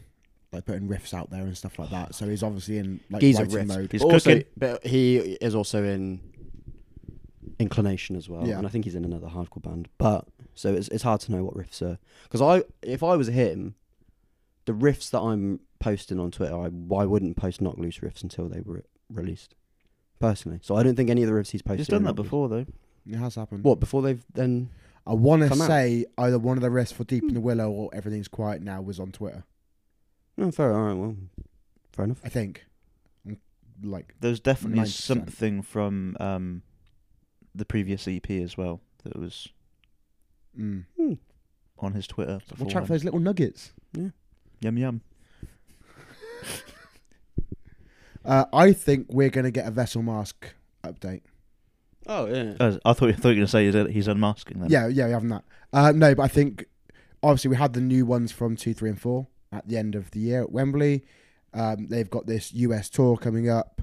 like 0.53 0.65
putting 0.65 0.87
riffs 0.87 1.13
out 1.13 1.29
there 1.29 1.41
and 1.43 1.57
stuff 1.57 1.77
like 1.79 1.89
that. 1.89 2.15
So 2.15 2.27
he's 2.27 2.43
obviously 2.43 2.77
in 2.77 2.99
like 3.09 3.21
He's 3.21 3.37
a 3.37 3.43
writing 3.43 3.55
riff. 3.57 3.67
mode. 3.67 3.91
He's 3.91 4.01
also- 4.01 4.29
cooking. 4.35 4.45
but 4.57 4.85
he 4.85 5.17
is 5.17 5.53
also 5.55 5.83
in 5.83 6.21
Inclination 7.59 8.15
as 8.15 8.29
well, 8.29 8.47
Yeah. 8.47 8.57
and 8.59 8.67
I 8.67 8.69
think 8.69 8.85
he's 8.85 8.93
in 8.93 9.03
another 9.03 9.27
hardcore 9.27 9.63
band. 9.63 9.87
But 9.97 10.27
so 10.53 10.73
it's 10.75 10.87
it's 10.89 11.01
hard 11.03 11.21
to 11.21 11.31
know 11.31 11.43
what 11.43 11.55
riffs 11.55 11.81
are 11.81 11.97
because 12.23 12.39
I 12.41 12.63
if 12.83 13.01
I 13.01 13.15
was 13.15 13.27
him, 13.29 13.73
the 14.65 14.73
riffs 14.73 15.09
that 15.09 15.21
I'm 15.21 15.59
posting 15.79 16.19
on 16.19 16.29
Twitter, 16.29 16.55
I 16.55 16.65
I 16.95 17.05
wouldn't 17.05 17.35
post 17.35 17.59
Knocked 17.61 17.79
Loose 17.79 17.97
riffs 17.99 18.21
until 18.21 18.47
they 18.47 18.61
were 18.61 18.83
released. 19.09 19.55
Personally, 20.19 20.59
so 20.61 20.75
I 20.75 20.83
don't 20.83 20.95
think 20.95 21.09
any 21.09 21.23
of 21.23 21.29
the 21.29 21.33
riffs 21.33 21.49
he's 21.51 21.61
posted. 21.63 21.79
he's 21.79 21.87
done 21.87 21.97
are 21.97 21.99
that 21.99 22.05
Knocked 22.09 22.19
Loose. 22.19 22.25
before 22.27 22.49
though. 22.49 22.65
It 23.09 23.15
has 23.15 23.35
happened. 23.35 23.63
What 23.63 23.79
before 23.79 24.01
they've 24.03 24.23
then? 24.33 24.69
I 25.07 25.13
want 25.13 25.41
to 25.41 25.47
Come 25.49 25.61
out. 25.61 25.67
say 25.67 26.05
either 26.17 26.37
one 26.37 26.57
of 26.57 26.61
the 26.61 26.69
riffs 26.69 26.93
for 26.93 27.05
Deep 27.05 27.23
in 27.23 27.33
the 27.33 27.39
Willow 27.39 27.71
or 27.71 27.89
Everything's 27.93 28.27
Quiet 28.27 28.61
Now 28.61 28.81
was 28.81 28.99
on 28.99 29.11
Twitter. 29.13 29.45
No, 30.37 30.51
fair. 30.51 30.71
All 30.73 30.81
right, 30.81 30.93
well, 30.93 31.15
fair 31.91 32.05
enough. 32.05 32.21
I 32.23 32.29
think. 32.29 32.65
Mm, 33.27 33.37
Like 33.83 34.13
There's 34.19 34.39
definitely 34.39 34.83
90%. 34.83 34.87
something 34.87 35.61
from 35.63 36.15
um, 36.19 36.61
the 37.55 37.65
previous 37.65 38.07
EP 38.07 38.29
as 38.29 38.55
well 38.55 38.81
that 39.03 39.17
was 39.17 39.49
mm. 40.57 40.85
on 41.79 41.93
his 41.93 42.07
Twitter. 42.07 42.33
watch 42.33 42.43
out 42.43 42.57
beforehand. 42.57 42.87
for 42.87 42.93
those 42.93 43.03
little 43.03 43.19
nuggets. 43.19 43.73
Yeah. 43.93 44.09
Yum 44.61 44.77
yum. 44.77 45.01
Uh, 48.25 48.43
I 48.51 48.73
think 48.73 49.07
we're 49.09 49.29
going 49.29 49.45
to 49.45 49.51
get 49.51 49.65
a 49.65 49.71
Vessel 49.71 50.03
Mask 50.03 50.53
update. 50.83 51.21
Oh 52.07 52.25
yeah. 52.25 52.55
Uh, 52.59 52.77
I 52.83 52.91
thought, 52.91 53.09
I 53.09 53.13
thought 53.13 53.29
you 53.29 53.29
were 53.29 53.33
going 53.35 53.39
to 53.45 53.47
say 53.47 53.71
he's, 53.71 53.93
he's 53.93 54.07
unmasking 54.09 54.59
them. 54.59 54.69
Yeah, 54.69 54.87
yeah, 54.87 55.05
we 55.05 55.13
haven't 55.13 55.29
that. 55.29 55.43
Uh, 55.71 55.93
no, 55.93 56.13
but 56.13 56.23
I 56.23 56.27
think 56.27 56.65
obviously 57.23 57.47
we 57.49 57.55
had 57.55 57.71
the 57.71 57.79
new 57.79 58.05
ones 58.05 58.33
from 58.33 58.57
two, 58.57 58.73
three, 58.73 58.89
and 58.89 58.99
four 58.99 59.27
at 59.51 59.67
the 59.67 59.77
end 59.77 59.95
of 59.95 60.11
the 60.11 60.19
year 60.19 60.41
at 60.41 60.51
Wembley. 60.51 61.05
Um, 61.53 61.87
they've 61.87 62.09
got 62.09 62.25
this 62.27 62.53
US 62.53 62.89
tour 62.89 63.17
coming 63.17 63.49
up. 63.49 63.81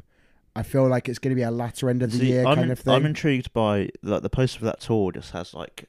I 0.56 0.62
feel 0.62 0.86
like 0.86 1.08
it's 1.08 1.18
going 1.18 1.30
to 1.30 1.36
be 1.36 1.42
a 1.42 1.50
latter 1.50 1.90
end 1.90 2.02
of 2.02 2.12
the 2.12 2.18
See, 2.18 2.28
year 2.28 2.46
I'm, 2.46 2.56
kind 2.56 2.70
of 2.70 2.78
thing. 2.78 2.94
I'm 2.94 3.06
intrigued 3.06 3.52
by 3.52 3.90
like 4.02 4.22
the 4.22 4.30
poster 4.30 4.60
for 4.60 4.64
that 4.66 4.80
tour. 4.80 5.10
Just 5.10 5.32
has 5.32 5.52
like 5.54 5.88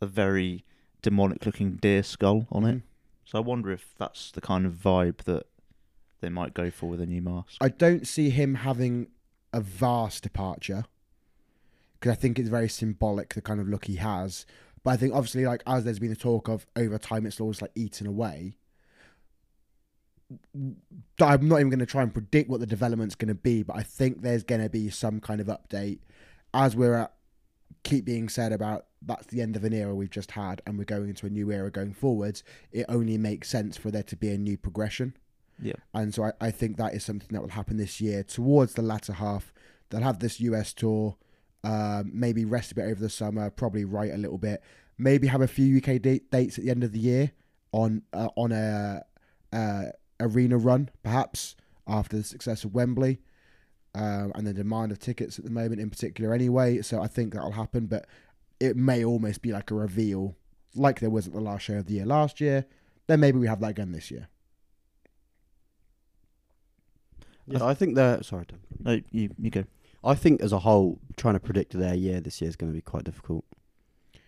a 0.00 0.06
very 0.06 0.64
demonic-looking 1.02 1.76
deer 1.76 2.02
skull 2.02 2.46
on 2.50 2.64
it. 2.64 2.76
Mhm. 2.76 2.82
So 3.24 3.38
I 3.38 3.42
wonder 3.42 3.70
if 3.70 3.94
that's 3.96 4.32
the 4.32 4.40
kind 4.40 4.66
of 4.66 4.72
vibe 4.72 5.18
that 5.18 5.46
they 6.20 6.28
might 6.28 6.52
go 6.52 6.68
for 6.70 6.88
with 6.88 7.00
a 7.00 7.06
new 7.06 7.22
mask. 7.22 7.58
I 7.60 7.68
don't 7.68 8.06
see 8.06 8.30
him 8.30 8.56
having 8.56 9.08
a 9.52 9.60
vast 9.60 10.24
departure 10.24 10.84
because 11.94 12.12
I 12.12 12.16
think 12.16 12.38
it's 12.38 12.48
very 12.48 12.68
symbolic 12.68 13.34
the 13.34 13.42
kind 13.42 13.60
of 13.60 13.68
look 13.68 13.84
he 13.84 13.96
has. 13.96 14.46
But 14.82 14.90
I 14.90 14.96
think 14.96 15.14
obviously, 15.14 15.44
like 15.46 15.62
as 15.66 15.84
there's 15.84 15.98
been 15.98 16.10
the 16.10 16.16
talk 16.16 16.48
of 16.48 16.66
over 16.74 16.98
time, 16.98 17.24
it's 17.24 17.40
always 17.40 17.62
like 17.62 17.70
eaten 17.74 18.06
away. 18.06 18.56
I'm 21.20 21.48
not 21.48 21.56
even 21.56 21.70
going 21.70 21.80
to 21.80 21.86
try 21.86 22.02
and 22.02 22.12
predict 22.12 22.48
what 22.48 22.60
the 22.60 22.66
development's 22.66 23.14
going 23.14 23.28
to 23.28 23.34
be, 23.34 23.62
but 23.62 23.76
I 23.76 23.82
think 23.82 24.22
there's 24.22 24.44
going 24.44 24.62
to 24.62 24.68
be 24.68 24.90
some 24.90 25.20
kind 25.20 25.40
of 25.40 25.48
update 25.48 25.98
as 26.54 26.76
we're 26.76 26.94
at. 26.94 27.12
Keep 27.82 28.04
being 28.04 28.28
said 28.28 28.52
about 28.52 28.86
that's 29.00 29.28
the 29.28 29.40
end 29.40 29.56
of 29.56 29.64
an 29.64 29.72
era 29.72 29.94
we've 29.94 30.10
just 30.10 30.32
had, 30.32 30.60
and 30.66 30.76
we're 30.76 30.84
going 30.84 31.08
into 31.08 31.24
a 31.24 31.30
new 31.30 31.50
era 31.50 31.70
going 31.70 31.94
forwards. 31.94 32.44
It 32.72 32.84
only 32.88 33.16
makes 33.16 33.48
sense 33.48 33.78
for 33.78 33.90
there 33.90 34.02
to 34.02 34.16
be 34.16 34.28
a 34.30 34.36
new 34.36 34.58
progression. 34.58 35.16
Yeah. 35.62 35.74
And 35.94 36.14
so 36.14 36.24
I, 36.24 36.32
I 36.40 36.50
think 36.50 36.76
that 36.76 36.94
is 36.94 37.04
something 37.04 37.28
that 37.30 37.40
will 37.40 37.50
happen 37.50 37.76
this 37.76 38.00
year 38.00 38.22
towards 38.22 38.74
the 38.74 38.82
latter 38.82 39.14
half. 39.14 39.52
They'll 39.88 40.02
have 40.02 40.18
this 40.18 40.40
US 40.40 40.72
tour, 40.72 41.16
um, 41.64 42.10
maybe 42.12 42.44
rest 42.44 42.72
a 42.72 42.74
bit 42.74 42.84
over 42.84 43.00
the 43.00 43.10
summer, 43.10 43.50
probably 43.50 43.84
write 43.84 44.12
a 44.12 44.18
little 44.18 44.38
bit, 44.38 44.62
maybe 44.98 45.26
have 45.26 45.40
a 45.40 45.48
few 45.48 45.78
UK 45.78 46.00
date, 46.00 46.30
dates 46.30 46.58
at 46.58 46.64
the 46.64 46.70
end 46.70 46.84
of 46.84 46.92
the 46.92 46.98
year 46.98 47.32
on 47.72 48.02
uh, 48.12 48.28
on 48.36 48.52
a, 48.52 49.04
uh 49.52 49.84
arena 50.20 50.56
run, 50.56 50.90
perhaps 51.02 51.56
after 51.86 52.16
the 52.16 52.24
success 52.24 52.64
of 52.64 52.74
Wembley. 52.74 53.20
Um, 53.92 54.30
and 54.36 54.46
the 54.46 54.54
demand 54.54 54.92
of 54.92 55.00
tickets 55.00 55.36
at 55.36 55.44
the 55.44 55.50
moment, 55.50 55.80
in 55.80 55.90
particular, 55.90 56.32
anyway. 56.32 56.80
So 56.80 57.02
I 57.02 57.08
think 57.08 57.34
that'll 57.34 57.50
happen, 57.50 57.86
but 57.86 58.06
it 58.60 58.76
may 58.76 59.04
almost 59.04 59.42
be 59.42 59.50
like 59.50 59.72
a 59.72 59.74
reveal, 59.74 60.36
like 60.76 61.00
there 61.00 61.10
was 61.10 61.26
at 61.26 61.32
the 61.32 61.40
last 61.40 61.62
show 61.62 61.78
of 61.78 61.86
the 61.86 61.94
year 61.94 62.06
last 62.06 62.40
year. 62.40 62.66
Then 63.08 63.18
maybe 63.18 63.40
we 63.40 63.48
have 63.48 63.58
that 63.58 63.70
again 63.70 63.90
this 63.90 64.08
year. 64.08 64.28
Yeah, 67.48 67.64
I 67.64 67.74
think 67.74 67.96
they're 67.96 68.22
sorry. 68.22 68.46
Tom. 68.46 68.60
No, 68.78 69.00
you 69.10 69.30
you 69.36 69.50
go. 69.50 69.64
I 70.04 70.14
think 70.14 70.40
as 70.40 70.52
a 70.52 70.60
whole, 70.60 71.00
trying 71.16 71.34
to 71.34 71.40
predict 71.40 71.72
their 71.72 71.94
year 71.94 72.20
this 72.20 72.40
year 72.40 72.48
is 72.48 72.54
going 72.54 72.70
to 72.70 72.76
be 72.76 72.80
quite 72.80 73.02
difficult 73.02 73.44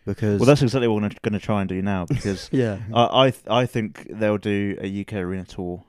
because 0.05 0.39
Well, 0.41 0.47
that's 0.47 0.63
exactly 0.63 0.89
what 0.89 1.03
we're 1.03 1.09
going 1.23 1.33
to 1.33 1.39
try 1.39 1.61
and 1.61 1.69
do 1.69 1.81
now 1.83 2.05
because 2.09 2.49
yeah. 2.53 2.79
I 2.95 3.27
I, 3.27 3.31
th- 3.31 3.45
I 3.49 3.67
think 3.67 4.07
they'll 4.11 4.39
do 4.39 4.77
a 4.81 5.01
UK 5.03 5.15
arena 5.15 5.45
tour 5.45 5.85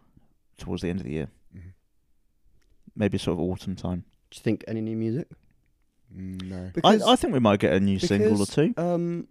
towards 0.58 0.82
the 0.84 0.90
end 0.90 1.00
of 1.00 1.06
the 1.06 1.14
year, 1.14 1.28
Mhm. 1.56 1.74
maybe 2.96 3.18
sort 3.18 3.34
of 3.34 3.42
autumn 3.42 3.76
time. 3.76 4.04
Do 4.32 4.38
you 4.38 4.42
think 4.44 4.64
any 4.68 4.82
new 4.82 4.96
music? 4.96 5.28
No. 6.16 6.66
I, 6.66 6.72
Because 6.74 7.02
I 7.04 7.16
think 7.16 7.34
we 7.34 7.40
might 7.40 7.60
get 7.60 7.74
a 7.74 7.80
new 7.80 7.98
single 8.00 8.40
or 8.42 8.46
two. 8.46 8.74
um, 8.78 9.28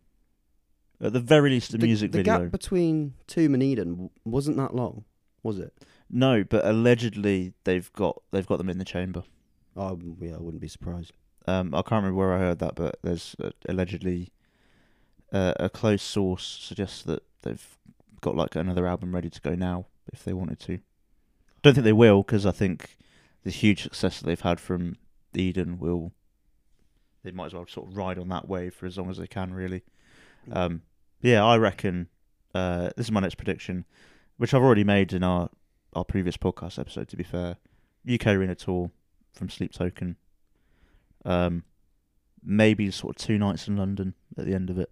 At 1.01 1.13
the 1.13 1.21
very 1.21 1.51
least, 1.51 1.75
a 1.75 1.79
the, 1.79 1.87
music 1.87 2.11
the 2.13 2.19
video. 2.19 2.41
gap 2.41 2.51
between 2.51 3.15
Tomb 3.29 3.55
and 3.55 3.63
Eden 3.63 4.11
wasn't 4.25 4.57
that 4.57 4.75
long, 4.75 5.05
was 5.43 5.59
it? 5.59 5.73
No, 6.11 6.45
but 6.45 6.65
allegedly 6.67 7.55
they've 7.65 7.91
got 7.95 8.21
they've 8.33 8.47
got 8.47 8.59
them 8.59 8.69
in 8.69 8.79
the 8.79 8.85
chamber. 8.85 9.23
Oh, 9.77 9.99
yeah, 10.21 10.35
I 10.35 10.39
wouldn't 10.39 10.61
be 10.61 10.69
surprised. 10.69 11.13
Um, 11.47 11.75
I 11.75 11.79
can't 11.83 12.03
remember 12.05 12.17
where 12.19 12.35
I 12.35 12.39
heard 12.39 12.59
that, 12.59 12.75
but 12.75 12.99
there's 13.03 13.35
uh, 13.43 13.51
allegedly 13.69 14.31
uh, 15.33 15.55
a 15.59 15.71
close 15.71 16.03
source 16.03 16.45
suggests 16.63 17.03
that 17.03 17.23
they've 17.43 17.67
got 18.21 18.37
like 18.37 18.55
another 18.55 18.87
album 18.87 19.15
ready 19.15 19.31
to 19.31 19.41
go 19.41 19.55
now 19.55 19.87
if 20.13 20.25
they 20.25 20.33
wanted 20.33 20.61
to. 20.61 20.75
I 20.75 21.61
don't 21.63 21.75
think 21.75 21.85
they 21.85 21.93
will 21.93 22.23
because 22.23 22.45
I 22.47 22.53
think 22.53 22.97
the 23.45 23.51
huge 23.51 23.83
success 23.83 24.19
that 24.19 24.27
they've 24.27 24.41
had 24.41 24.61
from 24.61 24.97
Eden 25.35 25.79
will 25.79 26.13
they 27.25 27.31
might 27.31 27.47
as 27.47 27.55
well 27.55 27.67
sort 27.67 27.89
of 27.89 27.97
ride 27.97 28.19
on 28.19 28.29
that 28.29 28.49
wave 28.49 28.75
for 28.75 28.87
as 28.87 28.99
long 28.99 29.09
as 29.09 29.17
they 29.17 29.27
can 29.27 29.55
really. 29.55 29.83
Um, 30.51 30.83
yeah, 31.21 31.45
I 31.45 31.57
reckon 31.57 32.09
uh, 32.55 32.91
this 32.97 33.07
is 33.07 33.13
my 33.13 33.21
next 33.21 33.37
prediction, 33.37 33.85
which 34.37 34.53
I've 34.53 34.63
already 34.63 34.85
made 34.85 35.13
in 35.13 35.23
our 35.23 35.49
our 35.95 36.05
previous 36.05 36.37
podcast 36.37 36.79
episode. 36.79 37.09
To 37.09 37.17
be 37.17 37.25
fair, 37.25 37.57
UK 38.13 38.29
Arena 38.29 38.55
tour 38.55 38.91
from 39.33 39.49
Sleep 39.49 39.73
Token. 39.73 40.17
Um, 41.25 41.65
maybe 42.43 42.91
sort 42.91 43.17
of 43.17 43.25
two 43.25 43.39
nights 43.39 43.69
in 43.69 43.77
London 43.77 44.15
at 44.37 44.45
the 44.45 44.55
end 44.55 44.69
of 44.69 44.79
it. 44.79 44.91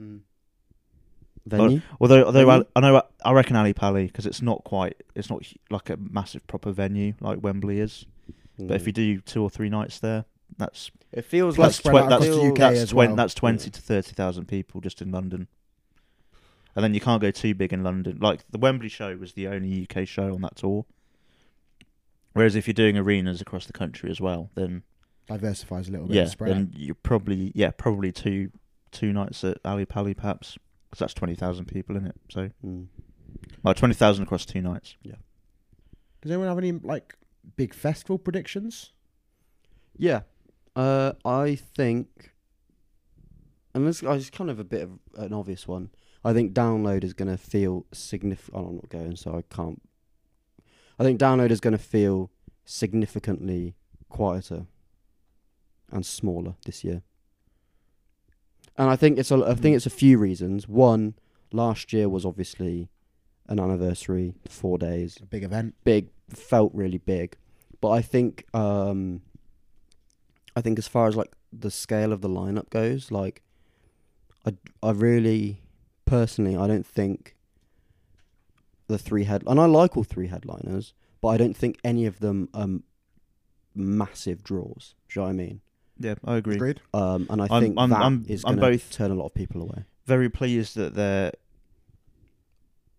Mm. 0.00 0.20
Venue? 1.46 1.80
Although, 2.00 2.24
although 2.26 2.48
I, 2.50 2.54
Venue? 2.58 2.66
I 2.76 2.80
know 2.80 3.02
I 3.24 3.32
reckon 3.32 3.56
Ali 3.56 3.72
Pali 3.72 4.06
because 4.06 4.26
it's 4.26 4.42
not 4.42 4.64
quite, 4.64 5.02
it's 5.14 5.30
not 5.30 5.44
like 5.70 5.90
a 5.90 5.96
massive 5.96 6.46
proper 6.46 6.72
venue 6.72 7.14
like 7.20 7.38
Wembley 7.42 7.80
is. 7.80 8.04
But 8.58 8.74
if 8.76 8.82
Mm. 8.82 8.86
you 8.86 8.92
do 8.92 9.20
two 9.20 9.42
or 9.42 9.50
three 9.50 9.68
nights 9.68 9.98
there, 10.00 10.24
that's 10.58 10.90
it 11.12 11.24
feels 11.24 11.56
Plus 11.56 11.84
like 11.84 12.08
that's 12.08 12.26
UK 12.26 12.56
that's, 12.56 12.90
twen- 12.90 13.08
well. 13.10 13.16
that's 13.16 13.34
twenty 13.34 13.70
to 13.70 13.80
thirty 13.80 14.12
thousand 14.12 14.46
people 14.48 14.80
just 14.80 15.00
in 15.02 15.12
London. 15.12 15.46
And 16.74 16.82
then 16.84 16.92
you 16.94 17.00
can't 17.00 17.22
go 17.22 17.30
too 17.30 17.54
big 17.54 17.72
in 17.72 17.82
London. 17.82 18.18
Like 18.20 18.40
the 18.50 18.58
Wembley 18.58 18.88
show 18.88 19.16
was 19.16 19.32
the 19.34 19.46
only 19.48 19.86
UK 19.90 20.06
show 20.06 20.34
on 20.34 20.40
that 20.42 20.56
tour. 20.56 20.84
Whereas 22.32 22.54
if 22.54 22.66
you're 22.66 22.74
doing 22.74 22.98
arenas 22.98 23.40
across 23.40 23.66
the 23.66 23.72
country 23.72 24.10
as 24.10 24.20
well, 24.20 24.50
then 24.54 24.82
Diversifies 25.26 25.88
a 25.88 25.92
little 25.92 26.06
bit. 26.06 26.16
yeah, 26.16 26.26
spread 26.26 26.52
out. 26.56 26.66
you're 26.74 26.94
probably 26.94 27.50
yeah 27.54 27.70
probably 27.70 28.12
two 28.12 28.50
two 28.92 29.12
nights 29.12 29.42
at 29.44 29.58
Ali 29.64 29.84
Pali 29.84 30.14
perhaps 30.14 30.58
because 30.88 31.00
that's 31.00 31.14
twenty 31.14 31.34
thousand 31.34 31.66
people 31.66 31.96
in 31.96 32.06
it. 32.06 32.16
So 32.30 32.50
Mm. 32.64 32.86
well, 33.62 33.74
twenty 33.74 33.94
thousand 33.94 34.24
across 34.24 34.44
two 34.46 34.60
nights. 34.62 34.96
Yeah. 35.02 35.16
Does 36.22 36.30
anyone 36.32 36.48
have 36.48 36.58
any 36.58 36.72
like 36.72 37.14
big 37.56 37.74
festival 37.74 38.18
predictions? 38.18 38.92
Yeah, 39.98 40.22
uh, 40.74 41.12
I 41.24 41.54
think, 41.54 42.32
and 43.74 43.86
this 43.86 44.02
is 44.02 44.30
kind 44.30 44.50
of 44.50 44.58
a 44.58 44.64
bit 44.64 44.82
of 44.82 44.90
an 45.16 45.32
obvious 45.32 45.66
one. 45.66 45.90
I 46.24 46.32
think 46.32 46.52
download 46.52 47.04
is 47.04 47.14
going 47.14 47.30
to 47.30 47.38
feel 47.38 47.86
significant. 47.92 48.66
I'm 48.68 48.74
not 48.76 48.88
going, 48.88 49.16
so 49.16 49.36
I 49.36 49.42
can't. 49.54 49.80
I 50.98 51.04
think 51.04 51.20
download 51.20 51.50
is 51.50 51.60
going 51.60 51.72
to 51.72 51.78
feel 51.82 52.30
significantly 52.64 53.74
quieter 54.08 54.66
and 55.92 56.04
smaller 56.04 56.56
this 56.64 56.82
year. 56.84 57.02
And 58.78 58.90
I 58.90 58.96
think 58.96 59.18
it's 59.18 59.30
a. 59.30 59.36
I 59.36 59.54
think 59.54 59.74
it's 59.76 59.86
a 59.86 59.90
few 59.90 60.18
reasons. 60.18 60.68
One, 60.68 61.14
last 61.52 61.92
year 61.92 62.08
was 62.08 62.24
obviously 62.24 62.90
an 63.48 63.60
anniversary, 63.60 64.34
four 64.48 64.78
days 64.78 65.18
A 65.22 65.26
big 65.26 65.44
event. 65.44 65.74
big, 65.84 66.08
felt 66.28 66.72
really 66.74 66.98
big. 66.98 67.36
But 67.80 67.90
I 67.90 68.02
think 68.02 68.44
um 68.54 69.22
I 70.56 70.60
think 70.60 70.78
as 70.78 70.88
far 70.88 71.06
as 71.08 71.16
like 71.16 71.32
the 71.52 71.70
scale 71.70 72.12
of 72.12 72.20
the 72.20 72.28
lineup 72.28 72.70
goes, 72.70 73.10
like 73.10 73.42
I 74.44 74.54
I 74.82 74.90
really 74.90 75.62
personally 76.04 76.56
I 76.56 76.66
don't 76.66 76.86
think 76.86 77.36
the 78.88 78.98
three 78.98 79.24
head 79.24 79.42
and 79.46 79.60
I 79.60 79.66
like 79.66 79.96
all 79.96 80.04
three 80.04 80.28
headliners, 80.28 80.94
but 81.20 81.28
I 81.28 81.36
don't 81.36 81.56
think 81.56 81.78
any 81.84 82.06
of 82.06 82.20
them 82.20 82.48
are 82.54 82.68
massive 83.74 84.42
draws. 84.42 84.94
Do 85.08 85.20
you 85.20 85.22
know 85.22 85.26
what 85.26 85.30
I 85.30 85.34
mean? 85.34 85.60
Yeah, 85.98 86.14
I 86.24 86.36
agree. 86.36 86.56
Agreed. 86.56 86.80
Um, 86.92 87.26
and 87.30 87.40
I 87.40 87.46
I'm- 87.50 87.62
think 87.62 87.78
I'm- 87.78 87.90
that 87.90 88.00
I'm- 88.02 88.24
is 88.28 88.44
I'm 88.44 88.56
going 88.56 88.72
to 88.72 88.78
both- 88.78 88.90
turn 88.92 89.10
a 89.10 89.14
lot 89.14 89.26
of 89.26 89.34
people 89.34 89.62
away. 89.62 89.84
Very 90.04 90.28
pleased 90.28 90.76
that 90.76 90.94
they're 90.94 91.32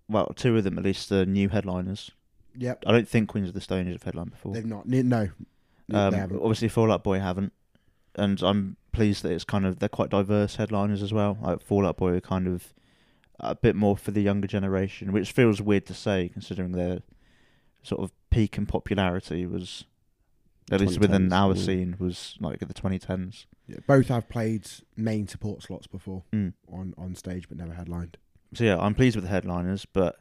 well, 0.09 0.27
two 0.35 0.55
of 0.57 0.63
them 0.63 0.77
at 0.77 0.83
least 0.83 1.11
are 1.11 1.25
new 1.25 1.49
headliners. 1.49 2.11
Yep. 2.55 2.83
I 2.87 2.91
don't 2.91 3.07
think 3.07 3.29
Queens 3.29 3.49
of 3.49 3.53
the 3.53 3.61
Stone 3.61 3.87
Age 3.87 3.93
have 3.93 4.03
headlined 4.03 4.31
before. 4.31 4.53
They've 4.53 4.65
not. 4.65 4.87
ne- 4.87 5.03
No. 5.03 5.29
Um, 5.93 6.11
they 6.11 6.17
haven't. 6.17 6.39
obviously, 6.41 6.67
Fall 6.69 6.91
Out 6.91 7.03
Boy 7.03 7.19
haven't, 7.19 7.53
and 8.15 8.41
I'm 8.41 8.77
pleased 8.91 9.23
that 9.23 9.31
it's 9.31 9.43
kind 9.43 9.65
of 9.65 9.79
they're 9.79 9.87
quite 9.89 10.09
diverse 10.09 10.55
headliners 10.55 11.03
as 11.03 11.13
well. 11.13 11.37
Like 11.41 11.61
Fall 11.61 11.85
Out 11.85 11.97
Boy 11.97 12.13
are 12.13 12.21
kind 12.21 12.47
of 12.47 12.73
a 13.39 13.53
bit 13.55 13.75
more 13.75 13.95
for 13.95 14.11
the 14.11 14.21
younger 14.21 14.47
generation, 14.47 15.11
which 15.13 15.31
feels 15.31 15.61
weird 15.61 15.85
to 15.85 15.93
say 15.93 16.29
considering 16.29 16.71
their 16.71 17.01
sort 17.83 18.01
of 18.01 18.11
peak 18.31 18.57
in 18.57 18.65
popularity 18.65 19.45
was 19.45 19.85
at 20.71 20.81
least 20.81 20.99
within 20.99 21.31
our 21.31 21.55
yeah. 21.55 21.61
scene 21.63 21.95
was 21.99 22.35
like 22.39 22.59
the 22.59 22.73
2010s. 22.73 23.45
Yeah, 23.67 23.77
both 23.87 24.07
have 24.07 24.29
played 24.29 24.67
main 24.95 25.27
support 25.27 25.63
slots 25.63 25.87
before 25.87 26.23
Mm. 26.33 26.53
on, 26.71 26.93
on 26.97 27.15
stage, 27.15 27.47
but 27.47 27.57
never 27.57 27.73
headlined. 27.73 28.17
So 28.53 28.63
yeah, 28.63 28.77
I'm 28.77 28.95
pleased 28.95 29.15
with 29.15 29.25
the 29.25 29.29
headliners, 29.29 29.85
but 29.85 30.17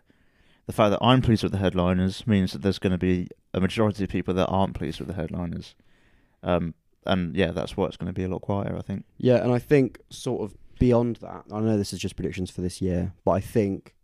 the 0.67 0.73
fact 0.73 0.91
that 0.91 0.99
I'm 1.05 1.23
pleased 1.23 1.43
with 1.43 1.53
the 1.53 1.59
headliners 1.59 2.27
means 2.27 2.53
that 2.53 2.63
there's 2.63 2.79
going 2.79 2.91
to 2.93 2.99
be 2.99 3.29
a 3.55 3.61
majority 3.61 4.03
of 4.05 4.11
people 4.11 4.35
that 4.35 4.47
aren't 4.47 4.75
pleased 4.75 4.99
with 4.99 5.09
the 5.09 5.15
headliners. 5.15 5.75
Um, 6.43 6.75
and 7.05 7.37
yeah, 7.37 7.53
that's 7.53 7.77
why 7.77 7.87
it's 7.87 7.97
going 7.97 8.09
to 8.09 8.13
be 8.13 8.25
a 8.25 8.29
lot 8.29 8.43
quieter, 8.43 8.77
I 8.77 8.83
think. 8.83 9.05
Yeah, 9.19 9.37
and 9.37 9.53
I 9.53 9.59
think 9.61 10.01
sort 10.11 10.43
of 10.43 10.57
beyond 10.81 11.17
that, 11.17 11.45
I 11.53 11.61
know 11.61 11.79
this 11.79 11.93
is 11.93 12.01
just 12.01 12.17
predictions 12.17 12.51
for 12.51 12.61
this 12.63 12.81
year, 12.83 13.13
but 13.25 13.31
I 13.33 13.41
think 13.41 13.95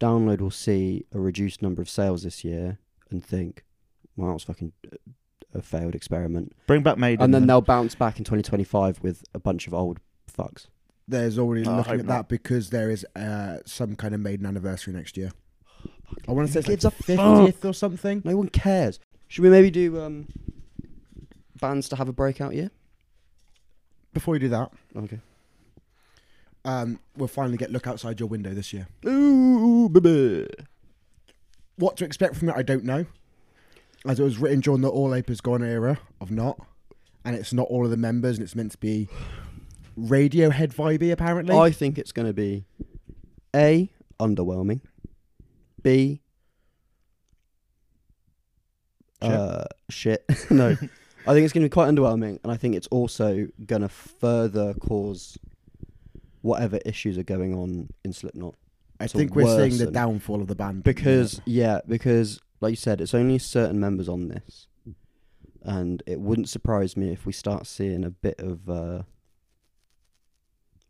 download 0.00 0.40
will 0.40 0.50
see 0.50 1.04
a 1.12 1.20
reduced 1.20 1.60
number 1.60 1.82
of 1.82 1.90
sales 1.90 2.22
this 2.22 2.42
year 2.44 2.78
and 3.10 3.22
think, 3.22 3.64
well, 4.16 4.28
that 4.28 4.34
was 4.34 4.44
fucking 4.44 4.72
a 5.54 5.62
failed 5.62 5.94
experiment, 5.94 6.52
Bring 6.66 6.82
back 6.82 6.98
Maiden. 6.98 7.22
and 7.24 7.34
then 7.34 7.46
they'll 7.46 7.60
bounce 7.60 7.94
back 7.94 8.18
in 8.18 8.24
2025 8.24 9.00
with 9.02 9.24
a 9.34 9.38
bunch 9.38 9.66
of 9.66 9.74
old 9.74 9.98
fucks. 10.30 10.66
There's 11.08 11.38
already 11.38 11.66
I 11.66 11.76
looking 11.78 11.90
hope 11.92 12.00
at 12.00 12.06
not. 12.06 12.12
that 12.14 12.28
because 12.28 12.70
there 12.70 12.88
is 12.90 13.04
uh, 13.16 13.58
some 13.66 13.96
kind 13.96 14.14
of 14.14 14.20
maiden 14.20 14.46
anniversary 14.46 14.92
next 14.94 15.16
year. 15.16 15.32
I 16.28 16.32
want 16.32 16.46
to 16.48 16.52
say 16.52 16.64
Who 16.66 16.72
it's 16.72 16.84
like 16.84 16.94
gives 16.96 17.10
a 17.10 17.16
fuck? 17.16 17.46
fiftieth 17.46 17.64
or 17.64 17.72
something. 17.74 18.22
No 18.24 18.36
one 18.36 18.48
cares. 18.48 19.00
Should 19.28 19.42
we 19.42 19.50
maybe 19.50 19.70
do 19.70 20.00
um, 20.00 20.28
bands 21.60 21.88
to 21.88 21.96
have 21.96 22.08
a 22.08 22.12
breakout 22.12 22.54
year? 22.54 22.70
Before 24.12 24.34
you 24.34 24.40
do 24.40 24.48
that, 24.50 24.72
Okay. 24.96 25.20
um, 26.64 26.98
we'll 27.16 27.28
finally 27.28 27.56
get 27.56 27.70
look 27.70 27.86
outside 27.86 28.18
your 28.20 28.28
window 28.28 28.52
this 28.54 28.72
year. 28.72 28.86
Ooh, 29.06 29.88
baby. 29.88 30.46
What 31.76 31.96
to 31.98 32.04
expect 32.04 32.36
from 32.36 32.48
it, 32.50 32.56
I 32.56 32.62
don't 32.62 32.84
know. 32.84 33.06
As 34.06 34.18
it 34.18 34.22
was 34.22 34.38
written 34.38 34.60
during 34.60 34.80
the 34.80 34.88
All 34.88 35.12
Hope 35.12 35.30
Is 35.30 35.40
Gone 35.40 35.62
era 35.62 35.98
of 36.20 36.30
not, 36.30 36.58
and 37.24 37.36
it's 37.36 37.52
not 37.52 37.66
all 37.68 37.84
of 37.84 37.90
the 37.90 37.96
members, 37.96 38.38
and 38.38 38.44
it's 38.44 38.56
meant 38.56 38.72
to 38.72 38.78
be 38.78 39.08
Radiohead 39.98 40.74
vibey 40.74 41.12
apparently. 41.12 41.56
I 41.56 41.70
think 41.70 41.98
it's 41.98 42.12
going 42.12 42.26
to 42.26 42.32
be 42.32 42.64
A, 43.54 43.90
underwhelming, 44.18 44.80
B, 45.82 46.22
Shit. 49.22 49.32
uh, 49.32 49.64
shit. 49.90 50.24
no, 50.50 50.68
I 50.70 51.34
think 51.34 51.44
it's 51.44 51.52
going 51.52 51.62
to 51.62 51.68
be 51.68 51.68
quite 51.68 51.88
underwhelming, 51.88 52.38
and 52.42 52.50
I 52.50 52.56
think 52.56 52.74
it's 52.74 52.86
also 52.88 53.48
going 53.66 53.82
to 53.82 53.88
further 53.88 54.72
cause 54.74 55.36
whatever 56.40 56.78
issues 56.86 57.18
are 57.18 57.22
going 57.22 57.54
on 57.54 57.90
in 58.02 58.14
Slipknot. 58.14 58.54
I 58.98 59.06
think 59.06 59.34
we're 59.34 59.56
seeing 59.56 59.78
the 59.78 59.90
downfall 59.90 60.42
of 60.42 60.46
the 60.48 60.54
band 60.54 60.84
Because 60.84 61.40
yeah, 61.46 61.80
because 61.86 62.40
like 62.60 62.70
you 62.70 62.76
said, 62.76 63.00
it's 63.00 63.14
only 63.14 63.38
certain 63.38 63.80
members 63.80 64.08
on 64.08 64.28
this, 64.28 64.66
and 65.62 66.02
it 66.06 66.20
wouldn't 66.20 66.48
surprise 66.48 66.96
me 66.96 67.10
if 67.12 67.26
we 67.26 67.32
start 67.32 67.66
seeing 67.66 68.04
a 68.04 68.10
bit 68.10 68.38
of 68.38 68.68
uh, 68.68 69.02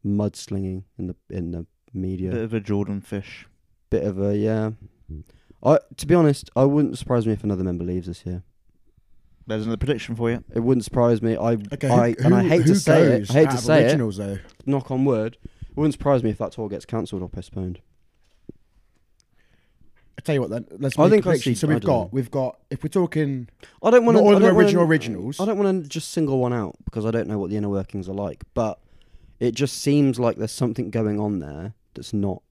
mudslinging 0.05 0.85
in 0.99 1.07
the 1.09 1.17
in 1.29 1.51
the 1.53 1.67
media. 1.93 2.31
bit 2.31 2.43
of 2.43 2.55
a 2.55 2.61
Jordan 2.61 3.01
fish. 3.01 3.47
bit 3.91 4.05
of 4.05 4.21
a 4.21 4.37
yeah. 4.37 4.71
I 5.63 5.79
to 5.97 6.07
be 6.07 6.15
honest, 6.15 6.51
I 6.57 6.65
wouldn't 6.65 6.99
surprise 6.99 7.27
me 7.27 7.33
if 7.33 7.45
another 7.45 7.65
member 7.65 7.85
leaves 7.85 8.07
this 8.07 8.25
year. 8.25 8.43
There's 9.47 9.63
another 9.65 9.79
prediction 9.79 10.15
for 10.15 10.31
you. 10.31 10.45
It 10.55 10.61
wouldn't 10.61 10.85
surprise 10.85 11.23
me. 11.23 11.37
I 11.37 11.53
Okay, 11.73 11.89
I 11.89 12.11
who, 12.13 12.25
and 12.27 12.35
I 12.35 12.45
hate 12.45 12.67
to 12.67 12.75
say 12.77 13.03
it. 13.15 13.31
I 13.31 13.33
hate 13.33 13.51
to 13.51 13.57
of 13.57 13.61
say 13.61 13.85
it. 13.87 13.99
though. 13.99 14.39
Knock 14.65 14.91
on 14.91 15.05
wood. 15.05 15.39
It 15.43 15.77
wouldn't 15.77 15.95
surprise 15.95 16.23
me 16.23 16.31
if 16.31 16.39
that 16.39 16.53
tour 16.53 16.69
gets 16.69 16.85
cancelled 16.85 17.23
or 17.23 17.29
postponed. 17.29 17.81
I 20.21 20.23
tell 20.23 20.35
you 20.35 20.43
what, 20.43 20.51
then 20.51 20.67
let's. 20.79 20.99
I 20.99 21.05
make 21.05 21.11
think 21.13 21.27
a 21.27 21.31
I 21.31 21.37
see- 21.39 21.55
So 21.55 21.67
I 21.67 21.71
we've 21.73 21.81
don't 21.81 21.89
got, 21.89 22.01
know. 22.03 22.09
we've 22.13 22.31
got. 22.31 22.59
If 22.69 22.83
we're 22.83 22.91
talking, 22.91 23.49
I 23.83 23.91
don't 23.91 24.05
want 24.05 24.17
Not 24.17 24.21
to. 24.21 24.27
all 24.27 24.37
of 24.37 24.43
the 24.43 24.51
original 24.51 24.85
originals. 24.85 25.41
I 25.41 25.47
don't 25.47 25.57
want 25.57 25.83
to 25.85 25.89
just 25.89 26.11
single 26.11 26.39
one 26.39 26.53
out 26.53 26.77
because 26.85 27.07
I 27.07 27.11
don't 27.11 27.27
know 27.27 27.39
what 27.39 27.49
the 27.49 27.57
inner 27.57 27.71
workings 27.71 28.07
are 28.07 28.13
like. 28.15 28.45
But 28.53 28.79
it 29.39 29.55
just 29.55 29.79
seems 29.81 30.21
like 30.21 30.37
there's 30.37 30.53
something 30.53 30.91
going 30.91 31.19
on 31.19 31.39
there 31.39 31.73
that's 31.95 32.13
not 32.13 32.43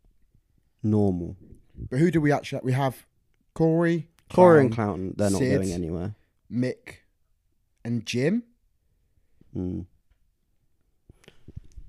normal. 0.81 1.35
but 1.91 1.99
who 1.99 2.09
do 2.09 2.19
we 2.19 2.31
actually? 2.31 2.61
We 2.63 2.71
have 2.73 3.05
Corey, 3.53 4.09
Corey 4.33 4.61
and 4.61 4.73
Clown, 4.73 4.87
Clown, 4.95 5.13
they're 5.17 5.29
not 5.29 5.37
Sid. 5.39 5.53
going 5.61 5.71
anywhere. 5.71 6.15
Mick, 6.51 6.95
and 7.85 8.03
Jim. 8.03 8.43
Mm. 9.55 9.85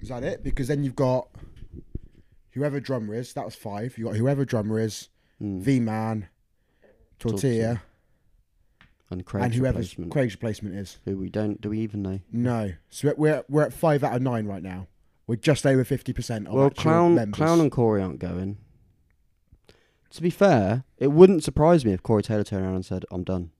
Is 0.01 0.09
that 0.09 0.23
it? 0.24 0.43
Because 0.43 0.69
then 0.69 0.82
you've 0.82 0.97
got 0.97 1.28
whoever 2.52 2.81
drummer 2.81 3.15
is. 3.15 3.32
That 3.35 3.44
was 3.44 3.55
five. 3.55 3.97
You 3.98 4.05
got 4.07 4.16
whoever 4.16 4.44
drummer 4.47 4.78
is, 4.81 5.10
Mm. 5.43 5.61
V 5.61 5.81
Man, 5.81 6.29
Tortilla, 7.19 7.83
and 9.11 9.25
Craig's 9.25 9.45
and 9.45 9.55
whoever 9.55 9.79
replacement, 9.79 10.12
Craig's 10.12 10.35
replacement 10.35 10.75
is. 10.77 10.99
who 11.05 11.17
we 11.17 11.31
don't 11.31 11.61
do 11.61 11.71
we 11.71 11.81
even 11.81 12.03
know? 12.03 12.21
No, 12.33 12.73
so 12.89 13.15
we're 13.17 13.45
we're 13.49 13.62
at 13.62 13.73
five 13.73 14.05
out 14.05 14.15
of 14.15 14.23
nine 14.23 14.47
right 14.47 14.62
now. 14.62 14.87
We're 15.27 15.37
just 15.37 15.65
over 15.67 15.85
fifty 15.85 16.12
percent 16.12 16.49
of 16.49 16.55
well, 16.55 16.71
Clown, 16.71 17.15
members. 17.15 17.37
Clown 17.37 17.61
and 17.61 17.71
Corey 17.71 18.03
aren't 18.03 18.19
going. 18.19 18.59
To 20.11 20.23
be 20.23 20.31
fair, 20.31 20.85
it 20.99 21.09
wouldn't 21.09 21.45
surprise 21.45 21.85
me 21.85 21.93
if 21.93 22.03
Corey 22.03 22.23
Taylor 22.23 22.43
turned 22.43 22.65
around 22.65 22.75
and 22.75 22.85
said, 22.85 23.05
"I'm 23.11 23.25
done." 23.25 23.53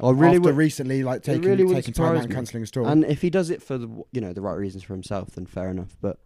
I 0.00 0.10
really 0.10 0.36
After 0.36 0.48
would. 0.48 0.56
recently, 0.56 1.04
like 1.04 1.22
taking 1.22 1.42
really 1.42 1.72
taking 1.72 1.94
time 1.94 2.16
out 2.16 2.24
and 2.24 2.32
cancelling 2.32 2.62
his 2.62 2.70
tour. 2.70 2.88
And 2.88 3.04
if 3.04 3.22
he 3.22 3.30
does 3.30 3.50
it 3.50 3.62
for 3.62 3.78
the 3.78 3.86
you 4.10 4.20
know 4.20 4.32
the 4.32 4.40
right 4.40 4.56
reasons 4.56 4.82
for 4.82 4.94
himself, 4.94 5.30
then 5.32 5.46
fair 5.46 5.70
enough. 5.70 5.96
But 6.00 6.18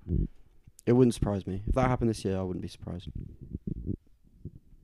it 0.87 0.93
wouldn't 0.93 1.15
surprise 1.15 1.47
me 1.47 1.63
if 1.67 1.75
that 1.75 1.89
happened 1.89 2.09
this 2.09 2.25
year. 2.25 2.39
I 2.39 2.43
wouldn't 2.43 2.63
be 2.63 2.69
surprised. 2.69 3.09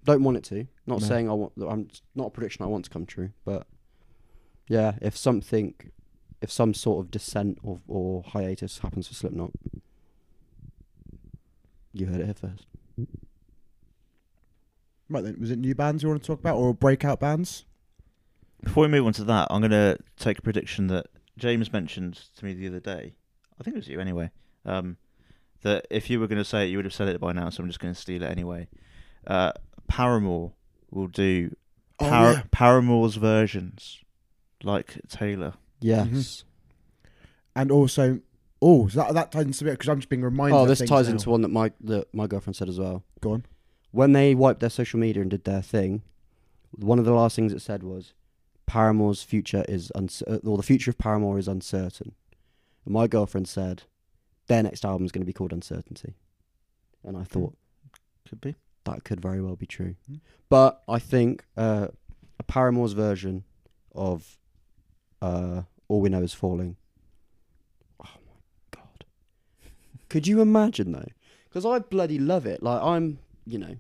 Don't 0.05 0.23
want 0.25 0.37
it 0.37 0.45
to. 0.45 0.67
Not 0.87 1.01
No. 1.01 1.07
saying 1.07 1.29
I 1.31 1.33
want. 1.35 1.53
I'm 1.67 1.89
not 2.15 2.27
a 2.29 2.31
prediction 2.31 2.65
I 2.65 2.69
want 2.69 2.85
to 2.87 2.91
come 2.91 3.07
true, 3.07 3.31
but 3.45 3.67
yeah, 4.69 4.95
if 5.01 5.17
something, 5.17 5.75
if 6.41 6.51
some 6.51 6.75
sort 6.75 7.05
of 7.05 7.11
descent 7.11 7.59
or 7.63 7.81
or 7.87 8.23
hiatus 8.25 8.79
happens 8.79 9.07
for 9.09 9.15
Slipknot, 9.15 9.53
you 11.93 12.07
heard 12.07 12.21
it 12.21 12.25
here 12.25 12.35
first. 12.35 12.67
right 15.09 15.23
then, 15.25 15.37
was 15.39 15.51
it 15.51 15.59
new 15.59 15.75
bands 15.75 16.03
you 16.03 16.09
want 16.09 16.23
to 16.23 16.27
talk 16.27 16.41
about 16.41 16.57
or 16.57 16.75
breakout 16.75 17.21
bands? 17.21 17.65
Before 18.63 18.83
we 18.83 18.89
move 18.89 19.07
on 19.07 19.13
to 19.15 19.25
that, 19.25 19.49
I'm 19.51 19.61
going 19.61 19.73
to 19.73 19.99
take 20.19 20.39
a 20.39 20.43
prediction 20.43 20.87
that 20.89 21.07
James 21.37 21.73
mentioned 21.73 22.21
to 22.37 22.45
me 22.45 22.55
the 22.55 22.69
other 22.69 22.81
day. 22.81 23.15
I 23.61 23.65
think 23.65 23.77
it 23.77 23.81
was 23.81 23.89
you 23.89 24.01
anyway. 24.01 24.31
Um, 24.65 24.97
that 25.63 25.87
if 25.91 26.09
you 26.09 26.19
were 26.21 26.27
going 26.29 26.39
to 26.39 26.45
say 26.45 26.65
it, 26.65 26.71
you 26.71 26.79
would 26.79 26.85
have 26.85 26.95
said 26.95 27.09
it 27.09 27.21
by 27.21 27.33
now, 27.33 27.51
so 27.51 27.63
I'm 27.63 27.69
just 27.69 27.81
going 27.81 27.93
to 27.95 28.01
steal 28.01 28.23
it 28.23 28.31
anyway. 28.31 28.69
Uh, 29.27 29.53
Paramore 29.89 30.53
will 30.91 31.09
do 31.09 31.55
Oh, 32.01 32.09
Par- 32.09 32.33
yeah. 32.33 32.43
Paramore's 32.51 33.15
versions, 33.17 34.01
like 34.65 34.99
Taylor. 35.09 35.55
Yes. 35.81 36.09
Mm-hmm. 36.09 37.09
And 37.55 37.71
also, 37.71 38.21
oh, 38.61 38.89
so 38.89 39.01
that 39.01 39.15
that 39.15 39.33
ties 39.33 39.45
into 39.45 39.67
it 39.69 39.73
because 39.73 39.89
I'm 39.89 39.99
just 39.99 40.09
being 40.09 40.23
reminded. 40.23 40.57
Oh, 40.57 40.67
this 40.67 40.79
things 40.79 40.91
ties 40.91 41.07
now. 41.07 41.13
into 41.13 41.31
one 41.31 41.43
that 41.43 41.49
my 41.51 41.71
that 41.83 42.13
my 42.15 42.27
girlfriend 42.27 42.57
said 42.57 42.69
as 42.69 42.79
well. 42.81 43.05
Go 43.21 43.33
on. 43.33 43.45
when 43.93 44.13
they 44.13 44.35
wiped 44.35 44.61
their 44.61 44.71
social 44.71 44.99
media 44.99 45.21
and 45.23 45.31
did 45.31 45.45
their 45.45 45.63
thing, 45.63 46.03
one 46.73 46.99
of 46.99 47.05
the 47.05 47.13
last 47.13 47.37
things 47.37 47.53
it 47.53 47.61
said 47.61 47.83
was, 47.83 48.15
"Paramore's 48.67 49.23
future 49.23 49.65
is 49.69 49.93
uncertain, 49.95 50.41
uh, 50.45 50.49
or 50.51 50.57
the 50.57 50.63
future 50.63 50.91
of 50.91 50.99
Paramore 50.99 51.39
is 51.39 51.47
uncertain." 51.47 52.15
And 52.85 52.95
my 52.95 53.07
girlfriend 53.07 53.47
said, 53.49 53.83
"Their 54.49 54.63
next 54.63 54.85
album 54.85 55.05
is 55.05 55.13
going 55.13 55.23
to 55.23 55.27
be 55.27 55.33
called 55.35 55.53
Uncertainty," 55.53 56.15
and 57.05 57.17
I 57.17 57.23
thought 57.25 57.55
Could 58.29 58.41
be. 58.41 58.57
That 58.85 59.05
could 59.05 59.21
very 59.21 59.41
well 59.41 59.57
be 59.57 59.67
true. 59.67 59.97
Hmm. 60.07 60.17
But 60.49 60.83
I 60.89 60.99
think 60.99 61.45
uh, 61.57 61.89
a 62.39 62.43
Paramore's 62.43 62.93
version 62.93 63.45
of 63.95 64.39
uh, 65.21 65.63
"All 65.89 66.01
We 66.01 66.09
Know 66.09 66.23
Is 66.23 66.35
Falling." 66.35 66.77
Oh 68.01 68.11
my 68.27 68.41
god! 68.71 69.05
Could 70.09 70.27
you 70.27 70.41
imagine 70.41 70.93
though? 70.93 71.09
Because 71.49 71.67
I 71.67 71.79
bloody 71.79 72.19
love 72.19 72.47
it. 72.47 72.63
Like 72.63 72.83
I'm, 72.83 73.19
you 73.47 73.59
know, 73.59 73.77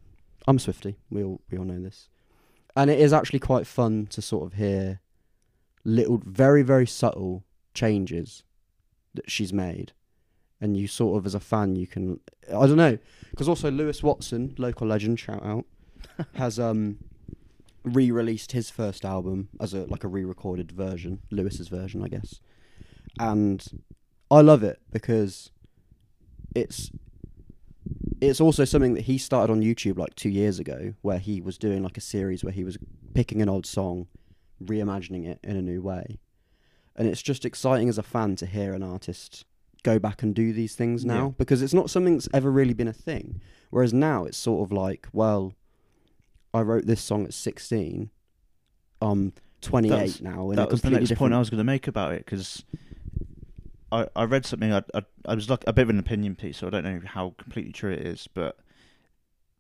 I'm 0.46 0.58
Swifty. 0.58 0.96
We 1.10 1.22
all 1.24 1.40
we 1.50 1.58
all 1.58 1.64
know 1.64 1.80
this, 1.80 2.08
and 2.76 2.90
it 2.90 3.00
is 3.00 3.12
actually 3.12 3.40
quite 3.40 3.66
fun 3.66 4.06
to 4.10 4.22
sort 4.22 4.46
of 4.46 4.58
hear 4.58 5.00
little, 5.84 6.22
very 6.24 6.62
very 6.62 6.86
subtle 6.86 7.44
changes 7.74 8.44
that 9.14 9.30
she's 9.30 9.52
made, 9.52 9.92
and 10.62 10.76
you 10.76 10.86
sort 10.86 11.18
of 11.18 11.26
as 11.26 11.34
a 11.34 11.40
fan 11.40 11.74
you 11.74 11.89
can 11.89 12.20
I 12.48 12.66
don't 12.66 12.76
know 12.76 12.97
because 13.30 13.48
also 13.48 13.70
Lewis 13.70 14.02
Watson, 14.02 14.55
local 14.56 14.86
legend, 14.86 15.18
shout 15.18 15.44
out, 15.44 15.66
has 16.34 16.59
um 16.59 16.98
re-released 17.84 18.52
his 18.52 18.70
first 18.70 19.05
album 19.05 19.48
as 19.60 19.74
a 19.74 19.84
like 19.86 20.05
a 20.05 20.09
re-recorded 20.09 20.70
version, 20.72 21.20
Lewis's 21.30 21.68
version, 21.68 22.02
I 22.02 22.09
guess, 22.09 22.40
and 23.18 23.82
I 24.30 24.40
love 24.40 24.62
it 24.62 24.80
because 24.90 25.51
it's 26.55 26.90
it's 28.20 28.40
also 28.40 28.64
something 28.64 28.94
that 28.94 29.02
he 29.02 29.18
started 29.18 29.52
on 29.52 29.62
YouTube 29.62 29.98
like 29.98 30.14
two 30.14 30.30
years 30.30 30.60
ago, 30.60 30.94
where 31.02 31.18
he 31.18 31.40
was 31.40 31.59
doing 31.59 31.82
like 31.82 31.97
a 31.97 32.01
series 32.01 32.44
where 32.44 32.52
he 32.52 32.62
was 32.62 32.78
picking 33.14 33.43
an 33.43 33.48
old 33.48 33.66
song, 33.66 34.06
reimagining 34.62 35.26
it 35.26 35.40
in 35.43 35.56
a 35.56 35.62
new 35.62 35.82
way, 35.82 36.20
and 36.94 37.09
it's 37.09 37.22
just 37.22 37.44
exciting 37.44 37.89
as 37.89 37.98
a 37.98 38.02
fan 38.05 38.36
to 38.36 38.47
hear 38.47 38.74
an 38.74 38.84
artist 38.84 39.44
go 39.82 39.98
back 39.98 40.22
and 40.22 40.34
do 40.34 40.52
these 40.52 40.74
things 40.74 41.04
now 41.04 41.26
Yeah. 41.26 41.32
because 41.38 41.62
it's 41.62 41.74
not 41.74 41.90
something 41.90 42.14
that's 42.14 42.28
ever 42.32 42.50
really 42.50 42.74
been 42.74 42.88
a 42.88 42.92
thing. 42.92 43.40
Whereas 43.70 43.92
now 43.92 44.24
it's 44.24 44.36
sort 44.36 44.66
of 44.66 44.72
like, 44.72 45.09
well, 45.12 45.54
I 46.54 46.60
wrote 46.60 46.86
this 46.86 47.00
song 47.00 47.24
at 47.24 47.34
16. 47.34 48.10
I'm 49.00 49.32
28 49.62 49.90
That's- 49.90 50.20
now. 50.20 50.50
That 50.52 50.70
was 50.70 50.80
the 50.80 50.88
completely 50.88 50.90
next 50.90 51.09
different... 51.09 51.18
point 51.18 51.34
I 51.34 51.38
was 51.38 51.50
going 51.50 51.59
to 51.59 51.64
make 51.64 51.86
about 51.88 52.12
it 52.12 52.24
because 52.24 52.64
I 53.90 54.06
I 54.14 54.24
read 54.24 54.46
something. 54.46 54.72
I, 54.72 54.82
I 54.94 55.02
I 55.26 55.34
was 55.34 55.48
like 55.50 55.64
a 55.66 55.72
bit 55.72 55.82
of 55.82 55.90
an 55.90 55.98
opinion 55.98 56.36
piece, 56.36 56.59
so 56.59 56.66
I 56.66 56.70
don't 56.70 56.84
know 56.84 57.00
how 57.04 57.34
completely 57.38 57.72
true 57.72 57.92
it 57.92 58.06
is, 58.06 58.28
but 58.32 58.59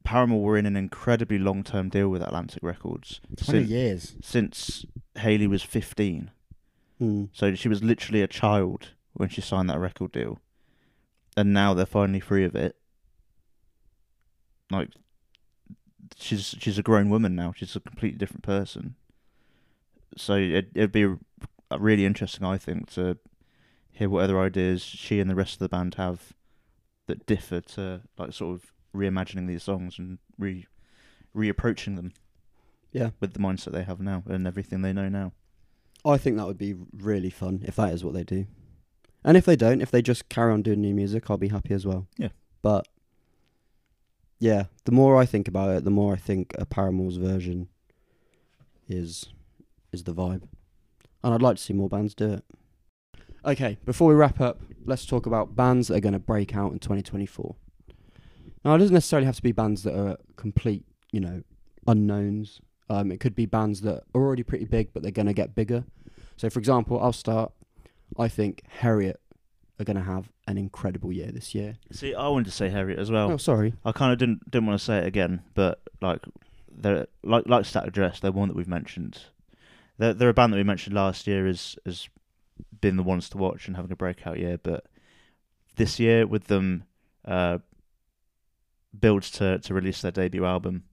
Paramore 0.04 0.42
were 0.42 0.58
in 0.58 0.66
an 0.66 0.76
incredibly 0.76 1.38
long 1.38 1.62
term 1.62 1.88
deal 1.88 2.08
with 2.08 2.22
Atlantic 2.22 2.62
Records 2.62 3.20
Twenty 3.36 3.60
since, 3.60 3.70
years. 3.70 4.16
since 4.22 4.86
Hayley 5.16 5.46
was 5.46 5.62
fifteen. 5.62 6.30
Hmm. 6.98 7.24
So 7.32 7.54
she 7.54 7.68
was 7.68 7.82
literally 7.82 8.22
a 8.22 8.26
child 8.26 8.90
when 9.14 9.28
she 9.28 9.40
signed 9.40 9.68
that 9.70 9.78
record 9.78 10.12
deal, 10.12 10.40
and 11.36 11.52
now 11.52 11.74
they're 11.74 11.86
finally 11.86 12.20
free 12.20 12.44
of 12.44 12.54
it. 12.54 12.76
Like, 14.70 14.90
she's 16.16 16.54
she's 16.58 16.78
a 16.78 16.82
grown 16.82 17.08
woman 17.10 17.34
now. 17.34 17.52
She's 17.56 17.76
a 17.76 17.80
completely 17.80 18.18
different 18.18 18.42
person. 18.42 18.96
so 20.16 20.34
it, 20.34 20.68
it'd 20.74 20.92
be 20.92 21.14
really 21.78 22.04
interesting, 22.04 22.44
I 22.46 22.58
think, 22.58 22.90
to 22.92 23.18
hear 23.90 24.08
what 24.08 24.24
other 24.24 24.40
ideas 24.40 24.82
she 24.82 25.20
and 25.20 25.30
the 25.30 25.34
rest 25.34 25.54
of 25.54 25.58
the 25.60 25.68
band 25.68 25.94
have 25.96 26.32
that 27.06 27.26
differ 27.26 27.60
to 27.60 28.02
like 28.18 28.32
sort 28.32 28.54
of 28.56 28.72
reimagining 28.94 29.46
these 29.46 29.62
songs 29.62 29.98
and 29.98 30.18
re 30.38 30.66
reapproaching 31.36 31.96
them 31.96 32.12
Yeah, 32.92 33.10
with 33.20 33.32
the 33.32 33.38
mindset 33.38 33.72
they 33.72 33.84
have 33.84 34.00
now 34.00 34.22
and 34.26 34.46
everything 34.46 34.82
they 34.82 34.92
know 34.92 35.08
now. 35.08 35.32
I 36.04 36.18
think 36.18 36.36
that 36.36 36.46
would 36.46 36.58
be 36.58 36.74
really 36.92 37.30
fun 37.30 37.62
if 37.64 37.76
that 37.76 37.92
is 37.92 38.04
what 38.04 38.12
they 38.14 38.24
do. 38.24 38.46
And 39.24 39.36
if 39.36 39.44
they 39.44 39.56
don't, 39.56 39.80
if 39.80 39.90
they 39.90 40.02
just 40.02 40.28
carry 40.28 40.52
on 40.52 40.62
doing 40.62 40.80
new 40.80 40.94
music, 40.94 41.30
I'll 41.30 41.36
be 41.36 41.48
happy 41.48 41.74
as 41.74 41.86
well. 41.86 42.06
Yeah. 42.16 42.28
But 42.60 42.88
yeah, 44.38 44.64
the 44.84 44.92
more 44.92 45.16
I 45.16 45.26
think 45.26 45.46
about 45.46 45.70
it, 45.70 45.84
the 45.84 45.90
more 45.90 46.14
I 46.14 46.16
think 46.16 46.54
a 46.58 46.66
Paramore's 46.66 47.16
version 47.16 47.68
is 48.88 49.28
is 49.92 50.04
the 50.04 50.14
vibe. 50.14 50.42
And 51.22 51.32
I'd 51.32 51.42
like 51.42 51.56
to 51.56 51.62
see 51.62 51.72
more 51.72 51.88
bands 51.88 52.14
do 52.14 52.32
it. 52.32 52.44
Okay, 53.44 53.76
before 53.84 54.08
we 54.08 54.14
wrap 54.14 54.40
up, 54.40 54.60
let's 54.84 55.06
talk 55.06 55.26
about 55.26 55.54
bands 55.56 55.88
that 55.88 55.96
are 55.96 56.00
going 56.00 56.12
to 56.12 56.18
break 56.18 56.56
out 56.56 56.72
in 56.72 56.78
2024. 56.78 57.54
Now, 58.64 58.74
it 58.74 58.78
doesn't 58.78 58.94
necessarily 58.94 59.26
have 59.26 59.36
to 59.36 59.42
be 59.42 59.52
bands 59.52 59.82
that 59.82 59.98
are 59.98 60.16
complete, 60.36 60.84
you 61.10 61.20
know, 61.20 61.42
unknowns. 61.86 62.60
Um, 62.88 63.10
it 63.10 63.18
could 63.18 63.34
be 63.34 63.46
bands 63.46 63.80
that 63.82 64.04
are 64.14 64.22
already 64.22 64.42
pretty 64.42 64.64
big, 64.64 64.92
but 64.92 65.02
they're 65.02 65.10
going 65.10 65.26
to 65.26 65.32
get 65.32 65.54
bigger. 65.54 65.84
So, 66.36 66.48
for 66.50 66.58
example, 66.58 67.00
I'll 67.00 67.12
start. 67.12 67.52
I 68.18 68.28
think 68.28 68.62
Heriot 68.80 69.16
are 69.80 69.84
going 69.84 69.96
to 69.96 70.02
have 70.02 70.30
an 70.46 70.58
incredible 70.58 71.12
year 71.12 71.30
this 71.32 71.54
year. 71.54 71.76
See, 71.90 72.14
I 72.14 72.28
wanted 72.28 72.46
to 72.46 72.50
say 72.50 72.68
Heriot 72.68 72.98
as 72.98 73.10
well. 73.10 73.32
Oh, 73.32 73.36
sorry. 73.36 73.74
I 73.84 73.92
kind 73.92 74.12
of 74.12 74.18
didn't 74.18 74.50
didn't 74.50 74.66
want 74.66 74.78
to 74.78 74.84
say 74.84 74.98
it 74.98 75.06
again, 75.06 75.42
but 75.54 75.80
like 76.00 76.20
they're 76.70 77.06
like 77.22 77.44
like 77.46 77.64
Static 77.64 77.92
Dress, 77.92 78.20
they're 78.20 78.32
one 78.32 78.48
that 78.48 78.56
we've 78.56 78.68
mentioned. 78.68 79.22
They're 79.98 80.14
they're 80.14 80.28
a 80.28 80.34
band 80.34 80.52
that 80.52 80.56
we 80.58 80.62
mentioned 80.64 80.94
last 80.94 81.26
year 81.26 81.46
as 81.46 81.76
has 81.84 82.08
been 82.80 82.96
the 82.96 83.02
ones 83.02 83.28
to 83.30 83.38
watch 83.38 83.66
and 83.66 83.76
having 83.76 83.92
a 83.92 83.96
breakout 83.96 84.38
year, 84.38 84.58
but 84.62 84.86
this 85.76 85.98
year 85.98 86.26
with 86.26 86.44
them 86.48 86.84
uh 87.24 87.58
builds 88.98 89.30
to 89.30 89.58
to 89.60 89.74
release 89.74 90.02
their 90.02 90.12
debut 90.12 90.44
album. 90.44 90.84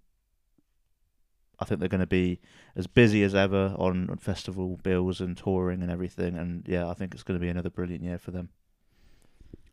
I 1.59 1.65
think 1.65 1.79
they're 1.79 1.89
going 1.89 1.99
to 1.99 2.07
be 2.07 2.39
as 2.75 2.87
busy 2.87 3.23
as 3.23 3.35
ever 3.35 3.75
on, 3.77 4.15
festival 4.17 4.79
bills 4.83 5.21
and 5.21 5.37
touring 5.37 5.81
and 5.81 5.91
everything, 5.91 6.37
and 6.37 6.65
yeah, 6.67 6.87
I 6.87 6.93
think 6.93 7.13
it's 7.13 7.23
going 7.23 7.39
to 7.39 7.43
be 7.43 7.49
another 7.49 7.69
brilliant 7.69 8.03
year 8.03 8.17
for 8.17 8.31
them. 8.31 8.49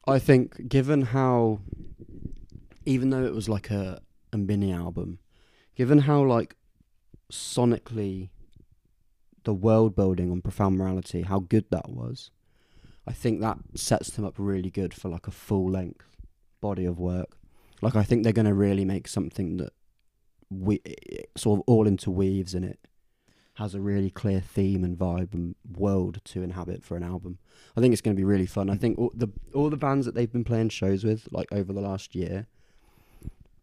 I 0.06 0.18
think, 0.18 0.68
given 0.68 1.02
how, 1.02 1.60
even 2.85 3.10
though 3.10 3.24
it 3.24 3.35
was 3.35 3.48
like 3.48 3.70
a, 3.70 4.01
a 4.32 4.39
mini 4.39 4.73
album, 4.73 5.18
given 5.74 6.01
how 6.01 6.23
like 6.23 6.56
sonically 7.31 8.31
the 9.44 9.55
world 9.55 9.94
building 9.97 10.31
on 10.31 10.43
Profound 10.43 10.77
Morality, 10.78 11.23
how 11.23 11.40
good 11.40 11.66
that 11.70 11.89
was, 11.89 12.31
I 13.06 13.12
think 13.12 13.40
that 13.40 13.59
sets 13.74 14.10
them 14.10 14.24
up 14.24 14.35
really 14.36 14.70
good 14.70 14.93
for 14.93 15.09
like 15.09 15.27
a 15.27 15.32
full 15.32 15.70
length 15.70 16.16
body 16.60 16.85
of 16.85 16.98
work. 16.98 17.36
Like 17.81 17.94
I 17.94 18.02
think 18.02 18.23
they're 18.23 18.32
going 18.32 18.47
to 18.47 18.55
really 18.55 18.85
make 18.85 19.06
something 19.06 19.59
that 19.59 19.73
we 20.51 20.81
sort 21.36 21.60
of 21.60 21.64
all 21.66 21.86
interweaves 21.86 22.55
in 22.55 22.64
it 22.64 22.78
has 23.55 23.74
a 23.74 23.81
really 23.81 24.10
clear 24.10 24.40
theme 24.40 24.85
and 24.85 24.98
vibe 24.98 25.32
and 25.32 25.55
world 25.77 26.20
to 26.24 26.43
inhabit 26.43 26.85
for 26.85 26.94
an 26.94 27.02
album. 27.02 27.39
I 27.74 27.81
think 27.81 27.93
it's 27.93 28.02
going 28.02 28.14
to 28.14 28.20
be 28.20 28.24
really 28.24 28.44
fun. 28.47 28.68
I 28.68 28.77
think 28.77 28.98
all 28.98 29.10
the 29.14 29.28
all 29.55 29.70
the 29.70 29.78
bands 29.78 30.05
that 30.05 30.14
they've 30.14 30.31
been 30.31 30.44
playing 30.44 30.68
shows 30.68 31.05
with, 31.05 31.27
like 31.31 31.51
over 31.51 31.73
the 31.73 31.81
last 31.81 32.14
year, 32.14 32.47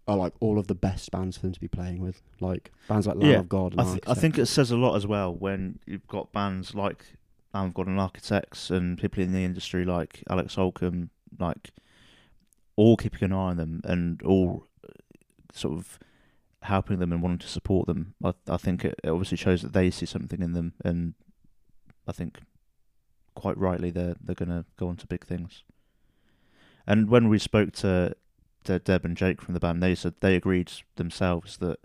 are 0.07 0.17
like 0.17 0.33
all 0.39 0.57
of 0.57 0.65
the 0.67 0.75
best 0.75 1.11
bands 1.11 1.37
for 1.37 1.43
them 1.43 1.53
to 1.53 1.59
be 1.59 1.67
playing 1.67 2.01
with. 2.01 2.23
Like 2.39 2.71
bands 2.87 3.05
like 3.05 3.17
Lamb 3.17 3.29
Yeah, 3.29 3.39
of 3.39 3.49
God. 3.49 3.73
And 3.73 3.81
I, 3.81 3.83
th- 3.83 4.03
I 4.07 4.13
think 4.15 4.37
it 4.39 4.47
says 4.47 4.71
a 4.71 4.77
lot 4.77 4.95
as 4.95 5.05
well 5.05 5.33
when 5.33 5.77
you've 5.85 6.07
got 6.07 6.31
bands 6.33 6.73
like 6.73 7.05
Lamb 7.53 7.67
of 7.67 7.73
God 7.75 7.87
and 7.87 7.99
Architects 7.99 8.71
and 8.71 8.97
people 8.97 9.21
in 9.21 9.31
the 9.31 9.43
industry 9.43 9.85
like 9.85 10.23
Alex 10.27 10.55
Holcomb, 10.55 11.11
like 11.39 11.69
all 12.75 12.97
keeping 12.97 13.23
an 13.23 13.33
eye 13.33 13.35
on 13.35 13.57
them 13.57 13.81
and 13.83 14.21
all 14.23 14.65
uh, 14.83 14.91
sort 15.53 15.77
of 15.77 15.99
helping 16.63 16.99
them 16.99 17.11
and 17.11 17.21
wanting 17.21 17.39
to 17.39 17.47
support 17.47 17.87
them. 17.87 18.15
I, 18.23 18.33
I 18.47 18.57
think 18.57 18.85
it, 18.85 18.99
it 19.03 19.09
obviously 19.09 19.37
shows 19.37 19.61
that 19.61 19.73
they 19.73 19.89
see 19.91 20.05
something 20.05 20.41
in 20.41 20.53
them, 20.53 20.73
and 20.83 21.13
I 22.07 22.11
think 22.11 22.39
quite 23.35 23.57
rightly 23.57 23.89
they're 23.89 24.15
they're 24.21 24.35
going 24.35 24.49
to 24.49 24.65
go 24.77 24.87
on 24.87 24.97
to 24.97 25.07
big 25.07 25.25
things. 25.25 25.63
And 26.85 27.09
when 27.09 27.29
we 27.29 27.39
spoke 27.39 27.71
to, 27.73 28.15
Deb 28.63 29.05
and 29.05 29.17
Jake 29.17 29.41
from 29.41 29.53
the 29.53 29.59
band, 29.59 29.81
they 29.81 29.95
said 29.95 30.15
they 30.19 30.35
agreed 30.35 30.71
themselves 30.95 31.57
that 31.57 31.79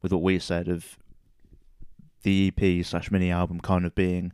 with 0.00 0.12
what 0.12 0.22
we 0.22 0.38
said 0.38 0.68
of 0.68 0.98
the 2.22 2.52
EP 2.56 2.84
slash 2.84 3.10
mini 3.10 3.30
album 3.30 3.60
kind 3.60 3.84
of 3.84 3.94
being 3.94 4.32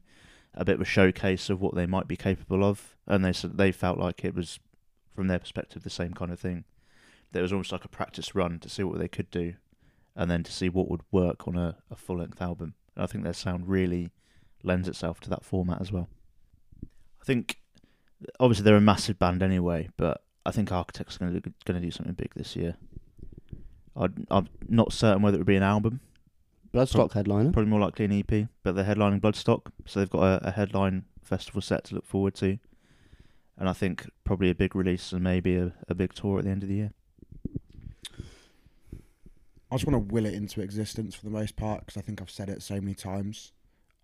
a 0.55 0.65
bit 0.65 0.77
of 0.77 0.81
a 0.81 0.85
showcase 0.85 1.51
of 1.51 1.61
what 1.61 1.75
they 1.75 1.87
might 1.87 2.09
be 2.09 2.17
capable 2.17 2.65
of, 2.65 2.97
and 3.07 3.25
they 3.25 3.33
said 3.33 3.57
they 3.57 3.73
felt 3.73 3.99
like 3.99 4.25
it 4.25 4.35
was, 4.35 4.59
from 5.15 5.29
their 5.29 5.39
perspective, 5.39 5.83
the 5.83 5.91
same 5.91 6.13
kind 6.13 6.33
of 6.33 6.41
thing. 6.41 6.65
It 7.33 7.43
was 7.43 7.53
almost 7.53 7.73
like 7.73 7.85
a 7.85 7.89
practice 7.89 8.35
run 8.35 8.59
to 8.61 8.69
see 8.69 8.83
what 8.83 8.99
they 8.99 9.09
could 9.09 9.31
do, 9.31 9.55
and 10.19 10.29
then 10.29 10.43
to 10.43 10.53
see 10.53 10.69
what 10.69 10.91
would 10.91 11.03
work 11.13 11.47
on 11.47 11.57
a, 11.57 11.77
a 11.91 11.97
full 11.97 12.19
length 12.19 12.43
album. 12.43 12.75
And 12.97 13.05
I 13.05 13.07
think 13.07 13.23
their 13.23 13.33
sound 13.33 13.69
really 13.69 14.11
lends 14.65 14.89
itself 14.89 15.21
to 15.21 15.31
that 15.31 15.45
format 15.45 15.81
as 15.81 15.93
well. 15.93 16.09
I 16.83 17.25
think 17.25 17.61
obviously 18.41 18.65
they're 18.65 18.77
a 18.77 18.81
massive 18.81 19.19
band 19.19 19.45
anyway, 19.45 19.89
but 19.97 20.23
I 20.45 20.51
think 20.51 20.73
Architects 20.73 21.17
are 21.17 21.19
going 21.21 21.35
to 21.35 21.41
do, 21.41 21.53
going 21.65 21.81
to 21.81 21.87
do 21.87 21.93
something 21.93 22.15
big 22.15 22.35
this 22.35 22.57
year. 22.57 22.75
I'd, 23.97 24.27
I'm 24.29 24.49
not 24.69 24.93
certain 24.93 25.23
whether 25.23 25.37
it 25.37 25.41
would 25.41 25.47
be 25.47 25.57
an 25.57 25.63
album, 25.63 26.01
Bloodstock 26.75 27.13
headliner. 27.13 27.53
probably 27.53 27.71
more 27.71 27.81
likely 27.81 28.05
an 28.05 28.13
EP, 28.13 28.49
but 28.65 28.75
they're 28.75 28.85
headlining 28.85 29.21
Bloodstock, 29.21 29.71
so 29.87 30.01
they've 30.01 30.11
got 30.11 30.23
a, 30.23 30.49
a 30.49 30.51
headline 30.51 31.05
festival 31.23 31.63
set 31.63 31.85
to 31.85 31.95
look 31.95 32.07
forward 32.07 32.35
to. 32.37 32.59
And 33.57 33.69
I 33.69 33.73
think 33.73 34.11
probably 34.25 34.51
a 34.51 34.55
big 34.55 34.75
release 34.75 35.13
and 35.13 35.23
maybe 35.23 35.57
a, 35.57 35.73
a 35.89 35.95
big 35.95 36.13
tour 36.13 36.39
at 36.39 36.45
the 36.45 36.51
end 36.51 36.65
of 36.65 36.69
the 36.69 36.75
year. 36.75 36.93
I 39.71 39.75
just 39.77 39.87
want 39.87 40.09
to 40.09 40.13
will 40.15 40.25
it 40.27 40.35
into 40.35 40.61
existence 40.63 41.15
for 41.15 41.25
the 41.25 41.31
most 41.31 41.57
part 41.57 41.85
because 41.85 41.97
I 41.97 42.01
think 42.03 42.21
I've 42.23 42.31
said 42.31 42.49
it 42.49 42.63
so 42.63 42.75
many 42.81 42.95
times. 42.95 43.53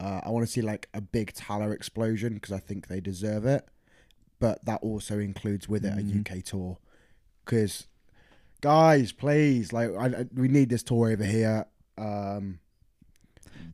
Uh, 0.00 0.20
I 0.24 0.30
want 0.30 0.44
to 0.46 0.50
see 0.52 0.60
like 0.60 0.88
a 0.92 1.00
big 1.00 1.32
Tallah 1.32 1.72
explosion 1.72 2.34
because 2.34 2.52
I 2.52 2.58
think 2.58 2.88
they 2.88 3.00
deserve 3.00 3.46
it, 3.46 3.66
but 4.40 4.64
that 4.66 4.82
also 4.82 5.18
includes 5.18 5.68
with 5.68 5.84
it 5.84 5.94
Mhm. 5.94 6.26
a 6.26 6.36
UK 6.38 6.42
tour. 6.44 6.78
Because 7.44 7.86
guys, 8.60 9.12
please, 9.12 9.72
like 9.72 9.90
I, 9.94 10.06
I- 10.20 10.26
we 10.34 10.48
need 10.48 10.68
this 10.68 10.82
tour 10.82 11.10
over 11.10 11.24
here. 11.24 11.66
Um, 11.96 12.58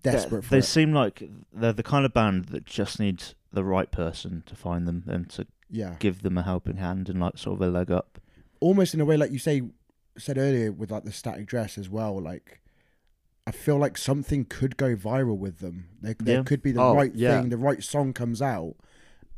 desperate 0.02 0.42
they, 0.42 0.46
for 0.46 0.54
they 0.56 0.60
seem 0.60 0.92
like 0.92 1.22
they're 1.52 1.72
the 1.72 1.82
kind 1.82 2.04
of 2.04 2.12
band 2.14 2.46
that 2.46 2.64
just 2.66 3.00
needs 3.00 3.34
the 3.52 3.64
right 3.64 3.90
person 3.90 4.42
to 4.46 4.54
find 4.54 4.86
them 4.86 5.04
and 5.06 5.28
to 5.30 5.46
yeah, 5.70 5.96
give 5.98 6.22
them 6.22 6.38
a 6.38 6.42
helping 6.42 6.76
hand 6.76 7.08
and 7.08 7.20
like 7.20 7.38
sort 7.38 7.60
of 7.60 7.68
a 7.68 7.70
leg 7.70 7.90
up. 7.90 8.18
almost 8.60 8.92
in 8.94 9.00
a 9.00 9.04
way 9.04 9.16
like 9.16 9.30
you 9.32 9.38
say 9.38 9.62
said 10.20 10.38
earlier 10.38 10.70
with 10.72 10.90
like 10.90 11.04
the 11.04 11.12
static 11.12 11.46
dress 11.46 11.76
as 11.78 11.88
well. 11.88 12.20
Like 12.20 12.60
I 13.46 13.50
feel 13.52 13.78
like 13.78 13.96
something 13.98 14.44
could 14.44 14.76
go 14.76 14.94
viral 14.94 15.36
with 15.38 15.58
them. 15.58 15.88
There, 16.00 16.14
there 16.18 16.36
Yeah. 16.38 16.42
could 16.44 16.62
be 16.62 16.72
the 16.72 16.80
Oh, 16.82 16.94
right 16.94 17.14
yeah. 17.14 17.40
thing, 17.40 17.48
the 17.48 17.56
right 17.56 17.82
song 17.82 18.12
comes 18.12 18.40
out, 18.42 18.76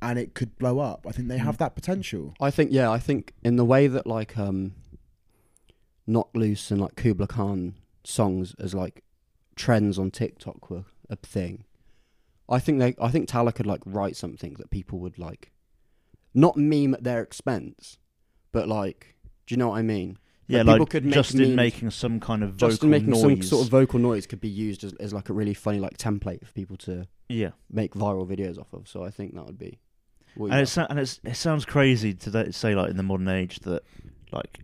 and 0.02 0.18
it 0.18 0.34
could 0.34 0.58
blow 0.58 0.80
up. 0.80 1.06
I 1.08 1.12
think 1.12 1.28
they 1.28 1.38
have 1.38 1.58
that 1.58 1.74
potential. 1.74 2.34
I 2.40 2.50
think 2.50 2.72
yeah, 2.72 2.90
I 2.90 2.98
think 2.98 3.32
in 3.42 3.56
the 3.56 3.64
way 3.64 3.86
that 3.86 4.06
like 4.06 4.36
um 4.36 4.74
Knocked 6.06 6.36
Loose 6.36 6.70
and 6.70 6.80
like 6.80 6.96
Kublai 6.96 7.26
Khan 7.26 7.74
songs 8.04 8.54
as 8.58 8.74
like 8.74 9.04
trends 9.54 9.98
on 9.98 10.10
TikTok 10.10 10.68
were 10.70 10.84
a 11.08 11.16
thing. 11.16 11.64
I 12.48 12.58
think 12.58 12.80
they 12.80 12.94
I 13.00 13.08
think 13.10 13.28
Tallah 13.28 13.54
could 13.54 13.66
like 13.66 13.82
write 13.86 14.16
something 14.16 14.54
that 14.54 14.70
people 14.70 14.98
would 14.98 15.18
like 15.18 15.52
not 16.34 16.56
meme 16.56 16.94
at 16.94 17.04
their 17.04 17.22
expense, 17.22 17.98
but 18.50 18.66
like 18.68 19.14
do 19.46 19.54
you 19.54 19.58
know 19.58 19.68
what 19.68 19.78
I 19.78 19.82
mean? 19.82 20.18
Yeah, 20.52 20.64
people 20.64 20.86
could 20.86 21.04
make 21.04 21.14
Justin 21.14 21.40
memes- 21.40 21.56
making 21.56 21.90
some 21.90 22.20
kind 22.20 22.42
of 22.42 22.56
Just 22.56 22.76
vocal 22.80 22.88
making 22.88 23.10
noise. 23.10 23.20
some 23.20 23.42
sort 23.42 23.64
of 23.66 23.70
vocal 23.70 23.98
noise 23.98 24.26
could 24.26 24.40
be 24.40 24.48
used 24.48 24.84
as, 24.84 24.92
as 24.94 25.12
like 25.12 25.28
a 25.28 25.32
really 25.32 25.54
funny 25.54 25.78
like 25.80 25.96
template 25.96 26.44
for 26.46 26.52
people 26.52 26.76
to 26.78 27.06
yeah, 27.28 27.50
make 27.70 27.94
viral 27.94 28.26
videos 28.28 28.58
off 28.58 28.72
of. 28.72 28.86
So 28.88 29.04
I 29.04 29.10
think 29.10 29.34
that 29.34 29.46
would 29.46 29.58
be 29.58 29.78
and 30.36 30.54
it's 30.54 30.76
and 30.78 30.98
it's 30.98 31.20
it 31.24 31.36
sounds 31.36 31.64
crazy 31.64 32.14
to 32.14 32.52
say 32.52 32.74
like 32.74 32.90
in 32.90 32.96
the 32.96 33.02
modern 33.02 33.28
age 33.28 33.60
that 33.60 33.82
like 34.32 34.60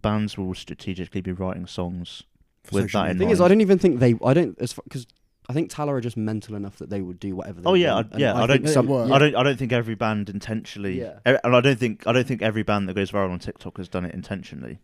bands 0.00 0.36
will 0.38 0.54
strategically 0.54 1.20
be 1.20 1.32
writing 1.32 1.66
songs 1.66 2.22
For 2.64 2.76
With 2.76 2.84
social 2.84 3.02
that 3.02 3.10
in 3.10 3.18
The 3.18 3.24
thing 3.24 3.30
is, 3.32 3.40
I 3.40 3.48
don't 3.48 3.60
even 3.60 3.78
think 3.78 4.00
they. 4.00 4.14
I 4.24 4.32
don't 4.34 4.56
as 4.60 4.72
because 4.74 5.06
I 5.48 5.52
think 5.52 5.70
Tallah 5.70 5.88
are 5.92 6.00
just 6.00 6.16
mental 6.16 6.54
enough 6.54 6.78
that 6.78 6.88
they 6.88 7.02
would 7.02 7.20
do 7.20 7.36
whatever. 7.36 7.60
They 7.60 7.68
Oh, 7.68 7.74
yeah. 7.74 7.96
I- 7.96 8.16
yeah, 8.16 8.34
I 8.34 8.46
think 8.46 8.64
don't- 8.64 8.72
some. 8.72 8.88
Yeah. 8.88 9.12
I 9.14 9.18
don't. 9.18 9.34
I 9.36 9.42
don't 9.42 9.58
think 9.58 9.72
every 9.72 9.94
band 9.94 10.30
intentionally. 10.30 10.98
Yeah. 11.00 11.18
And 11.26 11.38
I 11.44 11.60
don't 11.60 11.78
think. 11.78 12.06
I 12.06 12.12
don't 12.12 12.26
think 12.26 12.40
every 12.40 12.62
band 12.62 12.88
that 12.88 12.94
goes 12.94 13.10
viral 13.10 13.30
on 13.30 13.38
TikTok 13.38 13.76
has 13.76 13.88
done 13.88 14.04
it 14.06 14.14
intentionally. 14.14 14.78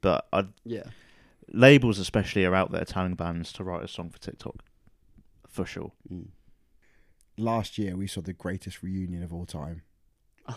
But 0.00 0.26
I, 0.32 0.44
Yeah, 0.64 0.84
labels, 1.52 1.98
especially, 1.98 2.44
are 2.44 2.54
out 2.54 2.70
there 2.72 2.84
telling 2.84 3.14
bands 3.14 3.52
to 3.54 3.64
write 3.64 3.82
a 3.84 3.88
song 3.88 4.10
for 4.10 4.18
TikTok, 4.18 4.56
for 5.48 5.64
sure. 5.66 5.92
Mm. 6.12 6.28
Last 7.38 7.76
year 7.78 7.96
we 7.96 8.06
saw 8.06 8.20
the 8.22 8.32
greatest 8.32 8.82
reunion 8.82 9.22
of 9.22 9.32
all 9.32 9.46
time. 9.46 9.82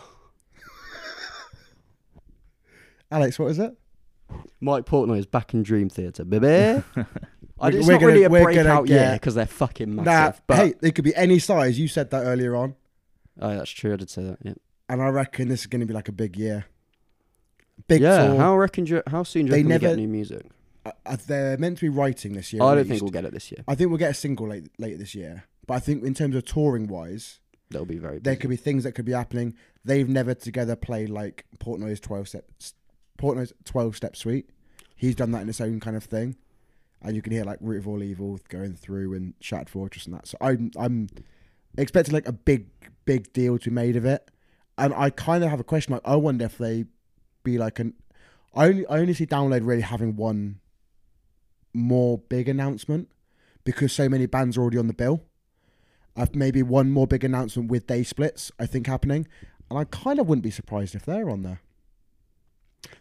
Alex, 3.10 3.38
what 3.38 3.50
is 3.50 3.58
it? 3.58 3.74
Mike 4.60 4.84
Portnoy 4.86 5.18
is 5.18 5.26
back 5.26 5.52
in 5.54 5.62
Dream 5.62 5.88
Theater, 5.88 6.24
baby. 6.24 6.46
I, 7.62 7.68
it's 7.68 7.86
we're 7.86 7.94
not 7.94 8.02
really 8.02 8.22
gonna- 8.22 8.40
a 8.40 8.44
breakout 8.44 8.86
gonna 8.86 8.88
year 8.90 9.12
because 9.14 9.34
they're 9.34 9.46
fucking 9.46 9.96
Nah, 9.96 10.02
massive. 10.04 10.42
but 10.46 10.56
hey, 10.56 10.74
they 10.80 10.90
could 10.92 11.04
be 11.04 11.14
any 11.16 11.38
size. 11.38 11.78
You 11.78 11.88
said 11.88 12.10
that 12.10 12.24
earlier 12.24 12.54
on, 12.56 12.76
oh, 13.40 13.48
that's 13.56 13.70
true. 13.70 13.92
I 13.92 13.96
did 13.96 14.08
say 14.10 14.22
that. 14.22 14.38
Yeah. 14.42 14.54
and 14.88 15.02
I 15.02 15.08
reckon 15.08 15.48
this 15.48 15.60
is 15.60 15.66
going 15.66 15.80
to 15.80 15.86
be 15.86 15.92
like 15.94 16.08
a 16.08 16.12
big 16.12 16.36
year. 16.36 16.66
Big 17.88 18.02
yeah. 18.02 18.26
tour. 18.28 18.36
How 18.38 18.56
reckon 18.56 18.86
you? 18.86 19.02
How 19.06 19.22
soon 19.22 19.46
do 19.46 19.50
you 19.56 19.62
They 19.62 19.68
never- 19.68 19.88
get 19.88 19.96
new 19.96 20.08
music? 20.08 20.46
Uh, 20.84 20.92
uh, 21.04 21.16
they're 21.26 21.58
meant 21.58 21.76
to 21.78 21.84
be 21.84 21.88
writing 21.90 22.32
this 22.32 22.52
year. 22.52 22.62
I 22.62 22.74
don't 22.74 22.84
think 22.84 22.90
least. 22.92 23.02
we'll 23.02 23.10
get 23.12 23.24
it 23.26 23.32
this 23.32 23.50
year. 23.52 23.62
I 23.68 23.74
think 23.74 23.90
we'll 23.90 23.98
get 23.98 24.12
a 24.12 24.14
single 24.14 24.48
late, 24.48 24.68
later 24.78 24.96
this 24.96 25.14
year. 25.14 25.44
But 25.66 25.74
I 25.74 25.80
think 25.80 26.02
in 26.04 26.14
terms 26.14 26.34
of 26.34 26.44
touring 26.46 26.86
wise, 26.88 27.38
That'll 27.70 27.86
be 27.86 27.98
very. 27.98 28.18
there 28.18 28.34
could 28.34 28.50
be 28.50 28.56
things 28.56 28.84
that 28.84 28.92
could 28.92 29.04
be 29.04 29.12
happening. 29.12 29.54
They've 29.84 30.08
never 30.08 30.34
together 30.34 30.76
played 30.76 31.10
like 31.10 31.44
Portnoy's 31.58 32.00
twelve 32.00 32.28
steps, 32.28 32.74
Portnoy's 33.18 33.52
twelve 33.64 33.94
step 33.94 34.16
suite. 34.16 34.50
He's 34.96 35.14
done 35.14 35.30
that 35.32 35.42
in 35.42 35.46
his 35.46 35.60
own 35.60 35.80
kind 35.80 35.96
of 35.96 36.04
thing, 36.04 36.36
and 37.02 37.14
you 37.14 37.22
can 37.22 37.32
hear 37.32 37.44
like 37.44 37.58
Root 37.60 37.78
of 37.78 37.88
All 37.88 38.02
Evil 38.02 38.40
going 38.48 38.74
through 38.74 39.14
and 39.14 39.34
Shattered 39.40 39.68
Fortress 39.70 40.06
and 40.06 40.14
that. 40.14 40.26
So 40.26 40.36
I'm 40.40 40.70
I'm 40.78 41.08
expecting 41.78 42.14
like 42.14 42.26
a 42.26 42.32
big 42.32 42.66
big 43.04 43.32
deal 43.32 43.58
to 43.58 43.70
be 43.70 43.74
made 43.74 43.96
of 43.96 44.04
it, 44.06 44.28
and 44.78 44.92
I 44.94 45.10
kind 45.10 45.44
of 45.44 45.50
have 45.50 45.60
a 45.60 45.64
question. 45.64 45.92
Like 45.92 46.02
I 46.04 46.16
wonder 46.16 46.46
if 46.46 46.58
they 46.58 46.86
be 47.42 47.58
like 47.58 47.78
an. 47.78 47.94
I 48.54 48.66
only 48.66 48.86
I 48.86 48.98
only 48.98 49.14
see 49.14 49.26
Download 49.26 49.60
really 49.66 49.82
having 49.82 50.16
one 50.16 50.60
more 51.72 52.18
big 52.18 52.48
announcement 52.48 53.08
because 53.64 53.92
so 53.92 54.08
many 54.08 54.26
bands 54.26 54.56
are 54.56 54.62
already 54.62 54.78
on 54.78 54.86
the 54.88 54.94
bill. 54.94 55.22
I've 56.16 56.34
maybe 56.34 56.62
one 56.62 56.90
more 56.90 57.06
big 57.06 57.22
announcement 57.22 57.70
with 57.70 57.86
day 57.86 58.02
splits, 58.02 58.50
I 58.58 58.66
think, 58.66 58.86
happening. 58.86 59.28
And 59.70 59.78
I 59.78 59.84
kind 59.84 60.18
of 60.18 60.26
wouldn't 60.28 60.42
be 60.42 60.50
surprised 60.50 60.94
if 60.96 61.04
they're 61.04 61.30
on 61.30 61.42
there. 61.42 61.60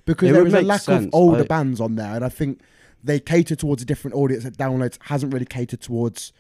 Because 0.06 0.30
It 0.30 0.34
there 0.34 0.46
is 0.46 0.54
a 0.54 0.62
lack 0.62 0.82
sense. 0.82 1.06
of 1.08 1.10
older 1.14 1.42
I- 1.44 1.48
bands 1.48 1.82
on 1.82 1.96
there. 1.96 2.16
And 2.16 2.24
I 2.24 2.30
think 2.30 2.62
they 3.04 3.20
cater 3.20 3.56
towards 3.56 3.82
a 3.82 3.86
different 3.86 4.16
audience 4.16 4.44
that 4.44 4.58
Downloads 4.58 4.98
hasn't 5.04 5.34
really 5.34 5.46
catered 5.46 5.82
towards 5.82 6.32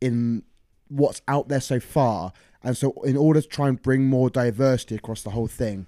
in 0.00 0.42
what's 0.88 1.20
out 1.28 1.48
there 1.48 1.60
so 1.60 1.80
far. 1.80 2.32
And 2.62 2.76
so, 2.76 2.92
in 3.04 3.16
order 3.18 3.42
to 3.42 3.48
try 3.48 3.68
and 3.68 3.80
bring 3.82 4.04
more 4.06 4.30
diversity 4.30 4.94
across 4.94 5.22
the 5.22 5.30
whole 5.30 5.48
thing, 5.48 5.86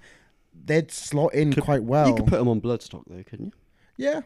they'd 0.65 0.91
slot 0.91 1.33
in 1.33 1.53
Could- 1.53 1.63
quite 1.63 1.83
well. 1.83 2.07
You 2.09 2.15
could 2.15 2.27
put 2.27 2.37
them 2.37 2.47
on 2.47 2.61
Bloodstock 2.61 3.03
though, 3.07 3.23
couldn't 3.23 3.53
you? 3.97 4.05
yeah, 4.05 4.21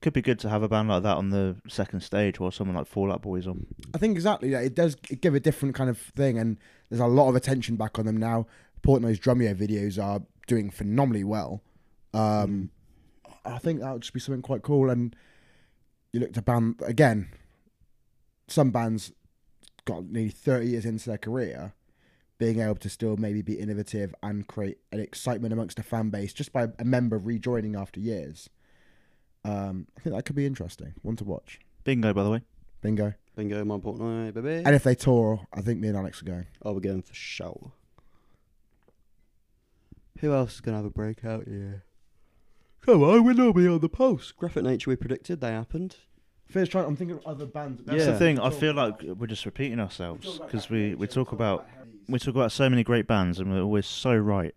Could 0.00 0.12
be 0.12 0.22
good 0.22 0.38
to 0.40 0.48
have 0.48 0.62
a 0.62 0.68
band 0.68 0.88
like 0.88 1.02
that 1.04 1.16
on 1.16 1.30
the 1.30 1.56
second 1.68 2.00
stage 2.00 2.38
while 2.40 2.50
someone 2.50 2.76
like 2.76 2.86
Fallout 2.86 3.22
Boys 3.22 3.46
on. 3.46 3.66
I 3.94 3.98
think 3.98 4.14
exactly. 4.16 4.50
Yeah, 4.50 4.60
it 4.60 4.74
does 4.74 4.94
give 4.94 5.34
a 5.34 5.40
different 5.40 5.74
kind 5.74 5.88
of 5.90 5.98
thing, 5.98 6.38
and 6.38 6.58
there's 6.88 7.00
a 7.00 7.06
lot 7.06 7.28
of 7.28 7.36
attention 7.36 7.76
back 7.76 7.98
on 7.98 8.06
them 8.06 8.16
now. 8.16 8.46
Portnoy's 8.82 9.20
Drumeo 9.20 9.54
videos 9.54 10.02
are 10.02 10.22
doing 10.46 10.70
phenomenally 10.70 11.24
well. 11.24 11.62
Um, 12.14 12.70
I 13.44 13.58
think 13.58 13.80
that 13.80 13.92
would 13.92 14.02
just 14.02 14.12
be 14.12 14.20
something 14.20 14.42
quite 14.42 14.62
cool. 14.62 14.90
And 14.90 15.14
you 16.12 16.20
look 16.20 16.32
to 16.34 16.42
band 16.42 16.80
again. 16.84 17.28
Some 18.48 18.70
bands 18.70 19.12
got 19.84 20.04
nearly 20.04 20.28
30 20.30 20.66
years 20.66 20.84
into 20.84 21.08
their 21.08 21.18
career, 21.18 21.74
being 22.42 22.58
able 22.58 22.74
to 22.74 22.88
still 22.88 23.16
maybe 23.16 23.40
be 23.40 23.54
innovative 23.54 24.12
and 24.20 24.48
create 24.48 24.76
an 24.90 24.98
excitement 24.98 25.52
amongst 25.52 25.78
a 25.78 25.82
fan 25.84 26.10
base 26.10 26.32
just 26.32 26.52
by 26.52 26.66
a 26.76 26.84
member 26.84 27.16
rejoining 27.16 27.76
after 27.76 28.00
years. 28.00 28.50
Um, 29.44 29.86
I 29.96 30.00
think 30.00 30.16
that 30.16 30.24
could 30.24 30.34
be 30.34 30.44
interesting. 30.44 30.94
One 31.02 31.14
to 31.16 31.24
watch. 31.24 31.60
Bingo, 31.84 32.12
by 32.12 32.24
the 32.24 32.30
way. 32.30 32.40
Bingo. 32.80 33.14
Bingo, 33.36 33.64
my 33.64 33.76
Portnoy, 33.76 34.34
baby. 34.34 34.64
And 34.66 34.74
if 34.74 34.82
they 34.82 34.96
tour, 34.96 35.46
I 35.54 35.60
think 35.60 35.78
me 35.78 35.86
and 35.86 35.96
Alex 35.96 36.20
are 36.20 36.24
going. 36.24 36.46
Oh, 36.64 36.72
we're 36.72 36.80
going 36.80 37.02
for 37.02 37.14
show. 37.14 37.70
Who 40.18 40.34
else 40.34 40.54
is 40.54 40.60
gonna 40.60 40.78
have 40.78 40.86
a 40.86 40.90
breakout 40.90 41.46
year? 41.46 41.84
Come 42.80 43.04
on, 43.04 43.24
we're 43.24 43.34
normally 43.34 43.68
on 43.68 43.78
the 43.78 43.88
post. 43.88 44.36
Graphic 44.36 44.64
Nature, 44.64 44.90
we 44.90 44.96
predicted 44.96 45.40
they 45.40 45.52
happened. 45.52 45.94
First, 46.52 46.70
trying. 46.72 46.84
I'm 46.86 46.96
thinking 46.96 47.16
of 47.16 47.26
other 47.26 47.46
bands. 47.46 47.82
That's 47.84 47.98
Yeah. 48.04 48.12
the 48.12 48.18
thing. 48.18 48.38
I 48.38 48.50
feel 48.50 48.74
like 48.74 49.02
we're 49.02 49.26
just 49.26 49.46
repeating 49.46 49.80
ourselves 49.80 50.38
because 50.38 50.68
we, 50.70 50.94
we 50.94 51.06
talk 51.06 51.32
about 51.32 51.66
we 52.08 52.18
talk 52.18 52.34
about 52.34 52.52
so 52.52 52.68
many 52.68 52.82
great 52.84 53.06
bands 53.06 53.38
and 53.38 53.50
we're 53.52 53.62
always 53.62 53.86
so 53.86 54.14
right 54.16 54.54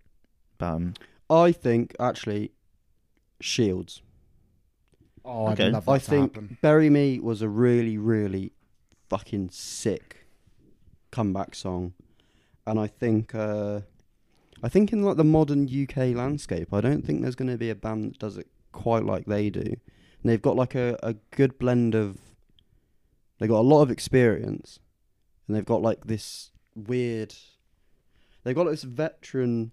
about 0.59 0.79
them. 0.79 0.93
I 1.29 1.51
think 1.51 1.95
actually, 1.99 2.51
Shields. 3.39 4.01
Oh, 5.23 5.47
Okay. 5.51 5.67
I'd 5.67 5.73
love 5.73 5.85
that 5.85 5.91
I 5.91 5.97
to 5.99 6.05
think 6.05 6.35
happen. 6.35 6.57
Bury 6.61 6.89
Me 6.89 7.19
was 7.19 7.41
a 7.41 7.49
really, 7.49 7.97
really 7.97 8.51
fucking 9.09 9.49
sick 9.51 10.27
comeback 11.11 11.55
song, 11.55 11.93
and 12.67 12.79
I 12.79 12.87
think, 12.87 13.33
uh, 13.33 13.81
I 14.61 14.69
think 14.69 14.91
in 14.93 15.01
like 15.03 15.17
the 15.17 15.23
modern 15.23 15.67
UK 15.67 16.13
landscape, 16.15 16.73
I 16.73 16.81
don't 16.81 17.05
think 17.05 17.21
there's 17.21 17.35
going 17.35 17.49
to 17.51 17.57
be 17.57 17.69
a 17.69 17.75
band 17.75 18.05
that 18.05 18.19
does 18.19 18.37
it 18.37 18.47
quite 18.71 19.03
like 19.05 19.25
they 19.25 19.49
do. 19.49 19.75
And 20.25 20.31
they've 20.31 20.41
got 20.41 20.55
like 20.55 20.73
a, 20.73 20.97
a 21.03 21.13
good 21.29 21.59
blend 21.59 21.93
of, 21.93 22.17
They've 23.37 23.47
got 23.49 23.59
a 23.59 23.67
lot 23.67 23.83
of 23.83 23.91
experience, 23.91 24.79
and 25.45 25.55
they've 25.55 25.63
got 25.65 25.83
like 25.83 26.05
this 26.07 26.49
weird, 26.73 27.35
they've 28.43 28.55
got 28.55 28.63
this 28.63 28.81
veteran. 28.81 29.71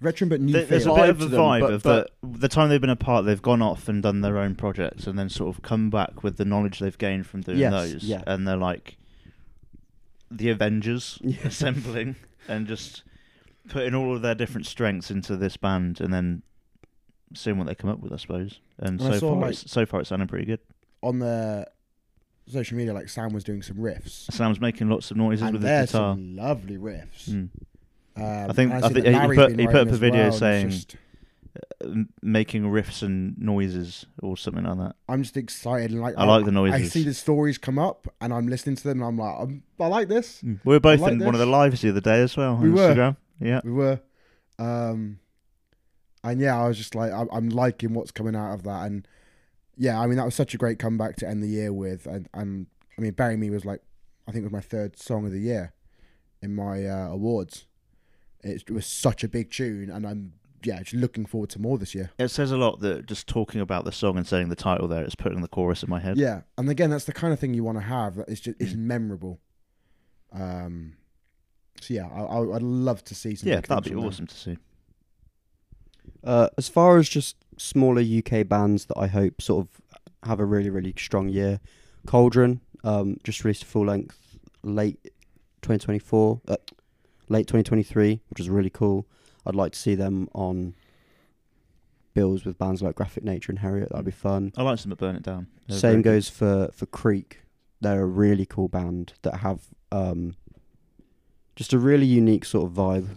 veteran 0.00 0.30
but 0.30 0.40
new. 0.40 0.52
There- 0.52 0.64
There's 0.64 0.86
a 0.86 0.94
bit 0.94 1.10
of 1.10 1.20
a 1.20 1.26
them, 1.26 1.40
vibe 1.40 1.60
but- 1.60 1.72
of 1.74 1.82
the 1.84 2.08
the 2.22 2.48
time 2.48 2.70
they've 2.70 2.80
been 2.80 2.90
apart. 2.90 3.24
They've 3.24 3.40
gone 3.40 3.62
off 3.62 3.88
and 3.88 4.02
done 4.02 4.22
their 4.22 4.36
own 4.38 4.56
projects, 4.56 5.06
and 5.06 5.16
then 5.16 5.28
sort 5.28 5.54
of 5.54 5.62
come 5.62 5.90
back 5.90 6.24
with 6.24 6.38
the 6.38 6.44
knowledge 6.44 6.80
they've 6.80 6.98
gained 6.98 7.28
from 7.28 7.42
doing 7.42 7.58
Yes, 7.58 7.70
those. 7.72 8.02
yeah. 8.04 8.22
And 8.26 8.48
they're 8.48 8.56
like 8.56 8.96
the 10.28 10.48
Avengers 10.50 11.20
assembling 11.44 12.16
and 12.48 12.66
just 12.66 13.04
putting 13.68 13.94
all 13.94 14.16
of 14.16 14.22
their 14.22 14.34
different 14.34 14.66
strengths 14.66 15.08
into 15.10 15.36
this 15.36 15.56
band, 15.56 16.00
and 16.00 16.12
then 16.12 16.42
seeing 17.34 17.56
what 17.58 17.66
they 17.66 17.74
come 17.74 17.90
up 17.90 18.00
with, 18.00 18.12
I 18.12 18.16
suppose. 18.16 18.60
And 18.78 19.00
And 19.00 19.08
I 19.08 19.12
so 19.14 19.18
saw, 19.18 19.32
far, 19.32 19.40
like- 19.42 19.50
it's, 19.52 19.70
so 19.70 19.86
far, 19.86 20.00
it's 20.00 20.08
sounding 20.10 20.28
pretty 20.28 20.44
good. 20.46 20.60
on 21.02 21.18
the 21.18 21.66
social 22.46 22.76
media, 22.76 22.92
like 22.92 23.08
Sam 23.08 23.32
was 23.32 23.42
doing 23.44 23.62
some 23.62 23.76
riffs, 23.76 24.30
Sam's 24.32 24.60
making 24.60 24.88
lots 24.88 25.10
of 25.10 25.16
noises 25.16 25.42
and 25.42 25.52
with 25.54 25.62
his 25.62 25.68
there's 25.68 25.90
guitar. 25.92 26.12
some 26.14 26.36
lovely 26.36 26.76
riffs. 26.76 27.28
Mm. 27.30 27.48
Um, 28.16 28.50
I 28.50 28.52
think- 28.52 28.72
and 28.72 28.84
I 28.84 28.88
see 28.88 28.94
think 28.94 29.04
that 29.06 29.12
he 29.12 29.18
Larry's 29.18 29.38
put- 29.38 29.48
been 29.50 29.58
he 29.58 29.66
put 29.66 29.74
writing 29.74 29.88
up 29.88 29.88
a 29.88 29.92
as 29.92 29.98
video 29.98 30.18
well, 30.18 30.24
and 30.26 30.32
it's 30.34 30.38
saying- 30.40 30.70
just- 30.70 30.96
M- 31.84 32.08
making 32.20 32.64
riffs 32.64 33.02
and 33.04 33.38
noises 33.38 34.06
or 34.20 34.36
something 34.36 34.64
like 34.64 34.76
that. 34.78 34.96
I'm 35.08 35.22
just 35.22 35.36
excited 35.36 35.92
and 35.92 36.00
like 36.00 36.14
I 36.18 36.24
like 36.24 36.44
the 36.44 36.50
noises. 36.50 36.74
I 36.74 36.78
noises. 36.78 36.92
see 36.92 37.04
the 37.04 37.14
stories 37.14 37.58
come 37.58 37.78
up, 37.78 38.08
and 38.20 38.32
I'm 38.32 38.48
listening 38.48 38.74
to 38.76 38.82
them, 38.82 38.98
and 39.00 39.06
I'm 39.06 39.16
like, 39.18 39.36
I'm, 39.38 39.62
I 39.78 39.86
like 39.86 40.08
this. 40.08 40.42
We 40.42 40.58
were 40.64 40.80
both 40.80 40.98
like 41.00 41.12
in 41.12 41.18
one 41.20 41.34
of 41.34 41.38
the 41.38 41.44
this. 41.44 41.52
lives 41.52 41.80
the 41.82 41.90
other 41.90 42.00
day 42.00 42.22
as 42.22 42.36
well 42.36 42.56
We 42.56 42.68
on 42.70 42.72
were. 42.74 42.80
Instagram. 42.94 43.16
Yeah. 43.40 43.60
We 43.62 43.70
were, 43.70 44.00
um, 44.58 45.18
and 46.24 46.40
yeah, 46.40 46.60
I 46.60 46.66
was 46.66 46.76
just 46.76 46.94
like, 46.96 47.12
I'm, 47.12 47.28
I'm 47.30 47.48
liking 47.50 47.94
what's 47.94 48.10
coming 48.10 48.34
out 48.34 48.54
of 48.54 48.64
that, 48.64 48.86
and 48.86 49.06
yeah, 49.76 50.00
I 50.00 50.06
mean 50.08 50.16
that 50.16 50.24
was 50.24 50.34
such 50.34 50.54
a 50.54 50.58
great 50.58 50.78
comeback 50.80 51.14
to 51.16 51.28
end 51.28 51.42
the 51.42 51.48
year 51.48 51.72
with, 51.72 52.06
and 52.06 52.28
and 52.34 52.66
I 52.98 53.02
mean, 53.02 53.12
"Bury 53.12 53.36
Me" 53.36 53.50
was 53.50 53.64
like, 53.64 53.80
I 54.26 54.32
think 54.32 54.42
it 54.42 54.46
was 54.46 54.52
my 54.52 54.60
third 54.60 54.98
song 54.98 55.24
of 55.26 55.30
the 55.32 55.38
year 55.40 55.72
in 56.42 56.54
my 56.54 56.84
uh, 56.86 57.08
awards. 57.08 57.66
It 58.42 58.68
was 58.70 58.86
such 58.86 59.22
a 59.24 59.28
big 59.28 59.50
tune, 59.50 59.90
and 59.90 60.06
I'm 60.06 60.32
yeah, 60.62 60.78
just 60.80 60.94
looking 60.94 61.26
forward 61.26 61.50
to 61.50 61.60
more 61.60 61.76
this 61.78 61.94
year. 61.94 62.10
It 62.18 62.28
says 62.28 62.50
a 62.50 62.56
lot 62.56 62.80
that 62.80 63.06
just 63.06 63.26
talking 63.26 63.60
about 63.60 63.84
the 63.84 63.92
song 63.92 64.16
and 64.16 64.26
saying 64.26 64.48
the 64.48 64.56
title 64.56 64.88
there, 64.88 65.02
it's 65.04 65.14
putting 65.14 65.40
the 65.42 65.48
chorus 65.48 65.82
in 65.82 65.90
my 65.90 66.00
head. 66.00 66.16
Yeah, 66.16 66.42
and 66.56 66.68
again, 66.70 66.90
that's 66.90 67.04
the 67.04 67.12
kind 67.12 67.32
of 67.32 67.38
thing 67.40 67.52
you 67.54 67.64
want 67.64 67.78
to 67.78 67.84
have. 67.84 68.16
That 68.16 68.28
it's 68.28 68.40
just 68.40 68.60
it's 68.60 68.72
Mm. 68.72 68.78
memorable. 68.78 69.40
Um, 70.32 70.94
so 71.80 71.94
yeah, 71.94 72.06
I, 72.08 72.22
I, 72.22 72.56
I'd 72.56 72.62
love 72.62 73.04
to 73.04 73.14
see 73.14 73.34
some. 73.34 73.48
Yeah, 73.50 73.60
that'd 73.60 73.84
be 73.84 73.94
awesome 73.94 74.26
to 74.26 74.34
see. 74.34 74.58
Uh, 76.24 76.48
as 76.56 76.68
far 76.68 76.98
as 76.98 77.08
just 77.08 77.36
smaller 77.56 78.02
UK 78.02 78.48
bands 78.48 78.86
that 78.86 78.98
I 78.98 79.06
hope 79.06 79.40
sort 79.40 79.66
of 79.66 79.98
have 80.28 80.40
a 80.40 80.44
really 80.44 80.70
really 80.70 80.94
strong 80.96 81.28
year, 81.28 81.60
Cauldron 82.06 82.60
um, 82.82 83.18
just 83.24 83.44
released 83.44 83.62
a 83.62 83.66
full 83.66 83.86
length 83.86 84.18
late 84.62 84.98
2024, 85.62 86.40
uh, 86.48 86.56
late 87.28 87.46
2023, 87.46 88.20
which 88.30 88.40
is 88.40 88.48
really 88.48 88.70
cool. 88.70 89.06
I'd 89.46 89.54
like 89.54 89.72
to 89.72 89.78
see 89.78 89.94
them 89.94 90.28
on 90.34 90.74
bills 92.14 92.44
with 92.44 92.58
bands 92.58 92.82
like 92.82 92.94
Graphic 92.94 93.24
Nature 93.24 93.52
and 93.52 93.58
Heriot. 93.58 93.90
That'd 93.90 94.04
be 94.04 94.10
fun. 94.10 94.52
I 94.56 94.62
like 94.62 94.78
some 94.78 94.90
that 94.90 94.98
burn 94.98 95.16
it 95.16 95.22
down. 95.22 95.48
They're 95.68 95.78
Same 95.78 96.02
goes 96.02 96.28
for 96.28 96.70
for 96.72 96.86
Creek. 96.86 97.40
They're 97.80 98.02
a 98.02 98.06
really 98.06 98.46
cool 98.46 98.68
band 98.68 99.14
that 99.22 99.36
have 99.36 99.60
um, 99.92 100.36
just 101.56 101.72
a 101.72 101.78
really 101.78 102.06
unique 102.06 102.44
sort 102.44 102.66
of 102.66 102.72
vibe. 102.72 103.08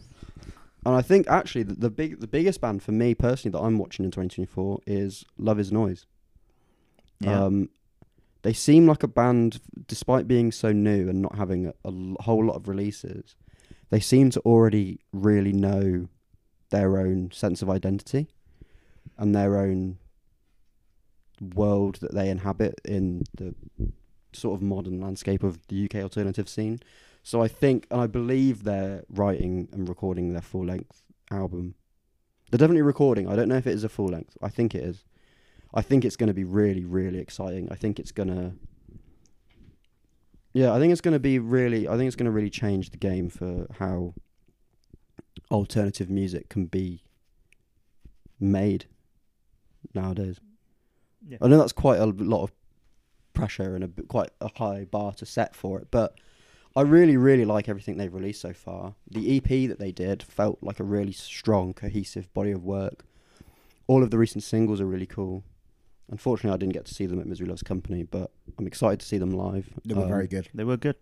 And 0.88 0.96
I 0.96 1.02
think 1.02 1.28
actually 1.28 1.64
the, 1.64 1.74
the 1.74 1.90
big 1.90 2.22
the 2.22 2.28
biggest 2.28 2.62
band 2.62 2.82
for 2.82 2.94
me 2.94 3.14
personally 3.14 3.52
that 3.52 3.60
I'm 3.60 3.78
watching 3.78 4.06
in 4.06 4.12
2024 4.12 4.80
is 4.88 5.26
Love 5.38 5.60
Is 5.60 5.70
Noise. 5.70 6.06
Yeah. 7.20 7.44
Um, 7.44 7.70
they 8.44 8.54
seem 8.54 8.88
like 8.88 9.04
a 9.04 9.08
band, 9.10 9.60
despite 9.88 10.30
being 10.30 10.50
so 10.50 10.72
new 10.72 11.10
and 11.10 11.22
not 11.22 11.36
having 11.36 11.74
a 11.84 12.24
whole 12.24 12.46
lot 12.46 12.56
of 12.56 12.70
releases. 12.70 13.36
They 13.90 14.00
seem 14.00 14.30
to 14.30 14.40
already 14.42 15.02
really 15.12 15.52
know 15.52 16.08
their 16.70 16.98
own 16.98 17.32
sense 17.32 17.62
of 17.62 17.70
identity 17.70 18.30
and 19.18 19.36
their 19.36 19.58
own 19.58 19.98
world 21.54 21.96
that 21.96 22.14
they 22.14 22.30
inhabit 22.30 22.80
in 22.86 23.24
the 23.36 23.54
sort 24.32 24.56
of 24.56 24.62
modern 24.62 25.02
landscape 25.02 25.44
of 25.44 25.60
the 25.68 25.84
UK 25.84 25.96
alternative 25.96 26.48
scene. 26.48 26.80
So 27.28 27.42
I 27.42 27.50
think, 27.50 27.88
and 27.92 28.00
I 28.00 28.08
believe 28.08 28.64
they're 28.64 29.04
writing 29.10 29.68
and 29.74 29.90
recording 29.90 30.32
their 30.32 30.42
full 30.42 30.64
length 30.64 31.04
album. 31.30 31.76
They're 32.50 32.58
definitely 32.58 32.84
recording. 32.84 33.28
I 33.28 33.36
don't 33.36 33.50
know 33.50 33.58
if 33.58 33.68
it 33.68 33.74
is 33.74 33.84
a 33.84 33.90
full 33.90 34.06
length. 34.06 34.38
I 34.42 34.48
think 34.48 34.74
it 34.74 34.82
is. 34.82 35.04
I 35.74 35.82
think 35.82 36.06
it's 36.06 36.16
going 36.16 36.30
to 36.30 36.34
be 36.34 36.46
really, 36.46 36.86
really 36.86 37.20
exciting. 37.20 37.68
I 37.70 37.76
think 37.76 38.00
it's 38.00 38.14
going 38.14 38.30
to. 38.30 38.54
Yeah, 40.54 40.74
I 40.74 40.80
think 40.80 40.94
it's 40.94 41.02
going 41.02 41.16
to 41.16 41.20
be 41.20 41.38
really. 41.38 41.86
I 41.86 41.98
think 41.98 42.08
it's 42.08 42.16
going 42.16 42.28
to 42.28 42.32
really 42.32 42.50
change 42.50 42.92
the 42.92 42.98
game 42.98 43.28
for 43.28 43.68
how 43.78 44.14
alternative 45.52 46.10
music 46.10 46.48
can 46.48 46.68
be 46.68 47.04
made 48.40 48.86
nowadays. 49.94 50.40
Yeah. 51.28 51.40
I 51.42 51.50
know 51.50 51.58
that's 51.58 51.74
quite 51.74 52.00
a 52.00 52.06
lot 52.06 52.44
of 52.44 52.54
pressure 53.34 53.76
and 53.76 53.84
a 53.84 53.90
quite 54.04 54.30
a 54.40 54.50
high 54.58 54.86
bar 54.86 55.12
to 55.16 55.26
set 55.26 55.58
for 55.58 55.78
it, 55.82 55.90
but 55.92 56.18
I 56.78 56.82
really, 56.82 57.18
really 57.18 57.44
like 57.44 57.68
everything 57.68 57.98
they've 57.98 58.14
released 58.14 58.40
so 58.42 58.54
far. 58.54 58.94
The 59.10 59.38
EP 59.38 59.68
that 59.68 59.80
they 59.80 59.92
did 59.92 60.22
felt 60.22 60.60
like 60.62 60.80
a 60.80 60.84
really 60.84 61.12
strong, 61.12 61.74
cohesive 61.74 62.32
body 62.36 62.52
of 62.52 62.64
work. 62.64 63.04
All 63.88 64.04
of 64.04 64.12
the 64.12 64.18
recent 64.20 64.44
singles 64.44 64.80
are 64.80 64.86
really 64.86 65.08
cool. 65.08 65.44
Unfortunately, 66.12 66.54
I 66.54 66.58
didn't 66.58 66.74
get 66.74 66.86
to 66.86 66.94
see 66.94 67.08
them 67.08 67.20
at 67.20 67.26
Misery 67.26 67.48
Loves 67.48 67.64
Company, 67.64 68.04
but 68.04 68.30
I'm 68.60 68.68
excited 68.68 69.00
to 69.00 69.06
see 69.08 69.18
them 69.18 69.32
live. 69.32 69.68
They 69.86 69.96
were 69.96 70.04
Um, 70.04 70.08
very 70.08 70.28
good. 70.28 70.50
They 70.54 70.64
were 70.64 70.78
good. 70.78 70.98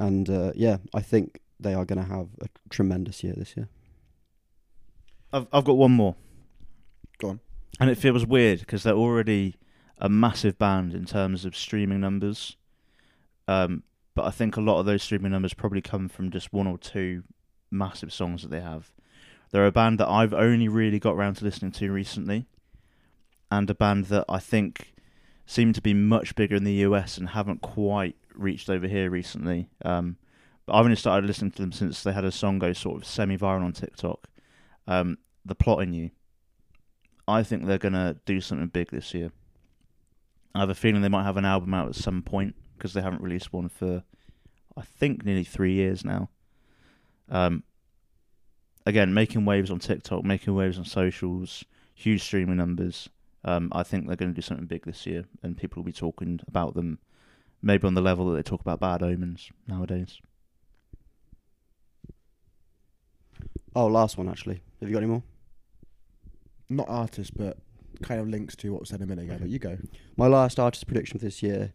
And 0.00 0.28
uh, 0.28 0.50
yeah, 0.56 0.78
I 0.92 1.00
think 1.00 1.40
they 1.60 1.74
are 1.74 1.84
going 1.84 2.02
to 2.04 2.08
have 2.12 2.30
a 2.40 2.48
tremendous 2.68 3.22
year 3.22 3.34
this 3.36 3.56
year. 3.56 3.68
I've 5.32 5.46
I've 5.52 5.64
got 5.64 5.76
one 5.76 5.92
more. 5.92 6.16
Go 7.18 7.28
on. 7.28 7.40
And 7.78 7.88
it 7.88 7.98
feels 7.98 8.26
weird 8.26 8.60
because 8.60 8.82
they're 8.82 8.94
already 8.94 9.54
a 9.98 10.08
massive 10.08 10.58
band 10.58 10.92
in 10.92 11.04
terms 11.04 11.44
of 11.44 11.56
streaming 11.56 12.00
numbers. 12.00 12.56
Um, 13.46 13.84
but 14.14 14.24
I 14.24 14.30
think 14.30 14.56
a 14.56 14.60
lot 14.60 14.78
of 14.78 14.86
those 14.86 15.02
streaming 15.02 15.32
numbers 15.32 15.54
probably 15.54 15.82
come 15.82 16.08
from 16.08 16.30
just 16.30 16.52
one 16.52 16.66
or 16.66 16.78
two 16.78 17.24
massive 17.70 18.12
songs 18.12 18.42
that 18.42 18.50
they 18.50 18.60
have. 18.60 18.92
They're 19.50 19.66
a 19.66 19.72
band 19.72 20.00
that 20.00 20.08
I've 20.08 20.32
only 20.32 20.68
really 20.68 20.98
got 20.98 21.14
around 21.14 21.34
to 21.36 21.44
listening 21.44 21.72
to 21.72 21.92
recently, 21.92 22.46
and 23.50 23.68
a 23.68 23.74
band 23.74 24.06
that 24.06 24.24
I 24.28 24.38
think 24.38 24.94
seem 25.46 25.72
to 25.72 25.82
be 25.82 25.94
much 25.94 26.34
bigger 26.34 26.56
in 26.56 26.64
the 26.64 26.72
US 26.74 27.18
and 27.18 27.30
haven't 27.30 27.60
quite 27.60 28.16
reached 28.34 28.70
over 28.70 28.86
here 28.86 29.10
recently. 29.10 29.68
Um, 29.84 30.16
but 30.66 30.74
I've 30.74 30.84
only 30.84 30.96
started 30.96 31.26
listening 31.26 31.50
to 31.52 31.62
them 31.62 31.72
since 31.72 32.02
they 32.02 32.12
had 32.12 32.24
a 32.24 32.32
song 32.32 32.58
go 32.58 32.72
sort 32.72 32.96
of 32.96 33.06
semi-viral 33.06 33.64
on 33.64 33.72
TikTok. 33.72 34.28
Um, 34.86 35.18
the 35.44 35.54
plot 35.54 35.82
in 35.82 35.92
you. 35.92 36.10
I 37.28 37.42
think 37.42 37.66
they're 37.66 37.78
gonna 37.78 38.16
do 38.24 38.40
something 38.40 38.68
big 38.68 38.90
this 38.90 39.12
year. 39.12 39.32
I 40.54 40.60
have 40.60 40.70
a 40.70 40.74
feeling 40.74 41.02
they 41.02 41.08
might 41.08 41.24
have 41.24 41.36
an 41.36 41.44
album 41.44 41.74
out 41.74 41.88
at 41.88 41.94
some 41.96 42.22
point 42.22 42.54
because 42.76 42.92
they 42.92 43.00
haven't 43.00 43.22
released 43.22 43.52
one 43.52 43.68
for, 43.68 44.02
I 44.76 44.82
think, 44.82 45.24
nearly 45.24 45.44
three 45.44 45.74
years 45.74 46.04
now. 46.04 46.28
Um, 47.28 47.62
again, 48.86 49.14
making 49.14 49.44
waves 49.44 49.70
on 49.70 49.78
TikTok, 49.78 50.24
making 50.24 50.54
waves 50.54 50.78
on 50.78 50.84
socials, 50.84 51.64
huge 51.94 52.22
streaming 52.22 52.56
numbers. 52.56 53.08
Um, 53.44 53.70
I 53.72 53.82
think 53.82 54.06
they're 54.06 54.16
going 54.16 54.32
to 54.32 54.34
do 54.34 54.42
something 54.42 54.66
big 54.66 54.84
this 54.84 55.06
year, 55.06 55.24
and 55.42 55.56
people 55.56 55.82
will 55.82 55.86
be 55.86 55.92
talking 55.92 56.40
about 56.48 56.74
them, 56.74 56.98
maybe 57.62 57.86
on 57.86 57.94
the 57.94 58.00
level 58.00 58.30
that 58.30 58.36
they 58.36 58.42
talk 58.42 58.60
about 58.60 58.80
Bad 58.80 59.02
Omens 59.02 59.50
nowadays. 59.66 60.20
Oh, 63.76 63.86
last 63.86 64.16
one 64.16 64.28
actually. 64.28 64.62
Have 64.80 64.88
you 64.88 64.94
got 64.94 65.02
any 65.02 65.10
more? 65.10 65.22
Not 66.68 66.88
artist, 66.88 67.36
but 67.36 67.58
kind 68.02 68.20
of 68.20 68.28
links 68.28 68.54
to 68.56 68.72
what 68.72 68.80
was 68.80 68.88
said 68.88 69.02
a 69.02 69.06
minute 69.06 69.24
ago. 69.24 69.36
But 69.40 69.48
you 69.48 69.58
go. 69.58 69.78
My 70.16 70.26
last 70.26 70.60
artist 70.60 70.86
prediction 70.86 71.18
for 71.18 71.24
this 71.24 71.42
year 71.42 71.74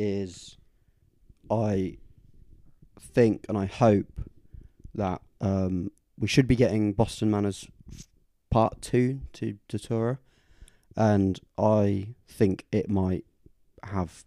is 0.00 0.56
I 1.50 1.98
think 2.98 3.44
and 3.48 3.58
I 3.58 3.66
hope 3.66 4.06
that 4.94 5.20
um, 5.40 5.90
we 6.18 6.26
should 6.26 6.48
be 6.48 6.56
getting 6.56 6.94
Boston 6.94 7.30
Manor's 7.30 7.68
part 8.50 8.80
two 8.80 9.20
to 9.34 9.58
Datura, 9.68 10.18
and 10.96 11.38
I 11.58 12.14
think 12.26 12.64
it 12.72 12.90
might 12.90 13.24
have 13.82 14.24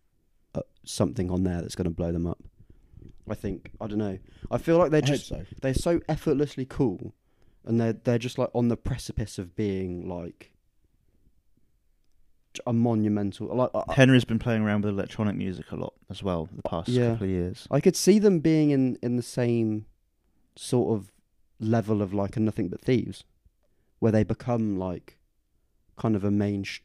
uh, 0.53 0.61
something 0.85 1.31
on 1.31 1.43
there 1.43 1.61
that's 1.61 1.75
going 1.75 1.85
to 1.85 1.91
blow 1.91 2.11
them 2.11 2.27
up. 2.27 2.39
I 3.29 3.35
think 3.35 3.71
I 3.81 3.87
don't 3.87 3.97
know. 3.97 4.19
I 4.51 4.57
feel 4.59 4.77
like 4.77 4.91
they're 4.91 4.99
I 4.99 5.07
just 5.07 5.27
so. 5.27 5.43
they're 5.61 5.73
so 5.73 6.01
effortlessly 6.07 6.65
cool, 6.65 7.13
and 7.65 7.79
they're 7.81 7.93
they're 7.93 8.19
just 8.19 8.37
like 8.37 8.49
on 8.53 8.67
the 8.67 8.77
precipice 8.77 9.39
of 9.39 9.55
being 9.55 10.07
like 10.07 10.52
a 12.67 12.73
monumental. 12.73 13.47
Like 13.55 13.69
I- 13.73 13.83
I- 13.87 13.93
Henry's 13.93 14.25
been 14.25 14.39
playing 14.39 14.61
around 14.63 14.83
with 14.85 14.93
electronic 14.93 15.35
music 15.35 15.71
a 15.71 15.75
lot 15.75 15.93
as 16.09 16.21
well 16.23 16.47
the 16.55 16.63
past 16.63 16.89
Yeah. 16.89 17.11
couple 17.11 17.25
of 17.25 17.29
years. 17.31 17.67
I 17.71 17.79
could 17.79 17.95
see 17.95 18.19
them 18.19 18.39
being 18.39 18.71
in 18.71 18.97
in 19.01 19.15
the 19.15 19.23
same 19.23 19.85
sort 20.55 20.97
of 20.97 21.11
level 21.59 22.01
of 22.01 22.13
like 22.13 22.35
a 22.37 22.39
Nothing 22.39 22.67
But 22.69 22.81
Thieves, 22.81 23.23
where 23.99 24.11
they 24.11 24.23
become 24.23 24.77
like 24.77 25.17
kind 25.97 26.15
of 26.15 26.23
a 26.23 26.31
main, 26.31 26.63
sh- 26.63 26.81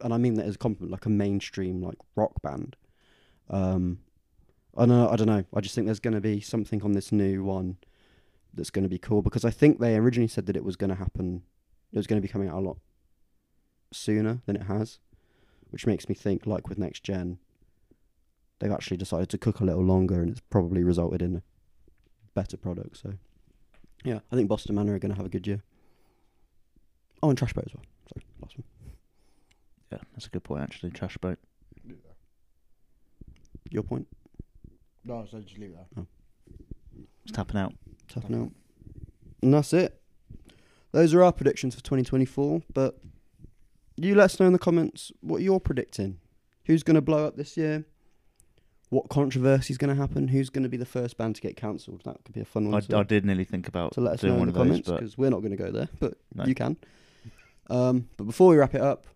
and 0.00 0.12
I 0.12 0.18
mean 0.18 0.34
that 0.34 0.46
as 0.46 0.56
a 0.56 0.58
compliment, 0.58 0.90
like 0.92 1.06
a 1.06 1.10
mainstream 1.10 1.80
like 1.80 1.96
rock 2.16 2.42
band. 2.42 2.76
Um, 3.48 4.00
I 4.76 4.86
know, 4.86 5.08
I 5.08 5.16
don't 5.16 5.26
know. 5.26 5.44
I 5.54 5.60
just 5.60 5.74
think 5.74 5.86
there's 5.86 6.00
going 6.00 6.14
to 6.14 6.20
be 6.20 6.40
something 6.40 6.82
on 6.82 6.92
this 6.92 7.12
new 7.12 7.44
one 7.44 7.76
that's 8.54 8.70
going 8.70 8.82
to 8.84 8.88
be 8.88 8.98
cool 8.98 9.22
because 9.22 9.44
I 9.44 9.50
think 9.50 9.78
they 9.78 9.96
originally 9.96 10.28
said 10.28 10.46
that 10.46 10.56
it 10.56 10.64
was 10.64 10.76
going 10.76 10.90
to 10.90 10.96
happen. 10.96 11.42
It 11.92 11.96
was 11.98 12.06
going 12.06 12.20
to 12.20 12.26
be 12.26 12.30
coming 12.32 12.48
out 12.48 12.56
a 12.58 12.60
lot 12.60 12.78
sooner 13.94 14.40
than 14.46 14.56
it 14.56 14.64
has, 14.64 14.98
which 15.70 15.86
makes 15.86 16.08
me 16.08 16.14
think, 16.14 16.46
like 16.46 16.68
with 16.68 16.78
next 16.78 17.02
gen, 17.02 17.38
they've 18.58 18.72
actually 18.72 18.96
decided 18.96 19.28
to 19.30 19.38
cook 19.38 19.60
a 19.60 19.64
little 19.64 19.84
longer, 19.84 20.22
and 20.22 20.30
it's 20.30 20.42
probably 20.50 20.82
resulted 20.82 21.22
in 21.22 21.36
a 21.36 21.42
better 22.34 22.56
product. 22.56 22.98
So, 22.98 23.14
yeah, 24.04 24.20
I 24.30 24.36
think 24.36 24.48
Boston 24.48 24.74
Manor 24.74 24.94
are 24.94 24.98
going 24.98 25.12
to 25.12 25.16
have 25.16 25.26
a 25.26 25.30
good 25.30 25.46
year. 25.46 25.62
Oh, 27.22 27.28
and 27.28 27.38
Trash 27.38 27.52
Boat 27.52 27.66
as 27.66 27.74
well. 27.74 27.84
Sorry, 28.12 28.24
last 28.40 28.58
one. 28.58 28.64
Yeah, 29.92 29.98
that's 30.12 30.26
a 30.26 30.30
good 30.30 30.42
point 30.42 30.62
actually. 30.62 30.90
Trash 30.90 31.18
Boat. 31.18 31.38
Your 33.70 33.82
point. 33.82 34.06
No, 35.04 35.26
so 35.30 35.40
just 35.40 35.58
leave 35.58 35.70
it 35.70 35.76
there. 35.76 36.04
Oh. 36.04 36.06
It's 37.24 37.32
tapping 37.32 37.58
out. 37.58 37.74
Tapping 38.08 38.40
out. 38.40 38.52
And 39.42 39.54
that's 39.54 39.72
it. 39.72 40.00
Those 40.92 41.14
are 41.14 41.22
our 41.22 41.32
predictions 41.32 41.74
for 41.74 41.82
2024. 41.82 42.62
But 42.74 42.98
you 43.96 44.14
let 44.14 44.24
us 44.24 44.40
know 44.40 44.46
in 44.46 44.52
the 44.52 44.58
comments 44.58 45.12
what 45.20 45.42
you're 45.42 45.60
predicting. 45.60 46.18
Who's 46.66 46.82
going 46.82 46.94
to 46.94 47.00
blow 47.00 47.26
up 47.26 47.36
this 47.36 47.56
year? 47.56 47.84
What 48.90 49.08
controversy 49.08 49.72
is 49.72 49.78
going 49.78 49.94
to 49.94 50.00
happen? 50.00 50.28
Who's 50.28 50.50
going 50.50 50.64
to 50.64 50.68
be 50.68 50.76
the 50.76 50.84
first 50.86 51.16
band 51.16 51.36
to 51.36 51.40
get 51.40 51.56
cancelled? 51.56 52.02
That 52.04 52.22
could 52.24 52.34
be 52.34 52.40
a 52.42 52.44
fun 52.44 52.70
one 52.70 52.74
I, 52.74 52.80
to, 52.86 52.98
I 52.98 53.02
did 53.02 53.24
nearly 53.24 53.44
think 53.44 53.66
about 53.66 53.92
to 53.94 54.00
let 54.00 54.14
us 54.14 54.20
doing 54.20 54.36
know 54.36 54.42
in 54.42 54.46
the 54.48 54.52
comments 54.58 54.90
because 54.90 55.16
we're 55.16 55.30
not 55.30 55.40
going 55.40 55.50
to 55.52 55.56
go 55.56 55.70
there, 55.70 55.88
but 55.98 56.14
No. 56.34 56.44
you 56.44 56.54
can. 56.54 56.76
Um, 57.70 58.08
but 58.16 58.24
before 58.24 58.48
we 58.50 58.56
wrap 58.56 58.74
it 58.74 58.82
up, 58.82 59.06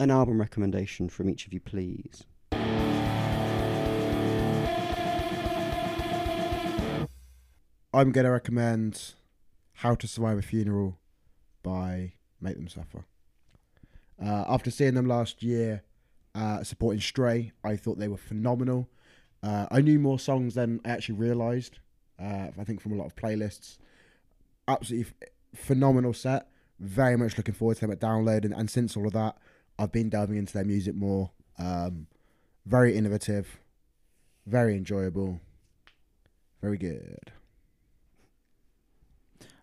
an 0.00 0.10
album 0.10 0.40
recommendation 0.40 1.08
from 1.08 1.28
each 1.28 1.46
of 1.46 1.52
you, 1.52 1.60
please. 1.60 2.24
I'm 7.92 8.10
going 8.10 8.24
to 8.24 8.30
recommend 8.30 9.14
How 9.74 9.94
to 9.94 10.08
Survive 10.08 10.38
a 10.38 10.42
Funeral 10.42 10.98
by 11.62 12.14
Make 12.40 12.56
Them 12.56 12.68
Suffer. 12.68 13.04
Uh, 14.22 14.44
after 14.48 14.70
seeing 14.70 14.94
them 14.94 15.06
last 15.06 15.42
year 15.42 15.82
uh, 16.34 16.62
supporting 16.62 17.00
Stray, 17.00 17.52
I 17.62 17.76
thought 17.76 17.98
they 17.98 18.08
were 18.08 18.16
phenomenal. 18.16 18.88
Uh, 19.42 19.66
I 19.70 19.80
knew 19.80 19.98
more 19.98 20.18
songs 20.18 20.54
than 20.54 20.80
I 20.84 20.90
actually 20.90 21.16
realised, 21.16 21.78
uh, 22.20 22.48
I 22.58 22.64
think 22.64 22.80
from 22.80 22.92
a 22.92 22.96
lot 22.96 23.06
of 23.06 23.16
playlists. 23.16 23.78
Absolutely 24.66 25.12
f- 25.22 25.28
phenomenal 25.54 26.14
set. 26.14 26.48
Very 26.80 27.16
much 27.16 27.36
looking 27.36 27.54
forward 27.54 27.76
to 27.76 27.82
them 27.82 27.90
at 27.90 28.00
download. 28.00 28.44
And, 28.44 28.54
and 28.54 28.70
since 28.70 28.96
all 28.96 29.06
of 29.06 29.12
that, 29.12 29.36
I've 29.78 29.92
been 29.92 30.08
delving 30.08 30.36
into 30.36 30.52
their 30.52 30.64
music 30.64 30.94
more. 30.94 31.30
Um, 31.58 32.06
very 32.66 32.96
innovative, 32.96 33.60
very 34.46 34.76
enjoyable, 34.76 35.40
very 36.62 36.78
good. 36.78 37.32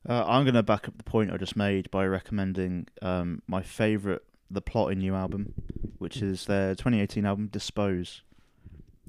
Uh, 0.08 0.24
I'm 0.26 0.44
going 0.44 0.56
to 0.56 0.64
back 0.64 0.88
up 0.88 0.98
the 0.98 1.04
point 1.04 1.32
I 1.32 1.38
just 1.38 1.56
made 1.56 1.90
by 1.92 2.06
recommending 2.06 2.88
um, 3.02 3.42
my 3.48 3.62
favourite 3.62 4.22
The 4.54 4.62
Plot 4.62 4.92
in 4.92 5.02
You 5.02 5.16
album, 5.16 5.54
which 5.98 6.22
is 6.22 6.46
their 6.46 6.76
2018 6.76 7.26
album 7.26 7.48
Dispose. 7.48 8.22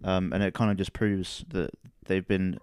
Um, 0.04 0.32
and 0.32 0.42
it 0.42 0.54
kind 0.54 0.70
of 0.70 0.76
just 0.76 0.92
proves 0.92 1.44
that 1.48 1.70
they've 2.06 2.26
been. 2.26 2.58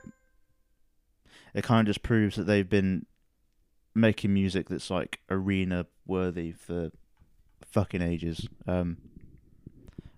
It 1.54 1.64
kind 1.64 1.82
of 1.82 1.90
just 1.90 2.04
proves 2.04 2.36
that 2.36 2.44
they've 2.44 2.70
been 2.70 3.06
making 3.96 4.34
music 4.34 4.70
that's 4.70 4.90
like 4.92 5.20
arena 5.30 5.86
worthy 6.06 6.52
for 6.52 6.92
fucking 7.66 8.02
ages. 8.02 8.48
Um, 8.68 8.98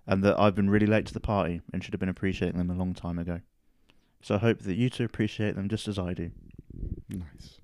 and 0.08 0.24
that 0.24 0.40
I've 0.40 0.56
been 0.56 0.70
really 0.70 0.88
late 0.88 1.06
to 1.06 1.14
the 1.14 1.20
party 1.20 1.62
and 1.72 1.84
should 1.84 1.94
have 1.94 2.00
been 2.00 2.10
appreciating 2.10 2.58
them 2.58 2.70
a 2.70 2.76
long 2.76 2.94
time 2.94 3.18
ago. 3.18 3.42
So 4.22 4.36
I 4.36 4.40
hope 4.40 4.60
that 4.64 4.76
you 4.76 4.90
two 4.90 5.06
appreciate 5.06 5.56
them 5.56 5.70
just 5.70 5.88
as 5.88 5.98
I 5.98 6.14
do. 6.14 6.32
Nice. 7.10 7.61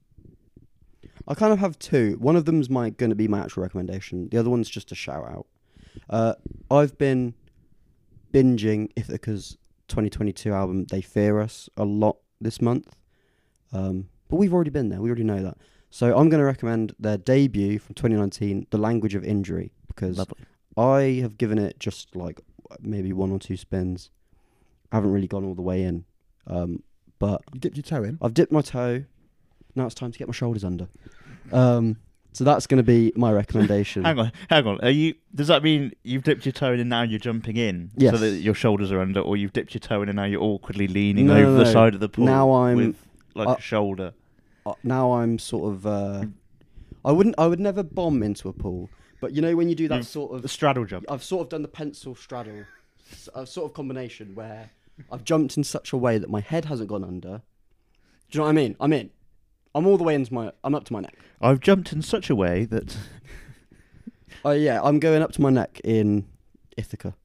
I 1.28 1.36
kind 1.36 1.52
of 1.52 1.60
have 1.60 1.78
two. 1.78 2.16
One 2.20 2.36
of 2.36 2.45
them's 2.45 2.70
my 2.70 2.90
going 2.90 3.10
to 3.10 3.16
be 3.16 3.28
my 3.28 3.40
actual 3.40 3.64
recommendation. 3.64 4.30
The 4.30 4.38
other 4.38 4.49
one's 4.49 4.70
just 4.70 4.91
a 4.91 4.95
shout 4.95 5.26
out. 5.26 5.48
Uh, 6.10 6.34
I've 6.72 6.98
been 6.98 7.34
binging 8.34 8.91
Ithaca's 8.95 9.58
2022 9.90 10.54
album 10.54 10.86
"They 10.86 11.02
Fear 11.02 11.41
Us" 11.41 11.70
a 11.76 11.84
lot 11.84 12.18
this 12.40 12.62
month, 12.62 12.95
um, 13.74 14.10
but 14.30 14.38
we've 14.38 14.54
already 14.54 14.70
been 14.70 14.90
there. 14.90 15.02
We 15.02 15.10
already 15.10 15.24
know 15.24 15.44
that. 15.44 15.58
So 15.90 16.08
I'm 16.18 16.30
going 16.30 16.40
to 16.40 16.45
recommend 16.45 16.94
their 16.99 17.18
debut 17.18 17.80
from 17.80 17.95
2019, 17.95 18.68
"The 18.70 18.78
Language 18.78 19.16
of 19.16 19.24
Injury," 19.24 19.72
because 19.88 20.18
Lovely. 20.18 20.38
I 20.78 21.22
have 21.22 21.38
given 21.38 21.58
it 21.58 21.80
just 21.80 22.16
like 22.16 22.41
maybe 22.82 23.12
one 23.14 23.32
or 23.32 23.40
two 23.40 23.58
spins. 23.58 24.12
I 24.91 24.98
haven't 24.98 25.12
really 25.12 25.28
gone 25.28 25.44
all 25.44 25.56
the 25.56 25.62
way 25.62 25.84
in, 25.84 26.06
um, 26.45 26.84
but 27.20 27.41
You 27.54 27.60
dipped 27.60 27.76
your 27.76 27.84
toe 27.84 28.04
in. 28.04 28.18
I've 28.22 28.34
dipped 28.34 28.52
my 28.52 28.62
toe. 28.62 29.06
Now 29.78 29.86
it's 29.86 29.94
time 29.95 30.12
to 30.12 30.18
get 30.20 30.28
my 30.28 30.34
shoulders 30.34 30.64
under. 30.64 30.88
Um, 31.52 31.98
so 32.34 32.44
that's 32.44 32.66
going 32.68 32.78
to 32.80 32.84
be 32.84 33.14
my 33.16 33.32
recommendation. 33.32 34.04
Hang 34.06 34.18
on, 34.20 34.32
hang 34.49 34.66
on. 34.68 34.80
Are 34.82 34.90
you? 34.90 35.14
Does 35.34 35.48
that 35.48 35.62
mean 35.64 35.94
you've 36.04 36.24
dipped 36.24 36.45
your 36.45 36.52
toe 36.52 36.74
in 36.74 36.80
and 36.80 36.90
now 36.90 37.04
you're 37.04 37.20
jumping 37.20 37.58
in, 37.58 37.90
so 37.98 38.04
Yes. 38.06 38.20
that 38.20 38.30
your 38.40 38.54
shoulders 38.56 38.91
are 38.91 38.99
under, 38.99 39.20
or 39.22 39.38
you've 39.38 39.54
dipped 39.54 39.74
your 39.76 39.80
toe 39.80 40.02
in 40.02 40.10
and 40.10 40.16
now 40.16 40.24
you're 40.26 40.41
awkwardly 40.41 40.88
leaning 40.88 41.28
No, 41.28 41.34
over 41.36 41.44
no, 41.52 41.58
the 41.60 41.64
no. 41.66 41.72
side 41.72 41.94
of 41.94 41.99
the 41.99 42.10
pool? 42.10 42.26
Now 42.26 42.52
I'm- 42.52 42.78
with 42.78 42.95
like 43.36 43.48
I- 43.48 43.54
a 43.56 43.62
shoulder. 43.62 44.14
Uh, 44.66 44.74
now 44.84 45.14
I'm 45.14 45.38
sort 45.40 45.74
of. 45.74 45.86
Uh, 45.88 46.26
I 47.06 47.12
wouldn't. 47.12 47.36
I 47.38 47.45
would 47.48 47.60
never 47.60 47.84
bomb 47.84 48.22
into 48.24 48.49
a 48.49 48.54
pool, 48.54 48.90
but 49.22 49.32
you 49.34 49.41
know 49.44 49.56
when 49.56 49.70
you 49.70 49.76
do 49.76 49.88
that 49.88 49.95
You've- 49.98 50.06
sort 50.08 50.32
The 50.32 50.45
of. 50.45 50.52
straddle 50.52 50.86
jump. 50.86 51.06
I've 51.10 51.24
sort 51.24 51.44
of 51.45 51.49
done 51.49 51.62
the 51.62 51.68
pencil 51.68 52.16
straddle, 52.16 52.66
a 53.36 53.45
sort 53.45 53.70
of 53.70 53.74
combination 53.76 54.34
where 54.36 54.72
I've 55.12 55.24
jumped 55.24 55.56
in 55.58 55.64
such 55.64 55.94
a 55.94 55.98
way 55.98 56.18
that 56.18 56.30
my 56.30 56.41
head 56.41 56.66
hasn't 56.66 56.90
gone 56.90 57.04
under. 57.04 57.41
Do 58.30 58.38
you 58.38 58.40
know 58.40 58.44
what 58.45 58.49
I 58.49 58.54
mean? 58.54 58.76
I'm 58.82 58.91
in. 58.94 59.10
I'm 59.78 59.86
all 59.86 59.98
the 59.98 60.04
way 60.04 60.16
into 60.16 60.34
my. 60.34 60.52
I'm 60.64 60.74
up 60.74 60.86
to 60.86 60.94
my 60.94 61.02
neck. 61.02 61.16
I've 61.40 61.60
jumped 61.60 61.94
in 61.94 62.02
such 62.02 62.30
a 62.32 62.36
way 62.36 62.66
that 62.66 62.98
Oh 64.44 64.52
yeah, 64.52 64.82
I'm 64.82 64.99
going 64.99 65.22
up 65.22 65.32
to 65.34 65.41
my 65.41 65.49
neck 65.49 65.82
in 65.84 66.26
Ithaca. 66.78 67.16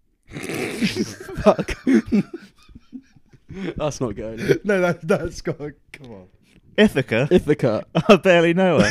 Fuck. 1.43 1.75
That's 3.49 4.01
not 4.01 4.17
going. 4.17 4.39
no, 4.65 4.81
that, 4.81 5.07
that's 5.07 5.41
got. 5.43 5.59
Come 5.93 6.11
on. 6.11 6.27
Ithaca. 6.77 7.29
Ithaca. 7.31 7.85
I 8.09 8.17
barely 8.17 8.55
know 8.55 8.81
her. 8.81 8.91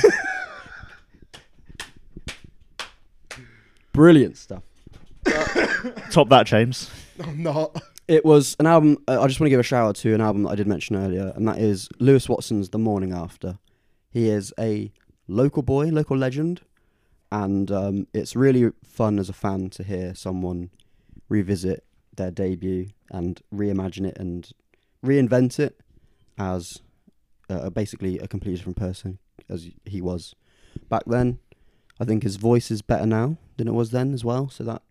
Brilliant 3.92 4.38
stuff. 4.38 4.64
Top 6.12 6.30
that, 6.30 6.46
James. 6.46 6.90
I'm 7.24 7.42
not. 7.44 7.76
It 8.08 8.26
was 8.26 8.56
an 8.60 8.66
album. 8.66 8.98
Uh, 9.08 9.22
I 9.22 9.28
just 9.28 9.40
want 9.40 9.48
to 9.48 9.52
give 9.52 9.60
a 9.60 9.64
shout 9.64 9.88
out 9.88 9.96
to 9.98 10.14
an 10.14 10.22
album 10.22 10.44
that 10.44 10.50
I 10.50 10.56
did 10.56 10.68
mention 10.68 10.96
earlier, 10.96 11.32
and 11.36 11.48
that 11.48 11.58
is 11.58 11.88
Lewis 12.00 12.28
Watson's 12.28 12.70
"The 12.70 12.80
Morning 12.80 13.14
After." 13.14 13.60
He 14.10 14.30
is 14.30 14.54
a 14.60 14.92
local 15.28 15.64
boy, 15.64 15.86
local 15.88 16.18
legend, 16.18 16.62
and 17.32 17.72
um, 17.72 18.08
it's 18.14 18.36
really 18.36 18.72
fun 18.84 19.20
as 19.20 19.30
a 19.30 19.34
fan 19.34 19.70
to 19.72 19.84
hear 19.84 20.14
someone 20.14 20.72
revisit 21.30 21.86
their 22.14 22.32
debut 22.32 22.90
and 23.10 23.42
reimagine 23.54 24.06
it 24.06 24.18
and 24.18 24.52
reinvent 25.04 25.60
it 25.60 25.80
as 26.38 26.82
uh, 27.50 27.70
basically 27.70 28.20
a 28.20 28.28
completely 28.28 28.58
different 28.58 28.78
person 28.78 29.18
as 29.50 29.70
he 29.86 30.02
was 30.02 30.36
back 30.90 31.04
then. 31.08 31.40
I 32.00 32.06
think 32.06 32.24
his 32.24 32.36
voice 32.36 32.72
is 32.72 32.82
better 32.82 33.06
now 33.06 33.38
than 33.58 33.68
it 33.68 33.74
was 33.74 33.92
then 33.92 34.14
as 34.14 34.26
well, 34.26 34.50
so 34.50 34.64
that 34.64 34.82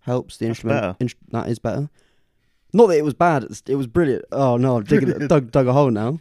helps. 0.00 0.36
The 0.36 0.46
That's 0.46 0.58
instrument 0.58 0.96
ins- 1.00 1.14
that 1.30 1.48
is 1.48 1.58
better. 1.58 1.88
Not 2.72 2.88
that 2.88 2.98
it 2.98 3.04
was 3.04 3.14
bad; 3.14 3.46
it 3.66 3.76
was 3.76 3.86
brilliant. 3.86 4.24
Oh 4.32 4.56
no, 4.56 4.78
I've 4.78 4.88
digging 4.88 5.08
it, 5.08 5.18
dug 5.28 5.50
dug 5.50 5.66
a 5.66 5.72
hole 5.72 5.90
now. 5.90 6.20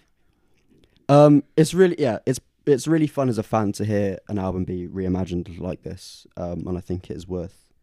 Um, 1.10 1.44
it's 1.56 1.74
really 1.74 1.96
yeah, 2.00 2.20
it's 2.26 2.40
it's 2.66 2.88
really 2.88 3.08
fun 3.08 3.30
as 3.30 3.38
a 3.38 3.44
fan 3.44 3.72
to 3.74 3.86
hear 3.86 4.18
an 4.28 4.38
album 4.38 4.64
be 4.66 4.88
reimagined 4.88 5.60
like 5.60 5.84
this, 5.84 6.26
um, 6.38 6.68
and 6.68 6.78
I 6.78 6.82
think 6.82 7.10
it 7.10 7.18
is 7.18 7.28
worth 7.28 7.74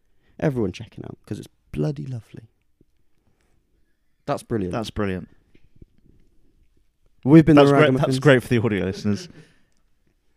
everyone 0.40 0.72
checking 0.72 1.04
out 1.04 1.18
because 1.24 1.38
it's 1.38 1.48
bloody 1.72 2.06
lovely. 2.06 2.48
That's 4.26 4.42
brilliant. 4.42 4.72
That's 4.72 4.90
brilliant. 4.90 5.28
we've 7.24 7.44
been 7.44 7.56
That's 7.56 7.70
the 7.70 7.76
great. 7.76 7.96
That's 7.98 8.18
great 8.18 8.42
for 8.42 8.48
the 8.48 8.62
audio 8.62 8.84
listeners. 8.84 9.28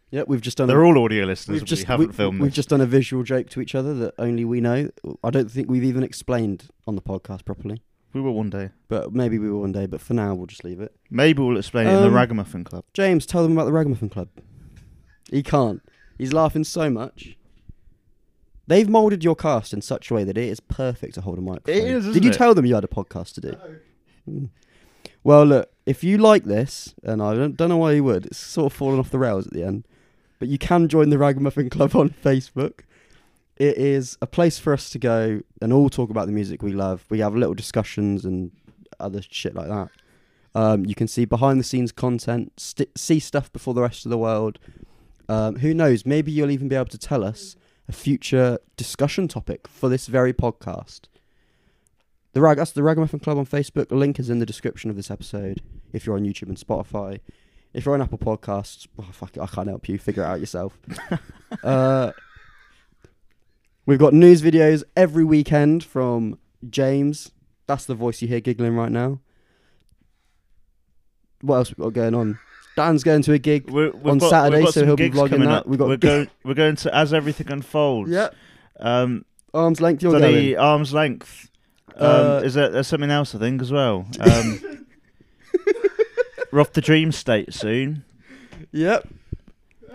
Yeah, 0.10 0.24
we've 0.26 0.40
just 0.42 0.58
done. 0.58 0.68
They're 0.70 0.84
a, 0.84 0.88
all 0.88 1.04
audio 1.04 1.26
listeners. 1.26 1.60
we've 1.60 1.66
just 1.66 1.84
we 1.84 1.88
haven't 1.88 2.08
we, 2.08 2.14
filmed 2.14 2.40
We've 2.40 2.50
this. 2.50 2.56
just 2.56 2.70
done 2.70 2.80
a 2.80 2.86
visual 2.86 3.24
joke 3.24 3.50
to 3.50 3.60
each 3.60 3.76
other 3.76 3.94
that 3.96 4.14
only 4.18 4.46
we 4.46 4.62
know. 4.62 4.90
I 5.22 5.30
don't 5.30 5.52
think 5.52 5.70
we've 5.70 5.84
even 5.84 6.02
explained 6.02 6.70
on 6.88 6.96
the 6.96 7.02
podcast 7.02 7.44
properly, 7.44 7.82
We 8.14 8.22
will 8.22 8.34
one 8.34 8.50
day. 8.50 8.70
but 8.88 9.14
maybe 9.14 9.38
we 9.38 9.50
will 9.52 9.60
one 9.62 9.72
day. 9.74 9.86
But 9.86 10.02
for 10.02 10.14
now, 10.14 10.34
we'll 10.34 10.48
just 10.48 10.64
leave 10.64 10.80
it. 10.80 10.94
Maybe 11.12 11.42
we'll 11.42 11.58
explain 11.58 11.88
it 11.88 11.92
in 11.96 12.02
the 12.02 12.08
Um, 12.08 12.14
Ragamuffin 12.14 12.64
Club. 12.64 12.84
James, 12.94 13.26
tell 13.26 13.44
them 13.44 13.52
about 13.52 13.66
the 13.66 13.74
Ragamuffin 13.74 14.10
Club. 14.10 14.30
He 15.30 15.44
can't. 15.44 15.82
He's 16.18 16.34
laughing 16.34 16.64
so 16.64 16.90
much. 16.90 17.38
They've 18.66 18.90
moulded 18.90 19.24
your 19.24 19.36
cast 19.36 19.72
in 19.74 19.82
such 19.82 20.10
a 20.10 20.14
way 20.14 20.24
that 20.24 20.38
it 20.38 20.44
is 20.50 20.60
perfect 20.60 21.14
to 21.16 21.22
hold 21.22 21.38
a 21.38 21.42
microphone. 21.42 21.76
It 21.76 21.84
is, 21.84 22.04
Did 22.06 22.10
isn't 22.12 22.24
you 22.24 22.30
it? 22.32 22.34
tell 22.34 22.54
them 22.54 22.66
you 22.66 22.76
had 22.76 22.84
a 22.84 22.88
podcast 22.88 23.34
to 23.36 23.42
do? 23.42 23.58
Mm. 24.30 24.50
Well, 25.24 25.46
look, 25.46 25.72
if 25.86 26.04
you 26.04 26.18
like 26.18 26.44
this, 26.46 26.94
and 27.04 27.22
I 27.22 27.34
don't, 27.34 27.56
don't 27.56 27.70
know 27.70 27.78
why 27.78 27.94
you 27.94 28.04
would, 28.04 28.26
it's 28.26 28.38
sort 28.38 28.72
of 28.72 28.78
fallen 28.78 29.00
off 29.00 29.10
the 29.10 29.20
rails 29.20 29.48
at 29.48 29.54
the 29.54 29.64
end, 29.64 29.86
but 30.40 30.48
you 30.48 30.58
can 30.58 30.88
join 30.88 31.10
the 31.10 31.18
Ragamuffin 31.18 31.70
Club 31.70 31.96
on 31.96 32.10
Facebook. 32.10 32.80
It 33.58 33.78
is 33.78 34.18
a 34.22 34.28
place 34.28 34.60
for 34.60 34.72
us 34.72 34.90
to 34.92 35.00
go 35.00 35.42
and 35.62 35.74
all 35.74 35.90
talk 35.90 36.10
about 36.10 36.28
the 36.28 36.32
music 36.32 36.62
we 36.62 36.74
love. 36.74 37.06
We 37.10 37.20
have 37.20 37.36
little 37.36 37.56
discussions 37.56 38.24
and 38.24 38.52
other 39.00 39.22
shit 39.22 39.56
like 39.56 39.68
that. 39.68 39.90
Um, 40.54 40.86
you 40.86 40.96
can 40.96 41.08
see 41.08 41.26
behind 41.26 41.60
the 41.60 41.64
scenes 41.64 41.92
content, 41.92 42.54
st- 42.58 42.98
see 42.98 43.20
stuff 43.20 43.52
before 43.52 43.74
the 43.74 43.82
rest 43.82 44.06
of 44.06 44.10
the 44.10 44.18
world. 44.18 44.60
Um, 45.30 45.58
who 45.58 45.74
knows? 45.74 46.06
Maybe 46.06 46.32
you'll 46.32 46.52
even 46.52 46.68
be 46.68 46.76
able 46.76 46.86
to 46.86 46.98
tell 46.98 47.24
us 47.24 47.56
a 47.88 47.92
future 47.92 48.60
discussion 48.76 49.28
topic 49.28 49.68
for 49.68 49.90
this 49.90 50.08
very 50.08 50.34
podcast. 50.34 51.02
The 52.34 52.42
Rag, 52.42 52.58
that's 52.58 52.72
the 52.72 52.84
Ragamuffin 52.84 53.20
Club 53.20 53.38
on 53.38 53.46
Facebook. 53.46 53.90
The 53.90 53.96
link 53.96 54.20
is 54.20 54.30
in 54.30 54.40
the 54.40 54.46
description 54.46 54.90
of 54.90 54.96
this 54.96 55.10
episode. 55.10 55.62
If 55.94 56.06
you're 56.06 56.16
on 56.16 56.24
YouTube 56.24 56.50
and 56.50 56.58
Spotify, 56.58 57.20
if 57.74 57.86
you're 57.86 57.96
on 57.96 58.02
Apple 58.02 58.18
Podcasts, 58.18 58.88
oh, 59.00 59.08
fuck 59.12 59.36
it, 59.38 59.42
I 59.42 59.48
can't 59.48 59.68
help 59.68 59.88
you. 59.90 59.98
Figure 59.98 60.24
it 60.24 60.28
out 60.28 60.40
yourself. 60.40 60.78
uh, 61.64 62.12
we've 63.88 63.98
got 63.98 64.14
news 64.14 64.44
videos 64.44 64.84
every 64.96 65.24
weekend 65.24 65.84
from 65.84 66.38
James. 66.70 67.32
That's 67.66 67.86
the 67.86 67.96
voice 67.96 68.22
you 68.22 68.28
hear 68.28 68.40
giggling 68.40 68.76
right 68.76 68.92
now. 68.92 69.20
What 71.42 71.56
else 71.56 71.76
we 71.76 71.84
got 71.84 71.94
going 71.94 72.14
on? 72.14 72.40
Dan's 72.76 73.04
going 73.04 73.24
to 73.24 73.34
a 73.34 73.40
gig. 73.40 73.70
We're, 73.72 73.92
on 74.04 74.20
got, 74.20 74.30
Saturday, 74.30 74.66
so 74.68 74.86
he'll 74.86 74.96
be 74.96 75.10
vlogging 75.10 75.40
that. 75.40 75.50
Up. 75.50 75.68
We've 75.68 75.80
got- 75.80 75.88
we're 75.88 75.98
going. 75.98 76.30
We're 76.44 76.54
going 76.54 76.76
to 76.78 76.96
as 76.96 77.12
everything 77.14 77.52
unfolds. 77.52 78.12
Yep. 78.12 78.36
Um, 78.80 79.26
Arms 79.54 79.82
length, 79.82 80.04
you're 80.04 80.20
going. 80.20 80.56
arm's 80.58 80.94
length. 80.94 81.50
Um, 81.96 82.06
Uh, 82.06 82.42
is 82.44 82.54
there? 82.54 82.70
There's 82.70 82.88
something 82.88 83.10
else 83.10 83.34
I 83.34 83.40
think 83.40 83.62
as 83.62 83.72
well. 83.72 84.06
Um, 84.20 84.86
we're 86.52 86.62
off 86.62 86.72
the 86.74 86.82
Dream 86.82 87.12
State 87.12 87.54
soon. 87.54 88.06
Yep. 88.72 89.08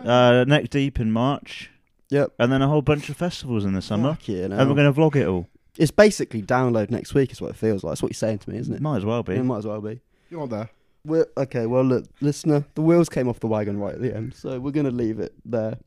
Uh, 0.04 0.44
Neck 0.46 0.68
Deep 0.70 1.00
in 1.00 1.10
March. 1.12 1.70
Yep. 2.12 2.34
And 2.38 2.52
then 2.52 2.60
a 2.60 2.68
whole 2.68 2.82
bunch 2.82 3.08
of 3.08 3.16
festivals 3.16 3.64
in 3.64 3.72
the 3.72 3.80
summer. 3.80 4.10
Fuck 4.10 4.28
yeah, 4.28 4.44
And 4.44 4.68
we're 4.68 4.74
going 4.76 4.92
to 4.92 5.00
vlog 5.00 5.16
it 5.16 5.26
all. 5.26 5.48
It's 5.78 5.90
basically 5.90 6.42
Download 6.42 6.90
next 6.90 7.14
week, 7.14 7.32
is 7.32 7.40
what 7.40 7.50
it 7.50 7.56
feels 7.56 7.82
like. 7.82 7.92
That's 7.92 8.02
what 8.02 8.10
you're 8.10 8.16
saying 8.16 8.40
to 8.40 8.50
me, 8.50 8.58
isn't 8.58 8.74
it? 8.74 8.82
Might 8.82 8.98
as 8.98 9.04
well 9.06 9.22
be. 9.22 9.34
It 9.34 9.42
might 9.42 9.58
as 9.58 9.66
well 9.66 9.80
be. 9.80 10.00
You're 10.28 10.46
there. 10.46 10.68
We're, 11.06 11.26
okay, 11.38 11.64
well, 11.64 11.82
look, 11.82 12.04
listener, 12.20 12.66
the 12.74 12.82
wheels 12.82 13.08
came 13.08 13.28
off 13.28 13.40
the 13.40 13.46
wagon 13.46 13.80
right 13.80 13.94
at 13.94 14.02
the 14.02 14.14
end, 14.14 14.34
so 14.34 14.60
we're 14.60 14.72
going 14.72 14.84
to 14.86 14.92
leave 14.92 15.20
it 15.20 15.32
there. 15.46 15.78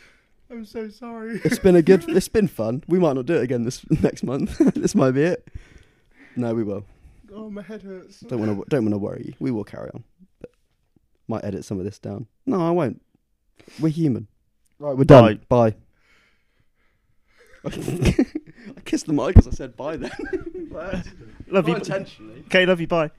I'm 0.50 0.64
so 0.64 0.88
sorry. 0.88 1.40
It's 1.44 1.60
been 1.60 1.76
a 1.76 1.82
good, 1.82 2.04
it's 2.08 2.28
been 2.28 2.48
fun. 2.48 2.82
We 2.88 2.98
might 2.98 3.14
not 3.14 3.26
do 3.26 3.36
it 3.36 3.42
again 3.42 3.62
this 3.62 3.88
next 4.02 4.24
month. 4.24 4.58
this 4.74 4.96
might 4.96 5.12
be 5.12 5.22
it. 5.22 5.46
No, 6.34 6.54
we 6.54 6.64
will. 6.64 6.84
oh, 7.32 7.50
my 7.50 7.62
head 7.62 7.82
hurts. 7.82 8.18
Don't 8.20 8.40
want 8.40 8.58
to, 8.58 8.64
don't 8.68 8.82
want 8.84 8.94
to 8.94 8.98
worry 8.98 9.22
you. 9.26 9.34
We 9.38 9.52
will 9.52 9.64
carry 9.64 9.90
on. 9.94 10.02
But 10.40 10.50
might 11.28 11.44
edit 11.44 11.64
some 11.64 11.78
of 11.78 11.84
this 11.84 12.00
down. 12.00 12.26
No, 12.46 12.66
I 12.66 12.70
won't. 12.72 13.00
We're 13.80 13.90
human. 13.90 14.26
Right, 14.78 14.96
we're 14.96 15.04
done. 15.04 15.40
Bye. 15.48 15.74
I 17.66 18.80
kissed 18.84 19.06
the 19.06 19.12
mic 19.12 19.36
as 19.36 19.48
I 19.48 19.50
said 19.50 19.76
bye 19.76 19.96
then. 19.96 20.10
Love 21.48 21.66
you. 21.68 21.74
Not 21.74 21.88
intentionally. 21.88 22.44
Okay, 22.46 22.64
love 22.64 22.80
you. 22.80 22.86
Bye. 22.86 23.10